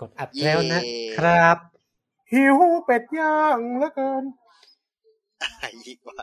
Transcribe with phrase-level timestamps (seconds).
[0.00, 0.80] กดอัดแล้วนะ
[1.16, 1.56] ครับ
[2.32, 4.24] หิวเป็ดย่างเหลือเกิน
[5.42, 6.16] อะไรอีกวะ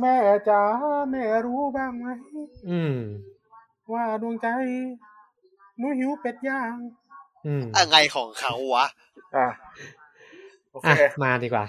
[0.00, 0.16] แม่
[0.48, 0.62] จ๋า
[1.10, 2.08] แม่รู้บ้างไหม
[2.70, 2.96] อืม
[3.92, 4.48] ว่าดวงใจ
[5.78, 6.74] หนูหิวเป็ดย่าง
[7.46, 8.86] อืมอะไรของเขาวะ
[9.36, 9.46] อะ
[10.70, 11.64] โอเคอะมาดีกว่า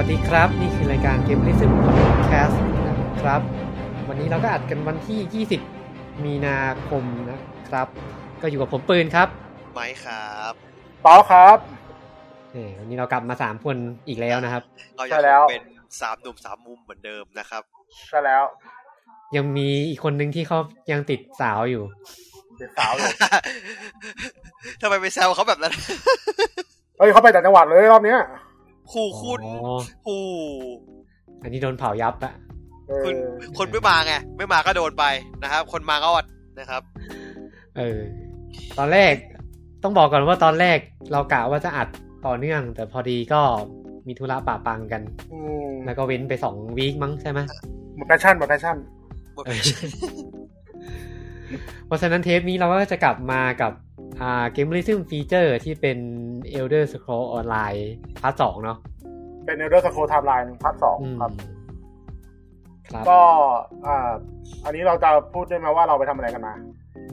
[0.00, 2.56] วัสดีครับ นี่คือรายการ Game l i s t e n Podcast
[2.88, 3.40] นะครับ
[4.08, 5.46] วันนี้เราก็อัดกันวันที่
[5.84, 6.58] 20 มีนา
[6.88, 7.88] คมนะครับ
[8.42, 9.28] ก็อยู่กับผมปืนครับ
[9.74, 10.52] ไม้ครับ
[11.02, 11.56] เปล่าครับ
[12.52, 13.76] เอ้ยวันนี้เรากลับมา3คน
[14.08, 14.62] อีกแล้วนะครับ
[14.96, 15.64] เราใช่ยังแล้วเป็น
[16.00, 17.62] สามหนุ่มสามมุมเหมือนเดิมนะครับ
[18.08, 18.44] ใช่แล้ว
[19.36, 20.58] ยังมีอีกคนนึงที่เขา
[20.92, 21.82] ยังติดสาวอยู่
[22.58, 23.14] เด็กสาวเลย
[24.80, 25.72] ทำไมไปแซวเขาแบบนั้น
[26.98, 28.22] เฮ้ยเขาไปแต่างจังหวัดเลยรอบเนี้ย
[28.92, 30.22] ขู่คุณอ๋อขู่
[31.42, 32.32] อันนี้โดนเผายับอะ
[32.88, 33.14] เออคุณ
[33.58, 35.04] คนไม่มาไง ไม่มาก็โดนไป
[35.42, 36.24] นะครับ คนมาก็อด
[36.60, 36.82] นะครับ
[37.76, 37.98] เออ
[38.78, 39.14] ตอนแรก
[39.82, 40.78] ต้องบอกก่อนว่าตอนแรก
[41.12, 41.88] เรากะว่าจะอัด
[42.26, 43.40] ต่อเนื่อง แต่พอดีก็
[44.06, 47.40] มีธุระป่าปังกันอืมแล้วก็เว้นไปสอง week มั้งใช่ไหม
[47.96, 48.76] หมด passion หมด passion
[49.34, 49.60] หมดเออ
[51.86, 53.72] เพราะฉะนั้นเทปนี้เราก็จะกลับมากับ
[54.22, 55.98] อ่าเกมริซึม feature ที่เป็น
[56.58, 57.80] Elder Scroll Online
[58.22, 58.78] part สองเนาะ
[59.44, 61.32] เป็น Elder Scroll Online part สองอืมครับ
[62.92, 63.20] ครับก็
[63.86, 64.08] อ่า
[64.64, 66.54] อันนี้เราจะพูดได้ไหมว่าเราไปทำอะไรกันมา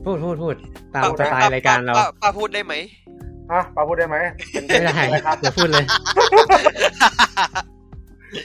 [0.06, 0.56] พูดพูดพูด
[0.96, 2.74] ตามสไตล์รายการเราป้ป้าพูดได้ไหม
[3.52, 4.18] ฮะปาพูดได้ไหม
[4.52, 5.86] เป็นไม่ได้อะไรครับอย่าพูดเลย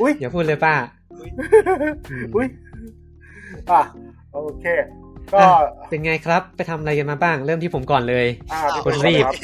[0.01, 0.75] อุ้ยอย่าพูดเลยป้า
[2.11, 2.47] อืมอุ้ย
[3.71, 3.83] อะ
[4.33, 4.67] โอเค
[5.35, 9.35] ก็อะเป็นไงครับไปทำอะไรกันมาบ้าง เริ่มที่ผมก่อนเลยอ่าคนรีบครับ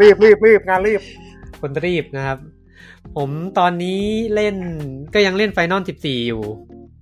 [0.00, 1.00] รีบรีบรีบงานรีบ
[1.60, 2.38] คนรีบนะครับ
[3.16, 4.00] ผมตอนนี้
[4.34, 4.56] เล่น
[5.14, 6.42] ก็ยังเล่นไฟนอล14อยู่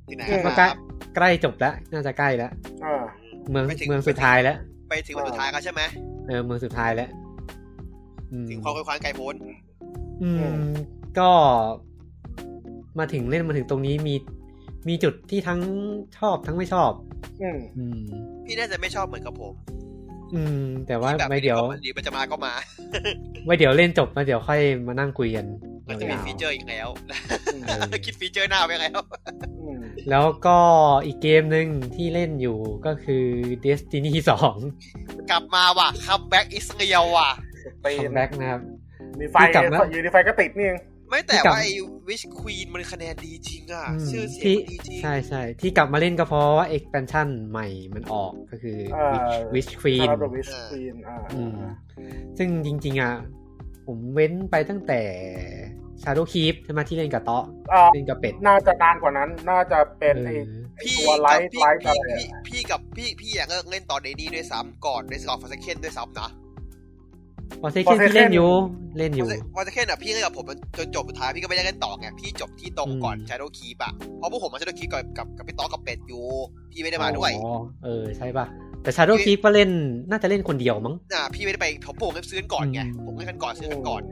[0.08, 0.70] ที่ไหนอืมก็คใกล้รับ
[1.16, 2.50] ใกล้จบแล้ว น่าจะใกล้แล้ว
[2.84, 3.02] อ่า
[3.50, 4.56] เมืองไปถึงเมืองสุดท้ายแล้ว
[4.90, 5.82] ไปถึงวันสุดท้ายกันใช่ไหม
[6.28, 7.08] เออเมืองสุดท้ายแล้ว
[8.32, 9.34] อืมถึงความควายไก่พ้น
[10.22, 10.30] อื
[10.60, 10.68] ม
[11.18, 11.30] ก็
[12.98, 14.14] มาถึงเล่นมาถึงตรงนี้มี
[14.88, 15.60] มีจุดที่ทั้ง
[16.18, 16.92] ชอบทั้งไม่ชอบ
[17.42, 18.00] อืมอืม
[18.44, 19.54] พี่น่าจะไม่ชอบเหมือนกับผม
[20.34, 22.52] อืม แต่ว่าที่แบบไว้เดี๋ยวมันดีมันจะมาก็มา
[23.44, 25.46] ไว้เดี๋ยวเล่นจบมาเดี๋ยวค่อยมานั่งคุยกัน
[25.88, 26.88] มันจะมียาวๆฟีเจอร์อีกแล้ว
[27.54, 28.98] อืมเออคิด feature หน้าไปแล้ว
[29.60, 29.80] อืม
[30.10, 30.58] แล้วก็
[31.06, 33.24] อีกเกมหนึ่งที่เล่นอยู่ก็คือ
[33.64, 34.12] Destiny
[34.70, 38.60] 2 กลับมาว่ะ comeback is real ว่ะเป็น comeback นะครับ
[39.20, 41.70] มีไฟที่กลับแล้วอยู่ในไฟก็ติดนี่เอง ไม่แต่ที่กลับว่าไอ้
[42.08, 48.78] วิชควีนมันคะแนนดีจริงอะอืมชื่อเสียงที่มันดีจริง ใช่ใช่ที่กลับมาเล่นก็เพราะว่า expansion ใหม่มันออกก็คือ
[49.12, 51.56] Witch- Witch Queen คาร์บวิชควีนอ่าอืม
[52.38, 53.14] ซึ่งจริง ๆ อะ
[53.86, 55.00] ผมเว้นไปตั้งแต่
[56.02, 66.30] Shadow Keep ใช่ไหมที่เล่นกับเตาะอ่าเล่นกับเป็ด น่าจะนานกว่านั้น น่าจะเป็นไอ้เออไอ้พี่ตัวไลกับท์พี่ไลท์อะไรพี่อะพี่กับพี่พี่อยากเลิกเล่นตอนเดนี่ด้วยซ้ำก่อนในสกอร์ฟาสเคนด้วยซ้ำนะ
[67.60, 68.50] พอเซคินที่เล่นอยู่
[68.98, 70.44] เล่นอยู่ฟาสเคนอะพี่เล่นกับผม
[70.78, 76.24] จนจบสุดท้ายพี่ก็ไม่ได้เล่นต่อไงพี่จบที่ตรงก่อนอืมชาโดคีปอะเพราะพวกผมมาชาโดคีปกับกับกับพี่ต๊อกกับเป็ดอยู่
[76.72, 77.54] พี่ไม่ได้มาด้วยอ๋อ
[77.84, 78.46] เออใช่ป่ะ
[78.82, 79.70] แต่ Shadow Keep ก็เล่น
[80.10, 84.02] น่าจะเล่นคนเดียวมั้งอ่าพี่ไม่ได้ไปผมผมซื้อกันก่อนไงอืมผมเล่นกันก่อนซื้อกันก่อน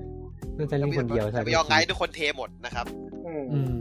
[0.58, 2.86] น่าจะเล่นคนเดียวใช่แต่ไม่ยอมไงทุกคนเทหมดนะครับ
[3.26, 3.74] อืมอืม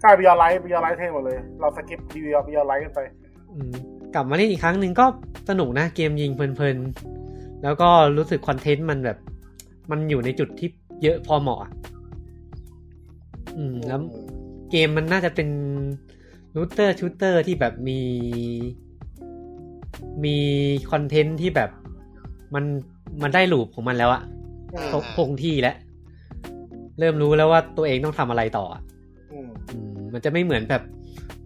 [0.00, 3.00] ใช่ Beyond Light Beyond Light เท่หมดเลย เรา skip Beyond Beyond Light กันไป
[3.52, 3.72] อืม
[4.14, 5.06] กลับมาเล่นอีกครั้งหนึ่งก็
[5.48, 7.23] สนุกนะเกมยิงเพลินๆ
[7.64, 9.18] แล้วก็รู้สึก content มันแบบ
[9.90, 10.68] มันอยู่ในจุดที่
[11.02, 11.72] เยอะพอเหมาะอะ
[13.56, 14.00] อืมแล้ว
[14.70, 15.48] เกมมันน่าจะเป็น
[16.54, 18.00] looter shooter ที่แบบมี
[20.24, 20.36] มี
[20.90, 21.70] content ที่แบบ
[22.54, 22.64] มัน
[23.22, 24.22] มันได้ loop ของมันแล้วอะ
[24.74, 25.76] อืมคงคงที่แล้ว
[26.98, 28.82] เริ่มรู้แล้วว่าตัวเองต้องทำอะไรต่ออะ
[29.32, 30.82] อืมอืมมันจะไม่เหมือนแบบ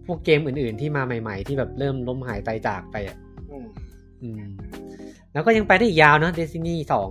[0.05, 3.17] พวกเกมอื่น ๆ ที่มาใหม่ ๆ ที่แบบเริ่มล้มหายตายจากไปอะ
[3.51, 3.67] อืม
[4.21, 4.41] อืม
[5.39, 7.09] แล้วก็ยังไปได้อีกยาวเนอะ Destiny สอง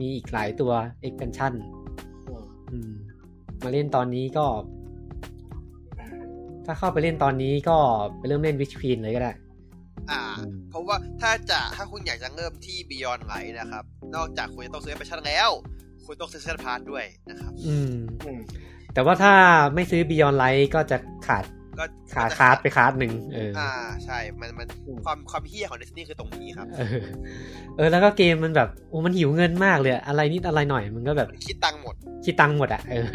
[0.00, 0.72] มีอีกหลายตัว
[1.06, 1.52] expansion
[2.28, 2.92] อืมอืม
[3.62, 4.46] มาเล่นตอนนี้ก็
[6.66, 7.76] ถ้าเข้าไปเล่นตอนนี้ก็
[8.18, 9.32] ไปเริ่มเล่น Witch Queen เลยก็ได้
[10.10, 13.84] อ่าอืมเพราะว่าถ้าจะถ้าคุณอยากจะเริ่มที่ Beyond Light นะครับ
[14.14, 15.50] นอกจากคุณจะต้องซื้อ expansion แล้ว
[16.06, 17.94] คุณต้องซื้อ season pass ด้วยนะครับอืม
[18.24, 18.40] อืม
[18.94, 19.34] แต่ว่าถ้า
[19.74, 20.96] ไม่ซื้อ Beyond Light ก็จะ
[21.26, 21.44] ขาด
[21.80, 21.84] ก็
[22.14, 23.70] ขาดก็จะขาดไป part หนึ่งเอออ่า
[24.04, 24.66] ใช่ มันมัน
[25.04, 26.88] ความความเหี้ยของ Destiny คือตรงนี้ครับ เออ
[27.76, 31.94] เออแล้วก็เกมมันแบบโอ้มันหิวเงินมากเลย อะอะไรนิดอะไรหน่อยมันก็แบบมันคิดตังค์หมด
[32.24, 33.06] คิดตังค์หมดอะเออ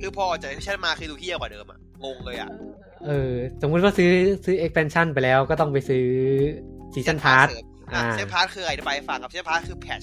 [0.00, 2.50] คือพอ expansion มาคือดูเหี้ยกว่าเดิมอะงงเลยอะ
[3.06, 3.32] เออ
[3.62, 4.10] สมมุติว่าซื้อ
[4.44, 6.04] ซื้อ expansion ไปแล้วก็ต้องไปซื้อ
[6.94, 10.02] season pass เสริมอ่าอ่าเซนพาร์ทคืออะไรไปฝากกับเซนพาร์ทคือแพช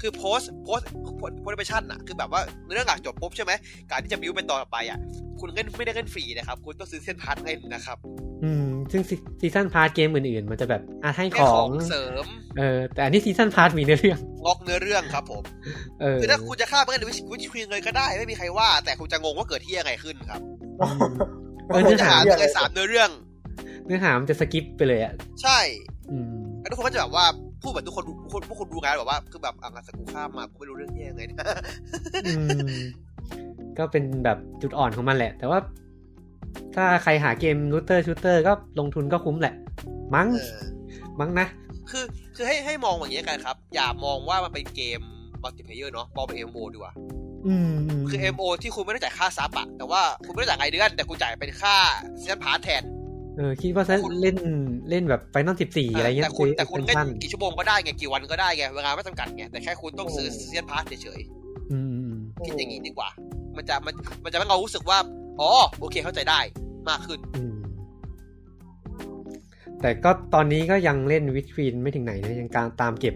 [0.00, 0.80] คือโพสโพส
[1.16, 2.40] โพสโพสชั่นอะคือแบบว่า
[2.72, 3.52] เรื่องหลักจบปุ๊บใช่ไหม
[3.90, 4.98] การที่จะบิวเป็นต่อไปอะ
[5.40, 7.98] คุณเล่นไม่ได้เล่นฟรีนะครับ คุณต้องซื้อเซนพาร์ทเล่นนะครับ
[8.44, 9.02] อืม ซึ่ง
[9.40, 12.26] ซีซันพาร์ทเกมอื่นๆ มันจะแบบอะให้แค่ขขอองงเสริม
[12.58, 15.42] เออแต่อันนี้ซีซันพาร์ทมีเนื้อเรื่องงอกเนื้อเรื่องครับผม
[16.00, 20.40] เออคือถ้าคุณจะฆ่ามันหรือวิวิควีนเลยก็ได้ไม่มีใครว่า แต่คุณจะงงว่าเกิดที่ยังไงขึ้นครับ
[20.82, 21.12] อืม
[21.68, 23.10] เออคุเนื้ณอจะหาหาเลยสามเนื้อเรื่อง
[23.86, 25.12] เนื้อหามันจะสกิปไปเลยอะ
[25.42, 25.58] ใช่
[26.10, 27.26] อืมแล้วทุกคนก็จะแบบว่า
[27.62, 31.36] พูดแบบทุกคนทุกคนพวกคนดูงานแบบว่า คือแบบอะงานสกูข้ามมากูไม่รู้เรื่องแย่ยังไงนะ
[32.26, 32.32] อื
[32.66, 32.68] ม
[33.78, 35.58] ก็เป็นแบบจุดอ่อนของมันแหละ แต่ว่า
[36.74, 39.54] ถ้าใครหาเกมรูเตอร์ชูเตอร์ก็ลงทุนก็คุ้มแหละ
[40.14, 40.64] มั้งเออ
[41.20, 41.46] มั้งนะ
[41.90, 42.04] คือ
[42.36, 45.00] คือให้ให้มองอย่างนี้กันครับ อย่ามองว่ามันเป็นเกม
[45.42, 46.92] มัลติเพเยอร์เนาะมองเป็น MO ดีกว่า
[47.46, 51.76] อืมมคือ MMO ที่คุณไม่ได้จ่ายค่า sub อะแต่ว่าคุณไม่ได้จ่ายรายเดือนแต่คุณจ่ายเป็นค่า
[52.20, 52.82] season pass แทน
[53.36, 54.36] เออคิดว่าถ้าเล่น
[54.90, 61.20] เล่นแบบ Final สิบสี่อะไรเงี้ยแต่คุณซื้อแต่คุณเล่น expansion กี่ชั่วโมงก็ได้ไงกี่วันก็ได้ไงเวลาไม่จำกัดไงแต่แค่คุณต้องซื้อ season pass เฉย
[61.72, 63.08] อืมอืมๆคิดอย่างนี้ดีกว่า
[63.56, 63.94] มันจะมัน
[64.24, 64.98] มันจะให้เรารู้สึกว่า
[65.40, 65.50] อ๋อ
[65.80, 66.40] โอเคเข้าใจได้
[66.88, 67.56] มากขึ้นอืม
[69.80, 73.14] แต่ก็ตอนนี้ก็ยังเล่น Witch Queen ไม่ถึงไหนนะยังการตามเก็บ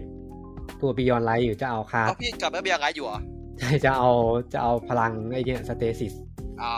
[0.81, 3.19] ตัว Beyond Light อยู่จะเอาคาร์เพดราะพี่กลับมาเบียร์ไงอยู่เหรอ
[3.59, 4.11] ใช่จะเอา
[4.53, 6.13] จะเอาพลังไอเนี่ยสเตซิส
[6.61, 6.73] อ๋อ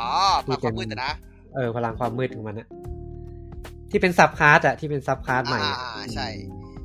[0.50, 1.12] มาความมืดแต่นะ
[1.56, 2.68] เออพลังความมืดของมันอะ
[3.92, 6.28] ที่เป็นซับคาร์ดอะที่เป็นซับคาร์ดใหม่อะอ่าใช่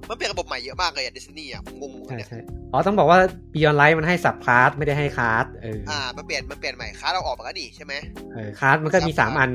[0.09, 2.39] มันเปลี่ยนระบบใหม่เยอะมากเลยอะดิสนีย์อะผมงงใช่เนี่ยใช่
[2.73, 3.19] อ๋อต้องบอกว่า
[3.53, 7.95] Beyond Light มันให้ซับคาร์ดไม่ได้ให้คาร์ดเออออ่ามันเปลี่ยนมันเปลี่ยนใหม่ค้าเราออกมาก็ดีใช่ไหม
[8.35, 9.51] เออคาร์ดมันก็มีซับสามคาร์ดอัน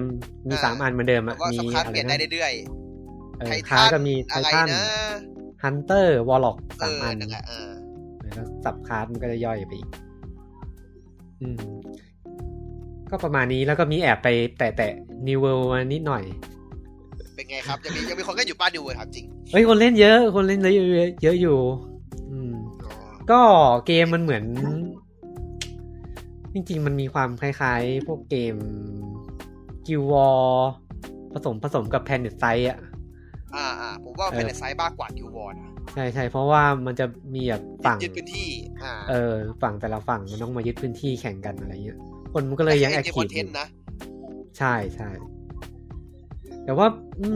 [0.50, 2.54] มีอ่าสามอันเหมือนเดิมแบอะบว่ามีสคัดอะเปไรลี่ยนได้นะเรื่อย
[3.40, 4.84] เออไทคาร์ดทันก็มีไทอะไรทันนะ
[5.64, 7.70] ฮันเตอร์วอลล็อกเอสามออันนั่นแหละเออ
[8.34, 9.90] แล้วสับคาร์ดมันก็จะย่อยไปอีก
[11.42, 11.58] อืม
[13.10, 14.28] ก็ประมาณนี้แล้วก็มีแอบไป
[14.58, 14.92] แตะแตะ
[15.28, 15.60] นิวเวล
[15.94, 16.24] นิดหน่อย
[17.38, 21.58] เป็นไงครับ ยังมียังมีคนก็อยู่ป้านดูเลยครับจริงเอ้ยคนเล่นเยอะ คนเล่นเยอะเยอะเยอะอยู่
[22.30, 22.54] อืม
[22.86, 22.94] อ๋อ
[23.32, 23.40] ก็
[23.86, 24.44] เกมมันเหมือน
[26.54, 28.56] จริง ๆ มันมีความคล้ายๆ พวกเกม
[29.88, 30.28] กิววอ
[31.34, 32.78] ผสมผสมกับ PlanetSide อะ
[33.56, 35.56] อ่าอ่าผมว่ามันเป็นเออไซส์มากกว่าคิววอน
[35.94, 37.06] ใช่ใช่เพราะว่ามันจะ
[37.36, 38.48] มีแบบฝั่งยึดพื้นที่
[38.84, 42.00] อ่าเออ ฝั่งแต่ละฝั่งมันต้องมายึดพื้นที่แข่งกันอะไรเงี้ย
[42.34, 43.68] คนมันก็เลยยัง active แต่ทีคฟ อยู่นะ
[44.58, 45.10] ใช่ใช่
[46.68, 46.88] แต่ว่า
[47.22, 47.30] อื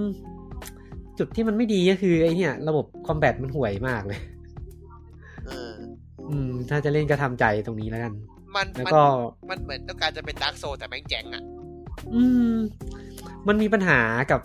[0.00, 0.02] ม
[1.18, 4.20] จุดที่มันไม่ดีก็คือไอเนี่ย ระบบ combat มันห่วยมากเลย
[5.46, 5.72] เออ
[6.30, 8.12] อืม ถ้าจะเล่นก็ทำใจตรงนี้แล้วกัน
[8.56, 9.02] มันแล้วมันก็
[9.50, 11.42] มันเหมือนต้องการจะเป็น Dark Souls แต่แม่งแจ๋งอะ
[12.14, 12.22] อื
[12.54, 12.56] ม
[13.48, 14.00] มันมีปัญหา
[14.30, 14.40] กับ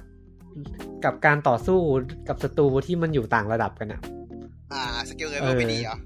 [1.06, 1.80] กับการต่อสู้
[2.28, 4.01] กับศัตรูที่มันอยู่ต่างระดับกันอะ
[4.74, 5.98] อ่า สกิลเลเอเวลอไม่ดีเหรอ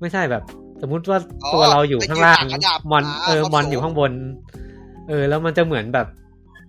[0.00, 0.42] ไม่ใช่แบบ
[0.82, 4.12] สมมุติว่าอ๋อตัวเราอยู่ข้างล่างไปยืนต่างระดับ mon อ่าเออความ mon สูงอยู่ข้างบน
[5.08, 6.06] เออ แล้วมันจะเหมือนแบบ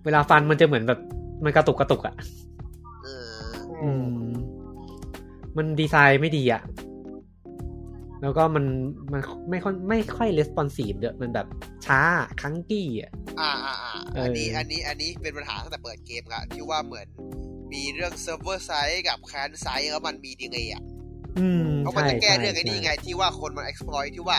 [0.04, 1.00] เวลาฟันมันจะเหมือนแบบ
[1.44, 2.14] มันกระตุกกระตุกอะ
[3.02, 3.08] เอ
[3.42, 3.48] อ
[3.82, 4.16] อืม
[5.56, 6.62] มันดีไซน์ไม่ดีอะ
[8.22, 8.64] แล้วก็มัน
[9.12, 9.20] มัน
[9.50, 11.46] ไม่ค่อยไม่ค่อย responsive เด้อมันแบบ
[11.86, 12.00] ช้า
[12.40, 13.10] clunky อะ
[13.40, 17.06] อ่าอ่าอ่าเอออัอันนี้อันนี้อันนี้เป็นปัญหาตั้งแต่เปิดเกมละที่ว่าเหมือน
[17.72, 20.82] มีเรื่อง server side กับ client side แล้วมันมี delay อะ
[21.38, 24.38] อืมเพราะมันใช่จะแก้ใช่เรื่องไอ้นี่ใช่ไง ที่ว่าคนมัน exploit ที่ว่า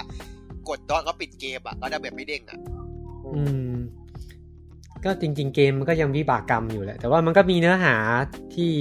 [0.70, 2.60] กด dodge แล้วปิดเกมอะแล้ว damage ไม่เด้งอะ
[3.36, 3.74] อืม
[5.06, 7.96] ก็จริง ๆ เกมมันก็ยังวิบากกรรมอยู่แหละ แต่ว่ามันก็มีเนื้อหา
[8.56, 8.72] ที่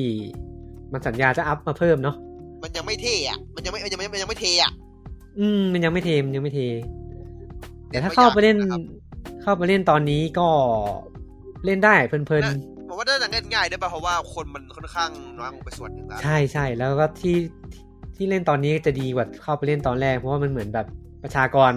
[0.93, 2.17] มันสัญญาจะอัพมาเพิ่มเนาะ
[2.62, 4.73] มันยังไม่เท่อะ มันยังไม่มันยังไม่มันยังไม่เท่อะ
[5.38, 6.61] อืม มันยังไม่เทมนยังไม่เท
[7.88, 8.83] แต่ถ้าเข้าไปเล่นนะครับ
[9.43, 10.49] เข้าไปเล่นตอนนี้ก็
[11.64, 12.57] เล่นได้เพลินนะ
[12.88, 17.37] ผมว่าน่าจะเล่นง่ายด้วยป่ะเพราะว่าคนมันค่อนข้างน้อยลงไปส่วนหนึ่งแล้วๆใช่ใช่แล้วก็ที่
[18.17, 20.87] ที่เล่นตอนนี้จะดีกว่าเข้าไปเล่นตอนแรกเพราะว่ามันเหมือนแบบ
[21.23, 21.73] ประชากร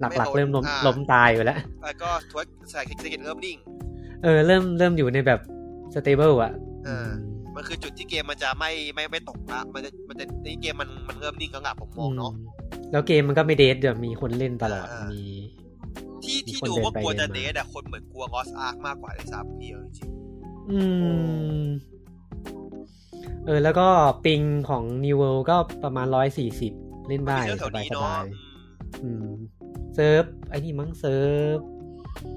[0.00, 3.56] หลักๆ เริ่มล้มล้มตายไปแล้ว แล้วก็ทวดใส่เซกิเริ่มนิ่ง
[4.22, 5.40] เออ เริ่มเริ่มอยู่ในแบบ
[5.94, 6.52] สเตเบิลอะ
[6.84, 7.08] เออ
[7.54, 12.34] มันคือจุดที่เกมมันจะไม่ไม่ไม่ตกละ มันจะมันจะนี่เกมมันมันเริ่มนิ่งแล้วอะผมมองเนาะม
[12.90, 15.22] แล้วเกมมันก็ไม่เดทเดี๋ยวมีคนเล่นตลอดอ่ามี
[16.24, 20.08] มี ที่ที่มีคนดูเดินว่ากลัวไปเดิจะนมาเดทอะคนเหมือนกลัวงอสอาร์คมากกว่าเลยซ้ำพี่เอาจริง
[20.70, 20.80] อื
[21.62, 21.64] ม
[23.46, 23.88] เออ แล้วก็
[24.24, 26.72] ปิงของ New World ก็ประมาณร้อยสี่สิบ
[27.08, 28.53] เล่นๆได้มีเรื่องแถสวบายนี้สเนาะบายอืม
[29.94, 31.58] เซิร์ฟไอ้นี่มั้งเซิร์ฟ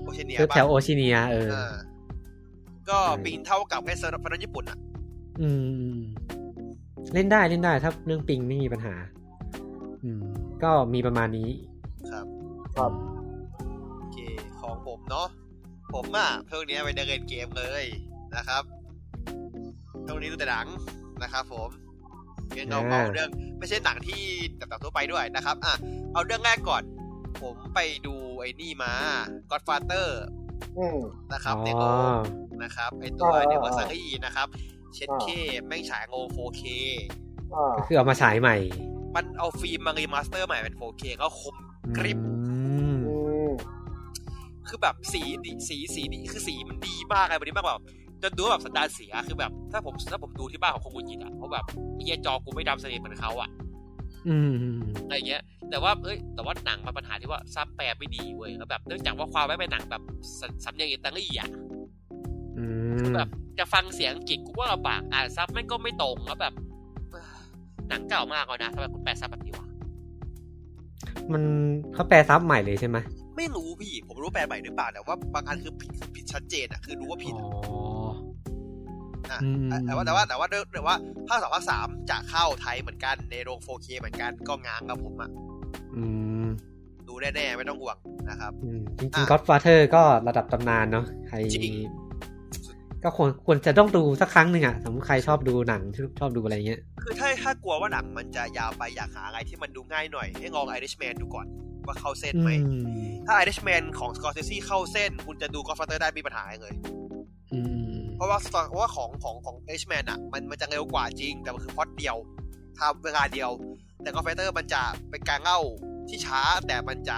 [0.03, 1.74] Oceania เซิร์ฟบ้าแถว Oceania เออเออ
[2.90, 4.78] ก็ใช่ ping เท่ากับแค่เซิร์ฟฟันญี่ปุ่นอะ
[5.42, 5.50] อื
[5.96, 5.98] ม
[7.14, 8.96] เล่นได้เล่นได้ถ้าเรื่อง ping ไม่มีปัญหา
[10.04, 10.22] อืม
[10.64, 11.50] ก็มีประมาณนี้
[12.12, 12.26] ครับ
[12.76, 12.92] ครับ
[13.98, 14.18] โอเค
[14.62, 15.28] ของผมเนาะ
[15.94, 17.84] ผมอะเพิ่งเนี้ยไปเดินเล่นเกมเลย
[18.36, 18.64] นะครับ
[20.04, 20.68] เพิ่งนี้ดูแต่หนัง
[21.24, 21.70] นะครับผม
[22.54, 24.22] เรื่องเราอ่าเอาเรื่องไม่ใช่หนังที่
[24.70, 25.74] แบบทั่วไปด้วยนะครับอะ
[26.13, 26.84] เอาเรื่องแรกก่อน
[27.42, 28.92] ผมไปดูไอ้นี่มา
[29.51, 30.08] Godfather
[30.77, 31.00] อืม
[31.34, 31.84] นะครับอ๋อเนโอ
[32.63, 34.48] นะครับไอตัวอ่าเนโอซังอีนะครับ
[34.94, 35.25] เช็ดเค
[35.68, 36.63] แม่งฉายโง 4K
[37.54, 38.56] อ่าก็คือเอามาฉายใหม่
[39.16, 41.56] มันเอาฟิล์มมารีมาสเตอร์ใหม่เป็น 4K ก็คม
[41.98, 42.56] กริบอื
[42.94, 43.16] มอื
[43.50, 43.51] ม
[44.68, 47.84] คือแบบสีดีสีสีดีคือสีมันดีมากเลยมันดีมากแบบ
[48.24, 53.50] จนดูว่าแบบสันดานเสียคือแบบ ถ้าผมถ้าผมดูที่บ้านของคงกุยินอะเพราะแบบไอ้เหี้ยจอกูไม่ดำสนิทเหมือนเขาอะ
[54.27, 54.53] อืม
[55.05, 60.01] อะไรเงี้ย แต่ว่าเอ้ยแต่ว่าหนังมันปัญหาที่ว่าซับแปลไม่ดีเว้ยแล้วแบบเนื่องจากว่าความไม่เป็นหนังแบบ
[60.39, 61.50] สสำเนียงอิตาลีอะ
[62.57, 62.65] อื
[63.00, 66.53] คือมแบบจะฟังเสียงอังกฤษกูว่าลำบากอ่านซับแม่งก็ไม่ตรงแล้วแบบ
[67.12, 67.36] เอ้อ
[67.89, 69.67] หนังเก่ามากเลยนะทำไมคุณแปลซับแบบนี้วะ
[71.31, 71.43] มัน
[71.93, 72.97] เขาแปลซับใหม่เลยใช่ไหม
[73.38, 77.51] ไม่รู้พี่ ผมรู้แปลใหม่หรือเปล่าแต่ว่าบางอันคือผิดคือผิดชัดเจนอะคือรู้ว่าผิดอ๋อ
[79.32, 80.96] อะอืมแต่ว่าแต่ว่าแต่ว่าแต่ว่า
[81.27, 85.29] ภาคสองภาคสามจะเข้าไทยเหมือนกันในโรง 4K เหมือนกันก็ง้างกับผมอะ
[85.96, 86.03] อื
[86.46, 86.48] ม
[87.08, 87.98] ดูแน่ๆไม่ต้องห่วง
[88.29, 91.75] นะครับอืมจริงอะๆ Godfather ก็ระดับตำนานเนาะใครจริง
[93.03, 95.82] ก็ควรควรจะต้องดูสักครั้งหนึ่งอะสมมติใครชอบดูหนัง
[96.20, 101.48] ชอบดูอะไรเงี้ย คือถ้าถ้ากลัวว่าหนังมันจะยาวไปอยากหาอะไรที่มันดูง่ายหน่อย ให้ลอง Irishman ดูก่อน
[101.88, 102.84] ว่าเข้าเส้นไหมอืม
[103.25, 106.74] ถ้า Irishman ของ Scorsese เข้าเส้น คุณจะดู Godfather ได้ไมมีปัญหาเลย
[107.53, 107.60] อื
[107.94, 108.39] มเพราะว่า
[108.70, 112.15] เพราะว่าของของของ Irishman อะ มันมันจะเร็วกว่าจริง แต่มันคือพล็อดเดียว
[112.79, 113.50] ทำเวลาเดียว
[114.01, 115.60] แต่ Godfather มันจะเป็นการเล่า
[116.10, 117.17] ที่ช้าแต่มันจะ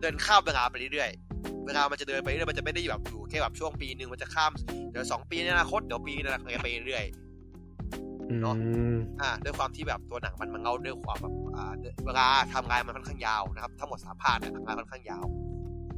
[0.00, 4.52] เดินข้ามเวลาไปเรื่อยๆ เวลามันจะเดินไปเรื่อยๆมันจะไม่ได้แบบอยู่แค่แบบช่วงปีหนึ่งมันจะข้าม
[4.90, 7.04] เดี๋ยวสองปีในอนาคตเดี๋ยวปีในอนาคตไปเรื่อย
[8.38, 11.72] ๆเนอะอืมอ่าด้วยความที่แบบตัวหนังมันมันเล่าด้วยความแบบอ่า
[12.06, 15.24] เวลาทำงานมันค่อนข้างยาวนะครับทั้งหมดสามภาคเนี่ยทำงานค่อนข้างยาว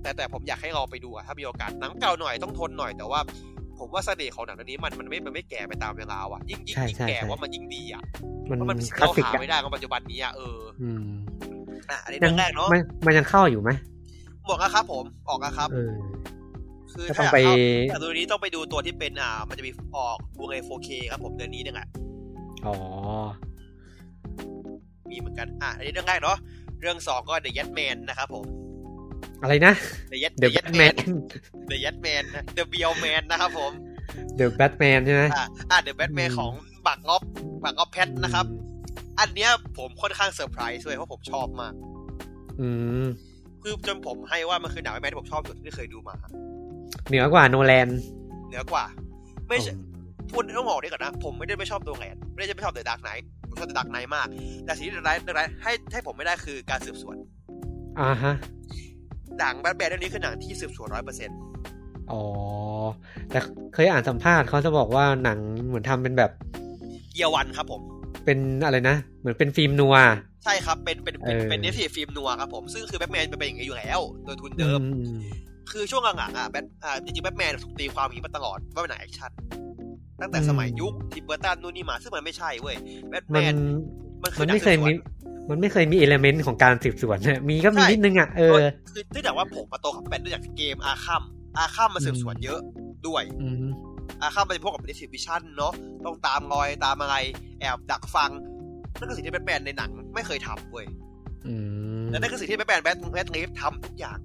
[0.03, 3.21] แต่แต่ผมอยากให้เราไปดูอะถ้ามีโอกาสหนังเก่าหน่อยต้องทนหน่อยแต่ว่า
[3.79, 8.03] ผมว่าเสน่ห์ของหนังเรื่องนี้มันมันไม่มันไม่แก่ไปตามเวลาว่ะยิ่งยิ่งใช่ยิ่งใช่แก่ใช่ว่ามันยิ่งดีอะ
[8.51, 11.07] มันเพราะมันคลาสเราสิกหาอะไม่ได้ของปัจจุบันนี้อะเอออืม
[11.91, 13.71] อะอันนี้ยัเรื่องแรกเนาะมันมันยังเข้าอยู่ไหม
[14.49, 15.95] บอกนะครับ ผมออกนะครับเออ
[16.93, 17.55] คือก็ต้ถ้าองอยากไปเข้า
[17.89, 21.89] แต่ตัวนี้ต้องไปดูตัวที่เป็นอ่า มันจะมีออกบูเร 4K ครับผมเดือนนี้เนี่ยแหละ
[22.67, 22.75] อ๋อ
[25.11, 26.39] มีเหมือนกัน อะ อันนี้เรื่องแรกเนาะ
[26.81, 28.45] เรื่องสองก็ The Batman นะครับผม
[29.43, 29.75] อะไรนะ
[30.13, 30.95] The The Batman
[31.71, 32.25] The Batman
[32.57, 33.73] The Batman นะครับผม
[34.39, 36.53] The Batman ใช่ไหมอ่าอ่า The Batman อืมของ
[36.87, 37.23] บักร็อบ
[37.65, 38.47] บักร็อบแพทนะครับ
[39.21, 41.75] อันเนี้ยผมค่อนข้างเซอร์ไพรส์ด้วยเพราะผมชอบมาก
[42.61, 42.69] อื
[43.05, 43.07] ม
[43.63, 46.15] คือจนผมให้ว่ามันคือหนังแบทแมนที่ผมชอบสุดที่เคยดูมา
[47.09, 47.89] เหนือกว่าโนแลน
[48.49, 48.85] เหนือกว่า
[49.49, 49.73] ไม่ใช่
[50.31, 54.27] พูดต้องบอกนี่ก่อนนะ ผมไม่ได้ไม่ชอบโนแลนไม่ได้จะไม่ชอบ The Dark Knight ผมชอบ The Dark Knight มาก
[54.65, 57.17] แต่สิ่งที่ The Dark Knight ให้ให้ผมไม่ได้คือการสืบสวน
[58.01, 58.35] อ่าฮะ
[59.39, 61.39] หนังแบทแมนเรื่องนี้คือหนังที่สืบสวนร้อยเปอร์เซ็นต์
[62.13, 62.23] อ๋อ
[63.31, 63.39] แต่
[63.75, 66.31] เคยอ่านสัมภาษณ์เขาจะบอกว่าหนังเหมือนทำเป็นแบบ
[67.15, 67.81] เยียวันครับผม
[68.25, 69.95] เป็นอะไรนะ เหมือนเป็น film noir
[70.45, 75.19] ใช่ครับ เป็นเป็นเป็นเออเป็นเนฟที film noir ครับผม ซึ่งคือแบทแมนเป็นอย่างนี้อยู่แล้ว โดยทุนเดิมอืม
[75.71, 79.31] คือช่วงหลังๆอะแบทอ่าจริงๆแบทแมนถูกตีความอย่างนี้มาตลอดว่าเป็นหนังแอคชั่น
[80.23, 82.77] ตั้งแต่สมัยยุคทิมเบอร์ตันนู่นนี่มาซึ่งมันไม่ใช่เว้ย
[83.09, 83.57] แบทแมมันน
[84.23, 84.97] มันคืมัอนหนังไม่เคยสืบสวมีน
[85.51, 88.61] มันไม่เคยมี element ของการสืบสวนเนี่ยมีก็มีใช่นิดนึงอะเออ
[88.93, 91.23] คือเนื่องจากว่าผมมาโตกับแบทด้วยจากเกม Arkham
[91.59, 92.61] Arkham มาสืบสวนเยอะ
[93.07, 93.67] ด้วยอืม
[94.23, 95.73] Arkham มันเป็นพวกกับ detective vision เนาะ
[96.05, 97.15] ต้องตามรอยตามอะไร
[97.61, 98.31] แอบดักฟัง
[98.99, 100.87] นั่นคือสิ่งที่แบทแมนในหนังไม่เคยทำเว้ย
[101.47, 101.55] อื
[102.03, 104.19] มและนั่นคือสิ่งที่แบทแมนแบทแบทลีฟทำทุกอย่าง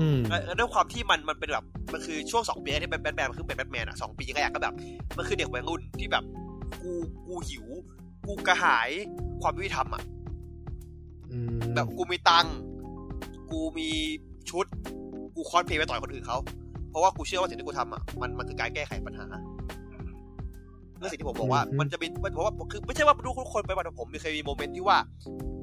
[0.00, 4.74] อืมและและด้วยความที่มันมันเป็นแบบมันคือช่วงสองปีแรกที่แบทแมนมันคือเป็นแบทแมนอะสองปีแรกก็แบบ
[5.16, 6.24] มันคือเด็กวัยรุ่นที่แบบ
[6.82, 6.92] กู
[7.26, 7.66] กูหิว
[8.26, 8.90] กูกระหาย
[9.42, 10.02] ความยุติธรรมอะ
[11.30, 12.56] อืมแบบกูมีตังค์
[13.50, 13.88] กูมี
[14.50, 14.66] ชุด
[15.36, 16.38] กูคอสเพลย์ไปต่อยคนอื่นเขา
[16.90, 19.26] เพราะว่ากูเชื่อว่าสิ่งที่กูทำอะมันมันคือการแก้ไขปัญหา
[20.98, 24.98] เรื่องสิ่งที่ผมบอกว่ามันจะมีเพราะว่าคือไม่ใช่ว่าทุกคนไปวันผมมีเคยมีโมเมนต์ที่ว่า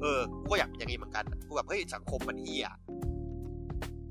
[0.02, 2.66] เออ กูก็อยากเป็นอย่างนี้เหมือนกันอะกูแบบเฮ้ยสังคมมันเหี้ย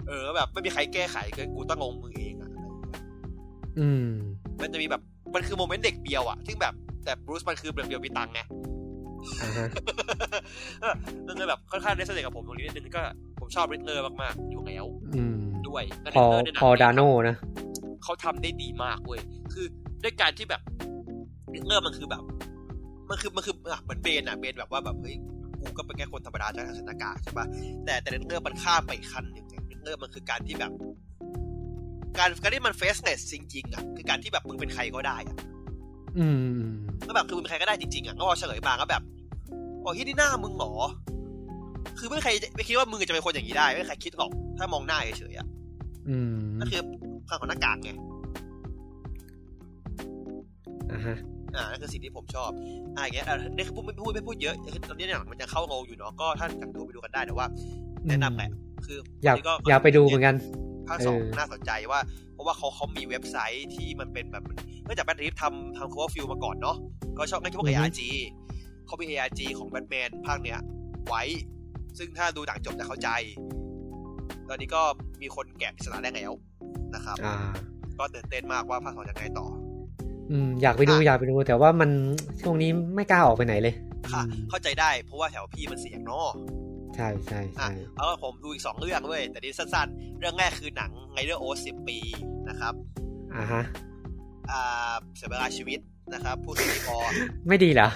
[0.08, 3.04] เออแบบไม่มีใครแก้ไขเกินกูต้องลงมือเองอะอะไรอย่างเงี้ย
[3.80, 4.10] อืม
[4.62, 5.02] มันจะมีแบบ
[5.34, 6.74] มันคือโมเมนต์เด็กเบียวอะซึ่งแบบ
[7.04, 8.42] แต่บรูซมันคือเด็กเบียวมีตังค์ไง
[9.42, 9.68] อ่าฮะ
[10.82, 10.94] เออ
[11.28, 13.04] มันเลยแบบค่อนข้างได้สนิทกับผมตรงนี้นิดนึงก็
[13.40, 14.86] ผมชอบ Riddler มากๆอยู่แล้ว
[15.16, 15.38] อืม
[15.68, 17.36] ด้วยและพอ Riddler ในหนังพอเนี่ย Danoนะ
[18.04, 19.22] เขาทำได้ดีมากเว้ย
[19.54, 19.66] คือ
[20.04, 20.62] ด้วยการที่แบบ
[21.54, 22.24] Riddler มันคือแบบ
[23.10, 25.16] มันคือมันคืออะเหมือน Bane อะ Bane แบบว่าแบบเฮ้ย
[25.60, 27.46] กูก็เป็นแค่คนธรรมดาใส่หน้ากากใช่ปะ
[27.86, 30.72] แต่แต่ Riddler มันข้ามไปอีกขั้นหนึ่ง Riddler มันคือการที่แบบ
[32.20, 35.38] การการที่มัน faceless จริงๆอะคือการที่แบบมึงเป็นใครก็ได้อะ
[36.17, 36.27] อื
[36.62, 36.67] ม
[37.08, 39.01] ก็แบบคือมึงเป็นใครก็ได้จริงๆอะก็พอเฉลยมาก็แบบ
[39.82, 40.74] โอ้ยที่หน้ามึงเหรอ
[42.00, 45.48] คือไม่มีใครไม่คิดว่ามึงจะเป็นคนอย่างนี้ได้ ไม่มีใครคิดหรอก ถ้ามองหน้าเฉยๆอะ
[46.10, 46.82] อืมนั่นคือ
[47.27, 47.91] ความของหน้ากากไง
[50.91, 51.17] อ่าฮะ
[51.56, 52.51] อ่านั่นคือสิ่งที่ผมชอบ
[52.96, 57.48] อ่าอย่างเงี้ยอะนี่คือพูดไม่พูดไม่พูดเยอะคือตอนนี้เนี่ยมันจะเข้างงอยู่เนาะก็ถ้าอยากดูไปดูกันได้แต่ว่า
[58.08, 58.51] แนะนำแหละ
[58.86, 60.36] คืออยากนี่ก็อยากไปดูเหมือนกัน
[60.88, 62.00] ภาคสองเออน่าสนใจว่า
[62.34, 64.43] เพราะว่าเขาเขามีเว็บไซต์ที่มันเป็นแบบ
[64.84, 66.77] เนื่องจากแบทริฟทำทำ cover fill มาก่อนเนาะ
[67.17, 68.01] ก็ชอบงั้นพวก ARG
[68.86, 70.60] เขามี ARG ของแบทแมนภาคเนี้ย
[71.07, 71.24] ไว้
[71.98, 73.10] ซึ่งถ้าดูหนังจบจะเข้าใจ
[74.50, 74.81] ตอนนี้ก็
[75.22, 76.31] มีคนแกะปริศนาได้แล้ว
[76.96, 77.36] นะครับอ่า
[78.00, 79.48] ก็ตื่นเต้นมากว่าภาคสองจะไงต่อ
[80.31, 81.89] อืมอยากไปดูอะอยากไปดู แต่ว่ามัน
[82.41, 83.75] ช่วงนี้ไม่กล้าออกไปไหนเลย
[84.12, 86.27] ค่ะอืมเข้าใจได้เพราะว่าแถวพี่มันเสียงเนาะ
[86.98, 91.98] ใช่ใช่อะใช่เอาละผมดูอีกสองเรื่องเว้ยแต่นี่สั้นๆ เรื่องแรกคือหนังไงเดอร์โอสิบปี
[92.50, 92.74] นะครับ
[93.36, 93.63] อ่าฮะ
[94.51, 95.80] อ่าเสียเวลาชีวิต
[96.13, 96.98] นะครับพูดไม่พอ
[97.48, 97.89] ไม่ดีเหรอ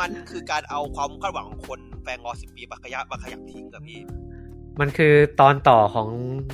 [0.00, 3.98] มันคือการเอาความคาดหวังของคนแฟนงอสิบปีมาขยะมาขยับทิ้งกับพี่
[4.80, 6.08] มันคือตอนต่อของ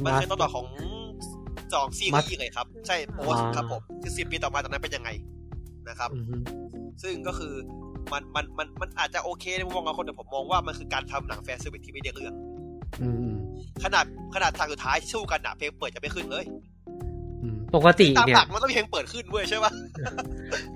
[0.04, 0.66] มันคือ Master ต้นต่อของ
[1.72, 5.10] จองซีรีส์เลยครับ ใช่โพสอ่าครับผมคือสิบปีต่อมาจากนั้นเป็นยังไง
[5.88, 6.42] นะครับอืม
[7.02, 7.54] ซึ่งก็คือ
[8.12, 12.34] มันมันมันมันอาจจะโอเคในมุมมองของคนแต่ผมมองว่ามันคือการทำหนังแฟนเซอร์วิสที่ไม่ได้เรื่อง
[13.02, 13.34] อืม
[13.84, 14.04] ขนาด
[14.34, 16.44] ขนาดทางสุดท้ายที่สู้กันอะเพลงเปิดจะไม่ขึ้นเลย
[17.42, 19.72] อืมปกติตามเนี่หยลักมันต้องมีเพลงเปิดขึ้นเว้ยใช่ปะ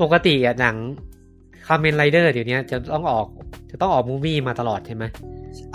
[0.03, 0.77] ปกติอะหนัง
[1.67, 3.27] คาเมนไรเดอร์เดี๋ยวนี้จะต้องออก
[3.71, 5.05] จะต้องออกมูวี่มาตลอดใช่ไหม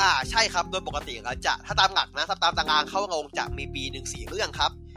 [0.01, 4.90] อ่าใช่ครับโดยปกติแล้วจะถ้าตามหลักนะถ้าตามตารางเข้าโรงจะมีปีหนึ่งสี่เรื่องครับอ๋อ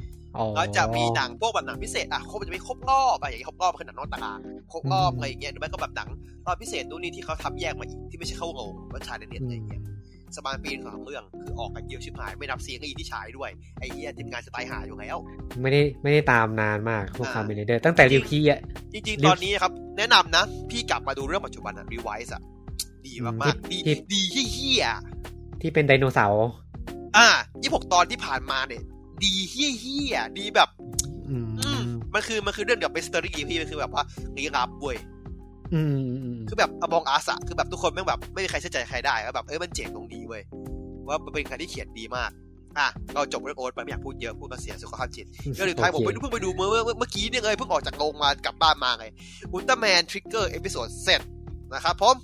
[0.55, 4.39] แล้วจะมีหนังพวกแบบหนังพิเศษอะครบมันจะมีครบรอบอะอย่างนี้ครบรอบคือหนังนอกตาราง
[4.73, 6.09] ครบรอบอืมอะไรอย่างเงี้ยหรือไม่ก็แบบหนัง
[6.47, 9.83] รอบพิเศษนู่นนี่ที่เขาทำแยกมาอีกที่ไม่ใช่เข้าโรงว่าฉายในเน็ตอะไรอย่างเงี้ย
[10.37, 15.17] สมานปีสองเรื่องคือออกกันเยอะชิบหาย ไม่นับซีรีส์ที่ฉายด้วยไอ้เหี้ยทีมงานจะตายห่าอยู่แล้ว
[15.63, 18.61] ไม่ได้ไม่ได้ตามนานมากพวกอ่าคาเมนไรเดอร์ตั้งแต่ริวคีอะ
[18.93, 22.43] จริงๆ ตอนนี้ครับ แนะนำนะ พี่กลับมาดูเรื่องปัจจุบันอะรีไวซ์อะ
[23.07, 23.79] ดีมากๆ ดี
[24.13, 24.21] ดี
[24.53, 26.47] เหี้ยๆที่เป็นไดโนเสาร์
[27.17, 27.29] อ่า
[27.63, 28.83] ยี่หกตอนที่ผ่านมาเนี่ย
[29.23, 30.69] ดีเหี้ยเหี้ยดีแบบ
[31.29, 31.83] อืมอืม
[32.15, 34.05] มันคือมันคือเรื่องแบบ mystery พี่มันคือแบบว่า
[34.37, 34.99] ลี้ลับเว้ย
[35.75, 40.43] อืมอืมอืมคือแบบ Among Us อะคือแบบทุกคนแม่งแบบ ไม่มีใครเชื่อใจใครได้แล้วแบบเอ้ยมันเจ๋งตรงนี้เว้ย
[41.09, 42.31] ว่ามันเป็นการที่เขียนดีมาก
[42.79, 49.07] อะเราจบเรื่องโอ๊ตไปไม่อยากพูดเยอะพูดมาเสียสุขภาพจิตเรื่องสุดท้ายผมไปดูเพิ่งไปดูเมื่อเมื่อเมื่อกี้เนี่ยเลยเพิ่งออกจากโรงมากลับบ้านมาไง
[49.53, 51.21] อุลตร้าแมนทริกเกอร์ Episode Z
[51.75, 52.17] นะครับผม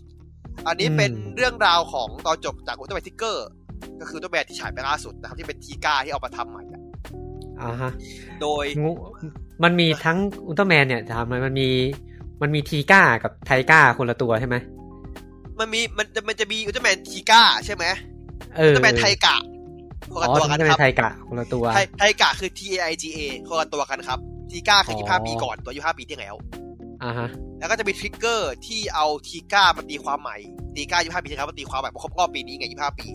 [0.67, 3.47] อันนี้เป็นเรื่องราวของตอนจบจากอุลตร้าแมนทริกเกอร์
[4.01, 6.63] ก็คืออุลตร้าแมนที่ฉายไปล่าสุดนะครับที่เป็นทีก้าที่เอามาทำใหม่
[7.61, 7.93] อะอ่าฮะ
[8.41, 8.91] โดยงู
[9.63, 11.69] มันมีทั้งอุลตร้าแมนเนี่ยถามหน่อยมันมี
[12.43, 14.57] มันมีทีก้ากับไทก้าคนละตัวใช่ไหม
[15.59, 17.85] มันมีมันจะมันจะมีอุลตร้าแมนทีก้าใช่ไหม
[18.57, 19.37] เออุอลตร้าแมนไทกะ
[20.13, 23.19] คนอ๋ละอตัวอุลกันตร้าแมครับนไทกะคนละตัวไทไทกะคือ T A I G A
[23.49, 24.19] คนละตัวกันครับ
[24.51, 26.35] ทีก้าคืออ๋อยี่ห้าปีก่อนตัวยี่ห้าปีที่แล้ว
[27.05, 30.37] อ่าฮะแล้วก็จะมีทริกเกอร์ที่เอาทีก้ามาตีความใหม่
[30.77, 33.07] ตีก้ายี่ห้าปีที่แล้วมาตีความใหม่เพราะครบรอบปีนี้ไงยี่ห้าปี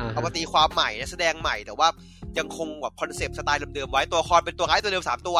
[0.00, 1.88] อ่าเอาฮะมาตีความใหม่นักแสดงใหม่แต่ว่า
[2.38, 5.38] ยังคงแบบคอนเซปต์สไตล์เดิมๆไว้ตัวละครเป็นตัวร้ายตัวเดิมสามตัว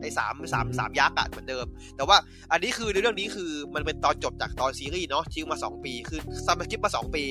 [0.00, 2.16] ไอ้สามสามสามยักษ์อะเหมือนเดิม แต่ว่า
[2.52, 7.24] อันนี้คือในเรื่องนี้คือมันเป็นตอนจบจากตอนซีรีส์เนาะทิ้งมาสองปีคือ time skip มาสองปี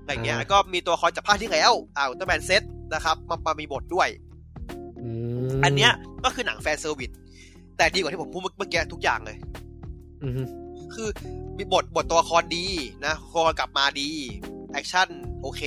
[0.00, 2.62] อะไรอย่างเงี้ยแล้วก็มีตัวละครจากภาคที่แล้วอ่าอุลตร้าแมน Z
[2.94, 4.08] นะครับมามามีบทด้วย
[5.02, 5.08] อื
[5.58, 5.92] มอันเนี้ย
[6.24, 7.10] ก็คือหนัง fan service
[7.76, 9.36] แต่ดีกว่าที่ผมพูดเมื่อกี้ทุกอย่างเลย
[10.22, 10.32] อืม
[10.94, 11.08] คือ
[11.58, 12.66] มีบทบทตัวละครดี
[13.06, 14.10] นะตัวละครกลับมาดี
[14.72, 15.08] แอคชั่น
[15.42, 15.62] โอเค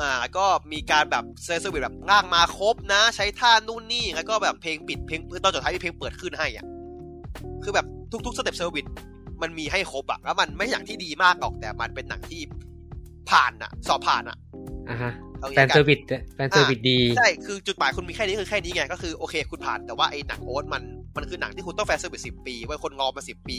[0.00, 6.66] อ่าแล้วก็มีการแบบ service แบบร่างมาครบนะ ใช้ท่านู่นนี่แล้วก็แบบเพลงปิดเพลงตอนสุดท้ายมีเพลงเปิดขึ้นให้อะ
[7.62, 7.86] คือแบบ
[8.26, 8.86] ทุกๆสเต็ป service
[9.42, 12.40] มันมีให้ครบอะแล้วมันไม่ใช่หนังที่ดีมากหรอกแต่มันเป็นหนังที่
[13.30, 14.38] ผ่านอะสอบผ่านอะ
[14.90, 20.82] อ่าฮะเอางี้กัน fan service fan service ดีใช่คือจุดหมายคุณมีแค่นี้คือแค่นี้ไงก็คือโอเคคุณผ่านแต่ว่าไอ้หนังโอ๊ตมัน
[21.16, 23.58] มันคือหนังที่คุณต้อง fan service สิบปีไว้คนรอมาสิบปี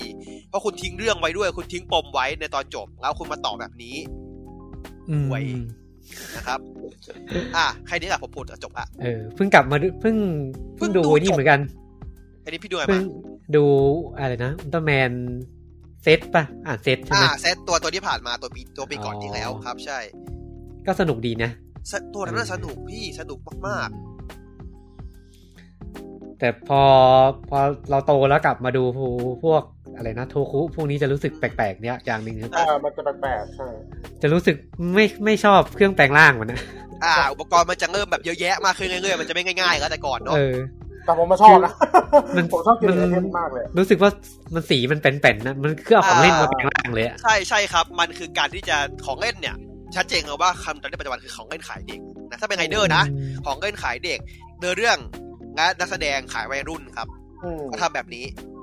[0.50, 3.96] เพราะคุณทิ้งเรื่องไว้ด้วย คุณทิ้งปมไว้ในตอนจบ แล้วคุณมาต่อแบบนี้
[5.10, 5.42] อืมไว้
[6.36, 6.60] นะครับ
[7.56, 10.16] อะใครนี้แหละผมพูดจบละเออเพิ่งกลับมาดูเพิ่ง
[10.78, 11.60] เพิ่เพิ่งงดูดูนี่จบเหมือนกัน
[12.44, 13.06] อันนี้พี่ดูอะไรเพิ่มาง
[13.56, 13.66] ดู
[14.18, 15.12] อะไรนะอุลตร้าแมน
[16.04, 20.00] เซตป่ะ อ่านเซตใช่ไหอ่ามเซตตัวตัวที่ผ่านมาตัวปีตัวปีก่อนอ๋อที่แล้วครับ ใช่
[20.88, 21.50] ก็สนุกดีนะ
[21.90, 23.90] เซตตัวนั้นนะสนุกพี่สนุกมาก
[26.40, 26.82] แต่พอ
[27.50, 28.84] พอเราโตแล้วกลับมาดู
[29.44, 29.64] พวก
[29.98, 33.68] อะไรนะโทคุพวกนี้จะรู้สึกแปลกๆเนี่ยอย่างหนึ่งคืออ่ามันจะแปลกๆใช่
[34.22, 34.56] จะรู้สึก
[34.96, 40.56] ไม่ไม่ชอบเครื่องแปลงร่างมันนะๆอ่า อุปกรณ์มันจะเริ่มแบบเยอะแยะมากขึ้นเรื่อยๆมันจะไม่ง่ายๆแล้วแต่ก่อนเนาะเออ
[41.06, 41.74] แต่ผมมาชอบนะ
[42.38, 44.10] มันผมชอบกินมันไอเทมมากเลย รู้สึกว่า
[44.54, 49.56] มันสีมันเป็นๆนะมันเครื่องของเล่นมาแปลงร่างเลยอะใช่ใช่ครับ มันคือการที่จะของเล่นเนี่ย
[49.96, 53.04] ชัดเจนเลยว่าคำตอนนี้ปัจจุบันคือของเล่นขายเด็กนะถ้าเป็นไงเดอร์นะ
[53.46, 54.20] ของเล่นขายเด็ก
[54.60, 54.98] เนื้อเรื่อง
[55.56, 57.08] และนักแสดงขายวัยรุ่นครับ
[57.44, 58.55] อืมก็ทำแบบนี้อืม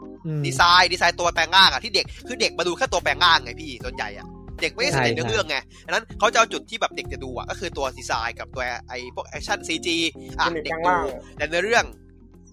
[0.46, 4.26] ดีไซน์ดีไซน์ตัวแปลงร่างอะที่เด็กคือเด็กมาดูแค่ตัวแปลงร่างไงพี่ส่วนใหญ่อะ
[4.62, 5.56] เด็กไม่ได้สนใจใช่เนื้อเรื่องไง
[5.86, 9.96] ดังนั้นเขาจะเอาจุดที่แบบเด็กจะดูอะก็คือตัวดีไซน์กับตัวไอ้พวกแอคชั่น CG
[10.38, 11.04] อะมันมีเด็กแปลงดูร่าง
[11.36, 11.84] แต่เนื้อเรื่อง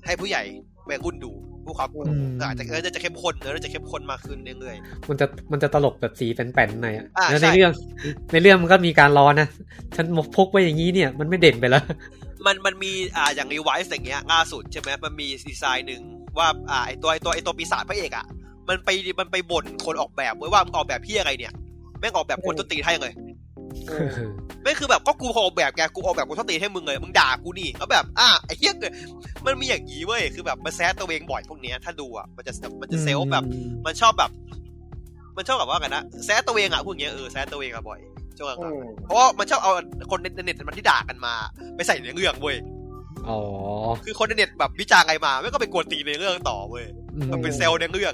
[0.06, 0.42] ให้ผู้ใหญ่
[0.90, 1.32] วัยรุ่นดู
[1.66, 4.76] ผู้ความอืมอาจจะเออจะเข้มข้นเออจะเข้มข้นมากขึ้นเรื่อย
[5.10, 7.72] มันจะมันจะตลกแบบสีแป้นๆหน่อยอะอ่าแล้วในใช่เรื่อง
[8.32, 9.48] ในเรื่องมันก็มีการล้อนะ
[9.96, 10.06] ฉัน
[10.36, 16.02] พกไว้อย่างนี้เนี่ยมันไม่เด่นไปแล้วๆ มันมันมีอ่าอย่างรีไวซ์อย่างเงี้ยล่าสุดใช่ไหมมันมีดีไซน์หนึ่ง
[16.38, 18.25] ว่าอ่าไอตัวไอตัวไอตัวปีศาจพระเอกอะ
[18.69, 21.54] มันไปมันไปบ่นคนออกแบบไว้ว่ามึงออกแบบพี่อะไรเนี่ย
[21.99, 23.13] แม่งออกแบบคนต้นตีนให้เลย
[23.88, 24.08] เออ
[24.63, 28.73] ไม่คือแบบก็กูออกแบบแกกูออกแบบกูต้นตีนให้มึงเลยมึงด่ากูนี่แล้วแบบอะไอ้เหี้ย
[29.45, 33.43] มันมีอย่างนี้เว้ยคือแบบมันแซะตัวเองบ่อยพวกเนี้ยถ้าดูอะมันจะมันจะเซลล์แบบ
[33.86, 34.32] มันชอบแบบ
[35.38, 37.99] มันชอบแบบว่ากันนะแซะตัวเองอะพวกเนี้ยเออแซะตัวเองอะบ่อย
[38.39, 39.71] ช่วงหลังอืมๆเพราะว่ามันชอบเอา
[40.12, 41.34] คนในเน็ตมันที่ด่ากันมา
[41.75, 42.58] ไปใส่ในเรื่องเว้ย
[43.30, 43.39] อ๋อ
[44.06, 48.13] คือคนในเน็ตแบบวิจารณ์อะไรมาไม่ก็ไปกวนตีนในเรื่องต่อเว้ยอืมมันเป็นเซลล์ในเรื่อง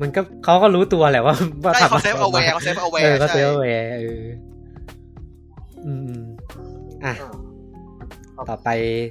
[0.00, 4.24] มันก็เขาก็รู้ตัวแหละว่าว่าใช่ทำเขาเซฟอะไรเอาแวร์กเขาเซฟเอาแวเออร์ก็เซใช่ฟเอาแวร์เออ
[5.86, 6.24] อืมอืม
[7.04, 7.14] อะ
[8.36, 8.68] อ่าต่อไป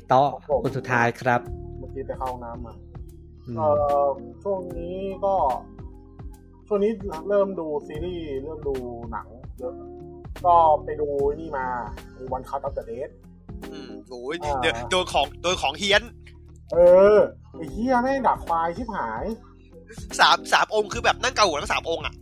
[0.10, 1.42] โต๊ะครับผมคนสุดท้ายครับ
[1.80, 2.74] เมื่อกี้ไปเข้าห้องน้ำมา
[3.48, 3.68] อืมเอ่
[4.04, 4.08] อ
[4.44, 5.34] ช่วงนี้ก็
[6.68, 6.92] ช่วงนี้
[7.30, 8.74] เริ่มดูซีรีส์เริ่มดู
[9.12, 9.28] หนัง
[9.60, 9.74] เยอะ
[10.46, 11.08] ก็ไปดู
[11.40, 11.66] นี่มา
[12.34, 13.10] วันคัตอัปเดต
[13.72, 16.04] อืมโอ้ยอ่าเดี๋ยวโดนของโดนของเฮี้ยน
[16.74, 16.78] เอ
[17.16, 17.18] อ
[17.56, 19.26] ไอ้เหี้ยแม่งดักควายชิบหาย
[20.20, 22.14] สามสามองค์คือแบบนั่งเกาหัวทั้งสามองค์อะ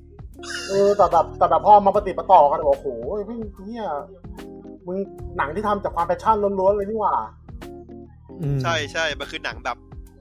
[0.70, 2.88] เออแต่แบบแต่แบบพอมาปฏิดประต่อกันโอ้โห
[3.30, 3.84] พี่เหี้ย
[4.88, 4.98] มึง
[5.38, 7.16] หนังที่ทำจากความแพชชั่นล้วนๆเลยนี่หว่า
[8.42, 9.78] อืมใช่ใช่มันคือหนังแบบ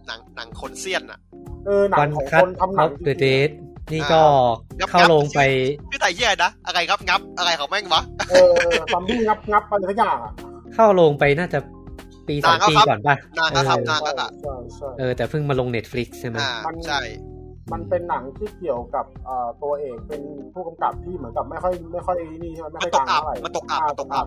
[0.06, 1.20] หนังหนังคนเซียนอะ
[1.66, 3.50] เออหนังวันของคัคตนทำหอนัองฟจเดริอะงเดๆท
[3.92, 4.20] นี่ก็
[4.78, 5.40] งับเข้าลงไป
[5.90, 8.52] ชื่อไทยชื่ออะไรนะ อะไรครับงับ อะไรของแม่งวะเออ
[8.92, 10.32] ซอมบี้งับงับอะไรสักอย่างอะ
[10.74, 11.58] เข้าลงไปน่าจะ
[12.28, 17.00] ปีสองนานแล้วปีครับก่อนป่ะนานแล้วครับเออนานแล้วอะใช่ใช่เออแต่เพิ่งมาลง Netflix ใช่ไหมอ่ามันใช่
[17.72, 24.26] มันเป็นหนังที่เกี่ยวกับเอ่อตัวเอกเป็นผู้กำกับที่เหมือนกับไม่ค่อยไม่ค่อยนี่ใช่ไหมไม่มันค่อยตดักงอับเท่าไหร่มันตกอับอ่ามันตกอับ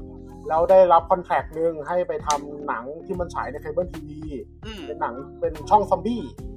[0.49, 4.19] แล้วได้รับ contract หนึ่งให้ไปทำหนังที่มันฉายในเคเบิลทีวี
[4.65, 6.56] อืมเป็นหนังเป็นช่องซอมบี้อื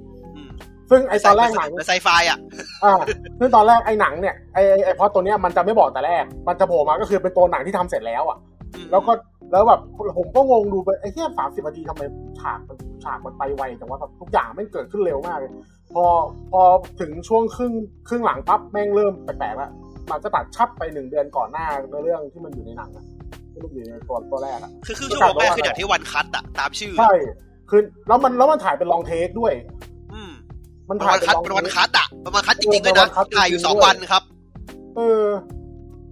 [0.91, 2.39] ซึ่งไอตอนแรกหนังไซไฟอะ
[2.83, 2.93] อ่า
[3.39, 8.37] ซึ่งตอนแรกไอหนังเนี่ยไอไอไอพอตัวเนี้ยมันจะไม่บอกแต่แรก มันจะโผล่มาก็คือเป็นตัวหนังที่ทำเสร็จแล้วอะ
[8.91, 9.13] แล้วก็
[9.51, 9.81] แล้วแบบ
[10.17, 12.03] ผมก็งงดูไปไอ้เหี้ยสามสิบนาทีทำไม
[12.39, 15.51] ฉากมันฉากมันไปไวจังวะแบบทุกอย่างไม่เกิดขึ้นเร็วมากเลย
[15.93, 16.05] พอ
[16.51, 16.61] พอ
[16.99, 17.73] ถึงช่วงครึ่ง
[18.07, 19.71] ครึ่งหลังปั๊บแม่งเริ่มแปลกๆแล้ว
[20.11, 23.05] มันจะตัดชับไปหนึ่งเดือนก่อนหน้าในเรื่องที่มันอยู่ในหนังอะ
[23.51, 27.13] ที่มันอยู่ในตัวตัวแรกอะคือครึ่งชั่วโมงแรกคืออย่างที่วันคัตอะตามชื่อใช่
[27.69, 29.53] คือแล้วมันแล้วมันถ่ายเป็นลองเทคด้วย
[30.91, 34.23] มมันเป็นถ่ายวันเป็นคัตลองเป็นเทวันคคัตอะเป็นวันคัตจริงๆเลยเออเป็นวันะนคัตจริงๆถ่ายอยู่สองด้วยวันครับ
[34.95, 35.23] เออ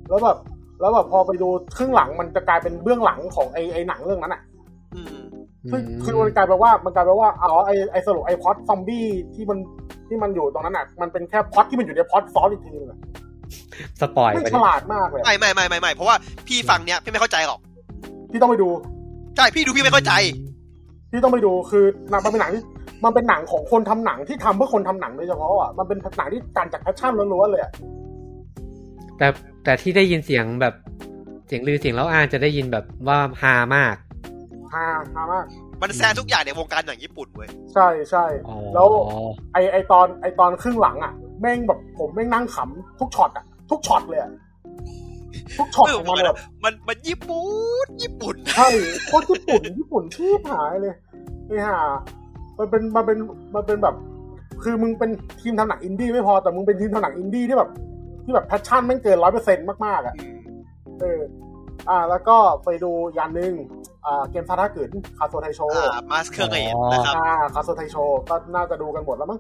[0.10, 0.38] แล้วแบบ
[0.80, 4.42] แล้วแบบพอไปดูครึ่งหลังมันจะกลายเป็นเบื้องหลังของไอไอหนังเรื่องนั้นอะ
[4.96, 5.18] อืม
[5.72, 9.60] คือคือมันกลายเป็นว่ามันกลายเป็นว่าอ๋อไอไอสรุปไอพล็อตซอมบี้ที่มัน
[10.08, 13.00] ที่มันอยู่ตรงนั้นอะมันเป็นแค่พล็อตที่มันอยู่ในพล็อตซ้อนอีกทีนึงอะ
[14.02, 16.16] สปอยไม่ไปฉลาดมากเลยไม่ไม่ไม่ไม่ไม่เพราะว่า
[16.48, 17.60] พี่ฟังเนี้ยพี่ไม่เข้าใจหรอก
[18.32, 18.70] ที่ต้องไปดู
[19.36, 20.14] ใช่พี่ดูพี่ไม่เข้าใจ
[21.12, 22.62] ที่ต้องไปดูคือหนังมันเป็นหนังที่
[23.04, 27.72] มันเป็นหนังของคนทำหนังที่ทำเพื่อคนทำหนังโดยเฉพาะอะมันเป็นหนังที่การจาก passion ล้วนๆเลยอะ
[29.18, 29.28] แต่
[29.64, 30.74] แต่ที่ได้ยินเสียงแบบ
[31.48, 33.96] เสียงลือเสียงเล่าอ้างจะได้ยินแบบว่าฮามาก
[34.74, 34.86] ฮา
[35.16, 35.46] ฮามาก
[35.82, 38.88] มันแซงทุกอย่างในวงการหนังญี่ปุ่นเว้ยใช่ใช่อ๋อแล้ว
[39.54, 44.32] ไอไอตอนไอตอนครึ่งหลังอะแม่งแบบผมแม่งนั่งขำทุกช็อตอะทุกช็อตเลยอะ
[45.60, 47.46] ทุกช็อตของมันแบบมันมันญี่ปุ่
[47.86, 48.68] นญี่ปุ่นใช่
[49.08, 50.94] โคตรญี่ปุ่นญี่ปุ่นที่หายเลย
[51.50, 51.80] นี่ฮะ
[52.60, 53.18] มันเป็นมันเป็น
[53.56, 53.96] มันเป็นแบบ
[54.64, 55.10] คือมึงเป็น
[55.42, 57.70] ทีมทำหนังอินดี้ไม่พอแต่มึงเป็นทีมทำหนังอินดี้ที่แบบ
[58.26, 60.16] ที่แบบ passion แม่งเกินร้อยเปอร์เซ็นต์มากๆอะ
[61.00, 61.22] เออ
[61.90, 63.54] อ่า แล้วก็ไปดูอย่างหนึ่ง
[64.06, 67.96] อ่าเกมซ่าท้ากึ๋นคาโซไทโชอ่า Masquerade นะครับอ่าคาโซไทโช
[68.30, 69.40] ก็น่าจะดูกันหมดแล้วมั้ง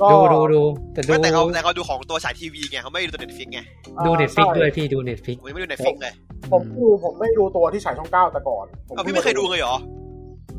[0.00, 0.62] ก็ดูดูดู
[0.94, 3.60] แต่ดูไม่แต่เขาแต่เขาดูของตัวฉายทีวีไงเขาไม่ดูตัว Netflix ไง
[4.04, 6.14] ดูอ่า Netflix ใช่ด้วยพี่ดู Netflix ผมยังไม่ดู Netflix เลย
[6.52, 9.76] ผมดูผมไม่ดูตัวที่ฉายช่องเก้าแต่ก่อนผเอาพี่ไม่เคยดูเลยเหรอ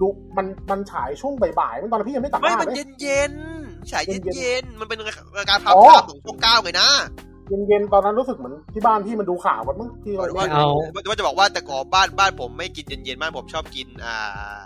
[0.02, 5.00] ดูมันมันฉายช่วงบ่ายๆมันตอนนั้นพี่ยังไม่กลับไม่บ้านมันเลยเย็นเย็นๆฉายเย็นเย็นๆมันเป็น
[5.38, 6.90] รายการอ๋ทำอทำของช่องเก้าไงนะ
[7.68, 10.46] เย็นๆตอนนั้นรู้สึกเหมือนที่บ้านพี่มันดูข่าวกันมั้งที่ว่าเราว่า
[11.10, 14.60] ว่าจะบอกว่าแต่ก่อนบ้านบ้านผมไม่กินเย็นเย็นๆบ้านผมชอบกินอ่า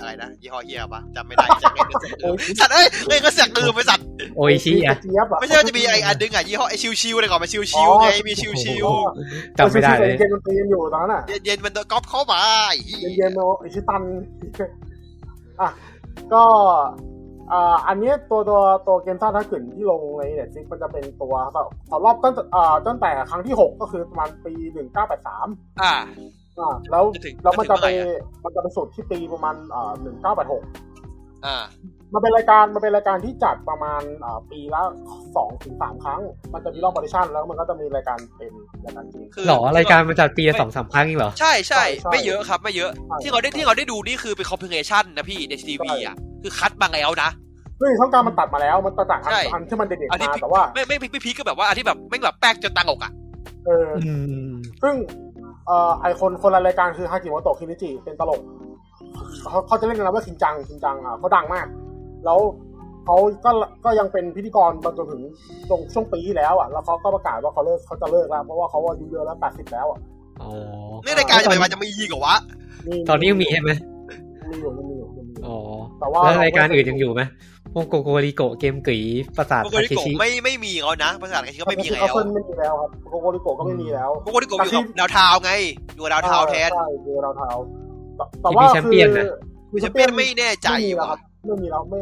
[0.00, 1.94] อะไรนะยี่ห้อเฮียปะจำไม่ได้จำไม่ได้
[2.60, 4.04] สัตว์เอ้ยเอ้ยก็เสียงลืมไปสัตว์
[4.36, 9.10] โออิชิอะเจี๊ยบอะไม่ใช่ว่าจะมีไออันดึงอะยี่ห้อไอชิวชิวอะไรก่อนมาชิวชิวไงมีชิวชิวอ๋อ
[9.58, 14.02] จำไม่ได้เลยเย็นๆมันตีกันอยู่ตอนนั้นอะเย็นเย็นๆมันก๊อปเข้ามาไอ้เหี้ยเย็นๆโนไอชิตัน
[15.60, 15.68] อะ
[16.32, 16.42] ก็
[17.52, 25.48] อ่าอันเนี้ยตัวตัวตัวเกมซ่าทักขึ้นที่ลงในเน็ตฟิกมันจะเป็นตัวต่อรอบตั้งแต่อ่าตั้งแต่ครั้งที่หกก็คือประมาณปีหนึ่งเก้าแปดสาม
[25.82, 26.28] อ่าอ่า
[26.90, 30.62] แล้วจะถึงแล้วมันจะไปจะถึงเมื่อไหร่อะมันจะไปสุดที่ปีประมาณอ่าหนึ่งเก้าแปดหก
[31.46, 31.56] อ่า
[32.14, 34.82] มันเป็นรายการมันเป็นรายการที่จัดประมาณอ่าปีละ
[35.36, 36.20] สองถึงสามครั้ง
[36.52, 38.52] มันจะมีรอบ audition แล้วมันก็จะมีรายการเป็น
[38.84, 47.30] รายการจริงคือหรอรายการมันจัดปีละสองสามครั้งเองเหรอ ใช่ใช่ใช่ไม่เยอะครับไม่เยอะใช่ที่เราได้ที่เราได้ดูนี่คือเป็น compilation นะพี่ในทีวีอะคือคัดมาแล้วนะ
[47.78, 53.12] เรื่องช่องกลางมันตัดมาแล้วมันตัดจากอันใช่อันที่มันเด็ดอันๆที่มา peak แต่ว่า ไม่ไม่ไม่ peak ก็แบบว่าอันที่แบบแม่งแบบแป๊กจนตังอกอะ
[53.66, 54.12] เอออื
[54.50, 54.94] มซึ่ง
[55.68, 58.40] เอ่อไอคนคนละรายการคือฮากิโมโตะคินิจิเป็นตลก
[59.48, 61.66] เขาเขาจะเล่นกันนะว่าคินจังคินจังอะเขาดังมาก
[62.24, 62.38] แล้ว
[63.04, 63.50] เขาก็
[63.84, 65.22] ก็ยังเป็นพิธีกรมาจนถึง
[65.68, 69.98] ตรงช่วงปีที่แล้วอะแล้วเขาก็ประกาศว่าเขาเลิกเขาจะเลิกแล้วเพราะว่าเขาอายุเยอะแล้วแปดสิบแล้วอะ
[70.42, 70.50] อ๋อ
[71.04, 72.36] นี่รายการจะไปมาจะมียีกเหรอวะ
[73.08, 73.70] ตอนนี้ยังมีใช่ไหม
[74.50, 75.58] มีอยู่ยังมีอยู่ยังมีอยู่อ๋อ
[76.00, 77.22] แต่ว่าแล้วรายการอื่นยังอยู่ไหม
[77.78, 79.00] พวกโกโกริโกะเกมกรี
[79.36, 85.52] ประสาทโกโกทาริเคโกะชิไม่ไม่มีเขานะภาษาอังกฤษก็ไม่มีแล้แล้ววไม่มีแล้วครับโกโกริโกะก็ไม่มีแล้วโกโกริโกะอยู่กับดาวเทาวน์ไง
[85.94, 87.50] อยู่กับดาวเทาวน์แทนใช่อยู่กับดาวเทา
[88.16, 89.00] แต่แต่ว่าคือแชมเปี้
[90.02, 92.00] ยนไม่แน่ใจไม่มีแล้วคว่ะรับไม่มีแล้วไม่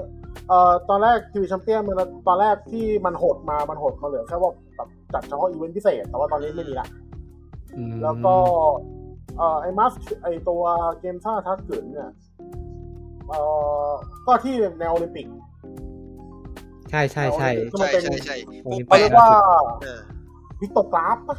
[0.48, 6.88] เอ่อตอนแรกทีวีแชมเปี้ยนมันตอนแรกที่มันหดมามันหดมาเหลือแค่ว่าแบบจัดเฉพาะอีเวนต์พิเศษ แต่ว่าตอนนี้ไม่มีละ
[7.76, 8.34] อืมแล้วก็
[9.38, 10.62] เอ่อไอ้มัสไอ้ตัว
[11.00, 12.10] เกมท่าทักกึนเนี่ย
[13.28, 13.40] เอ่
[13.86, 13.88] อ
[14.26, 15.26] ก็ที่ในโอลิมปิก
[16.90, 19.28] ใช่ใช่ใช่ก็มันใช่เป็นใช่ใช่โอลิมปิแปเขาดเรียกว่า
[19.82, 20.00] เออ
[20.60, 21.36] pictographปะ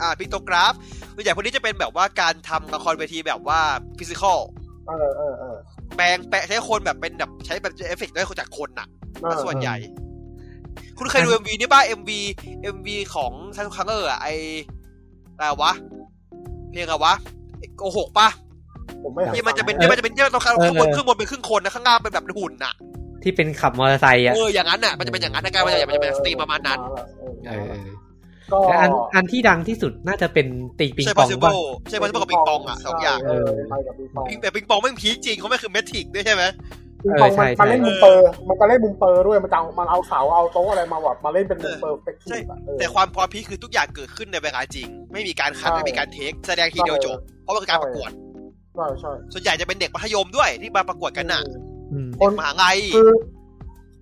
[0.00, 0.74] อ่า pictograph
[1.14, 3.60] ส่วนใหญ่พวกนี้จะเป็นแบบว่าการทำละครเวทีแบบว่า
[3.98, 4.38] physical
[4.86, 5.56] เออเออเออ
[5.96, 8.88] แปลงแปะใช้คนแบบเป็นแบบใช้แบบเอฟเฟกต์ด้วยคนจากคนน่ะ
[9.20, 9.76] เออส่วนใหญ่
[10.98, 12.10] คุณเคยดู MV นี่ป่ะ MV
[12.74, 14.28] MV ของซันคังเออร์อะไอ
[15.36, 15.72] อะไรวะ
[16.70, 17.14] เพลงอะไรวะ
[17.76, 18.28] โกหกป่ะ
[19.02, 22.74] ผมไม่ที่มันจะเป็นที่มันจะเป็นที่ตรงข้างข้างบนครึ่งบนเป็นครึ่งคนนะข้างล่างเป็นแบบหุ่นน่ะ
[23.24, 26.80] ที่เป็นขับมอเตอร์ไซค์อะเอออย่างนั้นน่ะมันจะเป็นอย่างนั้นนะการมันจะมันจะเป็นสตรีมประมาณนั้น
[27.46, 27.86] เออเออ
[28.52, 30.46] ก็แต่อันอันที่ดังที่สุดน่าจะเป็น
[30.78, 36.44] ตีปิงใช่ปอง possible ป่ะใช่ possible กับปิงปองอะสองอย่างเออไปกับปิงปองปิงแต่ปิงปองไม่งพีคจริงเขาไม่คือเมทิกด้วยใช่ไหม
[37.02, 48.10] ปิงปองเออใช่มันมันใช่เล่นมุมเปอร์มันก็เล่นมุมเปอร์ด้วยมันจะเอามันเอาเสาเอาโต๊ะอะไรมาแบบมาเล่นเป็นมุมเปอร์เฟกทีใช่ฟอะเออแต่ความความพีคคือทุกอย่างเกิดขึ้นในเวลาจริง ไม่มีการคัดใช่ไม่มีการเทคแสดงทีเดียวจบเพราะมันคือการประกวด
[48.76, 51.73] ใช่ใช่ส่วนใหญ่จะเป็นเด็กมัธยมด้วยที่มาประกวดกันน่ะอืม
[52.20, 53.10] คนมหาลัยคือ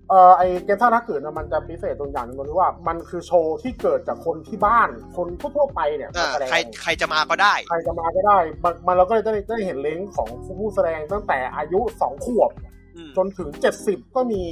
[0.09, 10.27] เอ่อไอเกมท่านักเกิดนะมันจะพิเศษตรงอย่างหนึงตรงที่ว่ามันคือโชว์ที่เกิดจากคนที่บ้าน คนทั่วๆไปเนี่ยอ่ามาแสดงใครใครจะมาก็ได้ ใครจะมาก็ได้ มันมันเราก็จะได้ได้เห็นเลนส์ของ
[10.59, 12.51] ผู้แสดงตั้งแต่อายุสองขวบ
[12.95, 14.43] อืมจนถึงเจ็ดสิบก็มี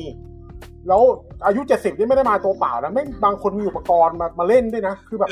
[0.87, 1.01] แล้ว
[1.45, 5.29] อายุเจ็ดสิบนี่ไม่ได้มาตัวเปล่านะไม่บางคนมีอุปกรณ์มามาเล่นด้วยนะ คือแบบ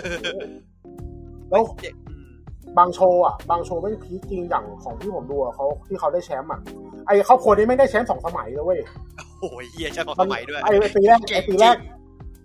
[1.51, 1.98] แล้วเด็กอืม
[2.77, 6.59] บางโชว์อะบางโชว์ไม่พีคจริงอย่างของที่ผมดูอะเขาที่เขาได้แชมป์อะ
[7.07, 8.79] ไอครอบครัวนี้ไม่ได้แชมป์สองสมัยเลยเว้ย
[9.39, 11.75] โอ้ยเฮียช่างของสมัยด้วยไอไอปีแรกเก่ไองปีแรก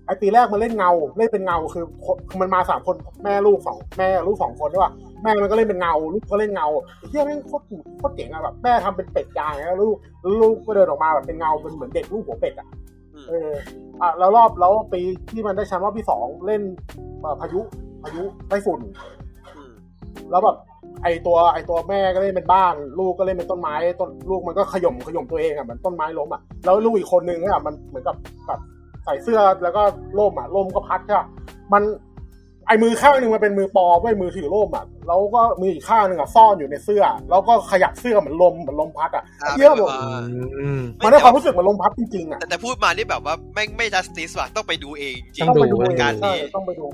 [0.06, 1.84] ไอปีแรกมันเล่นเงาเล่นเป็นเงาคือ
[2.28, 6.66] คือมันมาสามคนแม่ลูกสองแม่ลูกสองคนด้วยว่าแม่มันก็เล่นเป็นเงา ลูกก็เล่นเงา
[7.08, 7.64] เฮียแม่งโคตร
[7.98, 12.68] โคตรเจ๋งอะแบบแม่ทำเป็นเป็ดยางแล้วลูกแล้วลูกก็เดินออกมาแบบเป็นเงาเป็นเหมือนเด็กลูกหัวเป็ดอะ
[13.14, 13.50] อืมเออ
[14.00, 15.00] อะแล้วรอบแล้วปี
[15.32, 16.62] ที่มันได้แชมป์รอบที่สองเล่น
[17.20, 17.60] เอ่อพายุ
[18.02, 19.14] พายุไต้ฝุ่นอืม
[20.30, 20.56] แล้วแบบ
[21.02, 28.60] ไอตัวไอตัวแม่ก็เล่นเป็นบ้าน ลูกก็เล่นเป็นต้นไม้ต้นลูกมันก็ขย่มขย่มตัวเองอะเหมือนต้นไม้ล้มอะแล้วลูกอีกคนนึงอะมันเหมือนกับแบบ
[29.04, 29.82] ใส่เสื้อแล้วก็
[30.18, 31.26] ร่มอะร่มก็พัดใช่ปะ
[31.72, 31.82] มัน
[32.66, 40.20] ไอมือข้างหนึ่งมันเป็นมือปอไว้ยมือถือร่มอะแล้วก็มืออีกข้างหนึ่งอะซ่อนอยู่ในเสื้อ แล้วก็ขยับเสื้อเหมือนลมเหมือนลมพัดอะอ่าเยอะแบบอ่า
[40.58, 46.86] อืมมันได้ความรู้สึกเหมือนลมพัดจริงๆอะแต่แต่พูดมานี่แบบว่าแม่งไม่ justice ว่ะต้องไปดูเองจริงต้ต้องดูไปดูรายการใช่นี้ต้องไปดู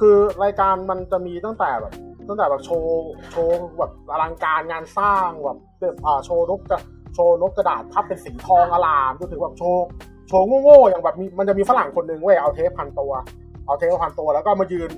[0.00, 1.92] คือรายการมันจะมีตั้งแต่แบบ
[2.28, 6.80] ตั้งแต่แบบโชว์โชว์แบบอลังการงานสร้างแบบแบบอ่าโชว์นกกระ
[7.14, 9.84] โชว์นกกระดาษพับเป็นสีทองอลามจนถึงแบบโชว์
[10.28, 13.12] โชว์โง่ๆอย่างแบบมีมันจะมีฝรั่งคนหนึ่งเว้ยเอาเทปพันตัว
[13.66, 14.90] เอาเทปพันตัวแล้วก็มายืน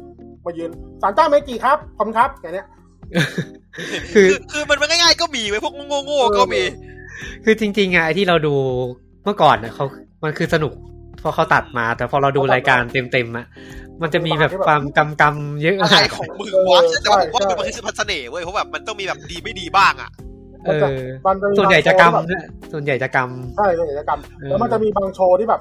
[0.47, 0.71] มายืน
[1.03, 2.67] สารเจ้าเมจิครับขอบคุณครับอย่างเนี้ย
[4.15, 6.63] คือคือคือมันมันง่ายๆก็มีไว้ยพวกโง่ๆก็มี
[7.45, 8.55] คือจริงๆอะไอ้ที่เราดู
[9.25, 9.85] เมื่อก่อนน่ะเขา
[10.25, 10.73] มันคือสนุก
[11.21, 12.81] เพราะเขาตัดมา แต่พอเราดูรายการ
[13.13, 13.47] เต็มๆอะ
[14.03, 20.11] มันจะมีแบบความกำกำๆเยอะอะไรมากของมึงวะแต่ว่าผมว่ามันคือเสน่ห์เว้ยเพราะแบบมันต้องมีแบบดีไม่ดีบ้างอะ
[20.67, 23.19] เออมันจะมีส่วนใหญ่จะบางโชว์ที่แบบกำนะส่วนใหญ่จะก
[23.57, 25.61] ใช่กิจกรรมเออแล้วมันจะมีบางโชว์ที่แบบ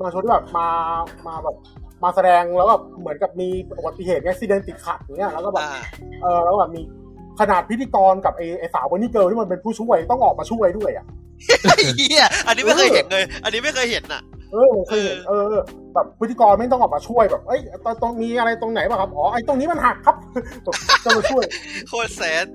[0.00, 0.68] บางโชว์ที่แบบมา
[1.26, 1.56] มาแบบ
[2.04, 5.82] มาแสดงแล้วแบบเหมือนกับมีอุบัติเหตุเนี่ย accident ติดขัดอย่างเงี้ยแล้วก็แบบอ่า
[6.22, 6.80] เออแล้วแบบมี
[7.40, 11.06] ขนาดพิธีกรกับไอ้ไอ้สาว bunny girl ที่มันเป็นผู้ช่วยต้องออกมาช่วยด้วยอะ
[11.62, 14.22] ไอ้เหี้ยอันนี้ไม่เคยเห็นเลย อันนี้ไม่เคยเห็นอะ
[14.54, 15.44] เออผมเคยเห็นเออ
[15.94, 20.16] แบบพิธีกรไม่ต้องออกมาช่วยแบบเอ้ยตรงตรงมีอะไรตรงไหนป่ะครับอ๋อไอ้ตรงนี้มันหักครับ
[20.64, 21.44] แบบจะมาช่วย
[21.88, 22.46] โคตร sad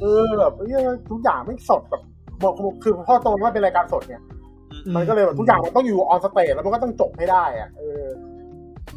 [0.00, 0.70] เออแบบเอ้ย
[1.10, 2.02] ทุกอย่างไม่สดแบบ
[2.42, 8.04] บอกคือพ่อโตว่าเป็นรายการสดเนี่ยำมันก็เลยแบบทุกอย่างมันต้องอยู่ on stage แล้วมันก็ต้องจบให้ได้อะเออ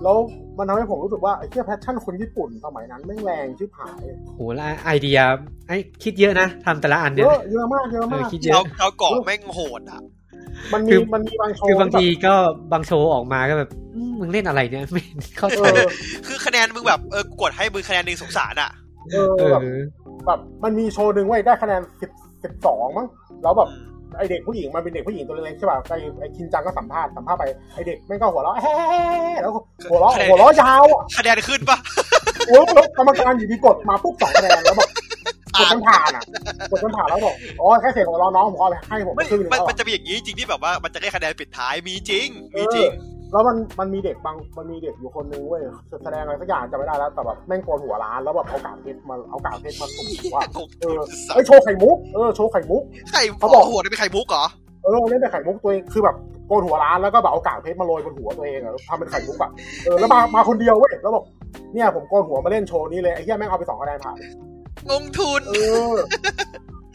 [0.03, 0.17] แล้ว
[0.57, 4.03] มันทำให้ผมรู้สึกว่าไอ้เที่ยแพชชั่นคนญี่ปุ่นสมัยนั้นแม่งแรงชิบหาย
[4.35, 5.19] โหแล้วไอเดีย
[5.67, 5.71] ไอ
[6.03, 10.01] คิดเยอะนะทำแต่ละอันเยเนี่ยอะเยอะมากเยอะเอมาอกคิดเยเขาอะเขาเกาะแม่งโหดอะ
[10.73, 12.35] มันคืมีอมันมีบางโชว์คือบางทีแบบก็
[12.71, 15.03] บางโชว์ออกมาก็แบบอืมมึงเล่นอะไรเนี่ยไม่
[15.37, 15.89] เข้าเอใจอ
[16.27, 18.71] คือคะแนนมึงแบบเออกดให้มึงคะแนนหนึ่งสงสารอะ
[19.11, 19.61] เออเออแบบ
[20.25, 22.11] แบบมันมีโชว์หนึ่งไว้ยได้คะแนนสิบ
[22.43, 23.07] สิบสองมั้ง
[23.43, 27.43] แล้วแบบอืมไอเด็กผู้หญิงมันเป็นเด็กผู้หญิงตัวเล็กๆใช่ป่ะไอไอคินจังก็สัมภาษณ์สัมภาษณ์ไป
[27.73, 29.51] ไอเด็กแม่งก็หัวเราะแฮ่ๆแล้ว
[29.89, 31.77] หัวเราะหัวเราะยาวอะคะแนนขึ้นปะ
[32.47, 34.89] โอ้ยแล้วกรรมการอยู่ดีกดมาปุ๊บสองคะแนนแล้วแบบ
[35.57, 36.23] กดจนผ่านอะ
[36.71, 42.89] กดจนผ่านแล้วบอกอ๋อแค่เสียงของเราน้องผมเอาไปให้ผมไม่ครึ่งหนึงมันแล้วมันอะจะมีอย่างนี้จริงที่แบบว่ามันจะได้คะแนนปิดท้ายมีจริง มีจริง
[43.31, 45.61] แล้วมันมันมีเด็กบางมันมีเด็กอยู่คนนึงเว้ย
[46.03, 50.43] แสดงอะไรสักอย่างจำไม่ได้แล้วแต่แบบแม่งโกนหัวร้านแล้วแบบเอากากเพชรมาเอากากเพชรมาสุ่มว่า
[50.81, 50.99] เออ
[51.33, 54.45] ไอยโชว์ไข่มุกเออโชว์ไข่มุกไข่เขาบอกหัวนี่เป็นไข่มุกเหรอ
[54.83, 56.15] เออเล่นเป็นไข่มุกตัวเองคือแบบ
[56.47, 59.51] โกนหัวร้านแล้วก็แบบเอากากเพชรมาโรยบนหัวตัวเองอะทำเป็นไข่มุกอะ
[59.83, 61.23] เออแล้วมามาคนเดียวเว้ยแล้วบอก
[61.73, 64.15] เนี่ยผมโกนหัวมาเล่นโชว์นี้เลยไอ้เหี้ยแม่งเอาไปสองคะแนนผ่าน
[64.91, 65.53] ลงทุน เอ
[65.93, 65.95] อ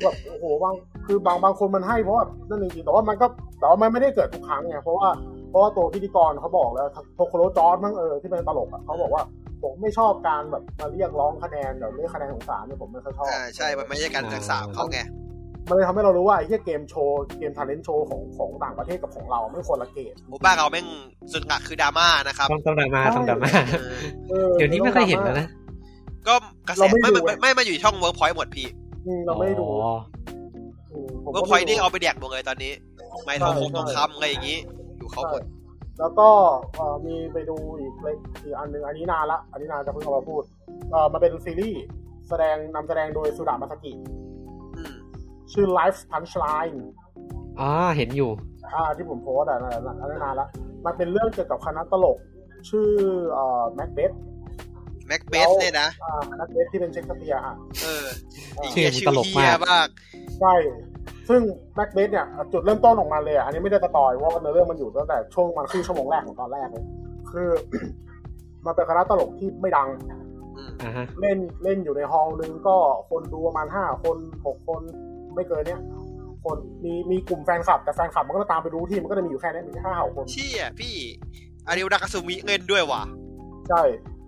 [0.03, 0.75] แบบโอ้โหบาง
[1.07, 3.27] คือบางบางคนมันให้เพราะว่านั่นจริงๆแต่ว่ามันก็
[3.59, 5.09] แต่ว่ามันไม่ได้เกิดทุกครั้งไงเพราะว่า
[5.51, 9.23] เพราะว่าตัวพิธีกรเขาบอกแล้วโทโคโรจอร์ดมั้งเออที่เป็นตลกอะเขาบอกว่า
[9.63, 15.01] ผมไม่ชอบการแบบมาเรียกร้องคะแนนแบบเรียกคะแนนสงสารเนี่ยผมไม่ค่อยชอบอ่าใช่ มันไม่ใช่การศึกษาของเขาไง
[15.69, 20.87] มันเลยทำให้เรารู้ว่าไอ้ที่เกมโชว์เกม talent show ของของต่างประเทศกับของเราไม่คนละเกมโอ้บ้านเราแม่ง
[21.33, 23.97] ส่วนหลักคือดราม่านะครับต้องต้องดราม่าต้องดราม่าเออ
[24.33, 25.47] ออเดี๋ยวนี้ไม่ค่อยเห็นแล้วนะ
[26.29, 26.35] ก็
[26.69, 28.67] กระแสเราไม่ไม่ดูไม่อะไม่มาอยู่ช่องเวิร์กพอยต์หมดพี่
[29.07, 32.73] อืมเราไม่ได้ดูอ๋อมผมเวิร์กพอยต์นี่เอาไปแดกหมดเลยตอนนี้
[33.25, 34.59] ไม่ทองคงทองคำอะไรอย่างนี้
[34.99, 35.43] อยู่เขาหมด
[36.01, 36.29] แล้วก็
[36.75, 40.43] เอ่อมีไปดูอีกเล็กอีกอันหนึ่งอันนี้นานละ อันนี้นานจะเพิ่งเอามาพูด
[40.91, 41.83] เออมาเป็นซีรีส์
[42.29, 43.93] แสดงนำแสดงโดยสุดามาสกิ
[44.77, 44.95] อืม
[45.53, 46.77] ชื่อ Life Punchline
[47.61, 48.31] อ๋อเห็นอยู่
[48.75, 50.49] อ่าที่ผมโพสต์อะนั่นนั่นอันนั้นนานละ
[50.87, 52.19] มันเป็นเรื่องเกี่ยวกับคณะตลก
[52.69, 52.89] ชื่อ
[53.33, 58.07] เอ่อแม็กเบธแม็กเบสเนี่ยนะอ่าแม็กเบธที่เป็นเชคสเปียร์อะเออ
[58.57, 59.89] ไอ้ชื่เหี้อยมันชื่ตอลกเฮียมากมาก
[60.41, 60.55] ใช่
[61.29, 61.41] ซึ่ง
[61.75, 66.85] แม็กเบธเนี่ยจุดเริ่มต้นออกมาเลยอะอันนี้ไม่ได้สปอยเพราะว่าเนื้อเรื่องมันอยู่ตั้งแต่ช่วงมันครึ่งชั่วโมงแรกของตอนแรกเลย
[67.33, 67.49] คือ
[68.67, 69.89] มันเป็นคณะตลกที่ไม่ดัง
[70.57, 72.77] อืมอ่าฮะเล่นเล่นอยู่ในฮอลล์นึงก็
[73.11, 74.83] คนดูประมาณห้าคนหกคน
[75.35, 75.81] ไม่เกินเนี้ย
[76.45, 80.97] คนมีมีกลุ่มแฟนคลับ แต่แฟนคลับมันก็ตามไปดูที่มันก็จะมีอยู่แค่นี้มีแค่ห้าหกคนเชี่ยพี่
[81.67, 83.03] อาริวดากาซูมิเงินด้วยว่ะ
[83.69, 83.83] ใช่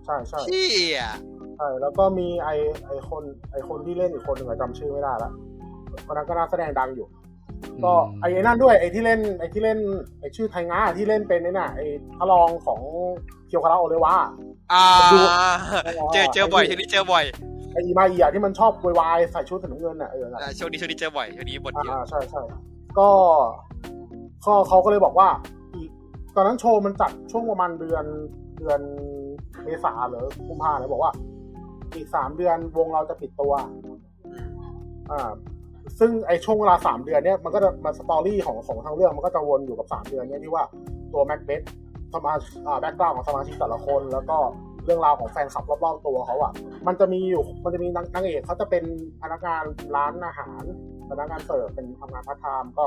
[0.05, 1.01] ใช่ใช่เชี่ย
[1.57, 2.49] ใช่แล้วก็มีไอ
[2.87, 5.31] ไอคนไอคนที่เล่นอีกคนหนึ่งอะจำชื่อไม่ได้ละ
[6.05, 7.07] คนนั้นก็น่าแสดงดังอยู่
[7.83, 9.79] ก็ไอไอ้นั่นด้วยไอที่เล่นไอที่เล่น
[10.19, 11.81] ไอชื่อไทงาที่เล่นเป็นไอ้น่ะไอ
[12.17, 12.79] พระรองของ
[13.47, 14.15] เคียวคาราโอเลวา
[14.73, 15.17] อ่าดู
[16.13, 17.25] เจอเจอบ่อยช่วงนี้เจอบ่อย
[17.73, 22.41] ไออีมาอีอะที่มันชอบวายๆใส่ชุดสีน้ำเงินอะเออนั่นอ่าช่วงนี้ช่วงนี้เจอบ่อยช่วงนี้บทเยอะอ่าใช่ใช่
[22.99, 23.09] ก็
[24.41, 25.27] เขาเขาก็เลยบอกว่า
[25.73, 25.89] อีก
[26.35, 28.05] ตอนนั้นโชว์มันจัดช่วงประมาณเดือน
[28.57, 28.79] เดือน
[29.65, 31.11] เมษาหรือกุมภาเนี่ยบอกว่า
[31.95, 33.97] อีกสามเดือนวงเราจะปิดตัวอืม
[35.11, 35.31] อ่า
[35.99, 40.63] ซึ่งไอช่วงเวลาสามเดือนเนี่ยมันก็จะมา story ของของทางเรื่องมันก็จะวนอยู่กับสามเดือนเนี่ยที่ว่า
[41.13, 41.61] ตัวแม็กเบส
[42.13, 42.33] สมา
[42.67, 44.37] อ่า background ของสมาชิกแต่ละคน แล้วก็
[44.85, 46.51] เรื่องราวของแฟนคลับรอบๆตัวเขาอะ
[46.87, 48.83] มันจะมีอยู่มันจะมีนางนางเอกเขาจะเป็น
[49.21, 49.63] พนักงาน
[49.95, 50.63] ร้านอาหาร
[51.09, 52.85] พนักงานเสิร์ฟเป็นทำงานพาร์ทไทม์ก็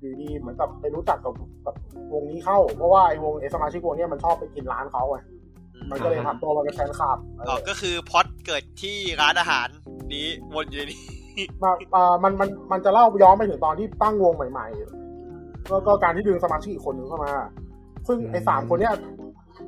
[0.00, 1.34] อยู่ดีเหมือนกับไปรู้จักกับ
[1.66, 1.74] กับ
[2.12, 5.18] วงนี้เข้า เพราะว่าไอ้วงไอ้สมาชิกวงเนี้ยมันชอบไปกินร้านเขาไง
[5.90, 9.68] มันก็เลยทำตัวมาเป็นแฟนคลับเออ๋ออก็คือพล็อตเกิดที่ร้านอาหาร
[10.14, 11.02] นี้วนอยู่ในนี้
[11.62, 17.32] มาอ่ามันมันมันจะเล่าย้อนไปถึงตอนที่ตั้งวงใหม่ ๆ แล้วก็การที่ดึงสมาชิกอีกคนนึงเข้ามา
[18.08, 18.94] ซึ่งไอ้สามคนเนี้ย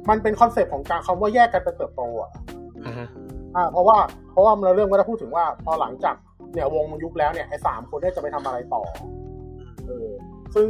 [0.09, 2.31] มันเป็น concept ของการคำว่าแยกกันไปเติบโตอะ
[2.87, 3.09] อ่าฮะ
[3.57, 3.97] อ่า เพราะว่า
[4.33, 6.15] เพราะว่าเราเรื่องก็จะพูดถึงว่า พอหลังจาก
[6.53, 8.83] เนี่ยวงมันยุบแล้วเนี่ยไอ้สามคนเนี้ยจะไปทำอะไรต่อ
[9.87, 10.09] เออ
[10.55, 10.69] ซึ่ง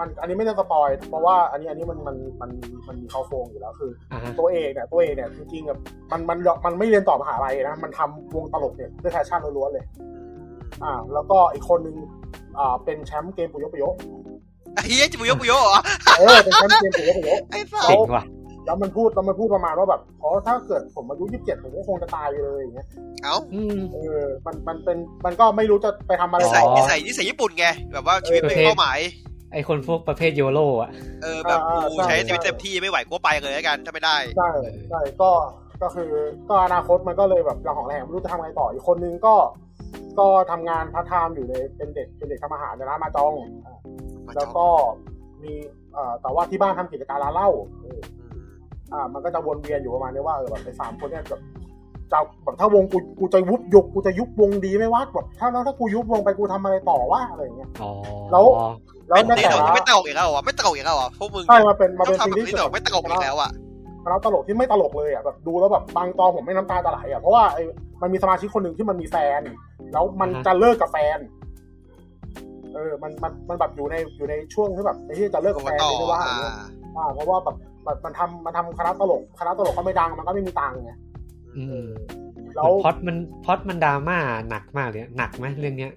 [0.00, 2.50] มันอันนี้ไม่ได้ spoil เพราะว่าอันนี้อันนี้มันมันมัน
[2.88, 5.78] มันมีเค้าโครงอยู่แล้วคืออ่าฮะตัวเอกเนี่ยตัวเอกเนี่ยจริงๆแบบ
[6.12, 9.84] มันมันมันไม่เรียนต่อมหาลัยนะมันทำวงตลกเนี่ยด้วย passion ล้วนๆเลย
[10.82, 11.96] อ่า แล้วก็อีกคนนึง
[12.58, 13.84] อ่าเป็นแชมป์เกม Puyo Puyo
[14.74, 15.78] ไอ้เหี้ยจิ Puyo Puyo เหรอ
[16.18, 18.24] เออเป็นแชมป์เกม Puyo Puyo ไอ้สัสเจ๋งว่ะ
[18.66, 22.86] แล้วมันพูดแล้วมันพูดประมาณว่าแบบอ๋อถ้าเกิดผมอายุยี่สิบเจ็ดผมก็คงจะตายไปเลยอย่างเงี้ย
[23.22, 28.98] เอ้าอืมเออ มันมันเป็นมันก็ไม่รู้จะไปทำอะไรนิอ๋อสัยต่อนิสัยนิสัยญี่ปุ่นไงแบบว่าชีวิตไม่มีเป้าหมาย
[29.52, 30.90] ไอคนพวกประเภท YOLO อะ
[31.22, 31.60] เออแบบ
[31.90, 34.50] กูใช้ชีวิตเต็มที่ไม่ไหวกูก็ไปเลยแล้วกันถ้าไม่ได้ใช่
[34.90, 35.30] ใช่ก็
[35.82, 36.10] ก็คือ
[36.48, 39.34] ก็อนาคตมันก็เลยแบบระหองระแหงไม่รู้จะทำไงต่ออีกคนนึงก็
[40.18, 43.34] ก็ทำงานพาร์ทไทม์อยู่ในเป็นเด็กเป็นเด็กทำอาหารในร้าน mahjong
[43.66, 43.78] อ่า
[44.36, 44.66] แล้วก็
[45.42, 45.52] มี
[45.92, 47.50] เอ่อแต่ว่าที่บ้านทำกิจการร้านเหล้า
[47.82, 48.00] เออ
[48.92, 51.40] อ่า มันก็จะวนเวียนอยู่ประมาณนี้ว่าเออแบบไอ้สามคนเนี่ยแบบ
[52.12, 57.90] จะแบบถ้าวงกูกูจะยุบยุบกูจะยุบวงดีไหมวะแบบถ้าแล้วถ้ากูยุบวงไปกูทำอะไรต่อวะอะไรอย่างเงี้ยอ๋อ
[58.32, 58.44] แล้ว
[59.08, 63.50] แล้วไม่ในไม่แต่ตลกละไม่ตลกอีกแล้วเหรอะไม่ตลกอีกแล้วเหรอะพวกมึงใช่มาเป็นมาต้อเป็นงทำซีแบบรีส์นี้ตลกไม่ตลกอีกแล้วอะ
[64.08, 67.62] แล้วตลกที่ไม่ตลกเลยอะแบบดูแล้วแบบบางตอนผมไม่น้ำตาจะไหลอะเพราะว่าไอ้
[68.02, 69.40] มันมีสมาชิกคนหนึ่งที่มันมีแฟน
[69.92, 71.18] แล้วมันจะเลิกกับแฟน
[72.74, 76.54] เออ มัน มัน มันแบบอยู่ใน อยู่ในช่วงที่แบบไอ้ที่จะเลิกกับแฟนต่อเลยไม่ว่าอ่าอย่างเงี้ย
[76.96, 80.92] อ่าเพราะว่าแบบแบบ มันทำมันทำคณะตลก คณะตลกก็ไม่ดัง มันก็ไม่มีตังค์ไง
[81.56, 81.84] อืม
[82.54, 84.18] แล้วพล็อตมันพล็อตมันดราม่า
[84.50, 85.92] หนักมากเลยหนักไหมเรื่องเนี้ย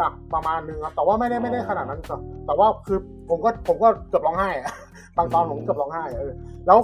[0.00, 4.72] หนักประมาณนึงครับแต่ว่าไม่ได้ไม่ได้ขนาดนั้นครับแต่ว่าคือผมก็ผมก็เกือบร้องไห้อะ
[5.16, 6.32] บางตอนผมก็เกือบร้องไห้อะเออ
[6.66, 6.78] แล้ว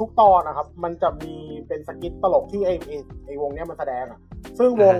[0.00, 1.34] ทุก ๆ ตอนนะครับ มันจะมี
[1.68, 2.96] เป็น skit ตลกที่ไอไอ้
[3.26, 4.20] ไอวงเนี้ยมันแสดงอะ
[4.58, 4.96] ซึ่งวง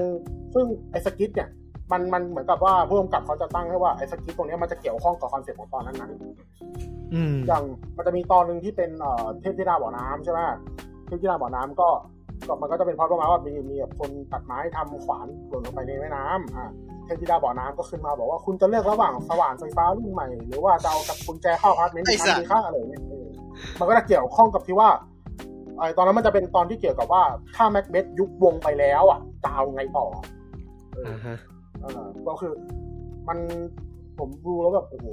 [0.55, 1.49] ซึ่งไอ skit เนี่ย
[1.93, 7.63] มันมันเหมือนกับว่าผู้กำกับเขาจะตั้งให้ว่าไอ skit ตรงเนี้ยมันจะเกี่ยวข้องกับ concept ของตอนนั้นๆอืมอย่าง
[7.97, 10.41] มันจะมีตอนหนึ่งที่เป็นเอ่อเทพธิดาบ่อน้ำใช่ไหม
[11.07, 11.89] เทพธิดาบ่อน้ำก็
[12.49, 16.71] ก็มันก็จะเป็นเพราะประมาณว่ามีมีแบบคนตัดไม้ทำขวานหล่นลงไปในแม่น้ำอ่า
[17.05, 23.27] เทพธิดาบ่อน้ำก็ขึ้นมาบอกว่าคุณจะเลือกระหว่างสว่านไฟฟ้ารุ่นใหม่ หรือว่าจะเอากับกุญแจเข้าอพาร์ตเมนต์ที่ทำดีค่าอะไรอย่างเงี้ยเออ
[23.79, 24.89] มันก็จะเกี่ยวข้องกับที่ว่า
[25.79, 27.23] ไอตอนนั้นมันจะเป็นตอนที่เกี่ยวกับว่า
[27.57, 30.07] ถ้าแม็กเบสยุบวงไปแล้วอะจะเอาไงต่อ
[30.95, 31.37] เอออ่าฮะ
[31.81, 32.53] เออก็คือ
[33.29, 33.39] มัน
[34.19, 35.07] ผมดูแล้วแบบโอ้โห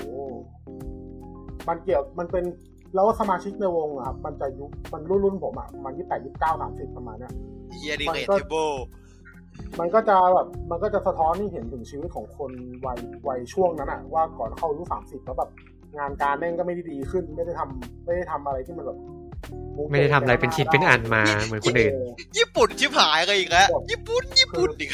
[1.67, 2.43] มันเกี่ยวมันเป็น
[2.93, 7.33] แล้วสมาชิกในวงอะครับมันจะยุคมันรุ่นรุ่นผมอะมันยี่แปดยี่เก้าสามสิบประมาณเนี้ย
[7.71, 8.69] เฮียดีมันเรทก็เทเบิล
[9.79, 12.51] มันก็จะแบบมันก็จะสะท้อนให้เห็นถึงชีวิตของคน
[12.85, 15.49] วัยวัยช่วงนั้นอะว่าก่อนเข้าอายุสามสิบแล้วแบบ
[15.97, 18.97] งานการแม่งก็ไม่ได้ดีขึ้น ไม่ได้ทำไม่ได้ทำอะไรที่มันแบบ
[19.91, 21.93] ไม่ได้ทำอะไรเป็นชิ้นเป็นอันมาเหมือนคนอื่น
[22.37, 24.89] ญี่ปุ่นชิบหายกันอีกแล้วญี่ปุ่นญี่ปุ่นอีก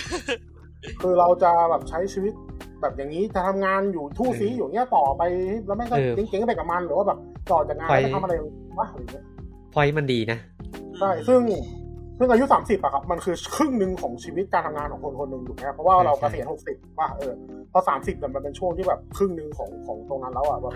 [1.01, 2.33] คือเราจะแบบใช้ชีวิต
[2.81, 5.21] แบบอย่างนี้จะทำงานอยู่ทู่ซีอยู่เนี้ยต่อไป
[5.67, 7.19] แล้วแม่งก็เออเจ๊งๆไปกับมันหรือว่าแบบ
[7.51, 8.33] ต่อจากงานไปแล้วทำอะไร
[8.79, 9.25] วะอะไรอย่างเงี้ย
[9.73, 10.37] พอยมันดีนะ
[10.99, 11.41] ใช่ซึ่ง
[12.17, 17.33] ซึ่งอายุสามสิบอะครับมันคือครึ่งหนึ่งของชีวิตการทำงานของคนคนหนึ่งถูกไหมครับเพราะว่าเราใช่เกษียณหกสิบว่าเออ
[17.71, 20.73] พอสามสิบเนี่ยมันเป็นช่วงที่แบบครึ่งหนึ่งของของตรงนั้นแล้วอะแบบ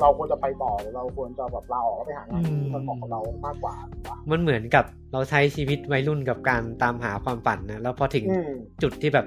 [0.00, 8.50] เราควรจะไปต่อหรือเราควรจะแบบลาออกแล้วไปหางานที่มันเหมาะกับเรามากกว่าถูกปะมันเหมือนกับเราใช้ชีวิตวัยรุ่นกับการตามหาความฝันนะแล้วพอถึงอืม
[8.82, 9.26] จุดที่แบบ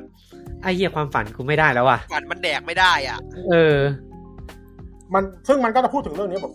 [0.62, 3.18] ไอ้เหี้ยความฝันกูไม่ได้แล้วอะฝันมันแดกไม่ได้อะ
[3.50, 3.78] เออ
[5.14, 6.54] มันซึ่งมันก็จะพูดถึงเรื่องนี้แบบ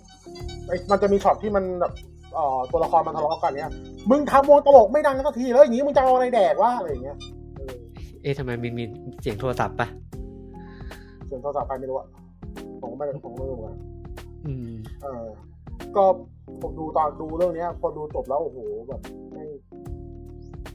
[0.67, 1.93] ไอ้มันจะมีช็อตที่มันแบบ
[2.35, 3.71] เอ่อตัวละครมันทะเลาะกันเนี้ย
[4.11, 7.17] มึงทำวงตลกไม่ดังสักทีแล้วอย่างนี้มึงจะเอาอะไรแดกวะอะไรอย่างเงี้ย
[7.57, 7.75] เออ
[8.23, 8.85] เอ๊ะทำไมมันมี
[9.21, 9.89] เสียงโทรศัพท์ปะ
[11.27, 12.07] เสียงโทรศัพท์ใครไม่รู้อะ
[12.81, 13.98] ผมก็ไม่ได้ผมก็ไม่รู้เหมือนกันอืม
[15.03, 15.27] เออ
[15.97, 16.05] ก็
[16.63, 19.01] ผมดูตอนดูเรื่องเนี้ยพอดูจบแล้วโอ้โหแบบ
[19.33, 19.45] ไม่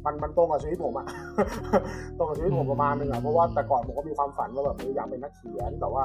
[0.06, 1.08] มันมันตรงกับชีวิตผมอะ
[2.18, 6.04] ตรงกับชีวิตผมประมาณนึงอะเพราะว่าแต่ก่อนผมก็มีความฝันว่าแบบเอออยากเป็นนักเขียนแต่ว่า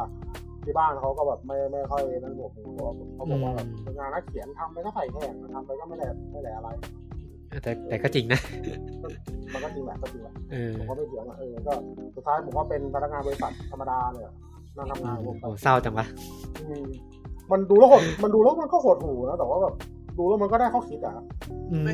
[0.65, 6.69] ที่บ้านเขาก็แบบไม่ไม่ค่อยนั่นผมเพราะว่าเขาบอกว่าแบบอืมงานนักเขียนทำไปก็ใส่แข่งทำไปก็ไม่ได้ไม่ได้อะไร
[7.63, 8.41] แต่แต่ก็จริงนะ
[9.53, 11.73] มันก็จริงแหละก็จริงแหละเออผมก็ไม่เถียงอะเออก็
[12.17, 14.35] สุดท้ายผมก็เป็นพนักงานบริษัทธรรมดาเลยอะ
[14.77, 16.07] นั่งทำงานผมไปโอ้เศร้าจังวะ
[16.69, 16.75] อื
[17.49, 19.75] มมันดูแล้วหดมันดูแล้วมันก็หดหูนะแต่ว่าแบบ
[20.19, 21.15] ดูแล้วมันก็ได้ข้อคิดอะ
[21.73, 21.85] อืม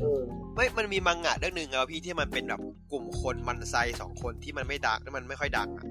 [0.00, 0.20] เออ
[0.54, 2.60] ไม่ มันมีมังงะเรื่องหนึ่งอะพี่ที่มันเป็นแบบ
[2.92, 5.84] กลุ่มคนมันไซสองคนที่มันไม่ดังที่มันไม่ค่อยดังอะ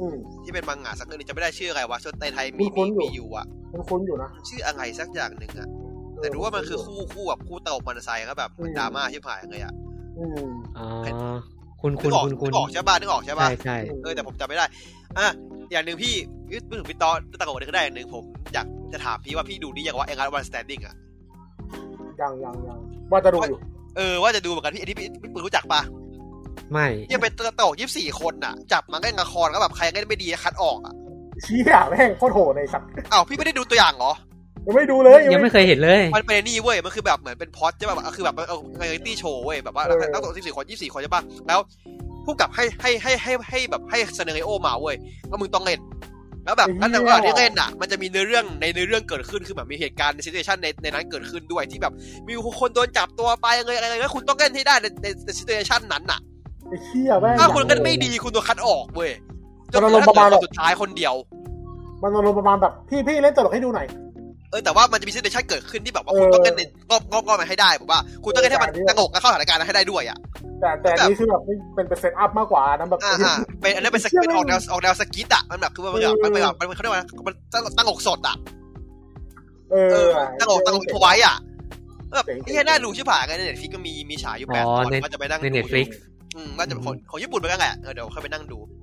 [0.00, 5.68] อืมที่เป็นมังงะสักเรื่องหนึงจะไม่ได้ชื่ออะไรวะส่วนในไทยมีคุ้มีนๆอยู่มีอยู่อะมันคุ้นอยู่นะชื่ออะไรสักอย่างหนึ่งอะ
[6.20, 9.74] แต่รู้ว่ามันคือคู่คู่แบบคู่ตลกมันไซก็แบบมันดราม่าชิบหายเลยอะ
[10.18, 10.48] อืม
[10.78, 10.86] อ๋อ
[11.80, 14.64] คุณนึคุณกออกคุณคุนึณกออกใช่ป่ะนึกออกใช่ป่ะใช่ใช่เออแต่ผมจำไม่ได้
[15.18, 15.28] อะ
[15.70, 16.14] อย่างหนึ่งพี่
[16.48, 18.24] พี่พูดถึงพี่ต๊อดตะโกนก็ได้อย่างหนึ่งผม
[18.54, 20.94] อยากจะถามพี่ว่าพี่ดูนี่ยัง Last One Standing อะ
[22.20, 22.78] ยังยังยัง
[23.12, 23.58] ว่าจะดูอยู่
[23.96, 25.80] เออว่าจะดูเหมือนกันพี่อันนี้พี่พี่ปืนรู้จักปะ
[26.72, 30.94] ไม่ยังเป็นตลกยี่สิบสี่คนน่ะ จับมาเล่นละครก็แบบใครเล่นไม่ดีคัดออกอะ
[31.42, 34.12] เชี่ยแม่งโคตรโหดเลยสัตว์อ้าวพี่ไม่ได้ดูตัวอย่างเหรอ
[34.68, 41.58] ยังไม่ดูเลยยังไม่เคยเห็นเลย มันเป็นไอ้นี่เว้ยมันคือแบบเหมือนเป็นพอดใช่ป่ะแบบคือแบบเออ reality show เว้ยแบบว่านักตลกยี่สิบสี่คนยี่สิบสี่คนใช่ป่ะแล้ว
[42.24, 44.96] ผู้กำกับให้ให้ให้ให้ให้แบบให้ scenario มาเว้ย
[45.30, 45.80] ว่ามึงต้องเล่น
[46.44, 51.92] แล้วแบบนั่นแต่ว่าที่เล่นอะ มันจะมีเนื้อเรื่องในเนื้อเรื่องเกิดขึ้นคือแบบมีเหตุการณ์ใน situation ในในนั้นเกิดขึ้นด้วยที่แบบ
[52.26, 56.20] มีคนโดนจับตัวไปอะไรอะไรแล้วคุณต้องเล่นให้ได้ในในใน situation นั้นน่ะ
[56.68, 59.10] ไอ้เชี่ยแม่งถ้าคุณเล่นไม่ดีคุณโดนคัดออกเว้ย
[59.72, 61.14] จนมันอารมณ์ประมาณเหลือคนสุดท้ายคนเดียว
[62.02, 63.86] มันอารมณ์ประมาณแบบพี่พี่เล่นตลกให้ดูหน่อย
[64.50, 70.18] เออแต่ว่ามันจะมีซีเนชั่นเกิดขึ้นที่แบบว่าเออคุณต้องเล่นในรอบรอบรอบมันให้ได้ผมว่าคุณต้องเล่นให้มันเออตลกและเข้าสถานการณ์นั้นให้ได้ด้วยอะ
[70.60, 77.34] แต่แต่อันนี้คือแบบเป็นเป็นเซตอัพมากกว่านะแบบอ่าฮะเป็นอันนั้นเป็นสกิปออกแนวออกแนวสกิทอะมันแบบคือมันแบบมันแบบมันเขาเรียกว่ามัน
[77.78, 78.36] ตลกสดอะ
[79.70, 81.36] เอเอออตลกตลกทวายอะ
[82.16, 85.86] แบบเจ๋งๆไอ้แค่น่าดูชิบหายไงในเน็ตฟิกก็มีมีฉายอยู่แปดอ๋อตอนในก็จะไปนั่งในดู Netflix
[86.36, 88.77] อืมว่าจะของของญี่ปุ่นเป็นไงแหละเออเดี๋ยวค่อยไปนั่งดูอืม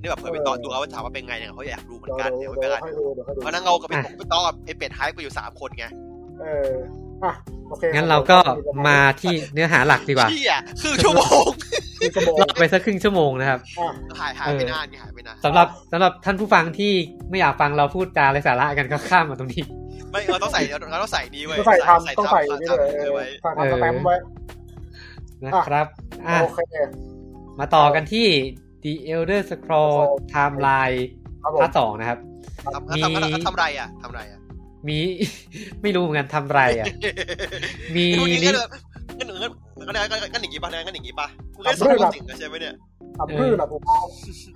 [0.00, 5.84] นี่แบบเผื่อไปต่อดูเอาว่าถามว่าเป็นไงเนี่ยเขาอยากดูเหมือนกันเดี๋เดี๋ยยววเดี๋ไปยวไปค่อยดูเดี๋ยวค่อยดูเพราะนั่งเรากับเป็นอะผมไปต่อกับไอ้เป็ดไฮไปอยู่สามคนไง
[6.40, 6.70] เออ
[7.24, 7.32] อะ
[7.68, 8.38] โอเคงั้นเราก็
[8.88, 11.44] มาที่เนื้อหาหลักดีกว่าพี่อะคือชั่วโมง
[12.00, 16.92] มีกระบอกรอไปสักครึ่งชั่วโมงนะครับอะหายหายไปนานไงหายไปนานสำหรับสำหรับท่านผู้ฟังที่
[17.30, 19.64] ไม่อยากฟังเราพูดจาไรสาระกันก็ข้ามมาตรงนี้
[20.10, 24.16] ไม่เราต้องใส่เราต้องใส่นี่เว้ยต้องใส่ทำต้องใส่นี่เลยเออไว้ใส่ทำสแตมป์ไว้
[25.44, 25.86] นะครับ
[26.26, 26.60] อะโอเค
[27.58, 28.26] มาต่อกันที่
[28.82, 29.96] The Elder Scroll
[30.34, 31.00] Timeline
[31.42, 32.18] ครับผมพาร์ทสองนะครับ
[32.74, 34.38] ทำทำทำทำไรอะทำไรอะ
[34.88, 34.98] มี
[35.82, 36.86] ไม่รู้เหมือนกันทำไรอะ
[37.96, 38.70] มีดูนี่ลิก็งก์
[39.18, 42.74] งั้นงั้นงั้นงั้นงั้นอย่างงี้ป่ะงั้นอย่างงี้ป่ะกูแค่สอนสิ่งใช่ไหมเนี่ย
[43.18, 43.80] ทำพืชอะผม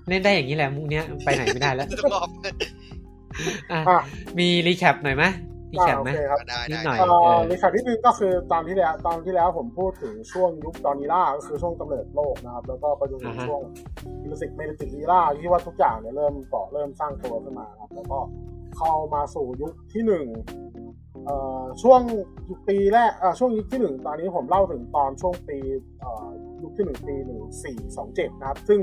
[0.09, 4.01] เล่นได้อย่างนี้แหละมุกเนี้ยไปไหนไม่ได้แล้วต้องรอบอะอะ
[4.39, 5.25] มีรีแคปหน่อยไหม
[5.73, 13.61] รีแคปโอไหมเคครับได้นิดได้หน่อยเอ่เอออในข่าวนิดนึงก็คือตอนที่แล้วตอนที่แล้วผมพูดถึงช่วงยุคดอนิล่าก็คือช่วงกำเนิดโลกนะครับ แล้วก็ไปจนถึงอ่าฮะช่วง
[14.25, 18.19] มิวสิกเมดิติลีล่าที่ว่าทุกอย่างเนี่ยเริ่มก่อเริ่มสร้างตัวขึ้นมาครับ แล้วก็
[18.77, 20.27] เข้ามาสู่ยุคที่หนึ่ง
[21.25, 22.01] เอ่อช่วง
[22.69, 25.59] ปีแรกเอ่อช่วงยุคที่หนึ่งตอนนี้ผมเล่าถึงตอนช่วงปี
[26.01, 26.27] เอ่อ
[26.63, 28.81] ยุคที่หนึ่งปีหนึ่งสี่สองเจ็ดนะครับ ซึ่ง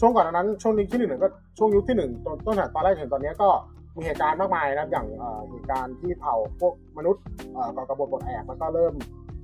[0.00, 1.28] ช่วงก่อนหน้านั้นช่วงยุคที่หนึ่งเนี่ยก็
[1.58, 3.50] ช่วงยุคที่หนึ่งต้นต้นตอนแรกถึงตอนเนี้ยก็
[3.96, 7.22] มีเหตุการณ์มากมายนะครับอย่างเอ่อเหตุการณ์ที่เผาพวกมนุษย์
[7.52, 8.94] เอ่อก่อกบฏปลดแอกแล้วก็เริ่ม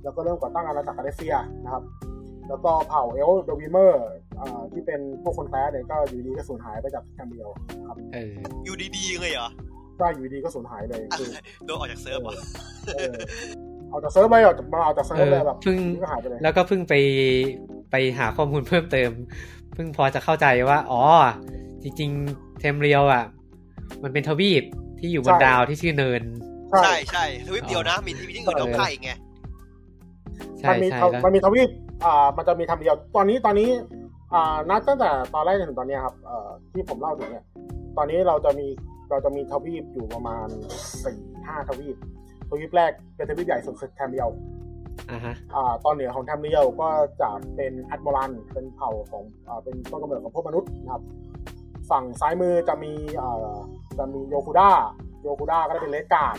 [0.03, 1.33] แล้วก็เริ่มก่อตั้งอาณาจักรกาเลเซีย
[1.63, 1.83] นะครับ
[2.49, 4.05] แล้วก็เผ่าเอลเดวิเมอร์
[4.71, 7.49] ที่เป็นพวกคนแคร์เนี่ยก็อยู่ดีก็สูญหายไปจากแคมเดียว
[7.87, 8.33] ครับเออ
[8.65, 9.49] อยู่ดีๆเลยเหรอ
[9.99, 11.29] ก็อยู่ดีก็สูญหายเลยคือ
[11.65, 12.33] โดนออกจากเซิร์ฟเหรอ
[12.95, 13.13] เออ
[13.89, 16.93] เอาจากเซิร์ฟไปเอาจากมาเอาจากเซิร์ฟเลยแบบเพิ่งก็หายไปเลยแล้วก็เพิ่งไป
[17.91, 19.11] ไปหาข้อมูลเพิ่มเติม
[19.73, 21.01] เพิ่งพอจะเข้าใจว่า อ๋อ
[21.83, 23.23] จริง ๆ เทมเรียวอะ
[24.03, 24.63] มันเป็นทวีป
[24.99, 26.21] ที่อยู่บนดาวที่ชื่อเนิน
[26.71, 29.11] ใช่ใช่ใช่ทวิปเดียวนะมีที่มีที่อื่นรอบข้างอีกไง
[30.59, 31.69] ใช่มันมีใช่ทวแล้วมันมีทวีป
[32.05, 33.69] อ่ามันจะมีทำเดียว ตอนนี้ตอนนี้
[34.33, 37.45] อ่านับตั้งแต่ตอนแรกจนถึงตอนเนี้ยครับเอ่อที่ผมเล่าถึงเนี่ย
[37.97, 38.67] ตอนนี้เราจะมี
[39.09, 40.47] เราจะมีทวีปอยู่ประมาณ
[41.03, 41.17] สี่
[41.47, 41.95] ห้าทวีป
[42.49, 44.29] ทวีปแรกเป็นทวีปใหญ่สุดคือแคมเดียว
[45.11, 46.89] อ่าฮะอ่าตอนเหนือของ Tamriel ก็
[47.21, 51.03] จะเป็น Atmora เป็นเผ่าของอ่าเป็นต้นกำเนิดของพวกมนุษย์นะครับ
[51.91, 53.55] ฝั่งซ้ายมือจะมีอ่า
[53.97, 56.37] จะมี Yokuda Yokuda ก็จะเป็น Redguard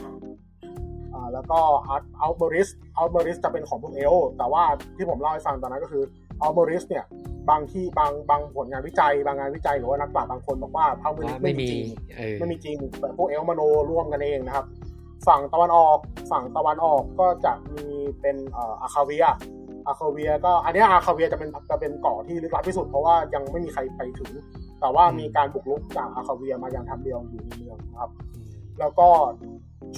[1.15, 1.59] อ่าแล้วก็
[1.89, 4.63] Ald Aldmeris Aldmeris จะเป็นของพวกเอล แต่ว่า
[4.97, 6.03] ที่ผมเล่าให้ฟังตอนนั้นก็คือ
[6.41, 7.05] Aldmeris เนี่ย
[7.51, 11.87] บางที่บางบางผลงานวิจัย บางงานวิจัยหรือว่านักปราชญ์บางคนบอกว่า Aldmeris ว่าไม่ไม่มีมีจริง
[12.17, 14.67] เออไม่มีจริงแต่พวกเอลมโนร่วมกันเองนะครับ
[15.27, 15.99] ฝั่งตะวันออก
[16.31, 17.87] ฝั่งตะวันออกก็จะมี
[18.21, 19.25] เป็นเอ่ออาคาเวีย
[19.87, 24.31] อาคาเวียก็อันเนี้ยอาคาเวียจะเป็นจะเป็นเกาะที่ลึกลับที่สุดเพราะว่ายังไม่มีใครไปถึง
[24.81, 28.11] แต่ว่ามีการบุกรุกจากอาคาเวียมายังทำเดียวอยู่ในเมืองนะครับ
[28.81, 29.09] แล้วก็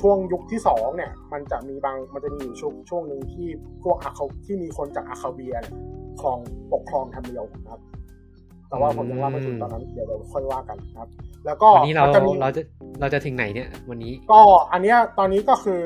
[0.01, 3.49] ช่วงยุคที่สองเนี่ย มันจะมีบางมันจะมีอยู่ช่วงช่วงหนึ่งที่
[3.85, 5.77] พวกอาคาที่มีคนจากอาคาเวียเนี่ย
[6.21, 6.39] ครอง
[6.73, 7.81] ปกครองทำเดียวนะครับ
[8.69, 11.09] แต่ว่าผมยังเล่าไม่ถึงตอนนั้นเดี๋ยวเราค่อยว่ากันนะครับ
[11.47, 12.63] แล้วก็วันนี้เรามันจะมีเราจะ
[13.01, 14.41] เราจะถึงไหนเนี่ย วันนี้ ก็
[14.73, 15.83] อันเนี้ยตอนนี้ก็คือ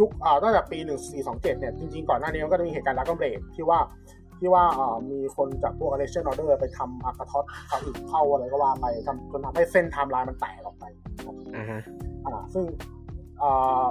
[0.00, 3.78] ยุคอ่าตั้งแต่ปีหนึ่งสี่สองเจ็ดเนี่ย จริงๆ ก่อนหน้านี้มันก็จะมีเหตุการณ์ Dragon Break ที่ว่า
[4.40, 10.84] ที่ว่าอ่ามีคนจากพวก Selective order ไปทำ Akatosh เขาอีกเข้าอะไรก็ว่าไปทำจนทำให้เส้นไทม์ไลน์มันแตกออกไป
[11.16, 11.80] นะครับอ่าฮะ
[12.26, 12.64] อ่าซึ่ง
[13.42, 13.84] อ่า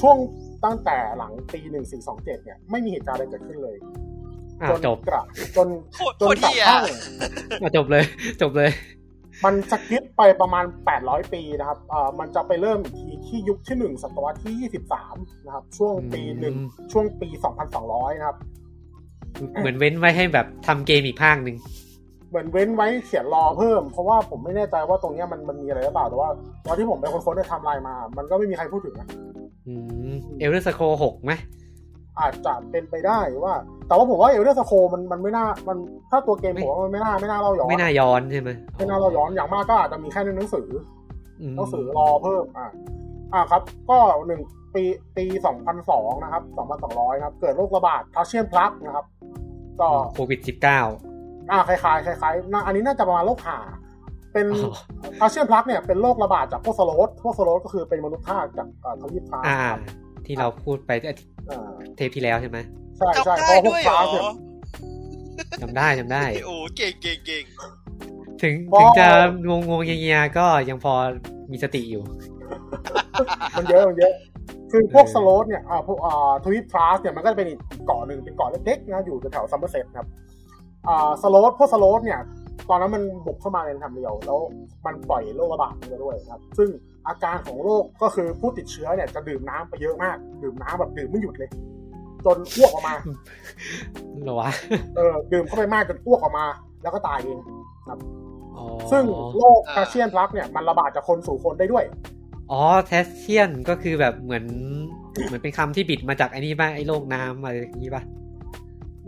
[0.00, 0.16] ช่วง
[0.64, 3.76] ตั้งแต่หลังปีหนึ่งสี่สองเจ็ดเนี่ย ไม่มีเหตุการณ์อะไรเกิดขึ้นเลย
[4.62, 5.22] อ่าจนจบกระ
[5.56, 6.82] จนโคตรจนโคตรกระทั่ง
[7.62, 8.04] อะจบเลย
[8.42, 8.70] จบเลย
[9.44, 10.64] มัน skip ไปประมาณ
[10.98, 14.70] 800 ปีนะครับเอ่อมันจะไปเริ่มอีกทีที่ยุคที่1ศตวรรษที่
[15.02, 17.28] 23 นะครับ ช่วงปีหนึ่งอืมช่วงปี
[17.74, 18.38] 2200 นะครับ
[19.60, 21.56] เหมือนเว้นไว้ให้แบบทำเกมอีกภาคหนึ่ง
[22.30, 26.28] เหมือนเว้นไว้เขียนรอเพิ่ม เพราะว่าผมไม่แน่ใจว่าตรงเนี้ยมันมันมีอะไรหรือเปล่าแต่ว่า
[26.66, 29.08] ตอนที่ผมไปค้นๆในไทม์ไลน์มา มันก็ไม่มีใครพูดถึงนะ
[29.68, 29.74] อื
[30.12, 31.32] ม Elder Scrolls หกไหม
[32.20, 33.54] อาจจะเป็นไปได้ว่า
[33.86, 35.76] แต่ว่าผมว่า Elder Scrolls มันมันไม่น่ามัน
[36.10, 40.68] ถ้าตัวเกมผมว่ามันไม่น่าไม่น่าเล่าย้อนไม่น่าย้อนใช่ไหมไม่น่าเล่าย้อนอย่างมากก็อาจจะมีแค่ในหนังสือ
[41.50, 42.66] มหนังสือรอเพิ่มอ่า
[43.32, 44.40] อ่าครับ ก็หนึ่ง
[44.74, 44.82] ปี
[45.16, 49.06] ปีสองพันสองนะครับสองพันสองร้อยครับ เกิดโรคระบาด Thrassian Plague นะครับ
[49.80, 50.80] ก็โควิดสิบเก้า
[51.50, 53.58] อ่าคล้ายๆคล้ายๆน่าอันนี้น่าจะประมาณโรคห่า
[54.32, 54.72] เป็นอ๋อ
[55.18, 59.80] Thrassian Plague เนี่ยเป็นโรคระบาดจากพวก Sload พวก Sload ก็คือเป็นมนุษย์ทาสจากอ่าทวีป Thras อ่าครับ
[60.26, 60.90] ที่เราพูดไป
[61.50, 62.58] อ่าเทปที่แล้วใช่ไหม
[62.98, 64.24] ใช่ใช่จำเพได้ราะพวด้กวยพเหรลัอสเนี่ย
[65.62, 67.44] จำได้จำได้โอ้เก่งเก่งเก่ง
[68.42, 69.08] ถึงเพราะถึงจะ
[69.48, 70.92] งงงๆเงียๆก็ยังพอ
[71.50, 72.02] มีสติอยู่
[73.56, 74.12] มันเยอะมันเยอะ
[74.70, 80.06] คือพวกเออสโลดเนี่ยอ่าพวกอ่าทวีปพลัสเนี่ยมันก็จะเป็นอีกเกาะหนึ่งเป็นเกาะเล็กๆนะอยู่แถวซัมเมอร์เซตครับ
[80.88, 82.20] อ่าสโลดพวกสโลดเนี่ย
[82.68, 84.38] ตอนนั้นมันบุกเข้ามาในทำเดียว แล้ว
[84.86, 86.68] มันปล่อยโรคระบาดมาด้วยนะครับ ซึ่ง
[87.08, 91.50] อาการของโรคก็คือผู้ติดเชื้อเนี่ยจะดื่มน้ำไปเยอะมาก ดื่มน้ำแบบดื่มไม่หยุดเลย
[92.26, 92.94] จนอ้วกออกมา
[94.22, 94.50] เหรอวะ
[94.96, 96.44] เออดื่มเข้าไปมากจนอ้วกออกมา
[96.82, 97.38] แล้วก็ตายเอง
[98.56, 99.04] อ๋อซึ่ง
[99.36, 101.84] โรคคาเชียนพลักเนี่ยมันระบาดจากคนสู่คนได้ด้วย
[102.52, 104.44] อ๋อเทสเชียนก็คือแบบเหมือน
[105.24, 108.02] เหมือนเป็นคำที่บิดมาจากไอ้นี่ป่ะไอ้โรคน้ำอะไรอย่างนี้ป่ะ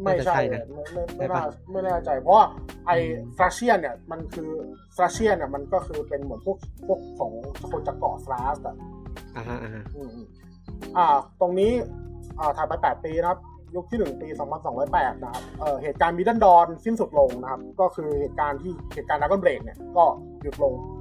[0.03, 2.45] ไม่ใช่น่าจะใช่นะไม่ไม่ไม่ใช่ปะน่าไม่แน่ใจ เพราะว่า
[2.87, 4.51] ไอ้อืมฟราเชียนเนี่ยมันคือ
[4.97, 7.31] ฟราเชียนเนี่ยมันก็คือเป็นเหมือนพวกพวกของ
[7.71, 8.77] คนจากเกาะฟราสอะ
[9.37, 10.27] อ่าฮะอ่าฮะอืมอืม
[10.97, 11.07] อ่า
[11.41, 11.73] ตรงนี้
[12.39, 13.41] อ่าถ่ายไป8ปีนะครับ
[13.77, 14.29] ยุคที่1ปี
[14.75, 20.05] 2208นะครับเอ่อเหตุการณ์มิดเดิลดอนสิ้นสุดลงนะครับ ก็คือเหตุการณ์ที่เหตุการณ์ดักกอนเบรกเนี่ยก็
[20.43, 20.98] หยุดลงอ่า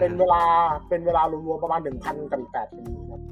[0.00, 0.42] เป็นเวลา
[0.88, 3.22] เป็นเวลารวมๆประมาณ1,000กับอีก8ปีครับ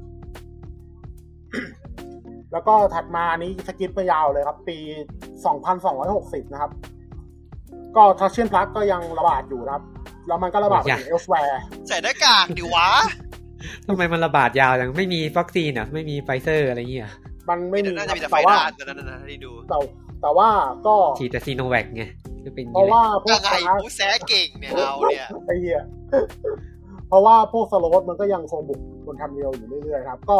[2.51, 4.77] แล้วก็ถัดมานี้ skip ไปยาวเลยครับ ปี
[5.65, 6.71] 2260นะครับ
[7.95, 9.83] ก็ Thrassian Plague ก็ยังระบาดอยู่นะครับ
[10.27, 12.87] แล้วมันก็ระบาดไปถึง Elsweyr ใส่หน้ากากดิวะ
[13.87, 17.11] ทำไมมันระบาดยาวจังไม่มีวัคซีนอะ ไม่มีไฟเซอร์อะไรเงี้ย
[17.49, 19.77] มันไม่มีน่าจะมีแต่ไฟแต่ว่าด้านตอนนั้นนะที่ดูแต่
[20.21, 20.49] แต่ว่า
[20.87, 22.03] ก็ฉีดแต่ซีโนแวคไง
[22.45, 25.83] จะเป็นอย่งเพนี้ราะแหละว่าพวยักงไงคลาสกูแซะเก่งเนี่ยเราเนี่ยไอ้เหี้ย
[27.07, 30.39] เพราะว่าพวก Sload มันก็ยังคงบุกบน Tamriel อยู่เรื่อยๆครับ ก็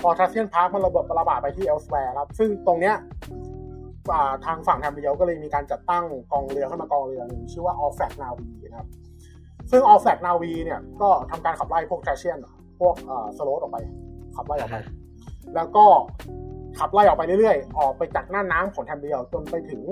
[0.00, 2.94] พอ Thrassian Plague มันระเบิดระบาดไปที่ Elsweyr ครับ ซึ่งตรงเนี้ย
[4.44, 8.88] ทางฝั่ง Tamriel ก็เลยมีการจัดตั้งกองเรือขึ้นมากองเรือหนึ่งชื่อว่า All Flags Navy นะครับ
[9.70, 12.38] ซึ่ง All Flags Navy เนี่ยก็ทำการขับไล่พวก Thrassian
[12.80, 12.94] พวก
[13.38, 13.78] Sload ออกไป
[14.36, 14.76] ขับไล่ออกไป
[15.54, 15.84] แล้วก็
[16.78, 19.82] ขับไล่ออกไปเรื่อยๆ ออกไปจากน่านน้ำของ Tamriel จนไปถึง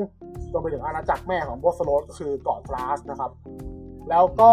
[0.53, 3.31] จนไปถึงอาณาจักรแม่ของพวก Sload ก็คือเกาะ Thras นะครับ
[4.11, 4.51] แล้วก็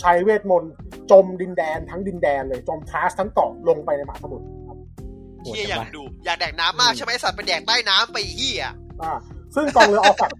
[0.00, 0.72] ใช้เวทมนต์
[1.10, 4.78] จมดินแดนทั้งดินแดนเลย จมฟลาสทั้งเกาะลงไปในมหาสมุทรครับ
[5.40, 8.64] โหดเฮียจัองยากวะดู อยากแดกน้ำมากใช่ไหมไอ้สัตว์ไปแดกใต้น้ำไปเฮีย
[9.02, 9.12] อ่า
[9.54, 10.30] ซึ่งกองเรือออฟแฟก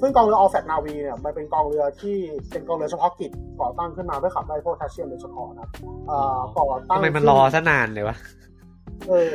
[0.00, 2.16] ซึ่งกองเรือออฟแฟกนาวีเนี่ยมันเป็นกองเรือที่
[2.50, 3.30] เป็นกองเรือเฉพาะกิจ
[3.60, 5.70] ก่อตั้งขึ้นมาเพื่อขับไล่พวกทัชเชียนโดยเฉพาะนะครับ
[6.08, 8.16] เอ่อก่อตั้งทำไมมันขึ้รอซะนานเลยวะ
[9.08, 9.32] เออ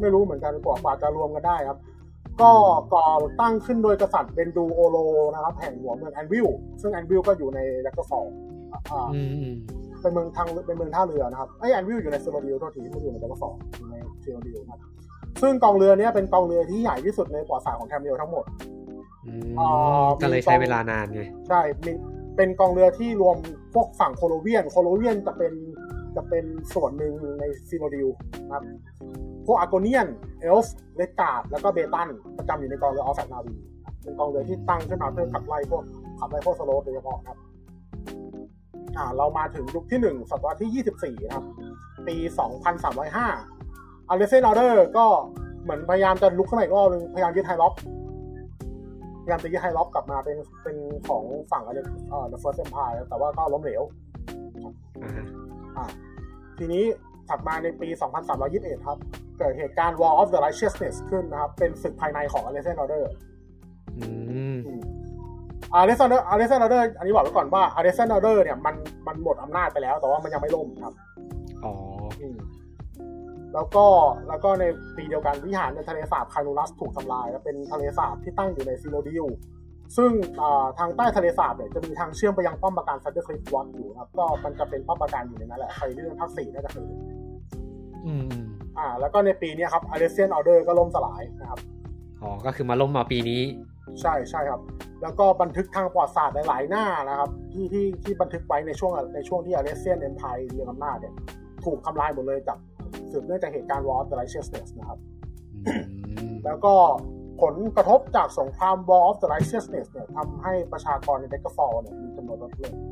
[0.00, 1.78] ไม่รู้เหมือนกันกว่ากว่าจะรวมกันได้ครับ
[2.42, 2.52] ก็
[2.94, 3.06] ก่อ
[3.40, 4.96] ตั้งขึ้นโดยกษัตริย์ Bendu Olo
[5.34, 6.48] นะครับแห่งหัวเมือง Anvil
[6.80, 8.32] ซึ่ง Anvil ก็อยู่ใน Daggerfall
[8.72, 9.56] อ่าอืมอืม
[10.00, 14.80] เป็นเมืองทางเป็นเมืองท่าเรือนะครับไอ้ย Anvil อยู่ใน Cyrodiil โทษทีไม่อยู่ใน Daggerfall อยู่ใน Cyrodiil นะครับ
[15.42, 18.44] ซึ่งกองเรือเนี้ยเป็นกองเรือที่ใหญ่ที่สุดในประวัติศาสตร์ของ Tamriel ทั้งหมด
[19.26, 21.92] อืมอ่าก็เลยมีใช้กองเวลานานไงใช่มี
[22.36, 23.36] เป็นกองเรือที่รวม
[23.74, 25.52] พวกฝั่ง Colovian Colovian จะเป็น
[26.16, 28.08] จะเป็นส่วนหนึ่งใน Cyrodiil
[28.46, 28.64] นะครับ
[29.29, 30.06] พ วก Argonian
[30.40, 33.54] เอลฟ์ Redguard แล้วก็ Breton ประจำอยู่ในกองเรือ All Flags Navy
[34.02, 35.82] เป็นกองเรือที่ตั้งขึ้นมาเพื่อขับไล่พวก
[36.20, 37.36] ขับไล่พวก Sload โดยเฉพาะครับ
[38.96, 41.44] อ่าเรามาถึงยุคที่หนึ่งศตวรรษที่ยี่สิบสี่นะครับ
[42.08, 43.26] ปีสองพันสามร้อยห้า
[44.08, 45.06] Alessian Order ก็
[45.62, 47.74] เหมือนพยายามจะลุกขึ้นมาอีกรอบนึงพยายามยึด High Rock
[49.22, 50.76] พยายามจะยึด High Rock กลับมาเป็นเป็น
[51.08, 51.78] ของฝั่งอะไร
[52.10, 53.82] เอ่อ The First Empire แต่ว่าก็ล้มเหลว
[55.02, 55.26] อ่าฮะ
[55.76, 55.84] อ่า
[56.58, 56.84] ทีนี้
[57.28, 57.88] ถัดมาในปี
[58.36, 58.98] 2321 ครับ
[59.40, 63.04] เกิดเหตุการณ์ War of the Righteousness ขึ้นนะครับ เป็นศึกภายในของ Alexander Order
[63.96, 64.04] อื
[64.56, 64.58] ม
[65.80, 68.74] Alexander Alexander Order อันนี้บอกไว้ก่อนว่า Alexander Order เนี่ยมัน
[69.06, 70.94] มันหมดอำนาจไปแล้ว แต่ว่ามันยังไม่ล่มครับ
[71.64, 71.72] อ๋อ
[72.20, 72.38] อืม
[73.54, 73.86] แล้วก็
[74.28, 74.64] แล้วก็ใน
[74.96, 79.26] ปีเดียวกันวิหารในทะเลสาบคานูลัสถูกทำลาย และเป็นทะเลสาบที่ตั้งอยู่ในซิโลดิล
[79.96, 80.10] ซึ่ง
[80.40, 87.00] อ่าทางใต้ทะเลสาบเนี่ยจะมีทางเชื่อมไปยังป้อมปราการ Sundercliff Watch อยู่นะครับ ก็มันจะเป็นป้อมปราการอยู่ในนั้นแหละใครที่เล่นภาคสี่น่าจะเคยเห็น
[88.06, 88.46] อืมอืม
[88.78, 91.60] อ่า แล้วก็ในปีเนี้ยครับ a l e s i a n Order ก็ล่มสลายนะครับ
[92.22, 93.42] อ๋อ ก็คือมาล่มมาปีนี้
[94.00, 94.60] ใช่ใช่ครับ
[95.02, 101.14] แล้วก็บันทึกทางประวัติศาสตร์หลายๆหน้านะครับ ที่ที่ที่บันทึกไว้ในช่วงในช่วงที่ a l e s i a n Empire เรืองอำนาจเนี่ย
[101.64, 102.58] ถูกทำลายหมดเลยจาก
[103.10, 104.98] สืบเนื่องจากเหตุการณ์ War of the Righteousness นะครับ
[105.66, 105.74] อื
[106.30, 106.74] มแล้วก็
[107.42, 112.89] ผลกระทบจากสงคราม War of the Righteousness เนี่ยทำให้ประชากรในเดกฟอลเนี่ยมีจำนวนลดลงอืม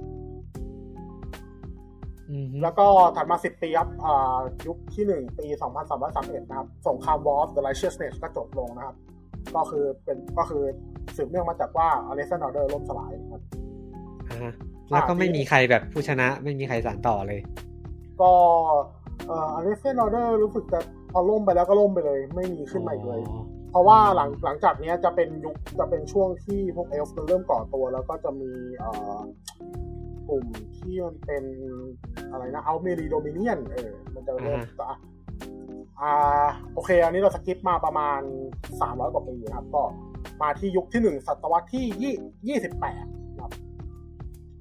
[2.63, 5.47] แล้วก็ถัดมา10ปีครับอ่ายุคที่1ปี
[5.99, 8.97] 2331นะครับสงคราม War of the Righteousness ก็จบลงนะครับ
[9.57, 10.63] ก็คือเป็นก็คือ
[11.17, 13.43] สืบเนื่องมาจากว่า Alexander Order ล่มสลายครับ
[14.31, 14.53] อ่าฮะ
[14.91, 17.41] แล้วก็ไม่มีใครแบบผู้ชนะไม่มีใครสานต่อเลย
[18.21, 18.33] ก็
[19.27, 20.81] เอ่อ Alessian Order รู้สึกจะ
[21.13, 29.21] พอล่มไปแล้วก็ล่มไปเลย ไม่มีขึ้นมาอีกเลยอ๋อเพราะว่าหลังหลังจากเนี้ยจะเป็นยุคจะเป็นช่วงที่พวกเอลฟ์มันเริ่มก่อตัว แล้วก็จะมีเอ่อ
[30.29, 30.45] กลุ่ม
[30.77, 31.45] ที่มันเป็น
[32.31, 34.99] อะไรนะ Aldmeri Dominion เออ มันจะเริ่มอะ
[36.01, 38.21] อ่าโอเค อันนี้เรา skip มาประมาณ
[38.81, 39.83] สามร้อยกว่าปีนะครับ ก็
[40.43, 42.15] มาที่ยุคที่หนึ่งศตวรรษที่ยี่
[42.49, 43.53] ยี่สิบแปดนะครับ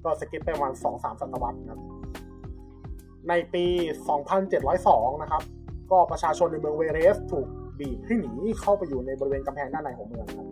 [0.04, 1.80] ก็ skip ไปประมาณสองสามศตวรรษนะครับ
[3.28, 3.64] ในปี
[4.08, 5.42] สองพันเจ็ดร้อยสองนะครับ
[5.90, 7.46] ก็ประชาชนในเมือง Wayrest ถูก
[7.78, 10.46] บีบให้หนีเข้าไปอยู่ในบริเวณกำแพงด้านในของเมืองครับ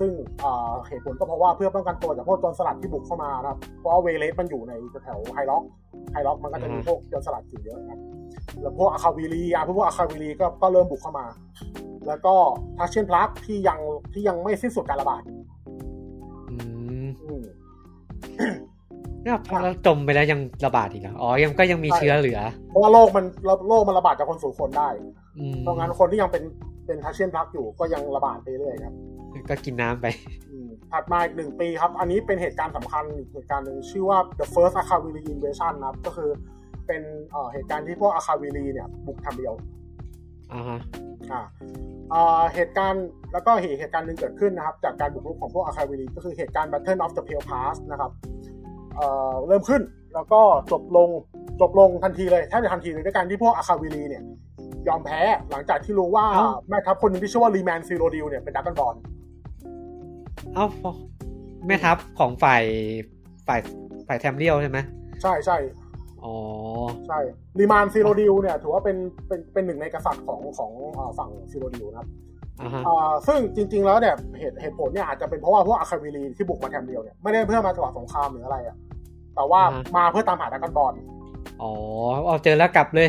[0.00, 0.10] ซึ่ง
[0.44, 4.72] อ่าเหตุผลก็เพราะว่าเพื่อป้องกันตัวจากพวกโจรสลัดที่บุกเข้ามานะครับ เพราะว่า Wayrest มันอยู่ใน
[5.04, 5.62] แถว High Rock
[6.12, 8.00] High Rock มันก็จะมีพวกโจรสลัดอยู่เยอะนะครับ
[8.60, 11.26] แล้วพวก Akaviri อะพวก Akaviri ก็ก็เริ่มบุกเข้ามา
[12.06, 12.34] แล้วก็
[12.78, 13.80] ทัชเชนพลัสที่ยัง
[14.12, 15.22] ที่ยังไม่สิ้นสุดการระบาด
[16.50, 16.56] อื
[17.06, 17.44] มอืม
[19.22, 23.24] เนี่ยพอเราจมไปแล้วยังระบาดอีกเหรออ๋อยังก็ยังมีใช่เชื้อเหลือ เพราะว่าโรคมัน
[23.68, 24.88] โรคมันระบาดจากคนสู่คนได้
[25.38, 26.42] อืมเพราะงั้นคนที่ยังเป็น
[26.86, 28.94] เป็นทัชเชนพลัสอยู่ก็ยังระบาดไปเรื่อยครับ
[29.48, 30.06] ก็กินน้ำไป
[30.50, 36.30] อืมถัดมาอีกหนึ่งปีครับ อันนี้เป็นเหตุการณ์สำคัญอีกเหตุการณ์หนึ่งชื่อว่า the first Akaviri invasion นะครับ ก็คือ
[36.86, 39.54] เป็นเอ่อเหตุการณ์ที่พวก Akaviri เนี่ยบุกทำเดียว
[40.52, 40.80] อ่าฮะ
[41.32, 41.40] อ่า
[42.12, 48.10] อ่าเหตุการณ์แล้วก็เหตุเหตุการณ์หนึ่งเกิดขึ้นนะครับ จากการบุกรุกของพวก Akaviri ก็คือเหตุการณ์ Battle of the Pale Pass นะครับ
[48.94, 49.82] เอ่อเริ่มขึ้น
[50.14, 50.40] แล้วก็
[50.72, 51.08] จบลง
[51.60, 54.22] จบลงทันทีเลยแทบจะทันทีเลยด้วยการที่พวก Akaviri เนี่ย
[54.88, 55.20] ยอมแพ้
[55.50, 58.94] หลังจากที่รู้ว่าเอ้าแม่ทัพคนหนึ่งที่ชื่อว่า Reman Cyrodiil เนี่ยเป็น Dragonborn
[60.54, 60.90] เอ้าพอ
[61.66, 62.62] แม่ทัพของฝ่าย
[63.46, 63.60] ฝ่าย
[64.06, 64.78] ฝ่าย Tamriel ใช่ไหม
[65.22, 65.56] ใช่ใช่
[66.24, 66.34] อ๋อ
[67.06, 67.18] ใช่
[67.58, 68.96] Reman Cyrodiil เนี่ย ถือว่าเป็น
[69.28, 72.08] เป็นเป็นหนึ่งในกษัตริย์ของของอ่าฝั่ง Cyrodiil นะครับ
[72.60, 78.76] อ่าฮะอ่าซึ่งจริง ๆ แล้วเนี่ยเหตุเหตุผลเนี่ยอาจจะเป็นเพราะว่าพวก Akaviri ที่บุกมา Tamriel เนี่ยไม่ได้เพื่อมาจังหวะสงครามหรืออะไรอะ
[79.34, 79.60] แต่ว่า
[79.96, 80.94] มาเพื่อตามหา Dragonborn
[81.62, 81.72] อ๋อ
[82.26, 83.08] เอาเจอแล้วกลับเลย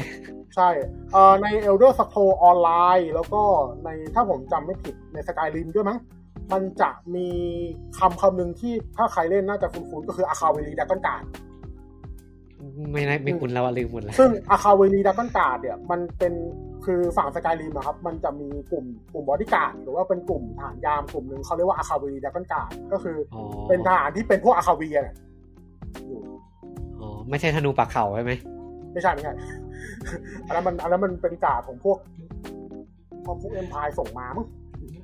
[0.56, 0.70] ใช่
[1.12, 3.42] เอ่อใน Elder s c r o l ออนไลน์แล้วก็
[3.84, 5.98] ในถ้าผมจำไม่ผิดใน Skyrim ด้วยมั้ง
[6.52, 7.28] มันจะมี
[8.00, 11.24] คำคำหนึ่งที่ถ้าใครเล่นน่าจะคุ้นๆก็คือ Akaviri Dragonguard
[12.92, 16.34] ไม่ได้ไม่คุ้นแล้วอะลืมหมดแล้วซึ่ง Akaviri Dragonguard เนี่ยมันเป็น
[16.86, 25.16] คือฝั่ง Skyrim ครับ มันจะมีกลุ่มกลุ่มบอดี้การ์ดหรือว่าเป็นกลุ่มทหารยามกลุ่มหนึ่งเขาเรียกว่า Akaviri Dragonguard ก็คืออ๋อเป็นทหารที่เป็นพวกอาคาเวียเนี่ย
[26.08, 26.22] อยู่
[27.02, 28.34] อ๋อไม่ใช่ธนูปักเข่าใช่ไหม
[28.94, 29.34] ไม่ใช่ไม่ใช่
[30.46, 31.98] อันนั้นมันอันนั้นมันเป็นการ์ดของพวก
[33.26, 34.48] พวกพวก Empire ส่งมามั้ง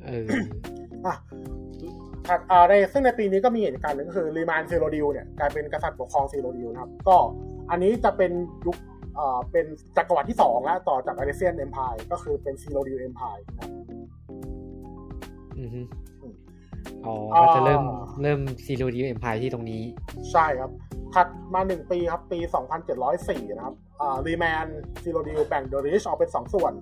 [0.06, 1.18] เอออะ
[2.28, 7.18] ถัดอ่าในซึ่งในปีนี้ก็มีเหตุการณ์หนึ่งก็คือ Reman Cyrodiil เนี่ยกลายเป็นกษัตริย์ปกครอง Cyrodiil นะครับ ก็
[7.72, 8.32] อันนี้จะเป็น
[8.66, 8.78] ยุค
[9.16, 9.66] เอ่อเป็น
[9.98, 13.72] จักรวรรดิที่สองแล้วต่อจาก Alessian Empire ก็คือเป็น Cyrodiil Empire นะครับ
[15.60, 15.82] อือฮึ
[16.22, 16.36] อืม
[17.06, 17.84] อ๋ออ่าก็จะเริ่ม
[18.22, 19.82] เริ่ม Cyrodiil Empire ที่ตรงนี้
[20.32, 20.72] ใช่ครับ
[21.14, 22.40] ถัดมาหนึ่งปีครับ ปี
[22.98, 24.68] 2704 นะครับอ่า Reman
[25.04, 26.74] Cyrodiil แบ่ง The Reach ออกเป็นสองส่วน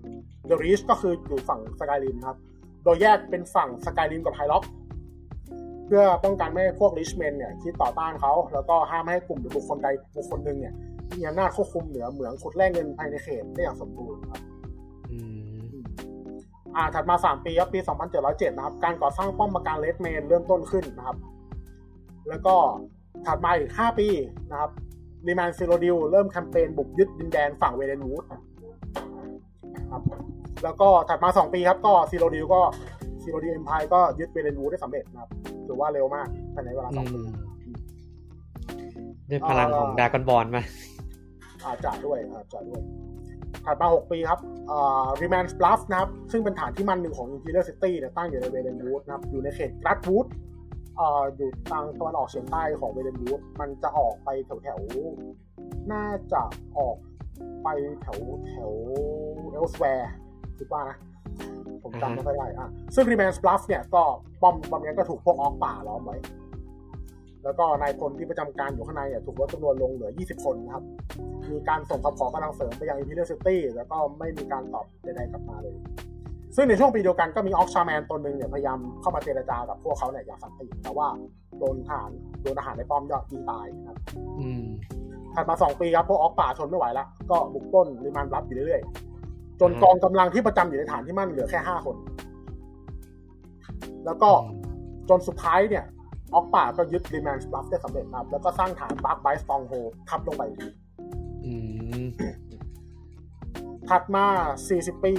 [0.46, 2.38] The Reach ก็คืออยู่ฝั่ง Skyrim ครับ
[2.84, 4.64] โดยแยกเป็นฝั่ง Skyrim กับ High Rock
[5.86, 10.74] เพื่อป้องกันไม่ให้พวก Reachmen เนี่ยคิดต่อต้านเขาแล้วก็ห้ามไม่ให้กลุ่มหรือบุคคลใดบุคคลหนึ่งเนี่ย
[11.18, 14.42] มีอำนาจควบคุมเหนือเหมืองขุดแร่เงินภายในเขตได้อย่างสมบูรณ์ครับ
[15.12, 15.18] อื
[15.74, 15.76] ม
[16.76, 17.80] อ่าถัดมา 3 ปีครับปี
[18.18, 21.18] 2707 นะครับ การก่อสร้างป้อมปราการเลดเมนเริ่มต้นขึ้นนะครับ
[22.30, 22.56] แล้วก็
[23.26, 24.08] ถัดมาอีก 5 ปี
[24.52, 24.72] นะครับ
[25.28, 28.24] Reman Cyrodiil เริ่มแคมเปญบุกยึดดินแดนฝั่ง Valenwood
[29.92, 30.02] ครับ
[30.64, 32.62] แล้วก็ถัดมา 2 ปีครับ ก็ Cyrodiil ก็
[33.24, 35.30] Cyrodiil Empire ก็ยึด Valenwood ได้สำเร็จนะครับ
[35.68, 37.28] ถือว่าเร็วมากภายในเวลาอืสองปีม
[39.30, 40.64] ด้วยพลังของดากอนบอลมา
[41.66, 42.82] อาจจะด้วยอาจจะด้วย
[43.66, 44.40] ถัดมา 6 ปีครับ
[44.72, 50.28] อ่า Remand Bluff นะครับ ซึ่งเป็นฐานที่มั่นหนึ่งของ Imperial City เนี่ยตั้งอยู่ในเวเดนวูดนะครับ อยู่ในเขตกรัดวูด
[51.00, 56.42] อ่าอยู่ทางตะวันออกเฉียงใต้ของเวเดนวูดมันจะออกไปแถวแถวๆน่าจะ
[56.78, 56.98] ออก
[57.64, 57.68] ไป
[58.02, 58.72] แถวแถว
[59.52, 60.12] เอลสแวร์
[60.64, 60.98] คิดว่านะ
[61.84, 64.04] ผมจำไม่ค่อยได้อะซึ่ง Remand Bluff เนี่ยก็
[64.42, 66.18] ป้อมป้อมเนี้ยก็ถูกพวกออกป่าล้อมไว้
[67.44, 70.84] แล้วก็นายพลที่ประจำการอยู่ข้างในเนี่ยถูกลดจำนวนลงเหลือ 20 คนนะครับ
[71.52, 75.76] มีการส่งคำขอกำลังเสริมไปยัง Imperial City แล้วก็ไม่มีการตอบใดๆกลับมาเลย
[76.56, 81.08] ซึ่งในช่วงปีเดียวกันก็มีออกชาแมนตนหนึ่งเนี่ยพยายามเข้ามาเจรจากับพวกเขาเนี่ยอย่างสันติแต่ว่า
[81.60, 82.12] โดนทหาร
[82.42, 83.98] โดนทหารในป้อมยอดยิงตายนะครับ
[84.40, 84.64] อืม
[85.36, 89.13] ถัดมา2ปีครับพวกออกป่าทนไม่ไหวแล้วก็บุกปล้นริมานรับอยู่เรื่อยๆ
[89.62, 91.96] จนกองกำลังที่ประจำอยู่ในฐานที่มั่นเหลือแค่5คน
[94.06, 94.30] แล้วก็
[95.10, 95.86] จนสุดท้ายเนี่ย
[96.34, 99.74] ออกป่าก็ยึดรีแมนส์บลัฟได้สำเร็จนะครับ แล้วก็สร้างฐานบาร์กไบสตองโฮ
[100.10, 100.70] ทับลงไปอีกที
[101.46, 101.54] อื
[102.04, 102.06] ม
[103.90, 104.26] ถัดมา
[104.66, 105.14] 40 ปี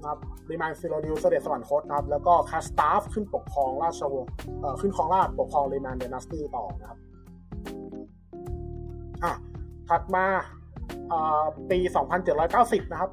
[0.00, 0.18] นะครับ
[0.50, 6.98] รีแมนซิโรดิวเสด็จสวรรคตนะครับ แล้วก็คาสตาฟขึ้นปกครองราชวงศ์เอ่อขึ้นครองราชย์ปกครองรีแมนเดนาสตี้ต่อนะครับ
[9.24, 9.32] อะ
[9.88, 10.24] ถัดมา
[11.08, 11.78] เอ่อปี
[12.36, 13.10] 2790 นะครับ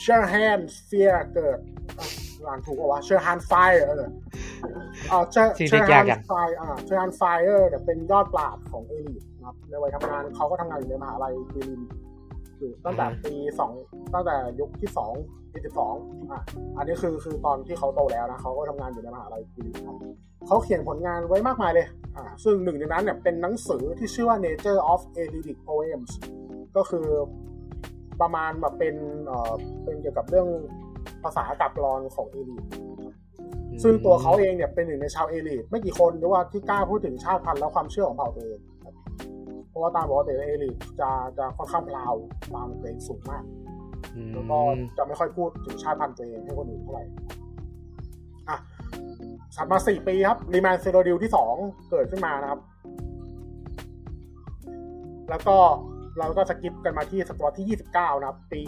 [0.00, 1.58] เชอร์แฮนเฟียเกิด
[1.98, 2.06] อะ
[2.46, 3.52] อ่านถูกป่าวะเชอร์แฮนไฟ
[3.86, 4.08] เออ
[5.08, 11.82] เอ่อเชอร์ชื่อเชอเรียกร์แฮยากนจังไฟอ่าเชอร์แฮนไฟเออเนี่ยเป็นยอดปราดของเอลิทนะครับในวัยทำงานเขาก็ทำงานอยู่ในมหาลัยบิลิน
[12.58, 13.72] อยู่ตั้งแต่ปีสอง
[14.14, 15.12] ตั้งแต่ยุคที่สอง
[15.52, 15.94] ปีสิบสอง
[16.32, 16.40] อะ
[16.76, 19.96] อันนี้คือคือตอนที่เขาโตแล้วนะเขาก็ทำงานอยู่ในมหาลัยบิลินครับ
[20.46, 21.86] เขาเขียนผลงานไว้มากมายเลย
[22.16, 26.10] อ่าซึ่งหนึ่งในนั้นเนี่ยเป็นหนังสือที่ชื่อว่า Nature of Aeolic Poems
[26.76, 27.06] ก็คือ
[28.20, 28.94] ประมาณแบบเป็น
[29.26, 29.52] เอ่อ
[29.84, 30.48] เป็นเกี่ยวกับเรื่อง
[31.22, 32.64] ภาษากับกลอนของเอลิท
[33.82, 38.60] ซึ่งตัวเขาเองเนี่ยเป็นหนึ่งในชาวเอลิทไม่กี่คนหรือว่าที่กล้าพูดถึงชาติพันธุ์และความเชื่อของเผ่าตัวเอง
[39.68, 42.14] เพราะว่าตามปกติเอลิทจะจะค่อนข้างพลาว
[42.54, 43.44] ตามตัวเองสูงมาก
[44.32, 44.58] แล้วก็
[44.96, 47.04] จะไม่ค่อยพูดถึงชาติพันธุ์ตัวเองให้คนอื่นเท่าไหร่
[48.48, 48.56] อะ
[49.56, 51.54] ถัดมาสี่ปีครับ Reman Cyrodiil ที่สอง
[51.90, 52.60] เกิดขึ้นมานะครับ
[55.30, 55.56] แล้วก็
[56.18, 58.60] เราก็ skip กันมาที่ศตวรรษที่ 29 นะครับ ปี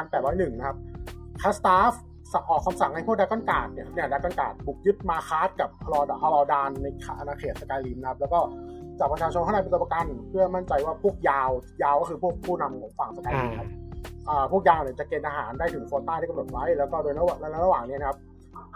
[0.00, 0.76] 2801 นะครับ
[1.42, 1.94] Kastav
[2.50, 6.86] ออกคำสั่งให้พวก Dragonguard เนี่ยเนี่ย Dragonguard บุกยึด Markarth กับฮลอด Hroldan ใน
[7.18, 8.40] อาณาเขต Skyrim นะครับ แล้วก็
[8.98, 11.50] จับประชาชนข้างในเป็นตัวประกัน เพื่อมั่นใจว่าพวกยาว
[11.82, 13.68] ยาวก็คือพวกผู้นำของฝั่ง Skyrim ครับ
[14.28, 18.18] อ่าพวกยาวเนี่ยจะเกณฑ์ทหารได้ถึงโควต้าที่กำหนดไว้ แล้วก็โดยระหว่างและระหว่างเนี้นะครับ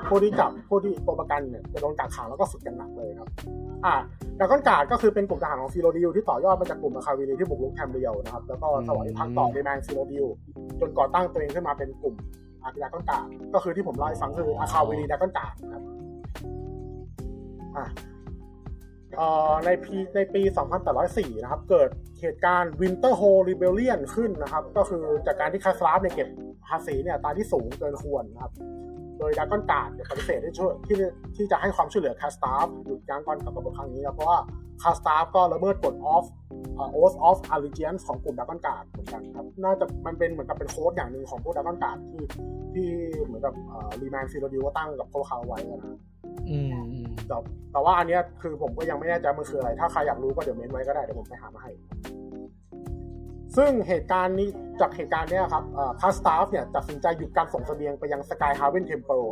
[0.07, 3.29] ผู้ที่จับผู้ที่ตัวประกันเนี่ยจะโดนกักขังแล้วก็ฝึกกันหนักเลยครับ
[3.85, 3.95] อ่า
[4.39, 10.27] Dragonguard ก็คือเป็นกลุ่มทหารของ Cyrodiil ที่ต่อยอดมาจากกลุ่ม Akaviri ที่บุกรุก Tamriel นะครับแล้วก็สวามิภักดิ์ต่อ Reman Cyrodiil
[10.81, 12.15] จนก่อตั้งตัวเองขึ้นมาเป็นกลุ่ม
[12.63, 15.83] อา Dragonguard ก็คือที่ผมเล่าให้ฟังคือ Akaviri Dragonguard นะครับ
[17.77, 20.43] อ่าในปีในปี
[20.93, 21.89] 2804 นะครับ เกิด
[22.21, 26.29] เหตุการณ์ Winterhold Rebellion ขึ้นนะครับ ก็คือจากการที่ Kastav เนี่ยเก็บ
[26.67, 28.53] ภาษีเนี่ยตาที่สูงเกินควรนะครับ
[29.19, 30.97] โดย Dragonguard ปฏิเสธที่ช่วยที่
[31.37, 34.39] ที่จะให้ความช่วยเหลือ Kastav หยุดยั้งการกลับมาครั้งนี้นะเพราะว่า
[34.83, 36.25] Kastav ก็ละเมิดกฎออฟ
[36.93, 42.23] Oath of Allegiance ของกลุ่ม Dragonguard เหมือนกันครับน่าจะมันเป็นเหมือนกับเป็นโค้ดอย่างหนึ่งของพวก Dragonguard ที่
[42.73, 42.87] ที่
[43.25, 43.55] เหมือนกับ
[44.01, 45.81] Reman Cyrodiil ก็ตั้งกับพวกเขาไว้นะ
[46.49, 47.37] อืมอืมแต่
[47.73, 51.71] แต่ว่าอันเนี้ยคือผมก็ยังไม่แน่ใจมันคืออะไร ถ้าใครอยากรู้ก็เดี๋ยวเม้นไว้ก็ได้เดี๋ยวผมไปหามาให้
[53.59, 54.49] ซึ่งเหตุการณ์นี้
[54.81, 55.65] จากเหตุการณ์เนี้ยครับ
[56.01, 59.23] Kastav เนี่ยตัดสินใจหยุดการส่งเสบียงไปยัง Sky Haven Temple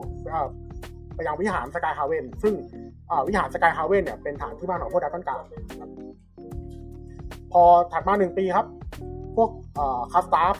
[1.14, 2.54] ไปยังวิหาร Sky Haven ซึ่ง
[3.10, 5.44] อ่าวิหาร Sky Haven เนี่ยเป็นฐานที่มั่นของพวก Dragonguard
[5.80, 5.90] ครับ
[7.52, 7.62] พอ
[7.92, 8.66] ถัดมาหนึ่งปีครับ
[9.36, 9.50] พวก
[10.12, 10.54] Kastav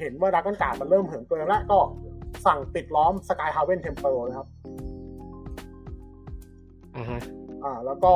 [0.00, 1.78] เห็นว่า Dragonguard มันเริ่มเหิมเกินแล้วก็
[2.46, 4.48] สั่งปิดล้อม Sky Haven Temple นะครับ
[6.96, 7.20] อ่าฮะ
[7.64, 8.12] อ่าแล้วก็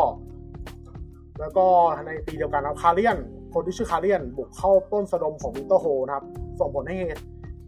[1.40, 1.66] แล้วก็
[2.06, 3.18] ในปีเดียวกันนะครับ Kalien
[3.54, 6.24] คนที่ชื่อ Kalien บุกเข้าปล้นสะดมของ Winterhold นะครับ
[6.60, 7.22] ส่งผลให้เหตุ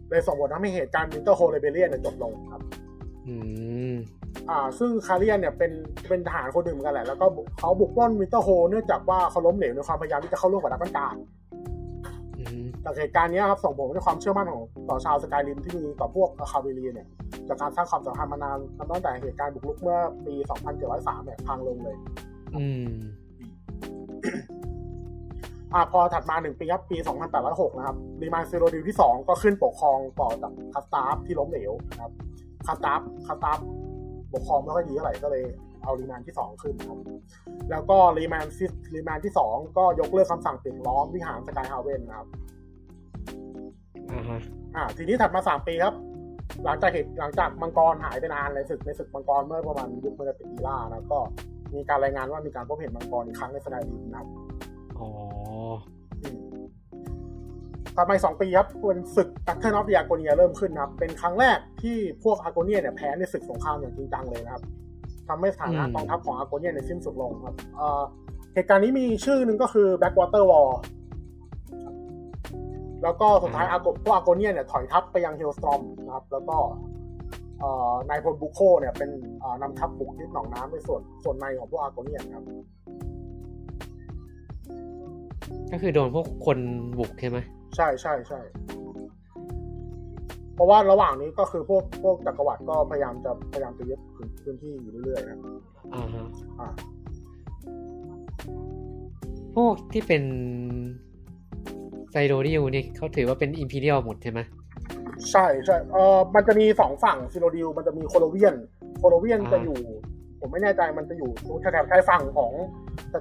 [0.09, 2.61] เลยส่งผลทำให้เหตุการณ์ Winterhold Rebellion จบลงครับ
[3.27, 3.35] อื
[3.91, 3.95] ม
[4.49, 5.71] อ่า ซึ่ง Kalien เนี่ยเป็น
[6.07, 11.15] เป็นทหารคนหนึ่งเหมือนกันแหละแล้วก็บุกเขาบุกปล้น Winterhold เนื่องจากว่าเขาล้มเหลวในความพยายามที่จะเข้าร่วมกับ Dragonguard
[12.37, 17.07] อืมจากเหตุการณ์นี้ครับส่งผลให้ความเชื่อมั่นของต่อชาว Skyrim ที่มีต่อพวก Akaviri เนี่ย
[17.47, 20.33] จากการสร้างความสัมพันธ์มานานนับตั้งแต่เหตุการณ์บุกรุกเมื่อปี
[20.79, 21.95] 2703 เนี่ยพังลงเลย
[22.55, 22.89] อืม
[25.73, 26.97] อ่าพอถัดมาหนึ่งปีครับ ปี
[27.37, 32.11] 2806 นะครับ Reman Cyrodiil ที่ 2 ก็ขึ้นปกครองต่อจาก Kastav ที่ล้มเหลวนะครับ
[32.65, 33.59] Kastav Kastav
[34.33, 35.43] ปกครองไม่ค่อยดีเท่าไหร่ก็เลย
[35.83, 36.99] เอา Reman ที่ 2 ขึ้นครับ
[37.71, 38.65] แล้วก็ Reman ซิ
[38.95, 42.27] Reman ที่ 2 ก็ยกเลิกคำสั่งปิดล้อมวิหาร Sky Haven นะครับ
[44.11, 44.39] อ่าฮะ
[44.75, 45.95] อ่าทีนี้ถัดมา 3 ปีครับ
[46.65, 51.19] หลังจากเหตุหลังจากมังกรหายไปนานในศึกในศึกมังกรเมื่อประมาณยุคเมื่อปีอีล่านะก็
[51.73, 54.27] มีการรายงานว่ามีการพบเห็นมังกรอีกครั้งในสกายริมนะครับ
[54.99, 55.07] อ๋อ
[57.95, 64.63] ต่อมาอีกสองปีครับเป็นศึกตักเทอร์นอฟเดียโกเนียเริ่มขึ้นนะครับ เป็นครั้งแรกที่พวกอาโกเนียเนี่ยแพ้ในศึกสงครามอย่างจริงจังเลยนะครับ
[65.27, 68.03] ทำให้สถานะอืมกองทัพของอาโกเนียเนี่ยสิ้นสุดลงครับเอ่อ
[68.53, 70.69] เหตุการณ์นี้มีชื่อหนึ่งก็คือ Backwater War
[73.03, 76.57] แล้วก็สุดท้ายอาโกพวกอาโกเนียเนี่ยถอยทัพไปยังเฮลสตอมนะครับ แล้วก็
[77.59, 82.45] เอ่อนายพลบุโคเนี่ยเป็นเอ่อนำทัพบุกยึดหนองน้ำในส่วนส่วนในของพวกอาโกเนียครับ
[85.71, 86.57] ก็คือโดนพวกคน
[86.99, 87.37] บุกใช่ไหม
[87.75, 88.39] ใช่ใช่ใช่
[90.55, 93.99] เพราะว่าระหว่างนี้ก็คือพวกพวกจักรวรรดิก็พยายามจะพยายามจะยึด
[94.43, 95.51] พื้นที่อยู่เรื่อยๆนะครับ
[95.93, 96.25] อ่าฮะ
[96.59, 96.69] อ่า
[99.55, 100.23] พวกที่เป็น
[102.11, 104.39] Cyrodiil นี่เขาถือว่าเป็น Imperial หมดใช่ไหม
[105.31, 108.55] ใช่ใช่เออมันจะมีสองฝั่ง Cyrodiil มันจะมี Colovian
[108.97, 109.77] Colovian อ่าจะอยู่
[110.39, 112.51] ผมไม่แน่ใจมันจะอยู่ตรงแถบชายฝั่งของ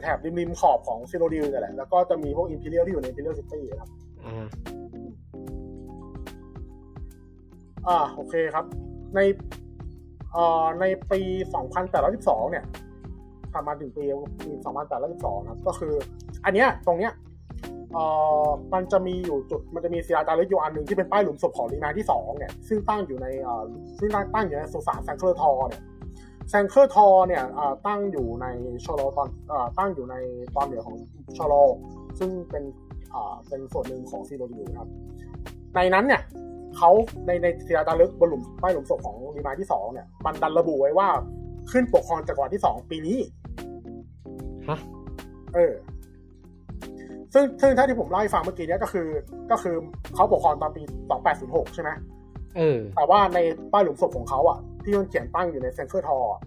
[0.03, 3.91] แถบริมริมๆขอบของ Cyrodiil เนี่ยแหละ แล้วก็จะมีพวก Imperial ที่อยู่ใน Imperial City ครับ
[4.25, 4.47] อ่า
[7.89, 8.65] อ่าโอเคครับ
[9.15, 9.21] ใน
[10.33, 11.21] เอ่อในปี
[11.87, 12.65] 2812เนี่ย
[13.55, 14.05] ประมาณถึงปี
[14.45, 14.51] ปี
[14.97, 15.95] 2812นะครับก็คือ
[16.45, 17.13] อันเนี้ยตรงเนี้ย
[17.93, 18.05] เอ่
[18.45, 23.65] อมันจะมีอยู่จุดมันจะมีศิลาจารึกอยู่อันหนึ่งที่เป็นป้ายหลุมศพของ Reman ที่สองเนี่ยซึ่งตั้งอยู่ในเอ่อ
[23.99, 25.83] ซึ่งตั้งตั้งอยู่ในสุสาน Sancre Tor เนี่ย
[26.49, 28.47] Sancre Tor เนี่ยเอ่อตั้งอยู่ใน
[28.85, 30.17] Chorrol ตอนเอ่อตั้งอยู่ใน
[30.57, 30.97] ตอนเหนือของ
[31.37, 31.55] Chorrol
[32.19, 32.65] ซึ่งเป็น
[33.11, 34.91] เอ่อเป็นส่วนหนึ่งของ Cyrodiil นะครับ
[35.75, 36.23] ในนั้นเนี่ย
[36.77, 36.91] เขา
[37.27, 41.09] ในในศิลาจารึกบนหลุมป้ายหลุมศพของลีมายที่สองเนี่ยมันดันระบุไว้ว่า
[41.71, 43.19] ขึ้นปกครองจักรวรรดิที่สองปีนี้
[44.69, 44.79] ฮะ
[45.55, 45.75] เออ
[47.35, 49.09] ซึ่งซึ่งถ้าที่ผมเล่าให้ฟังเมื่อกี้เนี้ยก็คือ
[49.51, 49.75] ก็คือ
[50.15, 50.83] เขาปกครองตอนปี
[51.29, 51.91] 2806ใช่ไหม
[52.57, 53.39] เออแต่ว่าใน
[53.73, 56.41] ป้ายหลุมศพของเขาอะ ที่มันเขียนตั้งอยู่ในเซนเซอร์ทออะ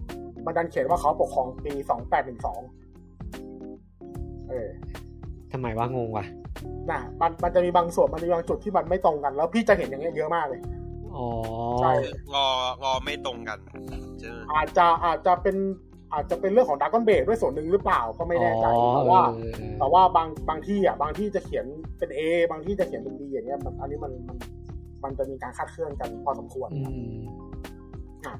[0.46, 1.72] มันดันเขียนว่าเขาปกครองปี
[3.26, 4.68] 2812เออ
[5.52, 6.24] ทำไมว่างงวะ
[6.90, 10.60] น่ะมันมันจะมีบางส่วนมันมีบางจุดที่มันไม่ตรงกัน แล้วพี่จะเห็นอย่างเงี้ยเยอะมากเลย
[11.16, 11.26] อ๋อ
[11.80, 12.46] ใช่คืองอ
[12.82, 13.58] งอไม่ตรงกัน
[14.20, 15.56] ใช่ไหมอาจจะอาจจะเป็น
[16.12, 21.66] อาจจะเป็นเรื่องของด a ก o n นเบ e ด้วยส่วนหนึ่งหรือเปล่าก็ไม่แน่ใจอ๋อแต่ว่าเออเออแต่ว่าบางบางที่อะบางที่จะเขียน
[21.98, 22.20] เป็น A
[22.50, 24.36] บางที่จะเขียนเป็น B อย่างเงี้ยมันอันนี้มันมัน
[25.04, 26.68] มันจะมีการคาดเคลื่อนกันพอสมควร
[28.24, 28.38] อืม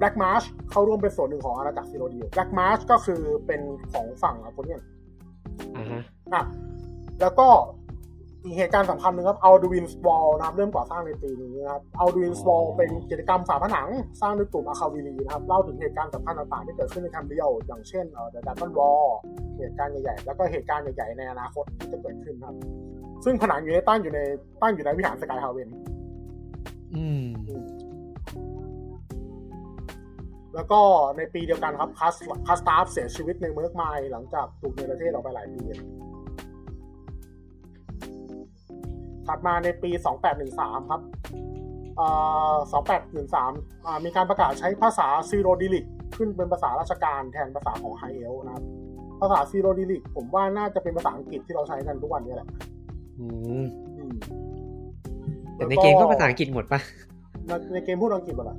[0.00, 3.60] Black March เข้าร่วมเป็นส่วนหนึ่งของอาณาจักรซิโรดิว Black March ก็คือเป็น
[3.92, 4.80] ของฝั่งอาโกเนียน
[5.76, 6.42] อ่าฮะอะ
[7.20, 7.48] แล้วก็
[8.44, 13.88] อีกเหตุการณ์สำคัญหนึ่งครับ Alduin's Wall นะครับเริ่มก่อสร้างในปีนี้นะครับ Alduin's Wall เป็นกิจกรรมฝาผนัง
[14.20, 19.02] สร้างโดยกลุ่มอาคาวิลีนะครับเล่าถึงเหตุการณ์สำคัญต่างๆ ที่เกิดขึ้นในแคมเบียลอย่างเช่นเอ่อ The Dragon War
[19.58, 22.54] เหตุการณ์ใหญ่ๆ แล้วก็เหตุการณ์ใหญ่ๆ ในอนาคตที่จะเกิดขึ้นครับ
[23.24, 24.20] ซึ่งผนังอยู่ในตั้งอยู่ใน
[24.62, 25.68] ตั้งอยู่ในวิหารสกายฮาเวน
[26.94, 27.24] อืม
[30.54, 30.80] แล้วก็
[31.16, 32.14] ในปีเดียวกันครับคัส
[32.46, 35.62] คัสตาฟเสียชีวิตในเมืองไมล์หลังจากถูกในประเทศออกไปหลายปี
[39.26, 39.90] ถัดมาในปี
[40.40, 41.02] 2813 ครับ
[41.96, 42.06] เอ่
[42.52, 42.54] อ
[43.20, 45.84] 2813อ่ามีการประกาศใช้ภาษา Cyrodilic
[46.16, 48.64] ขึ้นเป็นภาษาราชการแทนภาษาของ High Elf นะครับ
[49.20, 52.48] ภาษา Cyrodilic ผมว่าน่าจะเป็นภาษาอังกฤษที่เราใช้กันทุกวันนี้แหละ
[53.18, 53.26] อื
[53.62, 54.14] มอืม
[55.56, 56.80] แต่ในเกมก็ภาษาอังกฤษหมดปะ
[57.46, 58.58] ในในเกมพูดอังกฤษหมดแหละ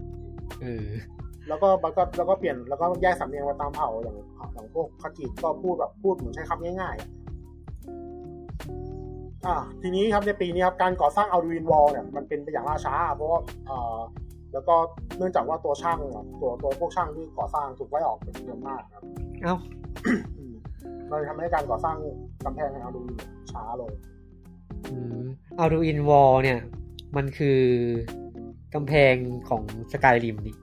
[0.62, 0.88] เออ
[1.48, 4.18] แล้วก็มันก็แล้วก็เปลี่ยนแล้วก็แยกสำเนียงไปตามเผ่าอย่าง
[4.54, 7.10] อย่างพวกคากิก็พูดแบบพูดเหมือนใช้คำง่ายๆอะ
[9.46, 14.00] อ่าทีนี้ครับในปีนี้ครับการก่อสร้างอัลดูอินวอลเนี่ยมันเป็นไปอย่างล่าช้า เพราะว่าเอ่อ
[14.54, 14.76] แล้วก็
[15.18, 19.04] เนื่องจากว่าตัวช่างอะตัวตัวพวกช่างที่ก่อสร้างถูกไล่ออกเป็นจำนวนมากครับ
[19.44, 19.56] เอ้า
[20.38, 20.54] อืม
[21.10, 21.98] มันเลยทำให้การก่อสร้าง
[22.46, 23.18] กำแพงใน Alduin
[23.52, 23.92] ช้าลง
[24.90, 25.24] อืม
[25.58, 26.60] Alduin Wall เนี่ย
[27.16, 27.60] มันคือ
[28.74, 29.16] กำแพง
[29.50, 30.56] ของ Skyrim นี่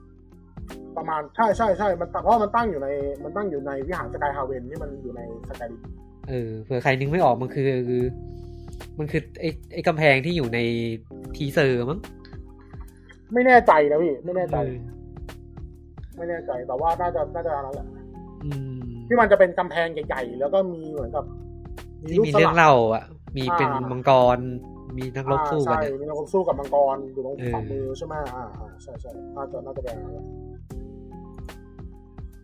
[0.97, 2.87] ประมาณใช่ใช่ใช่มันเพราะว่ามันตั้งอยู่ใน
[3.23, 5.81] มันตั้งอยู่ในวิหาร Sky Haven ที่มันอยู่ใน Skyrim
[6.29, 7.69] เออเผื่อใครนึกไม่ออกมันคือ
[8.99, 10.59] มันคือไอ้ไอ้กำแพงที่อยู่ใน
[11.35, 11.99] teaser มั้ง
[13.33, 14.75] ไม่แน่ใจนะพี่ไม่แน่ใจเออ
[16.17, 17.87] ไม่แน่ใจแต่ว่าน่าจะน่าจะอันนั้นแหละ
[18.43, 21.25] อืมที่มันจะเป็นกำแพงใหญ่ๆแล้วก็มีเหมือนกับ
[22.09, 23.03] ที่มีเรื่องเล่าอะ
[23.37, 24.37] มีเป็นอ่ามัมังกร
[24.97, 30.25] มีนักรบสู้กันอ่าใช่อะมีนักรบสู้กับมังกรอยู่ตรงเออฝ่ามือใช่ไหมอ่าอ่าใช่ใช่น่าจะน่าจะเป็นอันนั้นแหละ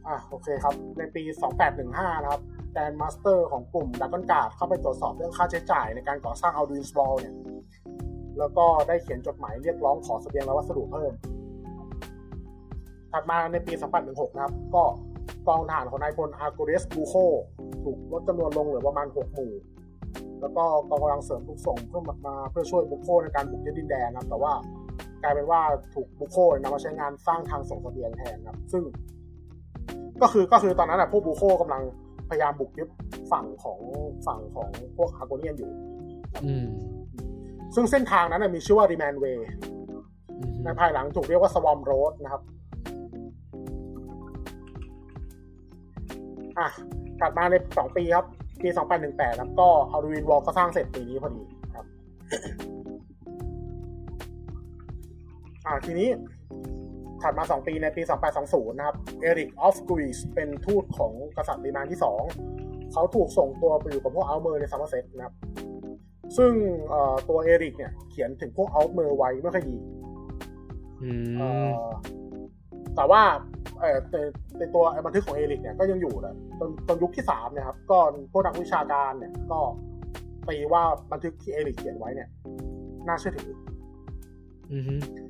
[0.09, 1.23] อะโอเคครับ ในปี
[1.73, 2.41] 2815 นะครับ
[2.73, 7.35] Grandmaster ของกลุ่ม Dragonguard เข้าไปตรวจสอบเรื่องค่าใช้จ่ายในการก่อสร้าง Alduin's Wall เนี่ย
[8.39, 11.13] แล้วก็ได้เขียนจดหมายเรียกร้องขอเสบียงและวัสดุเพิ่ม
[13.11, 13.73] ถัดมาในปี
[14.05, 14.83] 2816 นะครับ ก็
[15.47, 17.15] กองทหารของนายพลอาร์โกเรสบูโค
[17.83, 19.53] ถูกลดจำนวนลงเหลือประมาณ 6 หมู่
[20.41, 24.53] แล้วก็กองกำลังเสริมถูกส่งเพื่อมาเพื่อช่วยบุโคในการบุกยึดดินแดนนะครับแต่ว่า
[25.23, 25.61] กลายเป็นว่า
[25.93, 28.83] ถูกบุโคนำมาใช้งานสร้างทางส่งเสบียงแทนครับ ซึ่ง
[30.21, 31.83] ก็คือก็คือตอนนั้นอะพวกบุโคกำลัง
[32.29, 32.89] พยายามบุกยึด
[33.31, 33.79] ฝั่งของ
[34.27, 35.71] ฝั่งของพวกอาร์โกเนียนอยู่
[36.45, 36.67] อืม
[37.75, 39.39] ซึ่งเส้นทางนั้นนะมีชื่อว่า Remand Way
[40.31, 42.41] อืมในภายหลังถูกเรียกว่า Swarm Road นะครับ
[46.57, 46.67] อะ
[47.19, 48.25] ถัดมาในสองปีครับ
[48.61, 48.69] ปี
[49.03, 51.43] 2818ครับก็ Alduin Wall ก็สร้างเสร็จปีนี้พอดี
[51.75, 51.85] ครับ
[55.65, 56.09] อะทีนี้
[57.21, 58.01] ถัดมา 2 ปีในปี
[58.39, 61.99] 2820 นะครับ Eric of Guis เป็นทูตของกษัตริย์ Reman ที่
[62.45, 65.35] 2 เขาถูกส่งตัวไปอยู่กับพวก Altmer ใน Summerset นะครับ
[66.37, 66.51] ซึ่ง
[66.89, 69.75] เอ่อตัว Eric เนี่ยเขียนถึงพวก Altmer ไว้ไม่ค่อยดี
[71.01, 71.79] อืเอ่มอ
[72.95, 73.21] แต่ว่า
[73.79, 74.15] เอ่อใน
[74.59, 77.97] ในตัวไอ้บันทึกของ Eric เนี่ยก็ยังอยู่นะจนจนยุคที่สามเนี่ยครับ ก็
[78.31, 79.59] พวกนักวิชาการเนี่ย ก็
[80.47, 82.29] ตีว่าบันทึกที่ Eric เขียนไว้เนี่ย
[83.07, 83.49] น่าเชื่อถือ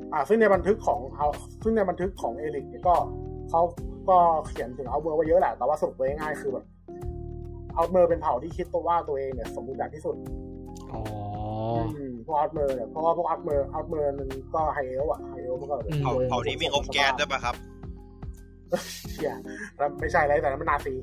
[0.08, 1.28] อืมอ่าซึ่งในบันทึกของเอา
[1.64, 2.95] ซึ่งในบันทึกของ Eric เนี่ยก็
[3.49, 3.62] เขา
[4.10, 6.66] ก็เขียนถึง Altmer ไว้เยอะแหละ แต่ว่าสรุปไว้ง่ายๆคือแบบ
[7.76, 10.16] Altmer เป็นเผ่าที่คิดตัวว่าตัวเองเนี่ยสมบูรณ์แบบที่สุด
[10.93, 11.01] อ๋อ
[11.95, 17.55] อืมพวก Altmer เนี่ยเพราะว่าพวก Altmer Altmer มันก็ High Elf อะ High Elf มันก็อืมเผ่าเผ่านี้มีรมแก๊สด้วยป่ะครับ
[19.12, 19.34] เชี่ย
[19.78, 20.93] แล้วไม่ใช่อะไรแต่นั้นมันนาซี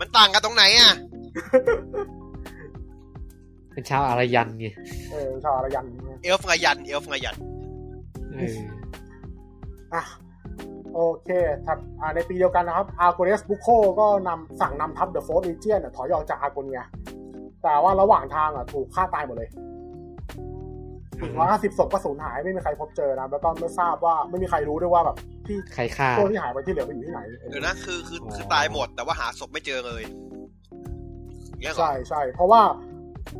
[0.00, 0.92] มันต่างกันตรงไหนอะ
[3.72, 4.66] เป็นชาวอารยันไง
[5.10, 8.56] เออชาวอารยันเนี่ยเอลฟ์อารยัน เอลฟ์อารยันเออ
[9.94, 10.02] อะ
[10.94, 11.30] โอเค
[11.66, 13.68] ถัดอ่าในปีเดียวกันนะครับ Augustus Bucco
[14.00, 16.82] ก็นำสั่งนำทัพเดอะโฟร์ e ีเจียนถอยออกจาก Argonia
[17.62, 19.50] แต่ว่าระหว่างทางอะถูกฆ่าตายหมดเลย
[21.22, 25.16] อีกร้อยห้าสิบศพก็สูญหายไม่มีใครพบเจอนะแล้วก็ไม่ทราบว่าไม่มีใครรู้ด้วยว่าแบบ
[25.46, 30.02] ที่ใครฆ่าตัวที่หายไปที่เหลือไปอยู่ที่ไหนเออเดี๋ยวนะคือคืออ๋อคือตายหมดแต่ว่าหาศพไม่เจอเลย
[31.50, 32.62] อย่างเงี้ยเหรอใช่ใช่เพราะว่า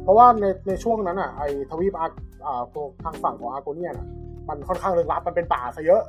[0.02, 4.08] เพราะว่าในในช่วงนั้นอะไอทวีปอาร์อ่าพวกทางฝั่งของ Argonia น่ะ
[4.48, 6.02] มันค่อนข้างลึกลับมันเป็นป่าซะเยอะ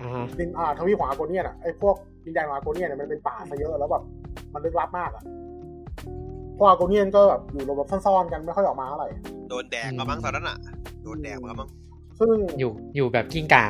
[0.00, 4.02] อ่าฮะดินอ่าทวีปของอาร์โกเนียน่ะไอ้พวกดินแดนของ Argonia เนี่ยมันเป็นป่าซะเยอะแล้วแบบ
[4.54, 5.24] มันลึกลับมากอะ
[6.56, 9.08] พวก Argonian ก็แบบอยู่หลบๆซ่อนๆกันไม่ค่อยออกมาเท่าไหร่
[9.48, 10.56] โดนแดกมามั้งตอนนั้นอะ
[11.02, 11.68] โดนแดกมามั้ง
[12.20, 13.66] ซึ่งอยู่อยู่แบบกิ้งก่า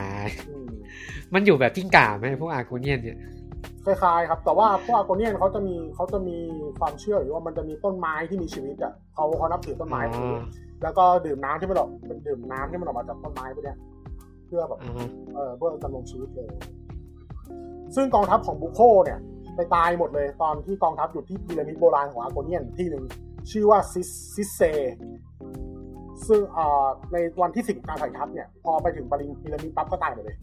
[0.50, 0.68] อืม
[1.34, 3.18] มันอยู่แบบกิ้งก่าไหมพวก Argonian เนี่ย
[3.86, 6.36] คล้ายๆครับ แต่ว่าพวก Argonian เขาจะมีเขาจะมี
[6.78, 10.44] ความเชื่ออยู่ว่ามันจะมีต้นไม้ที่มีชีวิตอะเขาเขานับถือต้นไม้พวกนี้อ่า
[10.82, 13.78] แล้วก็ดื่มน้ำที่มันออกเป็นดื่มน้ำที่มันออกมาจากต้นไม้พวกเนี้ย
[14.46, 16.48] เพื่อแบบอ่าฮะเออเพื่อดำรงชีวิตเลย
[17.94, 19.18] ซึ่งกองทัพของ Bucco เนี่ย
[19.56, 23.04] ไปตายหมดเลยตอนที่กองทัพอยู่ที่พีระมิดโบราณของ Argonian ที่หนึ่ง
[23.50, 24.60] ชื่อว่าซิสซิสเซ
[26.28, 30.36] ซึ่งเอ่อในวันที่สิบการถอยทัพเนี่ย พอไปถึงปริพีระมิดปั๊บก็ตายหมดเลย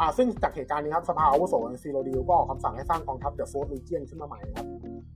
[0.00, 4.66] อืมอ่าซึ่งจากเหตุการณ์นี้ครับสภาอาวุโสใน Cyrodiil ก็ออกคำสั่งให้สร้างกองทัพ The Fourth Legion ขึ้นมาใหม่ครับ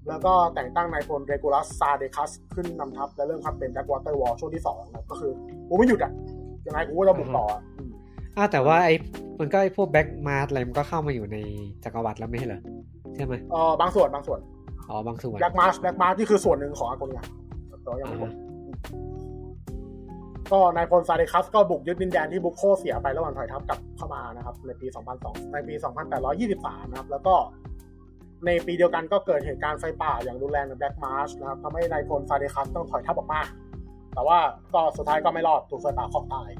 [0.08, 5.32] แล้วก็แต่งตั้งนายพลเรกูลัสซาเดคัสขึ้นนำทัพและเริ่มทำเป็น Blackwater War ช่วงที่สองนะครับก็คือ
[5.68, 6.12] กูไม่หยุดอะ
[6.66, 7.90] ยังไงกูก็จะบุกต่ออะอืม
[8.36, 8.94] อ้าวแต่ว่าไอ้
[9.40, 11.36] มันก็ไอ้พวก Black Marsh อะไรมันก็เข้ามาอยู่ใน
[11.84, 12.60] จักรวรรดิแล้วไม่ใช่เหรอ
[13.14, 14.40] ใช่ไหมเออบางส่วนบางส่วน
[14.88, 17.22] อ๋อบางส่วน Black Marsh Black Marsh นี่คือส่วนหนึ่งของ Argonia
[17.82, 18.30] แต่ว่ายังไม่หมด
[20.52, 24.86] ก็นายพลซาเดคัสก็บุกยึดดินแดนที่ Bucco เสียไประหว่างถอยทัพกลับเข้ามานะครับในปี
[25.20, 25.74] 2002 ในปี
[26.32, 27.34] 2823 นะครับ แล้วก็
[28.46, 33.40] ในปีเดียวกันก็เกิดเหตุการณ์ไฟป่าอย่างรุนแรงใน Black Marsh นะครับทำให้นายพลซาเดคัสต้องถอยทัพออกมา
[34.14, 34.38] แต่ว่า
[34.74, 36.50] ก็สุดท้ายก็ไม่รอดถูกไฟป่าคลอกตาย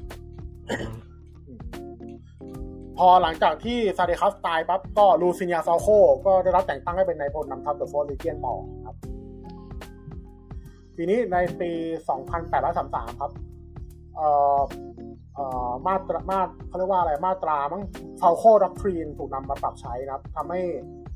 [2.97, 5.87] พอหลังจากที่ซาเดคัสตายปั๊บก็ลูซิเนียซาโค
[6.25, 8.55] ก็ได้รับแต่งตั้งให้เป็นนายพลนำทัพ The Fourth Legion ต่อ
[8.85, 8.95] ครับ
[10.97, 11.71] ทีนี้ในปี
[12.45, 13.31] 2833 ครับ
[15.87, 17.83] มาตรามาตเขาเรียกว่าอะไรมาตรามั้ง
[18.21, 20.61] Falco Doctrine ถูกนำมาปรับใช้นะครับทำให้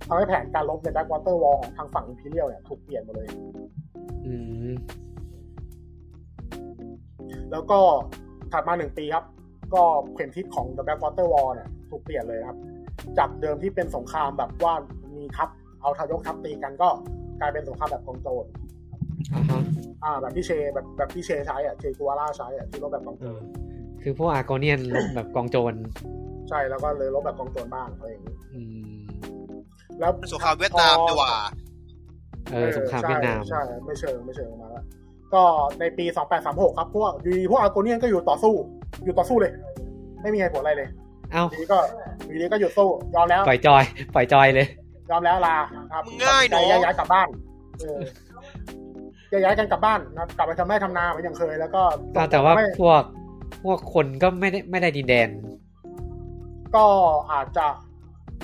[0.08, 3.28] ทำให้แผนการรบใน Blackwater War ของทางฝั่ง Imperial เนี่ยถูกเปลี่ยนหมดเลย
[4.26, 4.34] อื
[4.70, 4.74] ม
[7.52, 7.80] แล้วก็
[8.52, 9.26] ถัดมาหนึ่งปีครับ
[9.74, 9.84] ก็
[10.14, 12.58] เข็มทิศของ The Blackwater War เนี่ยถูกเปลี่ยนเลยครับ
[13.18, 14.74] จากเดิมที่เป็นสงครามแบบว่า
[15.16, 15.50] มีทัพ
[15.82, 16.90] เอาทายกทัพตีกันก็
[17.40, 18.46] กลายเป็นสงครามแบบกองโจร
[19.36, 19.62] อ่าฮะ
[20.04, 23.40] อ่าแบบที่เชแบบแบบที่เชใช้อะเชกัวล่าใช้อะที่รบแบบกองโจอ่าร
[24.02, 24.82] คือพวกอาร์โกเนียน
[25.16, 25.74] แบบกองโจร
[26.50, 28.62] ใช่แล้วก็เลยรบแบบกองโจรบ้างอะไรอย่างนี้อื
[28.96, 29.00] ม
[30.00, 31.36] แล้วสงครามเวียดนามดีกว่า
[32.52, 34.86] เออสงครามเวียดนามใช่ใช่ไม่เชิงไม่เชิงมาแล้ว
[35.34, 35.44] ก็
[35.80, 36.06] ในปี
[36.42, 38.54] 2836 ครับพวกอยู่ดีพวกอาร์โกเนียนก็อยู่ต่อสู้
[39.04, 39.52] อยู่ต่อสู้เลย
[40.22, 40.90] ไม่มีเหตุผลอะไรเลย
[41.32, 41.80] เอ้าอยู่ดีก็
[42.26, 43.84] อยู่ดีก็หยุดสู้ ยอมแล้ว ปล่อยจอย
[44.16, 44.68] ปล่อยจอยเลย
[45.10, 45.58] ยอมแล้วลา
[45.92, 47.28] ครับมึงง่ายเนอะย้ายย้ายกลับบ้าน
[47.80, 48.00] เออ
[49.30, 51.82] แยกย้ายกันกลับบ้านนะครับกลับไปทำไร่ทำนาเหมือนอย่างเคย แล้วก็
[52.16, 53.04] ก็แต่ว่าไม่พวก
[53.64, 55.30] พวกคนก็ไม่ได้ไม่ได้ดินแดน
[56.76, 56.86] ก็
[57.32, 57.66] อาจจะ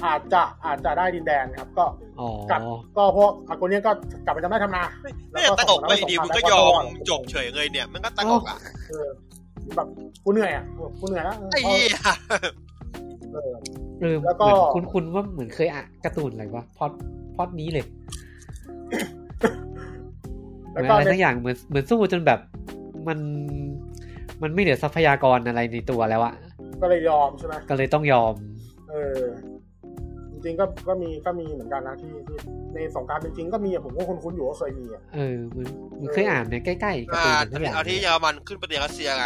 [0.05, 1.85] อาจจะอาจจะได้ดินแดนครับ ก็
[2.19, 2.61] อ๋อกลับ
[2.97, 3.91] ก็พวกอาร์โกเนียนก็
[4.25, 4.83] กลับไปทำไร่ทำนา
[5.31, 8.57] เนี่ยตั้งอกไปดีมึงก็ยอมจบเฉยเลยเนี่ยมันก็ตั้งอกอะ
[8.89, 9.07] เออ
[9.75, 9.87] แบบ
[10.23, 11.99] กูเหนื่อยอะเออกูเหนื่อยแล้วไอ้เหี้ย
[13.33, 13.53] เออ
[14.01, 16.91] เออแล้วก็เหมือนคุณคุณว่าเหมือนเคยอ่านการ์ตูนอะไรวะพอด
[17.35, 17.85] พอดนี้เลย
[19.39, 19.74] เหมื
[20.81, 22.39] แล้วอนก็อะไรในสักอย่างเหมือนเหมือนสู้จนแบบ
[23.07, 23.19] มัน
[24.41, 26.33] มันไม่เหลือทรัพยากรอะไรในตัวแล้วอะ
[26.81, 28.33] ก็เลยยอมใช่ไหมก็เลยต้องยอม
[28.89, 29.21] เออ
[30.31, 32.37] จริงๆก็ก็มีก็มีเหมือนกันนะที่ที่
[32.73, 39.25] ในสงครามจริงๆก็มีอะผมก็คุ้นๆอยู่ว่าเคยมีอะเออเหมือนเหมือนเคยอ่านเนี่ยใกล้ๆการ์อ่าตูนสักอย่างเอาที่เยอรมันขึ้นไปเตียรัสเซียไง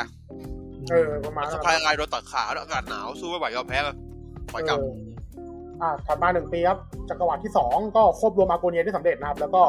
[0.92, 3.92] เออประมาณสนั้งนครามอะไรโดนตัดขาแล้วอากาศหนาวสู้ไม่ไหวยอมแพ้ก็
[4.52, 4.94] ถอยกลับเออ
[5.82, 6.78] อ่าถัดมาหนึ่งปีครับ
[7.10, 9.62] จักรวรรดิที่สองก็ควบรวม Argonia ได้สำเร็จนะครับ แล้วก็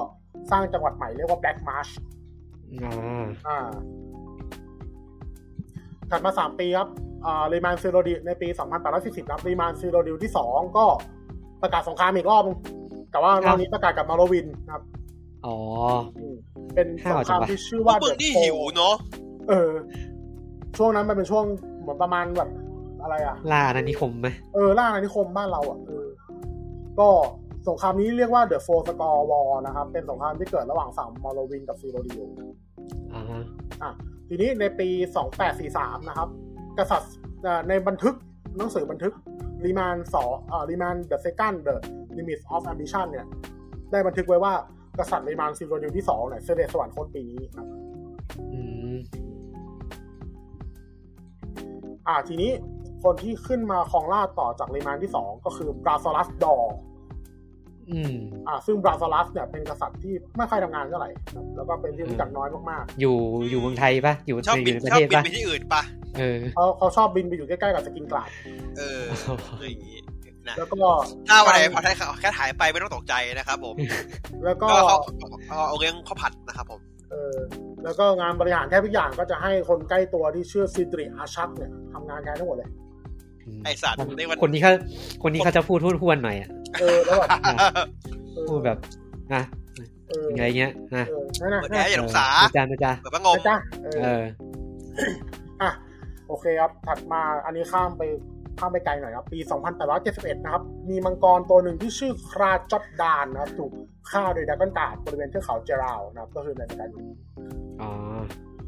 [0.50, 1.88] สร้างจังหวัดใหม่เรียกว่า Black Marsh
[2.82, 2.92] อ่า
[3.46, 3.58] อ่า
[6.10, 6.88] ถัดมาสามปีครับ
[7.24, 8.48] อ่า Reman Cyrodiil ในปี
[8.88, 10.84] 2840ครับ Reman Cyrodiil ที่สองก็
[11.62, 12.56] ประกาศสงครามอีกรอบนึง
[13.10, 14.82] แต่ว่ารอบนี้ประกาศกับ Morrowind นะครับ
[15.46, 15.56] อ๋อ
[16.18, 16.34] อืม
[16.74, 18.94] เป็นสงครามห้าวจังวะที่ชื่อว่าว่ามึง The นี่ Four หิวเนาะ
[19.48, 19.70] เออ
[20.78, 21.44] ช่วงนั้นมันเป็นช่วง
[21.80, 22.50] เหมือนประมาณแบบ
[23.02, 26.06] อะไรอะล่าอาณานิคมไหมเออล่าอาณานิคมบ้านเราอะเออ
[26.98, 27.08] ก็
[27.68, 32.20] สงครามนี้เรียกว่า The Four Score War นะครับ เป็นสงครามที่เกิดระหว่างฝั่ง Morrowind กับ Cyrodiil
[33.14, 33.42] อ่าฮะ
[33.82, 33.90] อะ
[34.28, 34.88] ทีนี้ในปี
[35.48, 36.28] 2843 นะครับ
[36.78, 38.14] กษัตริย์เอ่อในบันทึก
[38.56, 39.12] หนังสือบันทึก
[39.64, 41.74] Reman สอเอ่อ Reman The Second The
[42.16, 43.26] Limits of Ambition เนี่ย
[43.90, 44.54] ได้บันทึกไว้ว่า
[44.98, 47.66] กษัตริย์ Reman Cyrodiil ที่สองเนี่ยเสด็จสวรรคตปีนี้ครับ
[48.52, 48.60] อื
[48.94, 48.96] ม
[52.06, 52.50] อ่าทีนี้
[53.04, 56.74] คนที่ขึ้นมาครองราชย์ต่อจาก Reman ที่สองก็คือ Brazollus Dor
[57.92, 58.14] อืม
[58.48, 63.16] อ่าซึ่ง Brazollus เนี่ยเป็นกษัตริย์ที่ไม่ค่อยทำงานเท่าไหร่ครับแล้วก็เป็นที่รู้จักน้อยมากอยู่
[63.50, 65.82] อยู่เมืองไทยปะอยู่ชอบในอบินยู่ในประชอบเทศบินปะไปที่อื่นปะ
[66.18, 68.28] เออๆเขาเขาชอบบินไปอยู่ใกล้ๆกับสกินกลาด
[68.78, 69.02] เออ
[69.60, 69.98] คืออย่างงี้
[70.48, 70.80] นะแล้วก็
[71.28, 73.74] ถ้าวันไหนพอได้แค่ถ่ายไปไม่ต้องตกใจนะครับผม
[74.44, 76.80] แล้วก็ก็เขาเอาเอาเลี้ยงข้าวผัดนะครับผม
[77.10, 77.36] เออ
[77.84, 82.70] แล้วก็งานบริหารแทบทุกอย่างก็จะให้คนใกล้ตัวที่ชื่อซิดริอาชักเนี่ยทำงานแทนทั้งหมดเลย
[83.64, 84.72] ไอสัตว์ในวันคนนี้เขา
[85.22, 86.48] คนนี้เขาจะพูดพูดพวนหน่อยอะ
[86.80, 87.86] เออแล้วแบบเออ
[88.48, 88.78] พูดแบบ
[89.34, 89.42] นะ
[90.08, 94.22] เอออะไรเงี้ยนะเออนั่นนะเปิดแอร์อย่าสงสาเออนะจ๊ะนะจ๊ะเปิดพัดลมนะจ๊ะเออเออ
[95.62, 95.70] อะ
[96.28, 98.02] โอเคครับ ถัดมาอันนี้ข้ามไป
[98.58, 99.38] ข้ามไปไกลหน่อยครับ ปี
[99.92, 103.72] 2871 นะครับ มีมังกรตัวหนึ่งที่ชื่อ Krahjotdaan นะครับ ถูก
[104.10, 107.10] ฆ่าโดย Dragonguard บริเวณเทือกเขา Jerall นะครับ ก็คือใน Skyrim
[107.82, 107.90] อ๋อ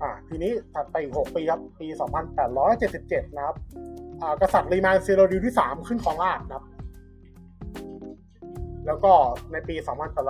[0.03, 1.87] อะทีนี้ถัดไปอีก 6 ปีครับ ปี
[2.61, 4.02] 2877 นะครับอ่า
[4.43, 6.65] กษัตริย์ Reman Cyrodiil ที่3ขึ้นครองราชย์นะครับ
[8.87, 9.13] แล้วก็
[9.53, 9.75] ในปี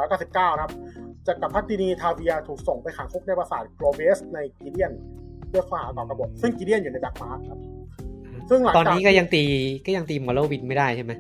[0.00, 0.72] 2899 นะครับ
[1.26, 4.92] จักรพรรดินี Tavia ถูกส่งไปขังคุกในปราสาท Giovese ใน Gideon
[5.52, 7.58] ด้วยข้อหาก่อกบฏซึ่ง Gideon อยู่ใน Black Marsh ครับ
[8.50, 9.44] ซึ่งหลังตอนจากนี้ก็ยังตี
[9.86, 11.12] ก็ยังตี Morrowind ไม่ได้ใช่ไหม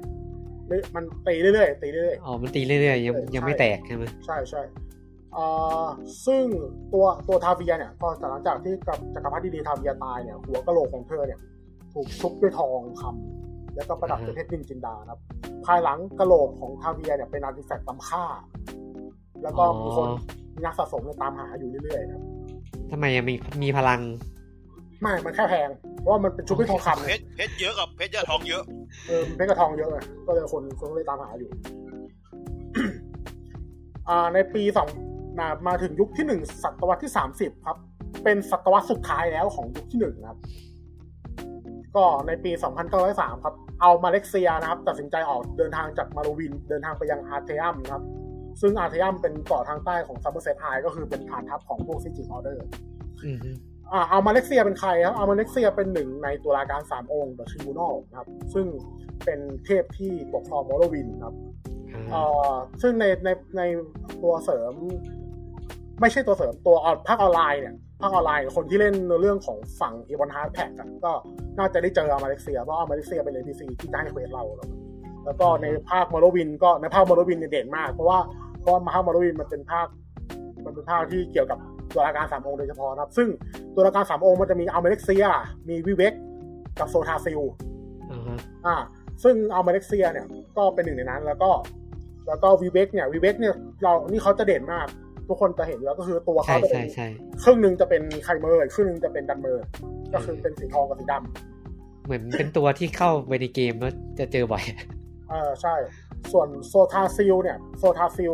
[0.94, 4.62] มันตีเรื่อยๆตีเรื่อยอ๋อมันตีเรื่อยๆยังใช่ยังไม่แตกใช่ไหมๆใช่ใช่
[5.32, 5.44] เอ่
[5.82, 5.86] อ
[6.26, 6.44] ซึ่ง
[6.92, 11.38] ตัวตัว Tavia เนี่ยก็หลังจากที่กับจักรพรรดินี Tavia ตายเนี่ยหัวกะโหลกของเธอเนี่ย
[11.94, 15.18] ถูกชุบด้วยทองคำแล้วก็ประดับด้วยเพชรนินจินดาครับ
[15.66, 18.24] ภายหลังกะโหลกของทาเวียเนี่ยเป็นอาร์ติแฟกต์ล้ำค่า
[19.42, 20.16] แล้วก็มีคนอ๋อ
[20.54, 22.22] มีนักสะสมเนี่ยตามหาอยู่เรื่อยๆครับ
[22.90, 24.00] ทำไมยังมีมีพลัง
[25.00, 25.68] ไม่ มันแค่แพง
[26.00, 28.62] เพราะว่ามันเป็นชุบด้วยทองคำเพเนี่ยชรเพชรเยอะกับเพชรเยอะทองเยอะ
[29.06, 31.50] เออมันเพชรกับทองเยอะไงก็เลยคนคนก็เลยตามหาอยู่
[34.08, 34.88] อ่า ในปีสอง
[35.38, 37.76] มามาถึงยุคที่หนึ่งศตวรรษที่สามสิบครับ
[38.24, 40.38] เป็นศตวรรษสุดท้ายแล้วของยุคที่หนึ่งนะครับ
[41.96, 42.52] ก็ในปี
[42.98, 48.04] 2903 ครับ Almalexia นะครับ ตัดสินใจออกเดินทางจาก Morrowind เดินทางไปยัง Artaeum นะครับ
[48.60, 52.64] ซึ่ง Artaeum เป็นเกาะทางใต้ของ Summerset Isle ก็คือเป็นฐานทัพของพวก Psijic Order
[53.24, 53.50] อืมฮึ
[53.92, 58.66] อ่า Almalexia เป็นใครครับ Almalexia เป็นหนึ่งในตุลาการสามองค์ The Tribunal นะครับ ซึ่ง
[59.24, 61.34] เป็นเทพที่ปกครอง Morrowind ครับ
[61.94, 62.52] อ่าเอ่อ
[62.82, 63.62] ซึ่งในในใน
[64.22, 64.72] ตัวเสริม
[66.00, 70.70] ไม่ใช่ตัวเสริมตัวออนภาคออนไลน์เนี่ย ภาคออนไลน์คนที่เล่นในเรื่องของฝั่ง Ebonheart Pact
[71.04, 71.12] ก็
[71.58, 74.68] น่าจะได้เจอ Almalexia เพราะ Almalexia เป็น NPC ที่จะให้ quest เรา แล้ว
[75.24, 78.18] แล้วก็ในภาค Morrowind ก็ในภาค Morrowind เนี่ยเด่นมาก เพราะว่า
[78.60, 79.86] เพราะว่าภาค Morrowind มันเป็นภาค
[80.64, 81.58] มันเป็นภาคที่เกี่ยวกับ
[81.94, 83.28] ตุลาการสามองค์โดยเฉพาะนะครับ ซึ่ง
[83.74, 85.24] ตุลาการสามองค์มันจะมี Almalexia
[85.68, 86.12] มี Vivec
[86.78, 87.40] กับ Sotha Sil
[88.10, 88.76] อ่าฮะอ่า
[89.24, 90.26] ซึ่ง Almalexia เนี่ย
[90.56, 91.50] ก็เป็นหนึ่งในนั้นแล้วก็
[92.28, 94.86] แล้วก็ Vivec เนี่ย Vivec เนี่ยเรานี่เขาจะเด่นมาก
[95.28, 97.06] ทุกคนจะเห็นอยู่แล้วก็คือตัวใช่เขาจะเป็ใช่นใช่ใช่
[97.42, 99.64] ครึ่งหนึ่งจะเป็น Chimer อีกครึ่งหนึ่งจะเป็น Dunmer
[100.14, 104.62] ก็คือเป็นสีทองกับสีดำเหมือนเป็นตัวที่เข้าไปในเกมแล้วจะเจอบ่อย
[105.30, 105.74] อ่าใช่
[106.32, 108.32] ส่วน Sotha Sil เนี่ย Sotha Sil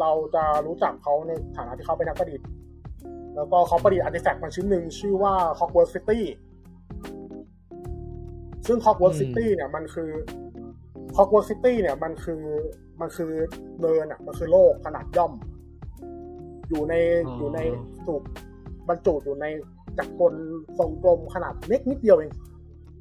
[0.00, 2.46] เราจะรู้จักเขาในฐานะที่เขาเป็นนักประดิษฐ์
[3.36, 6.20] แล้วก็เขาประดิษฐ์ artifact มาชิ้นหนึ่งชื่อว่า Clockwork City
[8.66, 10.10] ซึ่ง Clockwork อืม City เนี่ยมันคือ
[11.14, 12.42] Clockwork City เนี่ยมันคือ
[13.00, 13.32] มันคือ
[13.80, 15.32] เนินอะมันคือโลกขนาดย่อม
[16.68, 16.94] อยู่ใน
[17.38, 17.58] อยู่ใน
[18.06, 18.22] ถูก
[18.88, 19.46] บรรจุอยู่ใน
[19.98, 20.34] จักรกล
[20.78, 22.32] ทรงกลมขนาดเล็กนิดเดียวเอง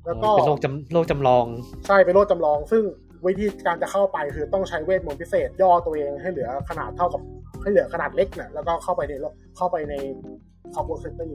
[0.06, 1.46] แล้วก็เป็นโลกจำโลกจำลอง
[1.88, 2.84] ใช่เป็นโลกจำลอง ซึ่ง
[3.26, 7.22] วิธีการจะเข้าไปคือต้องใช้เวทมนต์พิเศษ ย่อตัวเองให้เหลือขนาดเท่ากับ
[7.62, 9.94] ให้เหลือขนาดเล็กเนี่ยแล้วก็เข้าไปในโลกเข้าไปใน
[10.74, 11.32] Clockwork City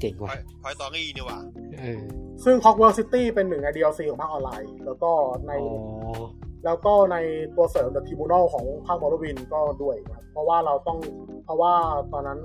[0.00, 1.38] เจ๋งพอว่ะยพอยตอรี่นี่ว่ะ
[1.78, 2.00] เออ
[2.44, 5.10] ซึ่ง Clockwork City เป็นหนึ่งใน DLC ของภาคออนไลน์ แล้วก็
[5.46, 6.22] ในอ๋อ
[6.64, 7.16] แล้วก็ใน
[7.56, 10.98] ตัวเสริม The Tribunal ของภาค Morrowind ก็ด้วยครับเพราะว่าเราต้อง
[11.44, 11.72] เพราะว่า
[12.12, 12.38] ตอนนั้น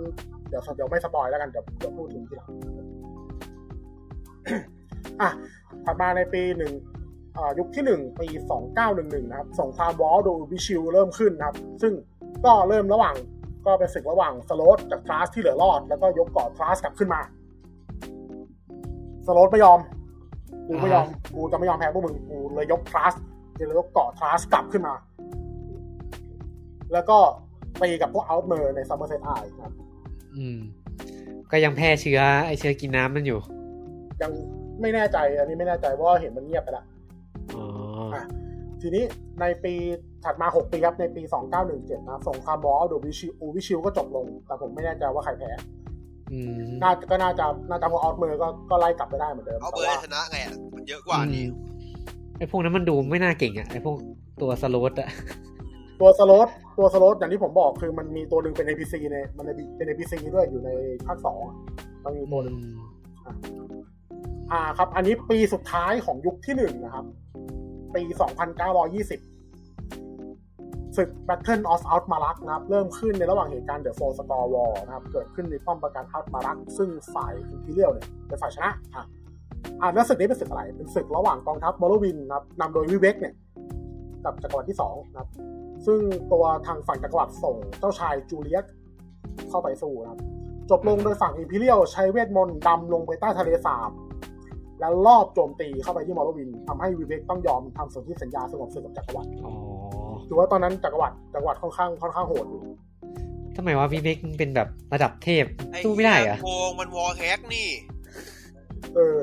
[0.49, 2.49] เดี๋ยวเดี๋ยวไม่ spoil แล้วกันเดี๋ยวเดี๋ยวพูดถึงทีหลัง
[5.21, 5.29] อะ
[5.85, 6.73] ถัดมาในปีหนึ่ง
[7.59, 11.93] ยุคที่หนึ่งปีสองเก้าหนึ่งหนึ่งนะครับสงคราม War of the Uvichil เริ่มขึ้นนะครับ ซึ่ง
[12.45, 13.15] ก็เริ่มระหว่าง
[13.65, 17.21] ก็เป็นศึกระหว่าง Sload จาก Thras ที่เหลือรอด แล้วก็ยกเกาะ Thras กลับขึ้นมา
[19.27, 19.79] Sload ไม่ยอม
[20.67, 23.13] กูไม่ยอมกูจะไม่ยอมแพ้พวกมึงกูเลยยก Thras
[23.65, 24.95] เลยยกเกาะ Thras กลับขึ้นมา
[26.93, 27.17] แล้วก็
[27.81, 29.29] ตีกับพวก Altmer ใน Summerset Isle
[29.61, 29.73] ครับ
[30.37, 30.59] อืม
[31.51, 33.39] ก็ยังแพร่เชื้อไอเชื้อกินน้ำมันอยู่
[34.21, 34.31] ยัง
[34.81, 36.85] ไม่แน่ใจ อันนี้ไม่แน่ใจเพราะว่าเห็นมันเงียบไปแล้ว
[37.55, 37.65] อ๋อ
[38.13, 38.23] อะ
[38.81, 39.03] ทีนี้
[39.39, 39.73] ในปี
[40.25, 41.21] ถัดมา 6 ปีครับ ในปี
[41.65, 45.51] 2917 นะสงคราม War of the Uvichil Uvichil ก็จบลง แต่ผมไม่แน่ใจว่าใครแพ้
[46.31, 51.45] อืมน่าก็น่าจะน่าจะพวก Altmer ก็ก็ไล่กลับไปได้เหมือนเดิมเอาเบแต่อร์ว่าชนะไงอะมันเยอะกว่านี่
[52.39, 53.97] ไอพวกนั้นมันดูไม่น่าเก่งอะไอพวก
[54.41, 55.09] ตัว Sload อะ
[56.01, 56.47] ตัว Sload
[56.77, 59.45] ตัว Sload อย่างที่ผมบอกคือมันมีตัวหนึ่งเป็น NPC ในมัน
[59.77, 60.69] เป็น NPC ด้วยอยู่ใน
[61.05, 61.55] ภาคสองอะ
[62.03, 62.55] มันมีตัวหนึ่ง
[64.51, 67.05] อ่าครับ อันนี้ปีสุดท้ายของยุคที่หนึ่งนะครับ
[67.95, 68.15] ปี2920
[70.97, 75.03] ศึก Battle of Out m a r a k นะครับ เริ่มขึ้นในระหว่างเหตุการณ์ The Four Score War นะครับ
[75.11, 79.05] เกิดขึ้นในป้อมปราการ Out m a r a k ซึ่งฝ่าย Imperial เนี่ยเป็นฝ่ายชนะอะ
[79.81, 83.33] อ่าแล้วศึกนี้เป็นศึกอะไร เป็นศึกระหว่างกองทัพมอร์วินนะครับนำโดยวิเวกเนี่ย
[84.23, 85.29] กับจักรวรรดิที่สองนะครับ
[85.85, 85.99] ซึ่ง
[86.31, 88.65] ตัวทางฝั่งจักรวรรดิส่งเจ้าชายจูเลียส
[89.49, 90.19] เข้าไปสู้นะครับ
[90.69, 93.91] จบลงโดยฝั่ง Imperial ใช้เวทมนต์ดำลงไปใต้ทะเลสาบ
[94.79, 99.53] แล้วลอบโจมตีเข้าไปที่มอร์วินทำให้วิเวกต้องยอมทำสนธิสัญญาสงบศึกกับจักรวรรดิอ๋อ
[100.27, 102.61] ถือว่าตอนนั้นจักรวรรดิจักรวรรดิค่อนข้างค่อนข้างโหดอยู่
[103.55, 107.67] ทำไมว่าวิเวกมันเป็นแบบระดับเทพไอ้สู้ไม่ได้เหรเหี้อะยโกงมันวอลแฮกนี่
[108.95, 109.19] เออ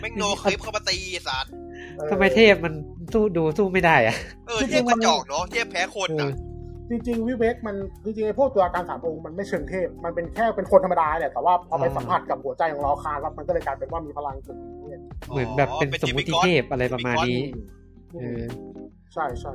[0.00, 1.52] แม่งโนคลิปเข้ามาตีไอ้สัตว์
[1.98, 2.74] ออทำไมเทพมัน
[3.12, 4.16] สู้ดูสู้ไม่ได้อะ
[4.46, 6.48] เออจริงๆเทียบกระมันจอกเนาะเทียบแพ้คนเออะอ
[6.90, 17.40] จริงๆวิเวกมันจริงๆไอ้พวกตัวการสามองค์มันไม่เชิงเทพ มันเป็นแค่เป็นคนธรรมดาแหละแต่ว่าพอไปอ่าสัมผัสกับหัวใจของเราคานแล้วมันก็เลยกลายเป็นว่ามีพลังเกิดขึ้นเนี่ยเหมือนแบบเป็นสมมุติเทพอะไรประมาณนี้
[18.20, 18.42] เออ
[19.14, 19.54] ใช่ใช่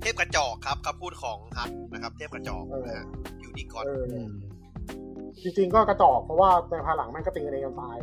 [0.00, 3.06] เทพกระจอกครับคำพูดของฮัทนะครับ เทพกระจอกนะฮะ
[3.40, 4.30] อยู่ดีก่อนเอออืม
[5.42, 7.96] จริงๆก็กระจอกเพราะว่าในภายหลังแม่งก็ตีกันเองกันตาย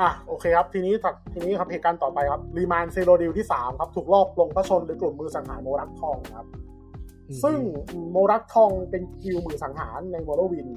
[0.00, 6.46] อะอะโอเคครับ ทีนี้ถัดทีนี้ครับเหตุการณ์ต่อไปครับ Reman Cyrodiil ที่สามครับ ถูกลอบปลงพระชนม์โดยกลุ่มมือสังหาร Morag Tong ครับ
[7.42, 7.58] ซึ่ง
[8.10, 10.68] Morag Tong เป็นคิวมือสังหารใน Morrowind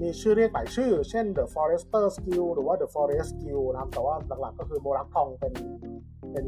[0.00, 5.52] มีชื่อเรียกหลายชื่อ เช่น The Foresters Guild หรือว่า The Foresters Guild นะครับ แต่ว่าหลักๆก็คือ Morag Tong เป็น
[6.32, 6.44] เป็น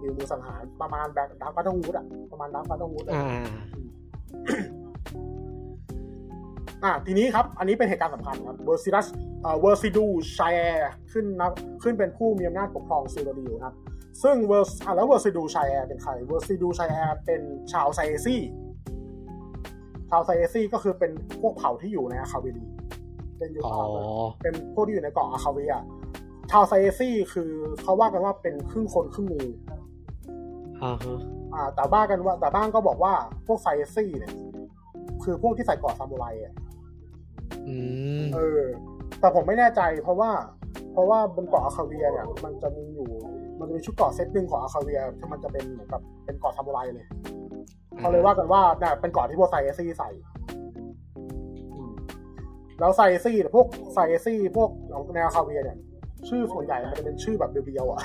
[0.00, 3.24] ดิวมือสังหารประมาณแบบ Dark Brotherhood อะประมาณ Dark Brotherhood อ่า
[6.84, 9.06] อ่าทีนี้ครับ อันนี้เป็นเหตุการณ์สำคัญครับ Versidue
[9.42, 11.50] เอ่อ Versidue-Shaie ขึ้นนะ
[11.82, 13.74] ขึ้นเป็นผู้มีอำนาจปกครอง Cyrodiil นะครับ
[14.22, 17.40] ซึ่งเวอร์อ่าแล้ว Versidue-Shaie เป็นใคร Versidue-Shaie เป็น
[17.72, 18.40] ชาว Tsaesci
[20.10, 22.66] ชาว Tsaesci ก็คือเป็นพวกเผ่าที่อยู่ใน Akaviri
[23.38, 23.86] เป็นอยู่อ๋อเผ่า
[24.42, 25.74] เป็นพวกที่อยู่ในเกาะอาคาเวีย
[26.50, 27.50] ชาว Tsaesci คือ
[27.82, 29.42] เขาว่ากันว่าเป็นครึ่งคนครึ่งงู
[30.82, 31.18] อ่าฮะ
[31.54, 33.12] อ่าแต่บ้างกันว่า แต่บ้างก็บอกว่า
[33.46, 34.32] พวก Tsaesci เนี่ย
[35.24, 36.59] คือพวกที่ใส่เกราะซามูไรอะอืม
[38.34, 38.60] เออ
[39.20, 40.30] แต่ผมไม่แน่ใจเพราะว่า
[40.92, 43.08] เพราะว่าบนเกาะอาคาเวียเนี่ย มันจะมีอยู่
[43.58, 47.06] มันจะมีชุดเกราะเซตหนึ่งของ Akavir ที่มันจะเป็นเหมือนกับเป็นเกราะซามูไรเลย
[47.98, 50.10] เขาเลยว่ากันว่าเนี่ยเป็นเกราะที่พวก Tsaesci ใส่
[51.72, 51.92] อืม
[52.78, 54.70] แล้วไซเอซี่เนี่ยพวกไซเอซี่พวก
[55.14, 55.78] ในอาคาเวียเนี่ย
[56.28, 58.00] ชื่อส่วนใหญ่มันจะเป็นชื่อแบบเบียวๆอะ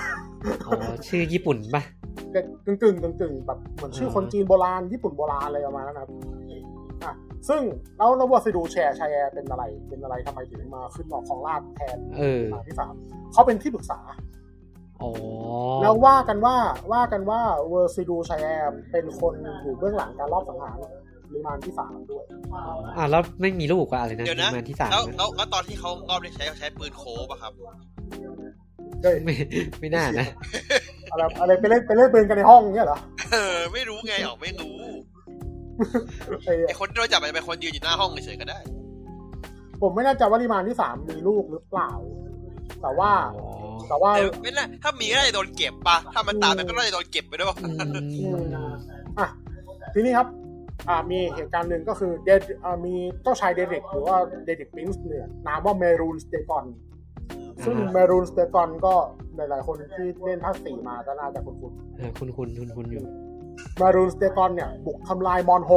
[0.67, 1.83] อ๋อชื่อญี่ปุ่นปะ
[2.65, 6.44] กึ่งกึ่งกึ่งกึ่งๆแบบเหมือนชื่อคนจีนโบราณญี่ปุ่นโบราณอะไรประมาณนั้นนะครับอะ
[7.49, 7.61] ซึ่ง
[7.97, 12.93] แล้วแล้ววอซิดูแชร์แชร์เป็นอะไร เป็นอะไรทำไมถึงมาขึ้นมาครองราชย์แทน Reman ที่สาม
[13.33, 13.99] เขาเป็นที่ปรึกษา
[15.01, 15.11] อ๋อ
[15.81, 16.55] แล้วว่ากันว่า
[16.93, 20.77] ว่ากันว่า Versidue-Shaie เป็นคนอยู่เบื้องหลังการรอบสังหาร
[21.33, 22.25] ลิมานที่สามด้วย
[22.97, 27.51] อ่าแล้วไม่มีลูกว่าอะไรนะเดี๋ยวนะประมาณที่สามแล้วนะแล้วแล้วตอนที่เขารอบได้ใช้เขาใช้ปืนโคบอะครับ
[29.01, 29.33] เฮ้ยไม่
[29.79, 30.27] ไม่น่านะ
[31.11, 32.99] อะไรอะไรไปเล่นไปเล่นปืนกันในห้องเนี่ยเหรอ
[33.31, 34.77] เออไม่รู้ไงออกไม่รู้
[36.45, 38.59] ไอ้ไอคนที่เราจับมันจะเป็นคนยืนอยู่หน้าห้องเฉยๆก็ได้
[39.81, 41.91] ผมไม่แน่ใจว่าลิมานที่สามมีลูกหรือเปล่า
[42.81, 43.47] แต่ว่าอ๋อ
[43.87, 47.69] แต่ว่าแต่ไม่น่าถ้ามีก็น่าจะโดนเก็บปะถ้ามันตามมันก็น่าจะโดนเก็บไปด้วยอื
[48.21, 48.73] อืมม
[49.19, 49.27] อะ
[49.93, 50.27] ทีนี้ครับ
[50.89, 52.93] อ่ามีเหตุการณ์หนึ่งก็คือเดดอ่ามี
[53.23, 56.65] เจ้าชาย Daedric หรือว่า Daedric Prince เนี่ยนามว่า Mehrunes Dagon
[57.63, 58.93] ซึ่ง Mehrunes Dagon ก็
[59.35, 63.03] หลายๆคนที่เล่นภาคสี่มาก็น่าจะคุ้นเออคุ้นคุ้นคุ้นคุ้นอยู่
[63.55, 65.71] ๆ Mehrunes Dagon เนี่ยบุกทำลาย Mournhold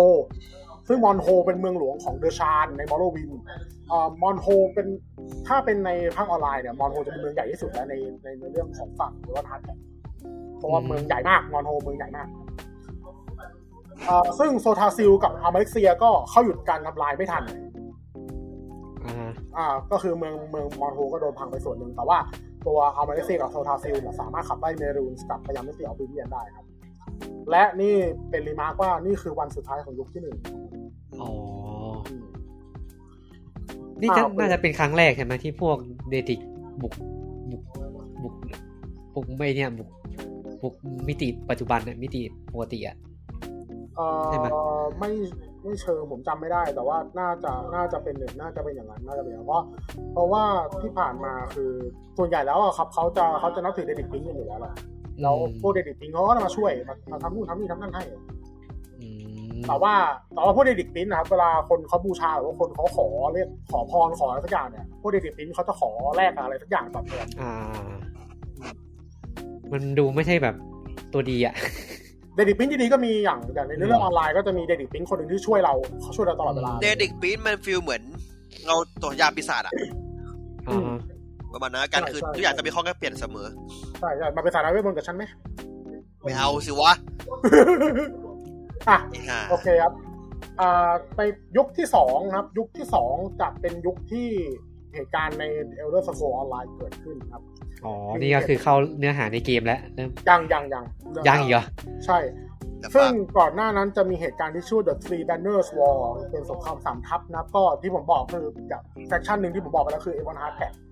[0.89, 3.31] ซึ่ง Mournhold เป็นเมืองหลวงของ Deshaan ใน Morrowind
[3.91, 4.87] อ่า Mournhold เป็น
[5.47, 9.79] ถ้าเป็นในภาคออนไลน์เนี่ย Mournhold จะเป็นเมืองใหญ่ที่สุดแล้วในในในเรื่องของฝั่ง Ebonheart Pact
[10.59, 12.29] เพราะว่าเมืองใหญ่มาก Mournhold เมืองใหญ่มาก
[14.07, 17.43] เอ่อซึ่ง Sotha Sil กับ Almalexia ก็เข้าหยุดการทำลายไม่ทัน
[19.05, 22.19] อ่าอ่า ก็คือเมืองเมือง Mournhold ก็โดนพังไปส่วนหนึ่งแต่ว่า
[22.67, 26.68] ตัว Almalexia กับ Sotha Sil เนี่ยสามารถขับไล่ Mehrunes กลับไปยังมิติ Oblivion ได้ครับ
[27.51, 27.95] และนี่
[28.31, 30.37] เป็น remark ว่านี่คือวันสุดท้ายของยุคที่หนึ่ง
[31.21, 31.31] อ๋อ
[32.11, 32.27] อืม
[34.01, 35.77] นี่จะอ้าวน่าจะเป็นครั้งแรกใช่ไหมที่พวก
[36.11, 36.41] เดติก
[36.83, 36.93] บุก
[37.51, 37.63] บุก
[38.23, 38.35] บุก
[39.15, 39.89] บุกไม่เนี่ยบุก
[40.63, 40.75] บุก
[41.09, 42.21] มิติปัจจุบันน่ะมิติ
[42.53, 42.97] ปกติอะ
[43.97, 44.47] เอ่อใช่ไหม
[44.99, 45.11] ไม่
[45.63, 49.65] ไม่เชิงผมจำไม่ได้ แต่ว่าน่าจะน่าจะเป็นหนึ่งน่าจะเป็นอย่างนั้นน่าจะเป็นอย่างนั้นเพราะ
[50.13, 50.45] เพราะว่า
[50.83, 51.73] ที่ผ่านมาคือ
[52.19, 54.75] ส่วนใหญ่แล้วอะครับเขาจะเขาจะนับถือเดดิกพิงกันอยู่แล้วแหละ
[55.23, 58.03] แล้วพวกเดดิกพิงเขาก็จะมาช่วยมามาทำนู่นทำนี่ทำนั่นให้
[59.01, 59.07] อื
[59.57, 59.95] มแต่ว่า
[60.35, 67.53] แต่ว่าพวก Daedric Prince นะครับเวลาคนเขาบูชาหรือว่าคนเขาขอเรียกขอพรขออะไรสักอย่างเนี่ยพวก Daedric Prince เขาจะขอแลกกับอะไรสักอย่างตอบแทนอ่า
[69.73, 70.55] มันดูไม่ใช่แบบ
[71.13, 71.55] ตัวดีอะ
[72.35, 78.03] Daedric Prince ที่ดีก็มีอย่างอย่างในเรื่องออนไลน์ก็จะมี Daedric Prince คนหนึ่งที่ช่วยเราเขาช่วยเราตลอดเวลา Daedric Prince มัน feel เหมือน
[78.67, 79.75] เราตัวยาปีศาจอะ
[80.69, 80.99] อ่าฮะ
[81.59, 83.49] ประมาณนั้นกันคือทุกอย่างจะมีข้อแลกเปลี่ยนเสมอ
[84.01, 85.25] ใช่ใช่มาเป็นสายนักเวทมนต์กับฉันไหม
[86.23, 86.93] ไม่เอาสิวะ
[88.89, 89.93] อะไอ้ห่าโอเคครับ
[90.61, 91.21] อ่าไป
[91.57, 94.29] ยุคที่สองนะครับ ยุคที่สองจะเป็นยุคที่
[94.95, 95.45] เหตุการณ์ใน
[95.83, 97.43] Elder Scrolls ออนไลน์เกิดขึ้นครับ
[97.85, 100.85] อ๋อ นี่ก็คือเข้าเนื้อหาในเกมแล้วเริ่มยังยังยัง
[101.29, 101.65] ยังอีกเหรอ
[102.07, 102.19] ใช่
[102.81, 105.99] แต่ซึ่ฟังงก่อนหน้านั้นจะมีเหตุการณ์ที่ชื่อ The Three Banners War
[106.31, 110.88] เป็นสงครามสามทัพนะ ก็ที่ผมบอกคือแบบแฟคชั่นหนึ่งที่ผมบอกไปแล้วคือ a v o n Hard Pack อ่า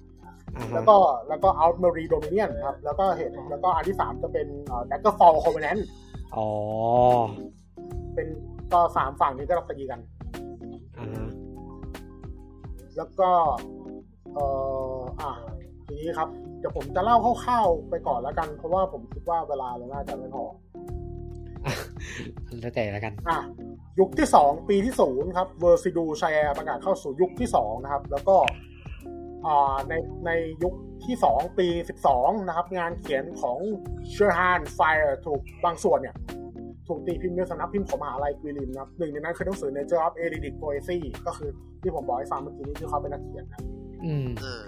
[0.57, 5.81] แล้วฮะก็แล้วก็ Out Marine Dominion ครับ แล้วก็เหตุแล้วก็อันที่สามจะเป็นเอ่อ Daggerfall Covenant
[6.37, 6.49] อ๋อ
[8.15, 8.29] เป็น
[8.73, 10.01] ก็สามฝั่งนี้ก็รับตีกัน
[10.99, 11.29] อ่าฮะ
[12.97, 13.31] แล้วก็
[14.35, 14.45] เอ่
[14.97, 15.31] ออะ
[15.87, 16.29] ทีนี้ครับ
[16.59, 20.45] เดี๋ยวผมจะเล่าคร่าวๆไปก่อนแล้วกัน เพราะว่าผมคิดว่าเวลาเราน่าจะไม่พอ
[22.61, 23.39] แล้วแต่ละกัน อะ
[23.99, 28.76] ยุคที่สองปีที่ศูนย์ครับเวอร์ซิดูชัยแอร์ประกาศเข้าสู่ยุคที่สองนะครับ แล้วก็อ่า
[29.89, 29.95] ใน
[30.27, 30.31] ใน
[30.63, 30.75] ยุค
[31.05, 33.59] ที่สองปีสิบสองนะครับ งานเขียนของ
[34.11, 36.17] เชอร์ฮานไฟร์ถูกบางส่วนเนี่ย
[36.89, 41.51] ถูกตีพิมพ์ในสำนักพิมพ์ของมหาลัย Gwylim นะครับหนึ่งในนั้นคือหนังสือ Nature of Ayleidic Poesy ก็คือ
[41.83, 43.63] ที่ผมบอกให้ฟังเมื่อกี้นี้คือเขาเป็นนักเขียนนะ
[44.05, 44.63] อืมเออ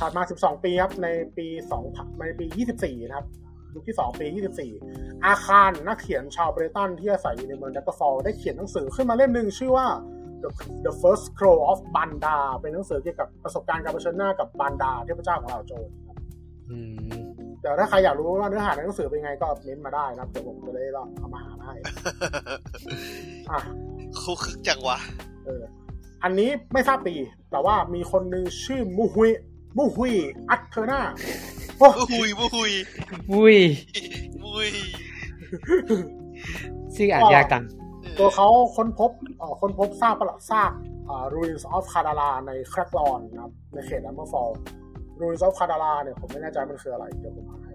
[0.00, 1.46] ถัดมา 12 ปีครับ ในปี
[1.84, 2.46] 2ในปี
[2.76, 3.26] 24 นะครับ
[3.74, 4.26] ยุคที่ 2 ปี
[4.76, 9.86] 24 อาคารนักเขียนชาว Breton ที่อาศัยอยู่ในเมือง Daggerfall ได้เขียนหนังสือขึ้นมาเล่มหนึ่งชื่อว่า
[10.44, 10.50] The,
[10.86, 16.16] The First Scroll of Baan Dar เป็นหนังสือเกี่ยวกับประสบการณ์การเผชิญหน้ากับ Baan Dar เทพเจ้าของเหล่าโจรครับ
[16.70, 17.24] อืม
[17.62, 21.74] แต่ถ้าใครอยากรู้ว่าเนื้อหาในหนังสือเป็นไงก็เม้นต์มาได้นะครับเดี๋ยวผมจะได้ลองเอามาหามาให้
[23.50, 23.58] อะ
[24.22, 24.98] คุกคึกจังวะ
[25.44, 25.62] เออ
[26.22, 27.14] อันนี้ไม่ทราบปี
[27.50, 29.30] แต่ว่ามีคนหนึ่งชื่อมูฮุย
[29.76, 30.14] มูฮุย
[30.50, 31.00] อัตเทอร์นา
[31.78, 32.72] โอ้บุหุยบุหุย
[33.32, 33.58] อุ้ย
[34.44, 34.68] บุย
[36.94, 37.62] ชื่ออ่านยากจัง
[38.18, 40.72] ตัวเขาค้นพบเอ่อค้นพบซากปลักซาก
[41.08, 44.50] อ่า ruins of Kadala ในแครกลอนนะครับในเขตแอมเบอร์ฟอล
[45.20, 47.74] ruins of Kadala เนี่ยผมไม่แน่ใจมันคืออะไรเดี๋ยวผมหาให้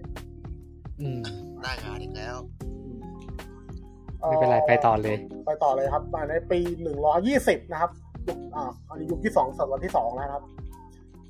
[1.00, 1.20] อืม
[1.62, 2.38] หน้างานอีกแล้ว
[4.28, 6.60] ไม่เป็นไร ไปต่อเลย ไปต่อเลยครับมาในปี
[7.16, 7.92] 120นะครับ
[8.28, 10.44] ยุคอ่าอันนี้ยุคที่สองศตวรรษที่สองแล้วนะครับ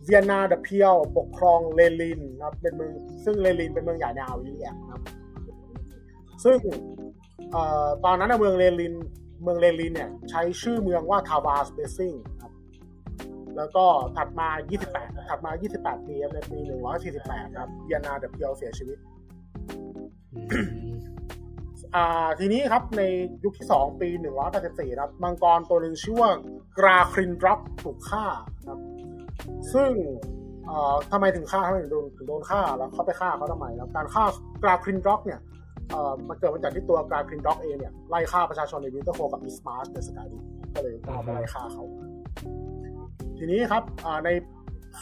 [0.05, 2.93] เวียนนาเดอะเพียวปกครองเลลินนะครับ เป็นเมือง
[3.25, 5.01] ซึ่งเลลินเป็นเมืองใหญ่ในอาวิเลียนะครับ
[6.43, 7.08] ซึ่งเอ่อ
[8.05, 8.93] ตอนนั้นนะเมืองเลลิน
[9.43, 12.53] เมืองเลลินเนี่ยใช้ชื่อเมืองว่า Tava's Blessing ครับ
[13.57, 13.85] แล้วก็
[14.17, 14.49] ถัดมา
[14.87, 16.59] 28 ถัดมา 28 ปีครับในปี
[17.07, 18.97] 148 ครับ Vianna the Pure เสียชีวิต
[20.51, 20.59] อื
[20.89, 20.93] ม
[21.95, 23.01] อ่าทีนี้ครับใน
[23.43, 24.09] ยุคที่ 2 ปี
[24.53, 26.31] 184 ครับ มังกรตัวหนึ่งชื่อว่า
[26.77, 28.25] Grahkrindrog ถูกฆ่า
[28.67, 28.79] ครับ
[29.73, 29.91] ซึ่ง
[30.65, 34.25] เอ่อทำไมถึงฆ่าทำไมถึงโดนถึงโดนฆ่า แล้วเขาไปฆ่าเขาทำไมครับ การฆ่า
[34.63, 35.58] Grahkrindrog เนี่ยเอ่อ
[36.29, 40.37] มันเกิดมาจากที่ตัว Grahkrindrog เองเนี่ยไล่ฆ่าประชาชนใน Winterhold กับ Eastmarch ใน Skyrim
[40.75, 41.83] ก็เลยต้องเอาไปไล่ฆ่าเขา
[43.37, 44.29] ทีนี้ครับอ่าใน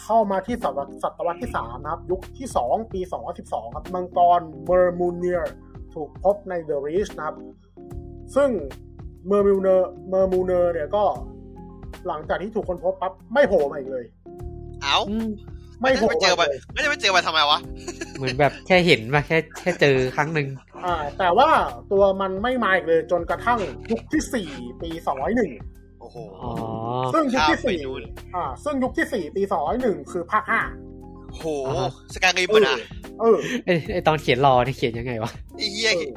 [0.04, 3.00] เข้ามาที่ศตวรรษศตวรรษที่สามนะครับ ยุคที่สองปี
[3.38, 5.54] 212 ครับ มังกร Mirmulnir
[5.94, 7.36] ถูกพบใน The Reach นะครับ
[8.36, 8.50] ซึ่ง
[9.28, 11.04] Mirmulnir Mirmulnir เนี่ยก็
[12.08, 14.06] หลังจากที่ถูกคนพบปั๊บไม่โผล่มาอีกเลย
[14.82, 15.30] เอ้าอืม
[15.82, 17.60] ไม่โผล่ไม่เจอมามาเลยไม่ได้ไปเจอมาทำไมวะ
[18.18, 20.48] เหมือนแบบแค่เห็นมาแค่แค่เจอครั้งหนึ่ง
[20.86, 21.50] อ่า แต่ว่า
[21.92, 23.60] ตัวมันไม่มาอีกเลยจนกระทั่ง
[23.92, 24.50] ยุคที่สี่
[24.82, 25.52] ปีสองร้อยหนึ่ง
[26.00, 26.52] โอ้โหอ๋อ
[27.14, 28.04] ซึ่งยุคที่ข้ามไปสี่นู่น
[28.36, 30.62] อ่า ซึ่งยุคที่สี่ปีสองร้อยหนึ่งคือภาคห้า
[31.36, 31.46] โห
[32.14, 32.78] Skyrim นะ
[33.20, 36.14] เออไอไอตอนเขียน lore นี่เขียนยังไงวะไอ้เหี้ยเออ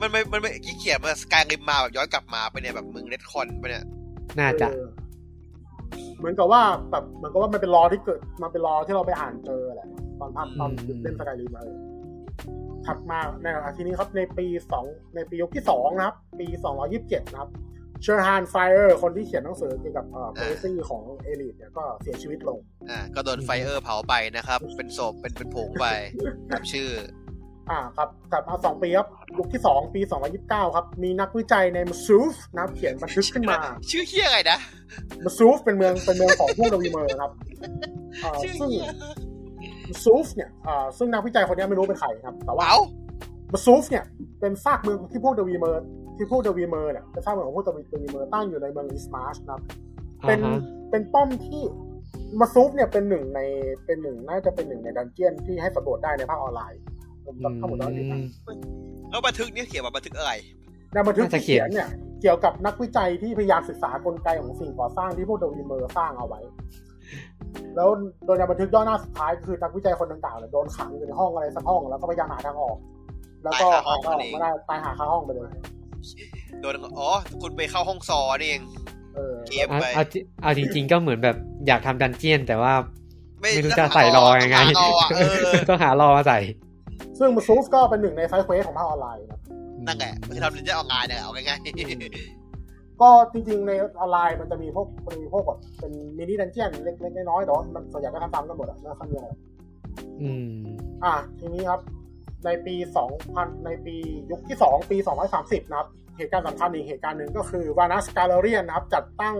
[0.00, 3.84] มันไม่มันไม่กี่เขียนมา Skyrim มาแบบย้อนกลับมาไปเนี่ยแบบมึง retcon ไปเนี่ย
[4.38, 4.68] น่าจะ
[6.22, 9.88] เออเหมือนกับว่าแบบเหมือนกับว่ามันเป็น lore ที่เกิดมันเป็น lore ที่เราไปอ่านเจอแหละ
[10.20, 11.78] ตอนภาคตอนอืมเล่น Skyrim มาเออ
[12.86, 13.46] ถัดมาใน
[13.76, 14.84] ทีนี้ครับในปีสอง
[15.14, 17.50] ในปียุคที่สองนะครับ ปีสองร้อยยี่สิบเจ็ดนะครับ
[18.02, 22.58] เชอร์ฮานไฟเออร์คนที่เขียนหนังสือเกี่ยวกับเอ่อ Poesy ของ Ayleid เนี่ยก็เสียชีวิตลง
[22.90, 25.86] อ่า ก็โดนไฟเออร์เผาไปนะครับ เป็นศพเป็นเป็นผงไป
[26.50, 26.88] ตามชื่อ
[27.70, 29.08] อ่าครับถัดมาสองปีครับ
[29.38, 33.58] ยุคที่สองปีสองร้อยยี่สิบเก้าครับ มีนักวิจัยใน Mzulft นะครับเขียนบันทึกขึ้นมา
[33.90, 34.58] ชื่อเฮียอะไรนะ
[35.24, 37.30] Mzulft เป็นเมืองเป็นเมืองของพวก Dwemer ครับ
[38.24, 38.86] อ่าชื่อซึ่งเฮีย
[40.04, 42.80] ซูฟเนี่ยอ่าซึ่งนักวิจัยคนนี้ไม่รู้เป็นใครครับ แต่ว่าเอ้า
[43.52, 44.04] Mzulft เนี่ย
[44.40, 45.84] เป็นซากเมืองที่พวก Dwemer
[46.16, 49.62] ที่พวก Dwemer เนี่ยเป็นซากเมืองของพวก Dwemer ตั้งอยู่ในเมือง Eastmarch นะครับ
[50.26, 50.60] เป็นอ่าฮะ
[50.90, 51.62] เป็นป้อมที่
[52.40, 53.40] มาซูฟเนี่ยเป็นหนึ่งใน
[53.86, 56.80] เป็นหนึ่งน่าจะเป็นหนึ่งในดันเจียนที่ให้สำรวจได้ในภาคออนไลน์
[57.26, 58.18] ผมจำข้อมูลได้ผิดนะ
[59.10, 60.32] แล้วบันทึกเนี่ยเขียนว่าบันทึกอะไร
[60.92, 61.88] ในบันทึกน่าจะที่เขีเขียยนนเนี่ย
[62.22, 66.40] เกี่ยวกับนักวิจัยที่พยายามศึกษากลไกของสิ่งก่อสร้างที่พวกเดวีเมอร์สร้างเอาไว้
[67.76, 67.88] แล้ว
[68.26, 72.76] โดยในบันทึกย่อหน้าสุดท้ายก็คือนักวิจัยคนดังกล่าวเนี่ยโดนขังอยู่ในห้องอะไรสักห้องแล้วก็พยายามหาทางออก
[73.44, 75.48] แล้วก็ตายคาห้องหาทางออกนั่นเองไม่ได้ตายหาคาห้องไปเลย
[76.60, 77.08] โดนอ๋อ
[77.42, 78.62] คุณไปเข้าห้องซอนี่เอง
[79.14, 81.36] เออเกมเอาไปเอาจริงเอาจริง ๆ ก็เหมือนแบบ
[81.66, 82.72] อยากทำ dungeon แต่ว่า
[83.40, 85.08] ไม่ไม่รู้จะใส่ lore ยังไงต้องหา lore อะ
[85.44, 86.38] เออต้องหา lore มาใส่
[87.18, 89.40] ซึ่ง Mzulft ก็เป็นหนึ่งใน side quest ของภาคออนไลน์นะ
[89.86, 91.58] นั่นแหละไม่ใช่ทำลินจะเอางานเนี่ยเอาง่าย
[93.00, 99.28] ก็จริงๆในออนไลน์มันจะมีพวกมันมีพวกแบบเป็น mini dungeon เล็กๆน้อยๆแต่ว่ามันส่วนใหญ่ก็ทำตามกันหมดอะไม่ค่อยมีอะไร
[100.22, 100.52] อืม
[101.04, 101.80] อะทีนี้ครับ
[102.44, 102.74] ในปี
[103.20, 103.96] 2000ในปี
[104.30, 104.96] ยุคที่2ปี
[105.34, 105.88] 230นะครับ
[106.18, 109.36] เหตุการณ์สำคัญอีกเหตุการณ์หนึ่งก็คือ Vanus Galerion นะครับ จัดตั้ง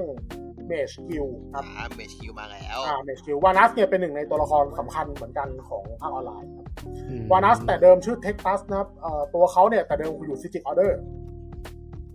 [0.66, 6.61] Mages Guild ๆครับอ่า Mages Guild มาแล้วอ่า Mages Guild Vanus เนี่ยเป็นหนึ่งในตัวละครสำคัญเหมือนกันของภาคออนไลน์ครับอืม
[7.32, 10.98] Vanus แต่เดิมชื่อ Trechtus นะครับเอ่อตัวเขาเนี่ยแต่เดิมอยู่ Psijic Order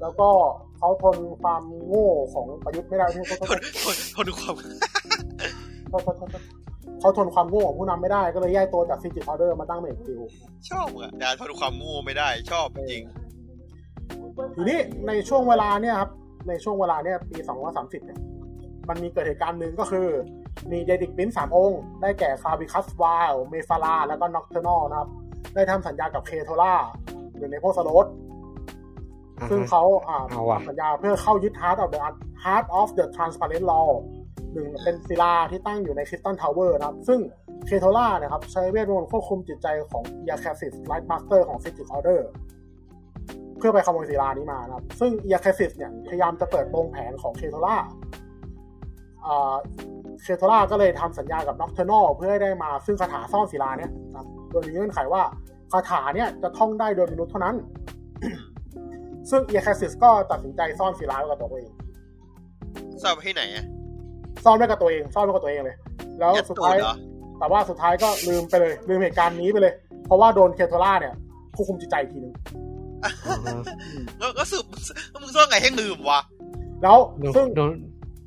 [0.02, 0.30] แล้วก็
[0.78, 4.54] เขาทนความโง่ของประยุทธ์ไม่ได้ที่เขาทนทนทนความ
[5.90, 6.28] เขาเขาเขา
[7.00, 10.22] เขาทนความโง่ของผู้นำไม่ได้ก็เลยแยกตัวจาก Psijic Order มาตั้ง Mages Guild
[10.70, 13.04] ชอบอะแต่ทนความโง่ไม่ได้ ชอบจริง
[14.56, 16.12] ทีนี้ในช่วงเวลาเนี่ยครับ
[16.48, 17.38] ในช่วงเวลาเนี่ยปี
[17.72, 18.20] 230 เนี่ย
[18.90, 20.08] มันมีเกิดเหตุการณ์หนึ่งก็คือ
[20.72, 25.10] มี Daedric Prince สามองค์ ได้แก่ Clavicus Vile Mephala แล้วก็ Nocturnal นะครับ
[25.56, 26.74] ได้ทำสัญญากับ K'Tora
[27.36, 28.08] หรือในโพสโรส
[29.40, 32.00] อ่าฮะซึ่งเขาอ่าเอาว่ะทำสัญญาเพื่อเข้ายึด Heart of the
[32.44, 33.90] Heart of the Transparent Law
[34.54, 37.20] หนึ่งเป็นศิลาที่ตั้งอยู่ใน Crystal Tower นะครับ ซึ่ง
[37.66, 42.28] K'Tora เนี่ยครับ ใช้เวทมนต์ควบคุมจิตใจของ Iachesis Ritemaster ของ Psijic Order
[43.58, 55.22] เพื่อไปขโมยศิลานี้มานะครับ ซึ่ง Iachesis เนี่ยพยายามจะเปิดโปงแผนของ K'Tora K'Tora ก็เลยทำสัญญากับ Nocturnal เพื่อให้ได้มาซึ่งคาถาซ่อนศิลาเนี่ยนะครับโดยมีเงื่อนไขว่า
[55.72, 57.56] คาถาเนี่ยจะท่องได้โดยมนุษย์เท่านั้น
[59.30, 61.72] ซึ่งเอียเคซิสก็ตัดสินใจซ่อนศิลาไว้กับตัวเอง
[63.04, 63.66] ทราบที่ไหนอะ
[64.44, 65.78] ซ่อนไว้กับตัวเองซ่อนไว้กับตัวเองเลย
[66.20, 66.96] แล้วยัดสุดตูท้าดยเหรอ
[67.40, 69.74] แต่ว่าสุดท้ายก็ลืมไปเลย ลืมเหตุการณ์นี้ไปเลย
[70.06, 71.14] เพราะว่าโดนเคโทล่าเนี่ย
[71.56, 72.34] ควบคุมจิตใจอีกทีนึง
[74.20, 74.64] แล้วก็สืบ
[75.22, 76.20] มึงซ่อนไงให้ลืมวะ
[76.84, 77.72] แล้วโดนซึ่งโดน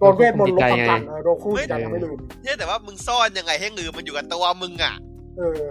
[0.00, 4.94] โดนเวทมนต์ลบจิตกำใจกันไงเออโดนควบคุมจิตใจยังไม่ลืมเนี่ยแต่ว่ามึงซ่อนยังไงให้ลืมมันอยู่กับตัวมึงอะ
[5.38, 5.62] เออ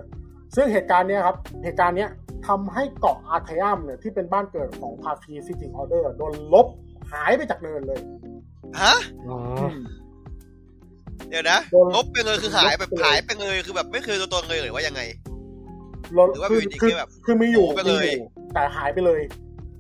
[0.56, 2.10] ซึ่งเหตุการณ์เนี้ยครับ เหตุการณ์เนี้ย
[2.48, 6.68] ทำให้เกาะอาร์เทยัมเนี่ยที่เป็นบ้านเกิดของพาฟีซิติงออเดอร์โดนลบ
[7.12, 8.00] หายไปจากเนินเลย
[8.82, 8.96] ฮะ
[9.30, 9.38] อ๋อ
[11.30, 15.02] เดี๋ยวนะโดนลบไปเลยคือหายแบบลบไปเลยหายไปเลยคือแบบไม่เคยตัวตนเลยหรือว่ายังไง
[16.18, 19.22] ลดหรือว่าคือเป็นอีกคือแค่แบบคือมีอยู่ไปมีเลอยยู่แต่หายไปเลย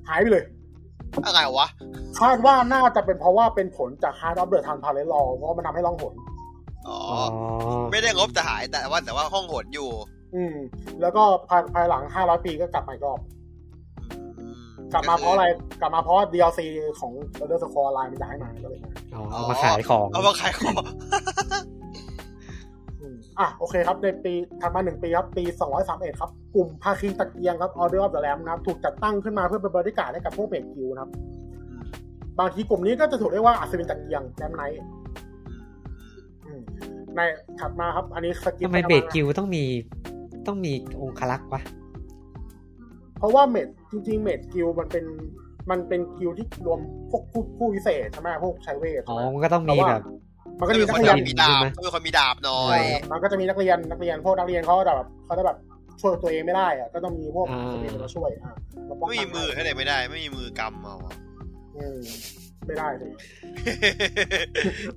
[0.09, 0.43] หายไปเลย
[1.25, 1.67] อะไรวะ
[2.19, 6.13] คาดว่าน่าจะเป็นเพราะว่าเป็นผลจาก Hard of the Time p a l e l a w เพราะว่ามันทำให้ล่องหน
[6.87, 7.19] อ๋ออ๋อ
[7.67, 9.89] อไม่ได้งบแต่หายแต่ว่าแต่ว่าห้องหดอยู่
[10.35, 10.55] อืม
[11.01, 13.19] แล้วก็ภายภายหลัง500ปีก็กลับมาอีกรอบ
[14.39, 14.61] อืม
[14.93, 15.45] กลับมาเพราะอะไร
[15.81, 16.59] กลับมาเพราะ DLC
[16.99, 17.11] ของ
[17.41, 20.83] Elder Scrolls Online มันย้ายมาก็เลยมาอ๋อเอามาขายของ เอามาขายของ
[23.39, 25.43] อืมอะโอเคครับในปีถัดมาหนึ่งปีครับปี
[25.81, 31.11] 231 ครับ กลุ่มภาคีตะเกียงครับ Order of the Lamp นะครับถูกจัดตั้งขึ้นมาเพื่อเป็นบริการให้กับพวก Mages Guild นะครับ
[32.39, 34.81] บางทีกลุ่มนี้ก็จะถูกเรียกว่าอัศวินตะเกียงแลมไนท์
[36.45, 36.61] อืม
[37.15, 37.19] ใน
[37.59, 39.63] ถัดมาครับ อันนี้สกิปทำไมปเบระาณดกิวต้องมี
[40.47, 40.71] ต้องมี
[41.01, 41.61] องคลักษ์วะ
[43.17, 45.05] เพราะว่าเมดจริง ๆ เมดกิลมันเป็น
[45.69, 46.79] มันเป็นกิลที่รวม
[47.09, 50.01] พวกผู้ผู้พิเศษใช่ไหมพวกใช้เวทอ๋อใช่ไหมมันก็ต้องมีแบบ
[50.59, 55.57] มันก็ก็มีมีนัคกนเรียนมีดาบใช่ไหมก็มีคนมีดาบหน่อเอยอมันก็จะมีนักเรียนนักเรียนพวกนักเรียนเขาแบบเขาจะแบบ
[56.01, 61.15] ช่วยตัวเองไม่ได้อะก็ต้องมีพวกอ่าสมิธมาช่วยอะาป้งไม่กันมีมือให้ไหนไม่ได้ ไม่มีมือกำเอาอะ
[61.77, 61.99] อืม
[62.67, 63.11] ไม่ได้เลย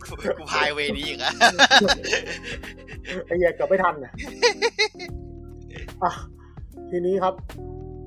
[0.03, 1.33] กูพายเวนี้อีกอะ
[3.27, 4.13] ไอ้เหี้ยเกือบไม่ทันเนี่ย
[6.03, 6.13] อะ
[6.91, 7.35] ทีนี้ครับ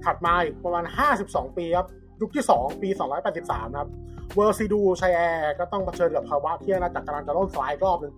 [0.05, 1.87] ถัดมาอีกประมาณห้าสิบสองปีครับ
[2.21, 3.89] ยุคที่สองปีสองร้อยแปดสิบสามครับ
[4.35, 8.13] เวอร์ซิดูชัยแอร์ก็ต้องเผชิญกับภาวะที่อาณาจักรกำลังจะล่มสลายอีกรอบหนึง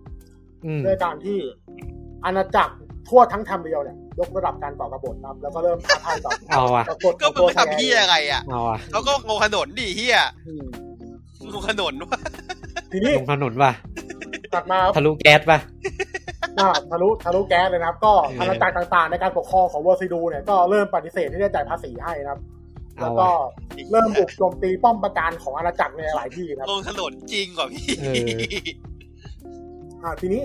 [0.64, 1.38] อืมด้วยการที่
[2.24, 2.74] อาณาจักร
[3.08, 10.64] ทั่วทั้งแทมเรียวเนี่ยยกระดับการก่อกบฏครับ แล้วก็เริ่มท้าทายต่อเอาอะต่อกฎก็มึงไม่ทำเฮียอะไรอะเอาอะเขาก็งงถนนดิเฮียอืม
[11.52, 12.18] งงถนนวะ
[12.92, 13.72] ทีนี้ลงถนนว่ะ
[14.54, 15.58] ตัดมาครับทะลุแก๊สป่ะ
[16.58, 22.57] อ่าทะลุทะลุแก๊สเลยนะครับ ก็เออออาณาจักรต่างๆ ในการปกครองของเวอร์ซิดูเนี่ยก็เริ่มปฏิเสธที่จะจ่ายภาษีให้นะครับเอา
[23.02, 23.28] แล้วก็
[23.76, 28.28] อะเริ่มบุกโจมตีป้อมปราการของอาณาจักรในหลายที่นะครับลงถนนจริงกว่าพี่เออ
[30.02, 30.42] อ่าทีนี้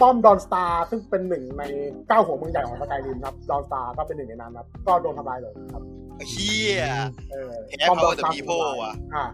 [0.00, 1.62] ป้อมดอนสตาร์ซึ่งเป็นหนึ่งใน
[2.08, 5.82] เก้าหัวเมืองใหญ่ของสกายริมครับดอนสตาร์ก็เป็นหนึ่งในนั้นครับ ก็โดนทำลายเลยครับ
[6.30, 6.50] เฮี
[6.80, 6.84] ย
[7.32, 9.24] เออแพ้ Power the People ว่ะอ่า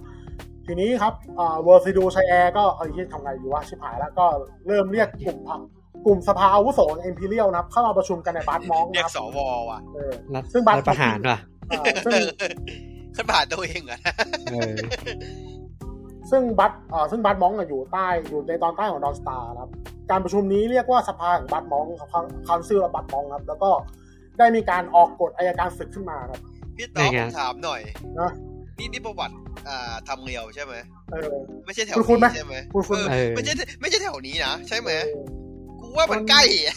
[0.66, 4.26] ทีนี้ครับอ่าเวอร์ซิดูชัยแอร์ก็เอ้ยเหี้ยทำไงอยู่วะชิบหายแล้วก็
[4.66, 5.60] เริ่มเรียกกลุ่มพัก
[6.06, 9.38] กลุ่มสภาอาวุโสเอ็มพีเรียลนะครับ เข้ามาประชุมกันในบาร์มองเรียนะกครับสว
[9.70, 11.53] ว่ะเออรัฐซึ่งบัตรรัฐประหารว่ะอ่าซึ่ง
[13.14, 14.00] ขึ้นผ่านตัวเองอะ
[14.52, 14.72] เออ
[16.30, 19.70] ซึ่งบัตอ่าซึ่งบัตมองอะอยู่ใต้อยู่ในตอนใต้ของ Dawnstar ครับ
[20.10, 22.08] การประชุมนี้เรียกว่าสภาของบัตมองครับ
[22.48, 23.70] Council บัตมองครับ แล้วก็
[24.38, 26.40] ได้มีการออกกฎอัยการศึกขึ้นมาครับ
[26.76, 27.80] พี่ต๊อกไงผมถามหน่อย
[28.20, 28.30] นะ
[28.78, 29.34] นี่นี่ประวัติ
[29.68, 30.74] อ่าทำเรียวใช่ไหม
[31.12, 31.34] เออ
[31.64, 35.24] ไม่ใช่แถวคุ้นๆไหมนี้ใช่ไหมคุ้นๆเออเออไม่ใช่ไม่ใช่แถวนี้นะใช่ไหมเออ
[35.80, 36.76] กูว่ามันใกล้อะ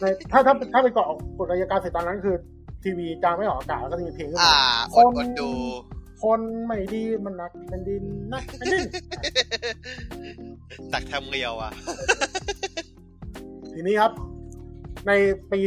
[0.00, 1.06] ในถ้าถ้าถ้าไปเกาะ
[1.38, 2.36] กฎอัยการศึกตอนนั้นคือ
[2.84, 4.56] ทีวีกลางไม่ออกอากาศแล้วก็จะมีเพลงขึ้นอ่า
[4.92, 5.50] มาอดอดดู
[6.22, 8.88] คนไม่ดีมันหนักเป็นดินนักเป็นดิน
[10.92, 11.72] ตักทำเรียวอะ
[13.74, 14.12] ทีนี้ครับ
[15.06, 15.12] ใน
[15.52, 15.60] ปี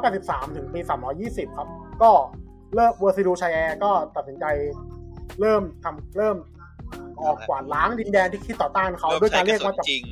[0.00, 0.80] 283 ถึงปี
[1.18, 1.68] 320 ครับ
[2.02, 2.10] ก็
[2.74, 4.44] เลิกเวอร์ซิดูชัยแอร์ก็ตัดสินใจ
[5.40, 6.36] เริ่มทำเริ่ม
[7.22, 10.02] ออกกวาดล้างดินแดนที่คิดต่อต้านเขาด้วยการเรียกว่าใช้ะสุนจริง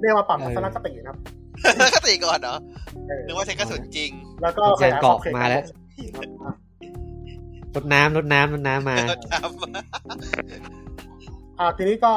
[0.00, 1.18] เรียกว่าปรับทัศนคตินะครับ
[1.94, 2.58] ก็ตีก่อนเนาะ
[3.08, 4.10] เออนึกว่าใช้กระสุนจริง
[4.42, 5.83] แล้วก็แจนเกาะมาแล้วค
[6.16, 6.52] รับอะ
[7.74, 9.34] รดน้ำรดน้ำรดน้ำมาก็ท
[11.58, 12.12] อ่าทีนี้ก็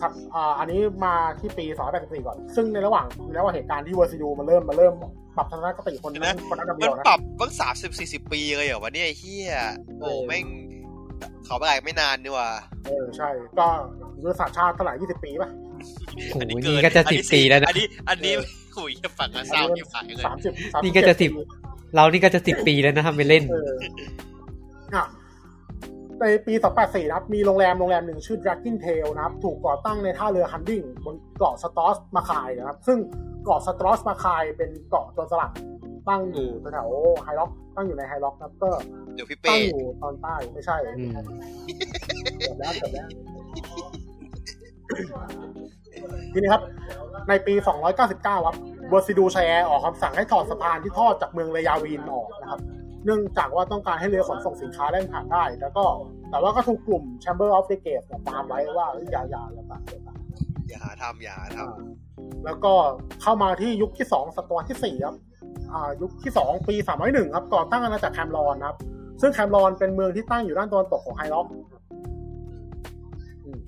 [0.00, 1.64] ถัดอ่าอันนี้มาที่ปี
[1.96, 4.94] 284 ก่อน ซึ่งในระหว่างในระหว่างเหตุการณ์ที่เวอร์ซิดูมันเริ่มมาเริ่ม
[5.36, 9.54] ปรับทัศนคติคนนั้นคนนั้นกับำเดีมัยนวนะปรับตั้งสามสิบสี่สิบปีเลยเหรอวะเนี่ยไอ้เฮีย
[10.00, 10.44] โอ้เออแม่ง
[11.44, 12.48] เขาไปไหนไม่นานนี่ว่ะ
[12.86, 13.28] เออใช่
[13.58, 13.66] ก็
[14.22, 15.50] ยุทธศาสตร์ชาติเท่าไหร่20ปีป่ะ
[16.32, 18.32] โอ้โหอันี่ก็จะสิบปีแล้วนะ อันนี้ อันนี้
[18.76, 21.30] หุยจะฝังกันเศร้าที่ฝังเลยสามสิบสามนี่ก็จะสิบ
[21.94, 23.72] เรานี่ก็จะสิบปีแล้วนะทำไปเล่นเออ
[24.94, 25.06] อะ
[26.20, 32.98] ในปี284นะครับ มีโรงแรมโรงแรมหนึ่งชื่อ Dragon Tail นะครับ ถูกก่อตั้งในท่าเรือฮันดิงบนเกาะสตอสมาคายนะครับ ซึ่ง
[33.44, 35.50] เกาะสตอสมาคายเป็นเกาะโจรสลัด
[36.08, 36.88] ตั้งอยู่แถว
[37.22, 38.70] ไฮล็อกตั้งอยู่ในไฮล็อกครับก็
[39.14, 41.12] เดี๋ยวพี่ตั้เป้งอยู่ตอนใต้ไม่ใช่อืม
[42.38, 43.06] เกือบแล้วเกือบแล้ว
[46.32, 46.62] ทีนี้ครับ
[47.28, 47.54] ในปี
[48.00, 48.56] 299 ครับ
[48.90, 52.60] เวอร์ซิดูแชร์ออกคำสั่งให้ถอดสะพานที่ทอดจากเมืองเรยาวีนออกนะครับ
[53.04, 55.84] เนื่องจากว่าต้องการให้เรือขนส่งสินค้าแล่นผ่านได้ แล้วก็
[56.30, 60.16] แต่ว่าก็ถูกกลุ่ม Chamber of Frigate เนี่ยตามไว้ว่าเอ้ยอย่าอย่าอย่าตัดอย่าตัด
[60.68, 61.68] อย่าหาทำอย่าหาทอ่า
[62.44, 62.72] แล้วก็
[63.22, 65.16] เข้ามาที่ยุคที่สองศตวรรษที่สี่ครับ
[65.72, 68.76] อ่ายุคที่สองปีสามร้อยหนึ่งครับ ก่อตั้งอาณาจักรแคมรอนครับ
[69.20, 71.46] ซึ่ง Camlorn เป็นเมืองที่ตั้งอยู่ด้านตะวันตกของไฮล็อก
[73.44, 73.60] อืม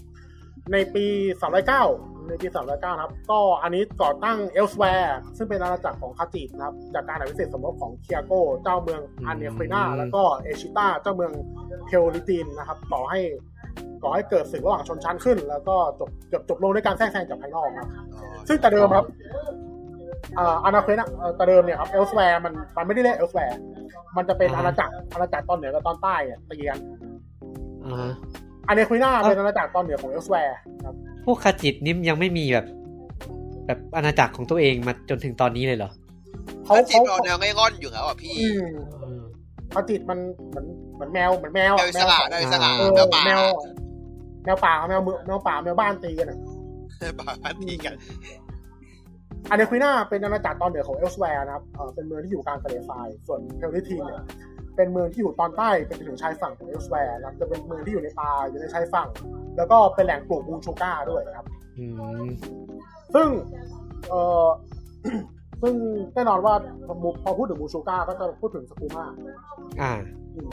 [0.73, 1.05] ในปี
[1.40, 1.85] สามร้อยเก้า
[2.28, 8.32] ในปีสามร้อยเก้าครับ ก็อันนี้ก่อตั้ง Elsweyr ซึ่งเป็นอาณาจักรของ Khajiit นะครับ จากการอภิเษกสมรสของเคียโก
[8.62, 11.32] เจ้าเมือง Anequina แล้วก็เอชิต้าเจ้าเมือง
[11.86, 13.20] Pellitine นะครับต่อให้
[14.03, 19.05] ก่อให้เกิดศึกระหว่างชนชั้นขึ้น แล้วก็จบเกือบจบลงด้วยการแทรกแซงจากภายนอกครับำซึ่งแต่เดิมครับ
[20.39, 23.59] อ่า Anequina เอ่อแต่เดิมเนี่ยครับ Elsweyr มันมันไม่ได้เรียก Elsweyr
[24.16, 26.78] มันจะเป็นอ่าอาณาจักรอาณาจักรตอนเหนือกับตอนใต้เนี่ยตีกัน
[27.85, 28.11] อ่า
[28.69, 32.66] อาณาเควนาเอ้าเป็นอาณาจักรตอนเหนือของเอลสแวร์ครับ พวกคาจิตนี่ยังไม่มีแบบ
[33.66, 35.90] แบบอาณาจักรของตัวเองมาจนถึงตอนนี้เลยเหรอ
[36.65, 38.65] เขาถ้าจีบเขาเราแนวง่ายง่อนอยู่แล้วอะพี่อืม
[39.03, 39.23] อืม
[39.70, 40.19] เขาจิตมัน
[40.49, 43.43] เหมือนเหมือนแมวเหมือนแมวแมอะวอิสระแมวแมวอิสระเออแมวป่าแมว
[44.44, 46.39] แมวป่ากับแมวเมืองแมวป่าแมวบ้านตีกันอะ
[47.19, 47.94] ป่าตีกัน
[49.51, 54.23] Anequina เป็นอาณาจักรตอนเหนือของ Elsweyr นะครับเอ่อเป็นเมืองที่อยู่กลางทะเลทราย ส่วน Pellitine เนี่ย
[54.77, 59.09] เป็นเมืองที่อยู่ตอนใต้เป็นถึงชายฝั่งของ Elsweyr นะครับจะเป็นเมืองที่อยู่ในป่าอยู่ในชายฝั่ง
[59.57, 61.47] แล้วก็เป็นแหล่งปลูก moon sugar ด้วยนะครับ
[61.78, 61.86] อื
[62.23, 62.27] ม
[63.15, 63.28] ซึ่ง
[64.09, 64.47] เอ่อ
[65.62, 65.74] ซึ่ง
[66.15, 66.55] แน่นอนว่า
[66.86, 69.07] พอพอพูดถึง moon sugar ก็จะพูดถึงสกูมา
[69.81, 69.93] อ่า
[70.35, 70.51] อืม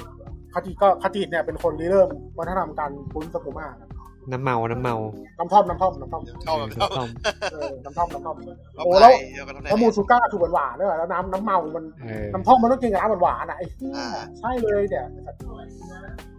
[0.53, 3.88] Khajiit ก็ Khajiit เนี่ยเป็นคนริเริ่มวัฒนธรรมการปุ้นสกูมาครับ
[4.31, 4.95] น้ำเมา น้ำเมา
[5.39, 7.09] น้ำท่อมน้ำท่อมน้ำท่อมชอบแบบชอบต้ม
[7.51, 8.35] เออน้ำท่อมน้ำท่อม
[8.75, 14.07] เอาโอ้ไปแล้วเดี๋ยวก็ทำได้แล้วมูชูก้าคือหวานๆด้วยแล้วน้ำน้ำเมา มันเออน้ำท่อมมันต้องกินกับน้ำหวานๆอะไอ้เหี้ยอ่า
[14.39, 15.05] ใช่เลยเนี่ย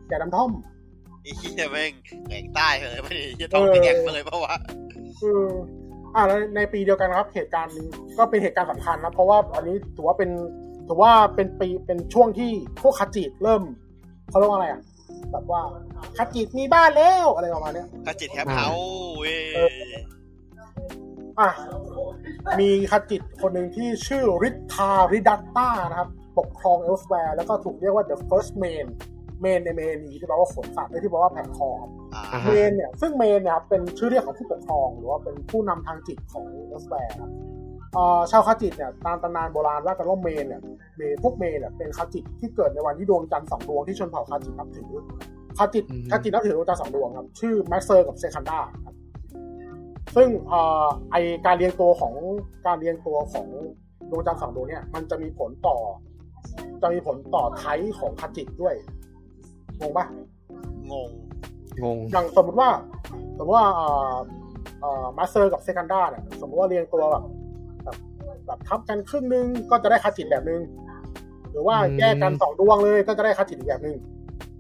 [0.09, 0.51] แต่น้ำท่อม
[1.23, 1.93] ไอ้เหี้ยแม่ง
[2.29, 4.55] แหงใต้เลยไม่ได้จะต้องแหงเลยเพราะว่า
[5.21, 5.41] คือ
[6.15, 7.87] อ่าแล้วในปีเดียวกันครับ เหตุการณ์นี้
[8.19, 10.31] ก็เป็นเหตุการณ์สำคัญนะเพราะว่าอันนี้ถือว่าเป็น
[10.89, 12.51] ถือว่าเป็นปีเป็นช่วงที่
[12.83, 13.63] พวกคาจิเริ่ม
[14.29, 14.81] เขาเรียกว่าอะไรอะ
[15.33, 15.63] แบบว่า
[16.17, 18.67] คาจิมีบ้านแล้วอะไรประมาณเนี้ยคาจิต has house
[19.19, 19.69] เว้ยเออ
[21.41, 21.51] อะ
[22.61, 26.09] มีคาจิตคนหนึ่งที่ชื่อ Rid-Thar-ri'Datta นะครับ
[26.39, 28.87] ปกครองเอลสแวร์แล้วก็ถูกเรียกว่า the first Mane
[29.41, 31.71] Mane ใน Mane นี่ที่แปลว่าขนสัตว์ที่แปลว่าแผงคอ
[32.15, 37.31] อ่าอ่า Mane เนี่ยซึ่ง Mane เนี่ยครับเป็นชื่อเรียกของผู้ปกครอง หรือว่าเป็นผู้นำทางจิตของเอลสแวร์ครับ
[37.95, 40.61] เอ่อชาวคาจิตเนี่ยตามตำนานโบราณว่ากันว่า Mane เนี่ย
[40.97, 44.89] Mane พวก Mane เนี่ยเป็นคาจิตที่เกิดในวันที่ดวงจันทร์สองดวงที่ชนเผ่าคาจิตนับถือ
[45.59, 48.95] คาจิตอืมคาจิตนับถือดวงจันทร์สองดวงครับ ชื่อ Masser กับ Secunda ครับ
[50.17, 51.17] ซึ่งเอ่อไอ
[51.47, 52.15] การเรียงตัวของ
[52.67, 53.47] การเรียงตัวของ
[54.11, 55.77] ดวงจันทร์สองดวงเนี่ยมันจะมีผลต่อ
[56.83, 58.75] จะมีผลต่อ type ของคาจิตด้วย
[59.81, 60.07] งงปะ
[60.91, 61.09] งง
[61.83, 62.71] งงอย่างสมมติว่า
[63.39, 64.17] สมมติว่าเอ่อ
[64.81, 67.25] เอ่อ Masser กับ Secunda เนี่ยสมมติว่าเรียงตัวแบบ
[67.85, 67.97] แบบ
[68.47, 70.61] แบบทับกันครึ่งนึงก็จะได้คาจิตแบบนึง
[71.51, 73.97] หรือว่าอืมแยกกันสองดวงเลยก็จะได้คาจิตอีกแบบนึง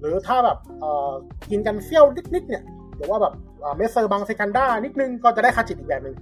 [0.00, 1.10] หรือถ้าแบบเอ่อ
[1.50, 2.04] กินกันเสี้ยว
[2.34, 2.62] นิดๆเนี่ย
[2.96, 6.16] หรือว่าแบบเอ่อ Masser บัง Secunda นิดนึงก็จะได้คาจิตอีกแบบนึง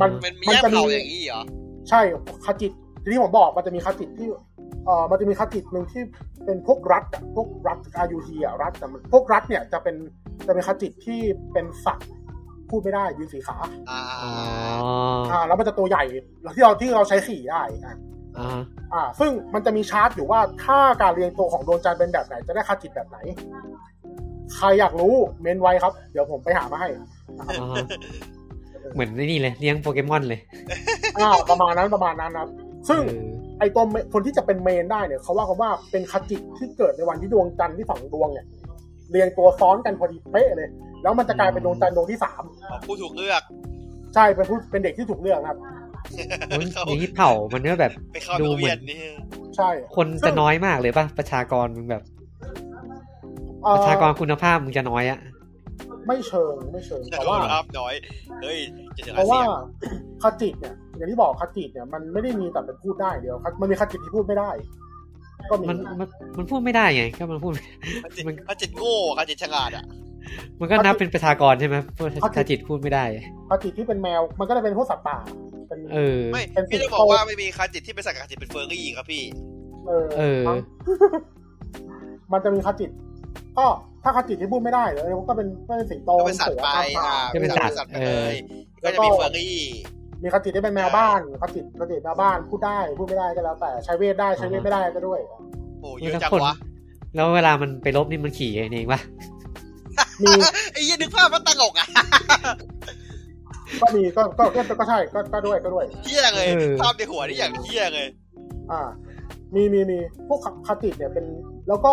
[0.00, 1.42] มันมันมีมันแยกจะมีเผ่าอย่างนี้เหรอ
[1.88, 2.00] ใช่
[2.44, 2.72] คาจิต
[3.12, 4.28] ที่ผมบอกมันจะมีคาจิตที่
[4.86, 6.02] เอ่อมันจะมีคาจิตหนึ่งที่
[6.44, 9.96] เป็นพวก Raht อะพวก Raht อายุทีอะ Raht แต่มันพวก Raht เนี่ยจะเป็น
[10.46, 11.20] จะเป็นคาจิตที่
[11.52, 12.08] เป็นสัตว์
[12.70, 13.56] พูดไม่ได้ยืนสีขา
[13.90, 14.30] อ่าอ๋อ
[15.30, 16.04] อ่าแล้วมันจะตัวใหญ่
[16.42, 17.98] แล้วที่เราที่เราใช้ขี่ได้อะ
[18.38, 18.60] อ่า
[18.92, 23.18] อ่า ซึ่งมันจะมีชาร์ตอยู่ว่าถ้าการเรียงตัวของดวงจันทร์เป็นแบบไหน จะได้คาจิตแบบไหน
[24.54, 26.88] ใครอยากรู้เมนไว้ครับ เดี๋ยวผมไปหามาให้
[27.38, 27.84] นะครับอ่า
[28.94, 30.40] เหมือนไอ้นี่เลยเลี้ยงโปเกมอนเลย
[31.16, 32.48] อ่าประมาณนั้นประมาณนั้นครับ
[32.88, 33.28] ซึ่งเออ
[33.58, 38.46] ไอตัวเมคนที่จะเป็นเมนได้เนี่ยเขาว่ากันว่าเป็นคจิตที่เกิดในวันที่ดวงจันทร์ที่สองดวงเนี่ย
[39.10, 40.68] เรียงตัวซ้อนกันพอดีเป๊ะเลย
[41.02, 43.42] แล้วมันจะกลายเป็นดวงจันทร์ดวงที่สามอ๋อผู้ถูกเลือก
[44.14, 49.00] ใช่เป็นผู้เป็นเด็กที่ถูกเลือกนะครับโอ้ยอย่างนี้เผ่ามันก็แบบไปเข้าดูดูเหมืเวีอยนนนี่
[49.56, 52.02] ใช่คนจะน้อยมากเลยป่ะ ประชากรมึงแบบ
[53.62, 55.18] เอ่อประชากรคุณภาพมึงจะน้อยอะ
[56.06, 57.94] ไม่เชิงไม่เชิงแต่แต่ว่าว่าภาพน้อย
[58.42, 58.58] เฮ้ย
[58.96, 59.48] จะถึงเพอาราะเซีว่ายน
[60.22, 64.50] คจิตเนี่ยอย่างที่บอกคจิตเนี่ยมันไม่ได้มีแต่เป็นพูดได้เดียวมันมีคจิตที่พูดไม่ได้
[65.50, 66.08] ก็มีมันมัน
[66.38, 67.52] มันพูดไม่ได้ไงก็มันพูด
[68.02, 69.84] เขาจิตมันเขาจิตโง่เขาจิตฉลาดอะ
[70.60, 73.04] มันก็นับเป็นประชากรใช่ไหมพวกคาจิตพูดไม่ได้
[73.50, 75.18] คจิตที่เป็นแมว มันก็จะเป็นพวกสัตว์ป่า
[75.68, 79.22] เป็นเออไม่เป็นพี่ต้องสิงโตบอกว่าไม่มีคาจิตที่เป็นสัตว์กับคาจิตเป็นเฟอร์รี่ครับพี่
[79.88, 80.58] เออเออ มั้ง
[82.32, 82.90] มันจะมีคจิต
[83.58, 83.66] ก็
[84.04, 88.36] ถ้าคจิตที่พูดไม่ได้เลยก็เป็นก็เป็นสิงโตก็เป็นสัตว์ไปเสืออ่าตามป่าก็เป็นสัตว์สัตว์ไปเอเลอย
[88.84, 89.56] ก็จะมีเฟอร์รี่
[90.20, 95.20] มมีคาจิได้เป็นแมวบ้านคาจิคาจิแมวบ้านพูดได้พูดไม่ได้ก็แล้ว แต่ใช้เวทได้ใช้เวทไม่ได้ก็ด้วย
[95.80, 96.54] โอ้เยอะจังวะ
[97.14, 99.00] แล้วเวลามันไปลบนี่มันขี่เองปะ
[100.22, 100.30] มี
[100.72, 101.88] ไอ้เหี้ยนึกภาพมันตลกอะ
[103.82, 106.48] ก็มีก็ก็ก็ก็ใช่ก็ก็ด้วยก็ด้วยเหี้ยเลย
[106.80, 108.08] ภาพในหัวนี่อย่างเหี้ยเลย
[108.70, 108.80] อ่า
[109.54, 111.24] มีมีมีพวกคาติเนี่ยเป็น
[111.68, 111.92] แล้วก็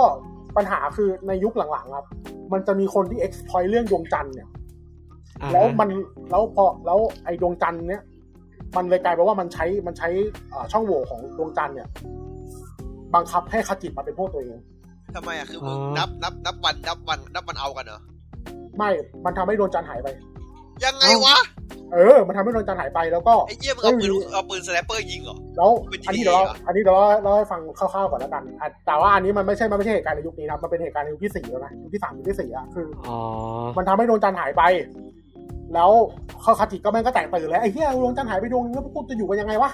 [0.58, 2.06] ปัญหาคือในยุคหลังๆครับ
[2.54, 4.48] มันจะมีคนที่ exploit เรื่องดวงจันทร์เนี่ย
[5.42, 5.90] อ่าแล้วมัน
[6.30, 8.04] แล้วพอแล้วไอ้ดวงจันทร์เนี่ย
[8.78, 10.10] มันเลยกลายเป็นว่ามันใช้มันใช้
[10.54, 11.88] อ่าช่องโหว่ของดวงจันทร์เนี่ย
[13.14, 14.60] บังคับให้คาจิมาเป็นพวกตัวเอง
[15.16, 18.02] ทำไมอะคือมึงนับนับนับวันนับวันนับวันเอากันเหรอ
[18.78, 18.90] ไม่
[19.26, 20.08] มันทำให้ดวงจันทร์หายไป
[20.86, 21.38] ยังไงวะ
[21.94, 33.18] เออ มันทำให้ดวงจันทร์หายไปแล้วก็ไอ้เหี้ยมึงเอาปืนเอาปืน sniper ยิงเหรอ แล้วเป็นอันนี้ GTA เดี๋ยวเราเหรออันนี้เดี๋ยวเราเราให้ฟังคร่าวๆก่อนแล้วกันอะแต่ว่าอันนี้มันไม่ใช่ มันไม่ใช่เหตุการณ์ในยุคนี้นะ มันเป็นเหตุการณ์ในยุคที่สี่แล้วนะ ยุคที่สามยุคที่สี่อะคืออ๋อ
[33.78, 34.64] มันทำให้ดวงจันทร์หายไป
[35.74, 35.92] แล้ว
[36.42, 39.72] เขาคาจิก็แม่งก็แตกตื่นแล้วไอ้เหี้ยดวงจันทร์หายไปดวงนึงแล้วพวกกูจะอยู่กันยังไงวะ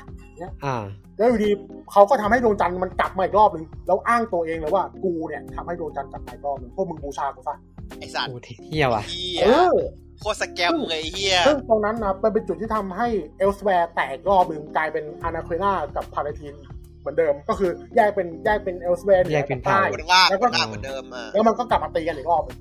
[0.66, 0.76] อ่า
[1.18, 1.50] แล้วอยู่ดี
[1.92, 7.56] เขาก็ทำให้ดวงจันทร์มันกลับมาอีกรอบนึงแล้วอ้างตัวเองเลยว่ากูเนี่ยทำให้ดวงจันทร์กลับมาอีกรอบนึงพวกมึงบูชากูซะ
[8.00, 9.78] ไอ้สัตว์โอ้เที่ยวอะเหี้ยเออ
[10.20, 13.08] โคตร scam เลยไอ้เหี้ยซึ่งตรงนั้นนะมันเป็นจุดที่ทำให้
[13.38, 16.54] เอลสแวร์แตกรอบนึงกลายเป็น Anequina กับ Pellitine
[17.00, 22.60] เหมือนเดิม ก็คือแยกเป็นแยกเป็นเอลสแวร์แยกเป็นใต้บนล่างแล้วบก็นล่างเหมือนเดิมอะแล้วมันก็กลับมาตีกันอีกรอบนึง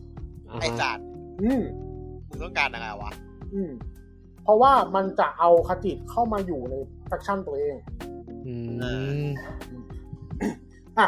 [0.48, 1.04] อ่าไอ้สัตว์
[1.42, 1.62] อืม
[2.28, 3.12] มึงต้องการอะไรวะ
[3.54, 3.70] อืม
[4.44, 6.74] เพราะว่ามันจะเอาคาจิเข้ามาอยู่ใน
[7.06, 7.76] faction ตัวเอง
[8.46, 8.54] อื
[9.24, 9.26] ม
[10.98, 11.06] อะ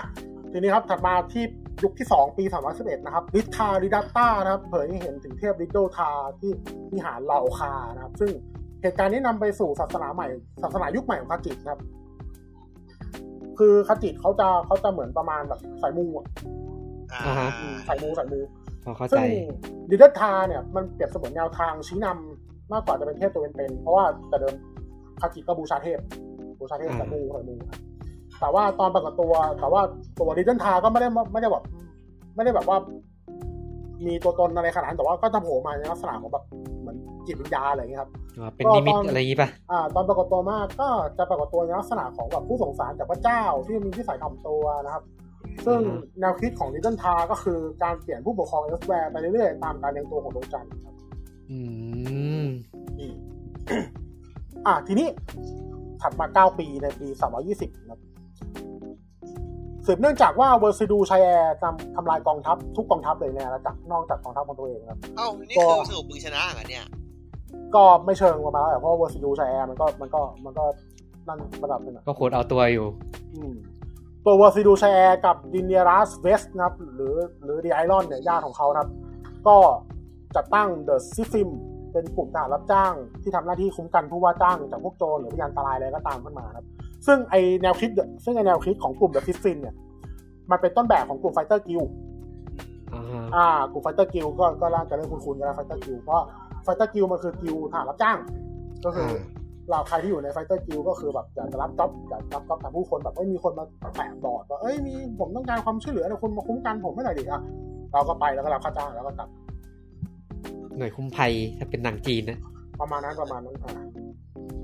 [0.51, 1.45] ทีนี้ครับถัดมาที่
[1.83, 2.45] ยุคที่ 2 ปี
[2.75, 6.11] 311 นะครับ Rid-Thar-ri'Datta นะครับเผยให้เห็นถึงเทพ Riddle'Thar
[6.41, 6.51] ที่
[6.93, 8.31] วิหารลาโอคานะครับ ซึ่ง
[8.83, 10.27] เหตุการณ์นี้นำไปสู่ศาสนาใหม่
[10.63, 11.81] ศาสนายุคใหม่ของคาจินะครับ
[13.59, 16.27] คือคาจิเขาจะเขาจะเหมือนประมาณแบบสายมูอะ
[17.13, 18.41] อ่าอ่าฮะอืมสายมูสายมู
[18.85, 19.27] พอเข้าใจซึ่ง
[19.91, 24.55] Riddle'Thar เนี่ยมันเปรียบเสมือนแนวทางชี้นำมากกว่าจะเป็นเทพตัวเป็นๆเพราะว่าแต่เดิม
[25.21, 25.99] คาจิก็บูชาเทพ
[26.61, 27.55] บูชาเทพอ่าสายมูสายมู
[28.41, 29.81] แต่ว่าตอนปรากฏตัว แต่ว่า
[30.19, 31.65] ตัว Riddle'Thar ก็ไม่ได้ไม่ได้แบบ
[32.35, 32.77] ไม่ได้แบบว่า
[34.07, 36.45] มีตัวตนอะไรขนาดนั้นแต่ว่าก็จะโผล่มาในลักษณะของแบบ
[36.81, 36.97] เหมือน
[37.27, 40.89] จิตวิญญาณอะไรอย่างเงี้ยครับอ๋อเป็นนิมิตอะไรอย่างงี้ป่ะอ่า ตอนปรากฏตัวมากก็
[41.19, 45.05] จะปรากฏตัวในลักษณะของแบบผู้ส่งสารจากพระเจ้าที่มีที่สายถ่อมตัวนะครับ
[45.67, 50.95] ซึ่งอือฮะแนวคิดของ Riddle'Thar ก็คือการเปลี่ยนผู้ปกครองเอลสแวร์ไปเรื่อยๆตามการเรียงตัวของดวงจันทร์ครับ
[51.51, 51.59] อื
[52.45, 52.47] ม
[52.99, 53.15] อืม
[54.67, 55.09] อ่าทีนี้
[56.03, 57.09] ถัดมา 9 ปีในปี
[57.45, 58.01] 320นะครับ
[59.87, 66.85] สืบเนื่องจากว่า Versidue-Shaie ทำทำลายกองทัพทุกกองทัพเลยในอาณาจักรนอกจากกองทัพของตัวเองครับเอ้านี่คือสรุปมึงชนะเหรอเนี่ย
[67.75, 70.65] ก็ไม่เชิงประมาณนั้นแหละเพราะ Versidue-Shaie มันก็มันก็มันก็
[71.29, 72.87] นั่นระดับหนึ่งอะก็โคตรเอาตัวอยู่
[73.35, 73.55] อืม
[74.25, 78.91] ตัว Versidue-Shaie กับ Dinieras-Ves นะครับ หรือหรือ the Iron เนี่ยญาติของเขานะครับ
[79.47, 79.57] ก็
[80.37, 81.51] จัดตั้ง the Syffim
[81.93, 86.65] เป็นกลุ่มทหารรับจ้างที่ทำหน้าที่คุ้มกันผู้ว่าจ้างจากพวกโจรหรือภยันอันตรายอะไรก็ตามขึ้นมาครับ
[87.07, 87.91] ซึ่งไอแนวคิด
[88.25, 89.75] ซึ่งไอแนวคิดของกลุ่ม the Syffim เนี่ย
[90.51, 91.83] มันเป็นต้นแบบของกลุ่ม Fighters Guild
[92.95, 96.23] อ่าฮะอ่ากลุ่ม Fighters Guild ก็ก็น่าจะเริ่มคุ้นๆกันแล้ว Fighters Guild เพราะ
[96.65, 98.19] Fighters Guild มันคือกิลทหารรับจ้าง
[98.85, 99.11] ก็คือ
[99.71, 103.65] เราใครที่อยู่ใน Fighters Guild ก็คือแบบอยากจะรับ job อยากรับ job จากผู้คนแบบเอ้ยมีคนมา
[103.97, 107.43] แปะบอร์ดว่าเอ้ยมีผมต้องการความช่วยเหลือนะคุณมาคุ้มกันผมไม่หน่อยดิอะ
[107.93, 109.29] เราก็ไปแล้วก็รับค่าจ้างแล้วก็กลับ
[110.77, 112.39] หน่วยคุ้มภัยถ้าเป็นหนังจีนนะ
[112.81, 113.73] ประมาณนั้นประมาณนั้นอ่า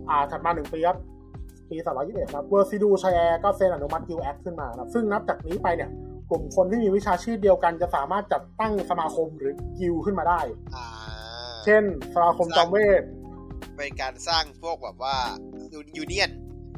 [0.09, 0.97] อ่าถัดมาหนึ่งปีครับ
[1.75, 5.91] ปีสามร้อยยี่สิบเอ็ดครับ Versidue-Shaie ก็เซ็นอนุมัติ Guild Act ขึ้นมานะครับซึ่งนับจากนี้ไปเนี่ย
[6.31, 10.41] กลุ่มคนที่มีวิชาชีพเดียวกันจะสามารถจัดตั้งสมาคมหรือกิลขึ้นมาได้
[10.77, 10.87] อ่า
[11.65, 11.83] เช่น
[12.15, 13.03] สมาคมจอมเวท
[13.77, 15.17] เป็นการสร้างพวกแบบว่า
[15.97, 16.31] ยูเนียน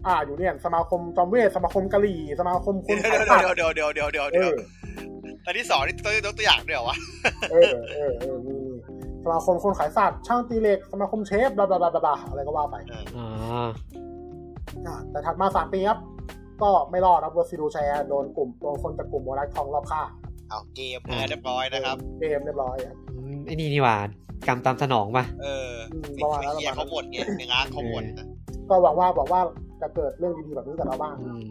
[0.06, 6.96] อ่า อยู่เนี่ยสมาคมจอมเวท สมาคมกะหรี่ สมาคมคเดี๋นยวขายเดี๋สัตยวว์เดี๋ยวเดี๋ยวเดี๋ยวเดี๋ยวเอเดี๋ยวอตอนที่สองนี่ตัวยกตัวอย่างเดี๋ยววะ
[7.50, 8.74] เออเออเออมีมี
[9.24, 13.68] สมาคมคนขายสัตว์ช่างตีเหล็ก สมาคมเชฟบลาบลาบลาบลาอะไรก็ว่าไป อ่าอ่า
[15.10, 15.98] แต่ถัดมาสามปีครับ
[16.62, 20.02] ก็ไม่รอดครับเวอร์ซิดูแชร์โดนกลุ่มโดนคนจากกลุ่มโมรักทองรอบฆ่า
[20.48, 23.96] เอาเกมเรียบร้อยนะครับ เกมเรียบร้อยครับอืมไอ้นี่นี่หว่า
[24.48, 28.26] กรรมตามสนองป่ะเอออืมมีประมาณนั้นเฮียเขาหมดไงในงานเขาหมดนะ
[28.68, 29.40] ก็หวังว่าหวังว่า
[29.80, 31.42] จะเกิดเรื่องดีๆแบบนี้กับเราบ้างอืม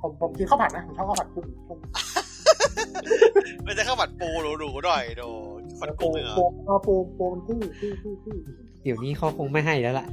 [0.00, 1.78] ผมผมกินข้าวผัดนะผมชอบข้าวผัดกุ้งกุ้ง
[3.66, 5.22] มันจะเข้าบัดปูหรูๆหน่อยโด
[5.80, 8.38] ฟันปูกุ้งเหรอปูเอาปูปูมันกุ้งกุ้งกุ้งกุ้ง
[8.84, 10.06] เดี๋ยวนี้เขาคงไม่ให้แล้วล่ะ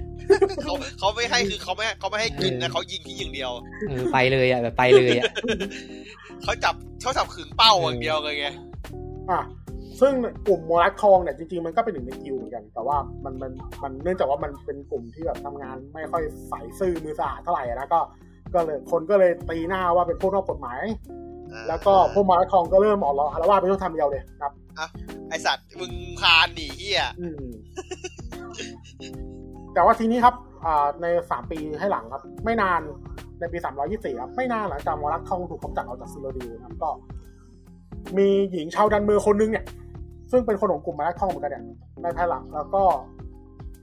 [0.63, 3.51] เขาเขาไม่ให้คือเขาไม่เขาไม่ให้กินนะเขายิงที่อย่างเดียว
[3.87, 5.25] เออไปเลยอะแบบไปเลยอะ
[6.43, 8.47] เขาจับเขาจับขึงเป้าอย่างเดียวเลยไง
[9.31, 9.41] อะ
[10.01, 10.13] ซึ่ง
[10.47, 13.51] กลุ่มโมรักทองเนี่ยจริงๆมันก็เป็นหนึ่งในกิลด์เหมือนกัน แต่ว่ามันมัน
[13.83, 18.01] มันเนื่องจากว่ามันเป็นกลุ่มที่แบบทำงานไม่ค่อยใส่ซื่อมือสะอาดเท่าไหร่อะนะก็
[18.53, 20.79] ก็เลยคนก็เลยตีหน้าว่าเป็นพวกนอกกฎหมาย
[21.67, 24.51] แล้วก็พวกโมรักทองก็เริ่มออกล้ออารวาสไปทั่วทำเดียวเลยครับ
[25.29, 27.43] ไอสัตว์มึงคานหนีเฮียอืม
[29.73, 32.81] แต่ว่าทีนี้ครับอ่าในสามปีให้หลังครับ ไม่นาน
[33.39, 36.89] ในปีสามร้อยยี่สี่ครับไม่นานหลังจาก Morag Tong ถูกกำจัดออกจาก Cyrodiil นะครับก็
[38.17, 39.65] มีหญิงชาว Dunmer คนนึงเนี่ย
[40.31, 41.63] ซึ่งเป็นคนของกลุ่ม Morag Tong เหมือนกันเนี่ย
[42.03, 42.83] ในภายหลังแล้วก็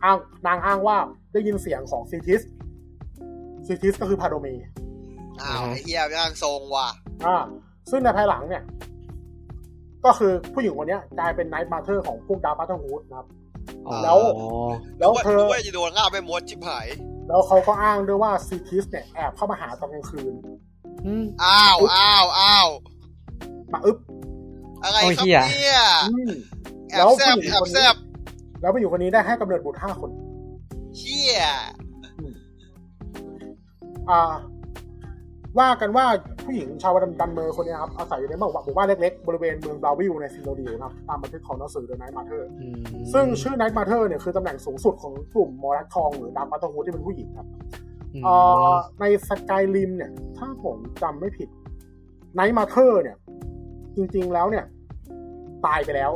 [0.04, 0.16] อ้าง
[0.46, 0.96] นางอ้างว่า
[1.32, 2.42] ได้ยินเสียงของ Sithis
[3.66, 4.48] Sithis ก็คือ Padomay
[5.40, 6.88] อ้าวไอ้เฮียร่างทรงว่ะ
[7.26, 7.36] อ่า
[7.90, 8.62] ซึ่งในภายหลังเนี่ย
[10.04, 13.37] ก็คือผู้หญิงคนเนี้ยกลายเป็น Night Mother ของพวก Dark Brotherhood นะครับอ๋อ
[14.04, 14.18] แล้ว
[14.98, 16.86] แล้วเธอรู้ว่าจะโดนฆ่าไปหมดชิบหาย
[17.28, 20.34] แล้วเขาก็อ้างด้วยว่า Sithis เนี่ยแอบเข้ามาหาตอนกลางคืน
[21.06, 22.68] อืมอ้าวอ้าวอ้าว
[23.72, 23.98] มาอึ๊บ
[24.82, 25.80] อะไรโอ้ครับเหี้ยเนี่ย
[26.12, 26.32] อืม
[26.88, 27.94] แอแล้บวแซบผู้หญิงแอบคนนี้แซบ
[28.60, 30.10] แล้วผู้หญิงคนนี้ได้ให้กำเนิดบุตรห้าคน
[30.96, 31.42] เชี่ย
[34.10, 34.20] อ่า
[35.60, 36.06] ว่ากันว่า
[36.44, 42.76] ผู้หญิงชาว Dunmer คนนี้ครับอาศัยอยู่ในหมู่บ้านหมู่บ้านเล็กๆ บริเวณเมือง Bravil ในซินโดดิวนะครับตามบันทึกของหนังสือ The Night Mother อืม
[43.12, 47.46] ซึ่งชื่อ Night Mother เนี่ยคือตำแหน่งสูงสุดของกลุ่ม Morag Tong หรือ Dark Brotherhood ที่เป็นผู้หญิงครับ
[48.14, 48.34] อืมเอ่
[48.72, 51.48] อใน Skyrim เนี่ย ถ้าผมจำไม่ผิด
[52.34, 53.16] Night Mother เนี่ย
[53.96, 54.64] จริงๆแล้วเนี่ย
[55.66, 56.12] ตายไปแล้ว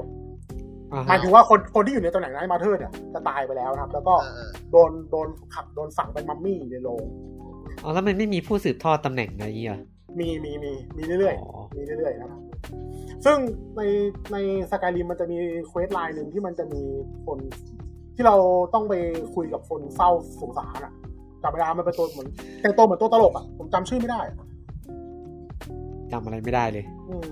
[0.92, 7.04] อ่าหมายถึงว่าคนคนที่อยู่ในตำแหน่ง Night Mother เนี่ยจะตายไปแล้วนะครับ แล้วก็เออโดนโดนครับโดนฝังเป็นมัมมี่ในโลง
[7.82, 9.80] อ๋อแล้วมันไม่มีผู้สืบทอดตำแหน่งอะไรอย่างเงี้ยเหรอ
[10.18, 12.40] มีมีมีมีเรื่อยอ๋อๆมีเรื่อยๆนะครับ
[13.24, 13.36] ซึ่ง
[13.76, 13.82] ใน
[14.32, 14.36] ใน
[14.70, 15.36] Skyrim มันจะมี
[15.68, 16.82] questline หนึ่งที่มันจะมี
[17.26, 17.38] คน
[18.14, 18.36] ที่เรา
[18.74, 18.94] ต้องไป
[19.34, 20.92] คุยกับคนเฝ้าสุสานอะ
[21.42, 22.28] จำไม่ได้มันเป็นตัวเหมือน
[22.60, 24.36] แต่งตัวเหมือนตัวตลกอะผมจำชื่อไม่ได้อะ
[26.12, 27.30] จำอะไรไม่ได้เลยอืม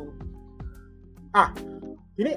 [1.37, 1.45] อะ
[2.17, 2.37] ทีนี้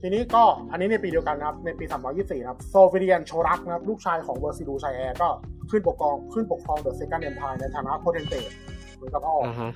[0.00, 5.28] ทีนี้ก็อันนี้ในปีเดียวกันนะครับ ในปี 324 นะครับ Savirien-Chorak นะครับ ลูกชายของ Versidue-Shaie ก็
[5.70, 8.50] ขึ้นปกครองขึ้นปกครอง the Second Empire ในฐานะ Potentate
[8.96, 9.72] เหมือนกับพ่ออ่าฮะ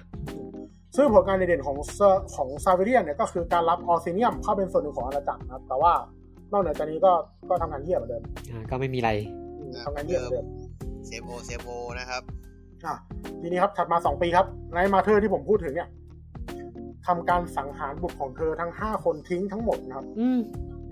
[0.96, 5.92] ซึ่งผลงานเด่นๆของเซอร์ของ Savirien เนี่ยก็คือการรับ Orsinium เข้าเป็นส่วนหนึ่งของอาณาจักรนะครับแต่ว่า
[6.52, 7.12] นอกเหนือจากนี้ก็
[7.48, 9.10] ก็ทำงานเยี่ยมเหมือนเดิมอ่าก็ไม่มีอะไร
[9.58, 10.46] อืมทำงานเยี่ยมเหมือนเดิม
[11.06, 12.22] เซฟโอเซฟโอนะครับ
[12.84, 12.94] อะ
[13.40, 15.88] ทีนี้ครับถัดมาสองปีครับ Night Mother ที่ผมพูดถึงเนี่ย
[17.06, 20.28] ทำการสังหารบุตรของเธอทั้งห้าคนทิ้งทั้งหมดนะครับ อื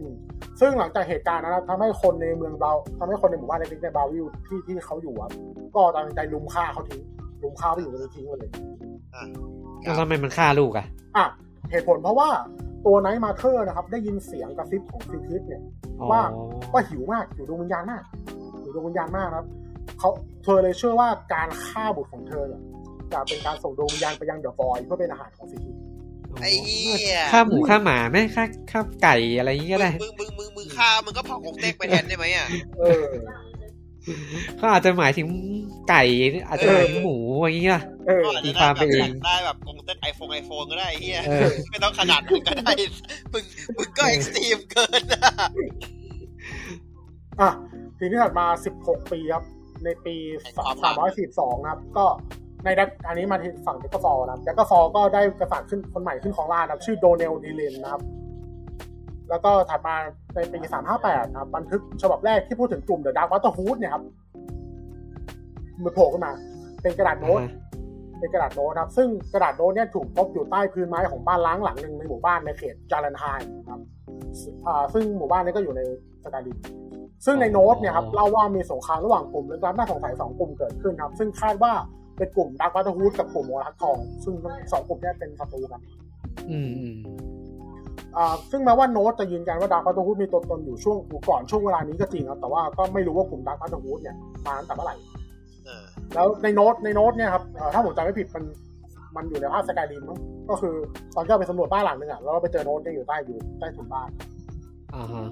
[0.02, 0.14] มอืม
[0.60, 5.32] ซึ่งหลังจากเหตุการณ์นั้นนะครับทำให้คนในเมืองเบาทำให้คนในหมู่บ้านเล็กๆในบราวิลที่ที่เขาอยู่ครับ
[5.74, 7.00] ก็ตัดสินใจลุมฆ่าเขาทิ้ง
[7.42, 8.50] ลุมฆ่าไปอยู่ตรงนี้ทิ้งไปเลย
[9.82, 11.26] แล้วทำไมมันฆ่าลูกอะอะ
[11.70, 12.28] เหตุผลเพราะว่า
[12.86, 15.62] ตัวไนท์มาเธอร์นะครับ ได้ยินเสียงกระซิบของซีทิสเนี่ย
[16.00, 16.22] อ๋อว่า
[16.72, 18.02] ว่าหิวมากหิวดวงวิญญาณมาก
[18.62, 19.46] หิวดวงวิญญาณมากนะครับ
[19.98, 20.10] เขา
[20.42, 22.62] เธอเลยเชื่อว่าการฆ่าบุตรของเธอเนี่ย
[23.12, 25.74] จะเป็นการส่งดวงวิญญาณไปยัง the Void เพื่อเป็นอาหารของ Sithis
[26.40, 32.46] ไอ้เหี้ยฆ่าหมูฆ่าหมาไหมฆ่าฆ่าไก่อะไรอย่างงี้ก็ได้มึงมึงมึงมึงฆ่ามึงก็เผากงเต็กไปแทนได้ไหมอะ
[32.78, 33.04] เออ
[34.56, 35.26] เขาอาจจะหมายถึง
[35.88, 36.02] ไก่
[36.48, 42.72] อาจจะหมายถึงหมูอย่างงี้ป่ะเออก็อาจตีจะความไปเองได้แบบกงเต็ก iPhone iPhone ก็ได้ไอ้เฮียเออไม่ต้องขนาดนั้นก็ได้
[43.32, 43.44] มึง
[43.76, 45.32] มึงก็ extreme เกินนะ
[47.40, 47.50] อะ
[47.98, 48.46] ทีนี้ถัดมา
[48.80, 49.44] 16 ปีครับ
[49.84, 50.14] ในปี
[50.84, 52.06] 342นะครับ ก็
[52.64, 58.02] ในดักอันนี้มาที่ฝั่ง Daggerfall นะครับ Daggerfall ก็ได้กษัตริย์ขึ้นคนใหม่ขึ้นครองราชย์นะครับ ชื่อ Donel Deleyn นะครับ
[59.30, 59.94] แล้วก็ถัดมา
[60.34, 60.58] ในปี
[60.96, 64.02] 358 นะครับ บันทึกฉบับแรกที่พูดถึงกลุ่ม the Dark Brotherhood เนี่ยครับ
[65.84, 66.32] มันโผล่ขึ้นมา
[66.82, 73.80] เป็นกระดาษโน้ตอ่าฮะเป็นกระดาษโน้ตครับ ซึ่งกระดาษโน้ตเนี่ยถูกพบอยู่ใต้พื้นไม้ของบ้านร้างหลังหนึ่งในหมู่บ้านในเขตจารันไฮน์ครับ
[74.66, 75.80] อ่าซึ่งหมู่บ้านนี้ก็อยู่ใน
[76.24, 76.56] สกายลิน
[77.26, 81.72] ซึ่งในโน้ตเนี่ยครับเล่าว่ามีสงครามระหว่างกลุ่มลึกลับน่าสงสัยสองกลุ่มเกิดขึ้นครับ ซึ่งคาดว่า
[82.16, 85.80] เป็นกลุ่มดักวัตฮูดกับกลุ่มวอลักทอง ซึ่งทั้งสองกลุ่มเนี้เป็นศัตรูกัน
[86.50, 86.96] อืมอืม
[88.16, 94.16] อ่าซึ่งแม้ว่าโน้ตจะยืนยันว่าดักวัตฮูดมีตัวตนอยู่ช่วงอยู่ก่อนช่วงเวลานี้ก็จริงครับ แต่ว่าก็ไม่รู้ว่ากลุ่มดักวัตฮูดเนี่ย
[94.46, 94.96] มาตั้งแต่เมื่อไหร่
[95.64, 95.82] เออ
[96.14, 98.44] แล้วในโน้ตในโน้ตเนี่ยครับเอ่อถ้าผมจำไม่ผิดมัน
[99.16, 100.18] มันอยู่ในภาพสกายริมมั้ง
[100.50, 100.74] ก็คือ
[101.14, 104.08] ตอนที่เราไปสำรวจบ้านหลังนึงอะแล้วเราไปเจอโน้ตยังอยู่ใต้อยู่ใต้ถุนบ้าน
[104.94, 105.28] อ่าฮะ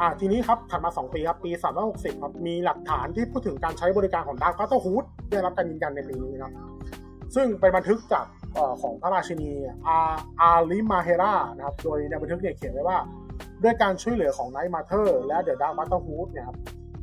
[0.00, 1.50] อ่าทีนี้ครับถัดมา 2 ปีครับ ปี
[1.86, 6.52] 360 ครับมีหลักฐานที่พูดถึงการใช้บริการของ Dark Brotherhood ได้รับการยืนยันในปีนี้นะครับ
[7.34, 9.50] ซึ่งเป็นบันทึกจากอของพระราชินี
[9.86, 9.96] อา
[10.40, 12.98] Arlimahera นะครับโดยในบันทึกเนี่ยเขียนไว้ว่า
[13.62, 16.58] ด้วยการช่วยเหลือของ Night Mother และ the Dark Brotherhood เนี่ยครับ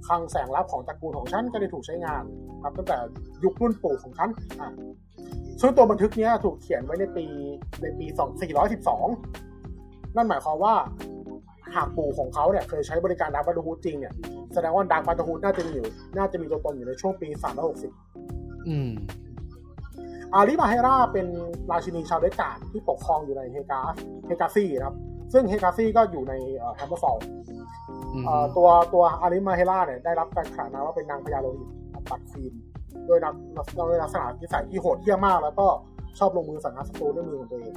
[0.07, 2.23] คลังแสงลับของตระกูลของฉันก็ได้ถูกใช้งาน
[2.63, 2.97] ครับตั้งแต่
[3.43, 4.29] ยุครุ่นปู่ของฉัน
[4.61, 4.69] อะ
[5.61, 7.25] ซึ่งตัวบันทึกนี้ถูกเขียนไว้ในปี
[7.81, 10.73] ในปี 2412 นั่นหมายความว่า
[11.75, 14.13] หากปู่ของเขาเนี่ยเคยใช้บริการ Dark Brotherhood จริงเนี่ย
[14.53, 15.87] แสดงว่า Dark Brotherhood น่าจะมีอยู่
[16.17, 17.27] น่าจะมีตัวตนอยู่ในช่วงปี
[17.97, 18.91] 360 อืม
[20.35, 21.27] Arlimahera เป็น
[21.71, 23.81] ราชินีชาว Redguard ที่ปกครองอยู่ในเฮกา
[24.27, 24.95] Hegathe นะครับ
[25.33, 26.33] ซึ่ง Hegathe ก็อยู่ใน
[26.75, 27.17] Hammerfell
[28.13, 28.23] อืม
[28.57, 31.69] ตัวตัว Arlimahera เนี่ยได้รับการขนานนามว่าเป็นนางพญาโลหิต
[32.09, 32.53] ปัดฟีน
[33.07, 33.33] โดยนัก
[33.75, 35.67] โดยลักษณะนิสัยที่โหดเหี้ยมมาก แล้วก็
[36.19, 37.73] ชอบลงมือสังหารศัตรูด้วยมือของตัวเอง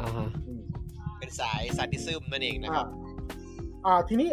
[0.00, 0.62] อ่าฮะอืม
[1.18, 2.86] เป็นสายซาดิซึมนั่นเองนะครับ
[3.86, 4.30] อ่าอ่าทีนี้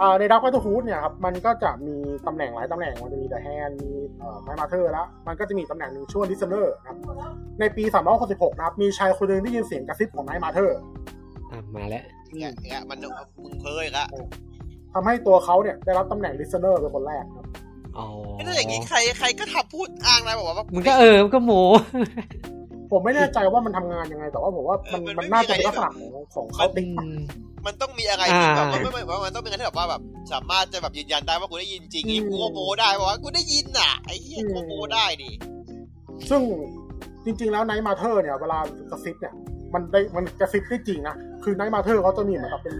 [0.00, 1.96] อ่าในดัก b ัต t ฮูดเนี่ยครับมันก็จะมี
[2.26, 6.96] ตำแหน่งหลายตำแหน่งมันจะมีแต่แฮนมีเอ่อ Night Mother แล้ว มันก็จะมีตำแหน่งหนึ่งชื่อว่า Listener นะครับ
[7.60, 7.84] ในปี
[8.20, 10.84] 366นะครับ มีชายคนหนึ่งได้ยินเสียงกระซิบของ Night Mother อะ
[11.74, 12.98] มาแล้วเนี่ยเนี่ยมัน
[13.42, 14.06] มึงเพ้ออีกละ
[14.94, 17.46] ทำให้ตัวเขาเนี่ยได้รับตำแหน่งลิสเนอร์เป็นคนแรกครับ
[17.98, 18.06] อ๋อ
[18.36, 21.52] ไม่ได้อย่างงี้ใครใครก็ทำพูดอ้างได้บอกว่ามันก็เออมันก็โม
[22.90, 27.06] ผมไม่แน่ใจว่ามันทำงานยังไง แต่ว่าผมว่ามันเออมันมันไม่น่ามีจะเป็นอะไรลักษณะของของเขาติ๊กอื
[27.60, 30.00] มมันต้องมีอะไรที่แบบอ่าว่าไม่ไม่ว่ามันต้องเป็นอะไรที่แบบว่าแบบ
[30.32, 35.30] สามารถจะแบบยืนยันได้ว่ากูได้ยินจริงนี่กูก็โมได้บอกว่ากูได้ยินน่ะไอ้เหี้ยกูโมได้ดิ
[36.30, 36.42] ซึ่ง
[37.24, 38.58] จริง ๆ แล้ว Night Mother เนี่ยเวลา
[38.90, 39.34] กระซิบเนี่ย
[39.74, 42.76] มันได้มันกระซิบได้จริงนะคือ Night Mother เขาจะมีเหมือนกับเป็น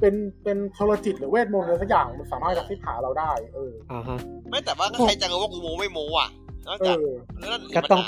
[0.00, 0.14] เป็น
[0.44, 4.18] เป็นโทรจิตหรือเวทมนต์อะไรสักอย่างมันสามารถกระซิบหาเราได้ เอออ่าฮะ
[4.50, 6.28] ไม่แต่ว่าใครจะรู้ว่ากูโมไม่โมอะ
[6.66, 7.06] นอกเอจากอ
[7.38, 8.02] แล้วนั่นก็ต้อง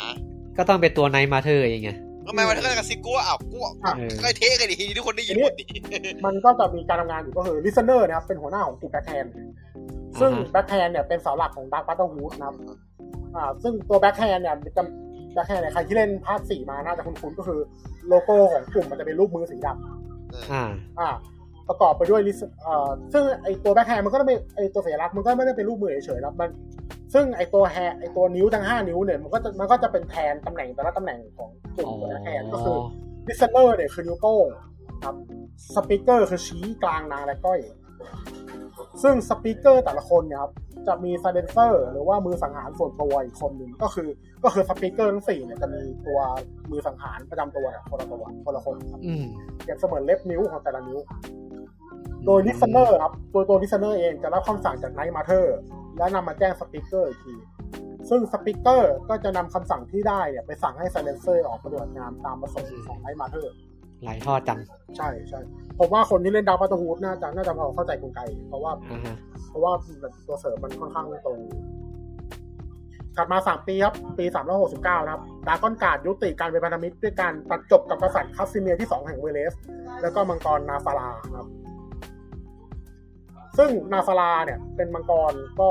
[0.58, 1.90] ก็ต้องเป็นตัว Night Mother เองไง
[2.26, 3.74] ทำไมมันก็กระซิบกูว่าอ้าวกูอะ
[4.22, 5.64] ก็เทกันดิทุกคนได้ยินหมดดิ
[6.26, 9.26] มันก็จะมีการทำงานอยู่ก็คือ Listener นะครับเป็นหัวหน้าของกลุ่ม Black Hand
[10.20, 12.56] ซึ่งอ่าฮะ Black Hand เนี่ยเป็นเสาหลักของดาร์ b บัตเตอร์ฮูดนะครับ
[13.36, 14.82] อ่าซึ่งตัว Black Hand เนี่ยจะ
[15.34, 17.60] Black Hand เนี่ยใครที่เล่นภาคสี่มาน่าจะคุ้นๆก็คือ
[18.08, 20.70] โลโก้ของกลุ่มมันจะเป็นรูปมือสีดำอ่า
[21.00, 21.08] อ่า
[21.72, 26.50] ประกอบไปด้วยลิสเอ่อซึ่งไอตัว Black Hand มันก็ไม่ไอตัวสัญลักษณ์มันก็ไม่ได้เป็นรูปมือเฉยๆนะมัน
[27.14, 32.76] ซึ่งไอตัวแฮไอตัวนิ้วทั้งห้านิ้วเนี่ยมันก็จะมันก็จะเป็นแทนตำแหน่งแต่ละตำแหน่งของกลุ่มตัว Black Hand ก็คือ
[33.28, 34.46] Listener เนี่ยคือนิ้วโป้ง
[35.04, 35.14] ครับ
[35.74, 37.60] Speaker คือชี้กลางนางและก้อย
[39.02, 40.52] ซึ่ง Speaker แต่ละคนเนี่ยครับ
[40.88, 44.08] จะมี Silencer หรือว่ามือสังหารส่วนตัวอีกคนหนึ่งก็คือ
[44.44, 46.18] ก็คือ Speaker ทั้งสี่เนี่ยจะมีตัว
[46.70, 49.24] มือสังหารประจำตัวเนี่ยคนละตัวคนละคนครับอืม
[49.62, 50.98] เปรียบเสมือนเล็บนิ้วของแต่ละนิ้ว
[52.26, 55.56] โดย Listener ครับตัวตัว Listener เองจะรับคำสั่งจาก Night Mother
[55.98, 57.34] และนำมาแจ้ง Speaker อีกที
[58.10, 63.52] ซึ่ง Speaker ก็จะนำคำสั่งที่ได้เนี่ยไปสั่งให้ Silencer ออกปฏิบัติงานตามประสงค์ของ Night Mother
[64.04, 64.58] หลายทอดจัง
[64.96, 65.40] ใช่ใช่
[65.78, 69.16] ผมว่าคนที่เล่นดาวปัตตฮูดน่าจะน่าจะพอเข้าใจกลไกเพราะว่าอ่าฮะ
[69.48, 71.38] เพราะว่าแบบตัวเสริมมันค่อนข้างตรง
[73.16, 79.56] ถัดมาสามปีครับ ปีสามร้อยหกสิบเก้านะครับดากอนการ์ดยุติการเป็นพันธมิตรด้วยการตัดจบกับกษัตริย์คัสซิเมียที่สองแห่งเวเลส
[80.02, 81.46] แล้วก็มังกรนาฟาราครับ
[83.58, 85.70] ซึ่งนาฟาราเนี่ยเป็นมังกรก็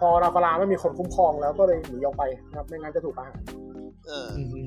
[0.00, 3.40] พอนาฟาราไม่มีคนคุ้มครองแล้วก็เลยหนีออกไปนะครับไม่งั้นจะถูกประหาร
[4.06, 4.66] เอออืม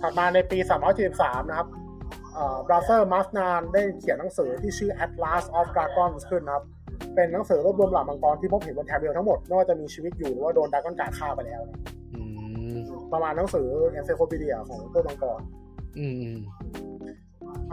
[0.00, 0.58] ถัดมาในปี
[1.04, 1.68] 373 นะครับ
[2.66, 6.64] บราเซอร์มาสนานได้เขียนหนังสือที่ชื่อ Atlas of Dragons ขึ้นนะครับ
[7.14, 11.80] เป็นหนังสือรวบรวมเหล่ามังกรที่พบเห็นบนแถบเดียวทั้งหมดไม่ว่าจะมีชีวิตอยู่หรือว่าโดนดราก้อนการฆ่าไปแล้วนะ
[12.14, 12.20] อื
[12.74, 12.78] ม
[13.12, 13.68] ประมาณหนังสือ
[13.98, 15.40] Encyclopedia ของพวกมังกร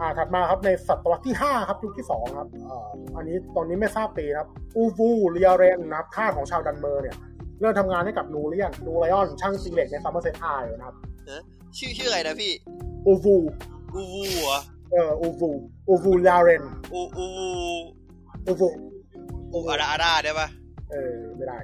[0.00, 2.86] อ่าถัดมาครับในศตวรรษที่ 5 ครับยุคที่ 2 ครับอ่า
[3.16, 7.16] อันนี้ตอนนี้ไม่ทราบปีนะครับ อูฟูเรียเรนนะครับทาสของชาวดันเมอร์เนี่ย
[7.60, 10.46] เริ่มทำงานให้กับนูเลียนนูไลออนช่างตีเหล็กในซัมเมอร์เซตไอ
[10.76, 10.96] นะครับ
[11.78, 12.52] ชื่อชื่ออะไรนะพี่
[13.06, 13.34] อูฟู
[13.94, 14.60] อูวูเหรอ
[14.92, 15.48] เอออูฟู
[15.88, 16.62] อูฟูเรียเรน
[16.92, 17.48] อูอูวู
[18.46, 18.68] อูฟู
[19.52, 20.48] อูอาราอาราได้ปะ
[20.90, 21.58] เออไม่ได้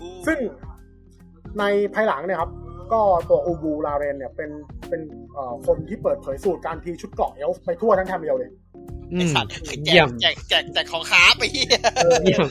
[0.00, 0.38] อูซึ่ง
[1.58, 1.64] ใน
[1.94, 2.50] ภายหลังเนี่ยครับ
[2.92, 3.00] ก็
[3.30, 4.50] ตัวอูบูลาเรนเนี่ยเป็น
[4.88, 5.00] เป็น
[5.34, 8.50] เอ่อคนที่เปิดเผยสูตรการตีชุดเกราะเอลฟ์ไปทั่วทั้งแทมเรียลเลย
[9.12, 12.48] อืไอมสัตว์แจเยี่ยกมแจกแจกแจกของค้าไปเฮียเออเยี่ยม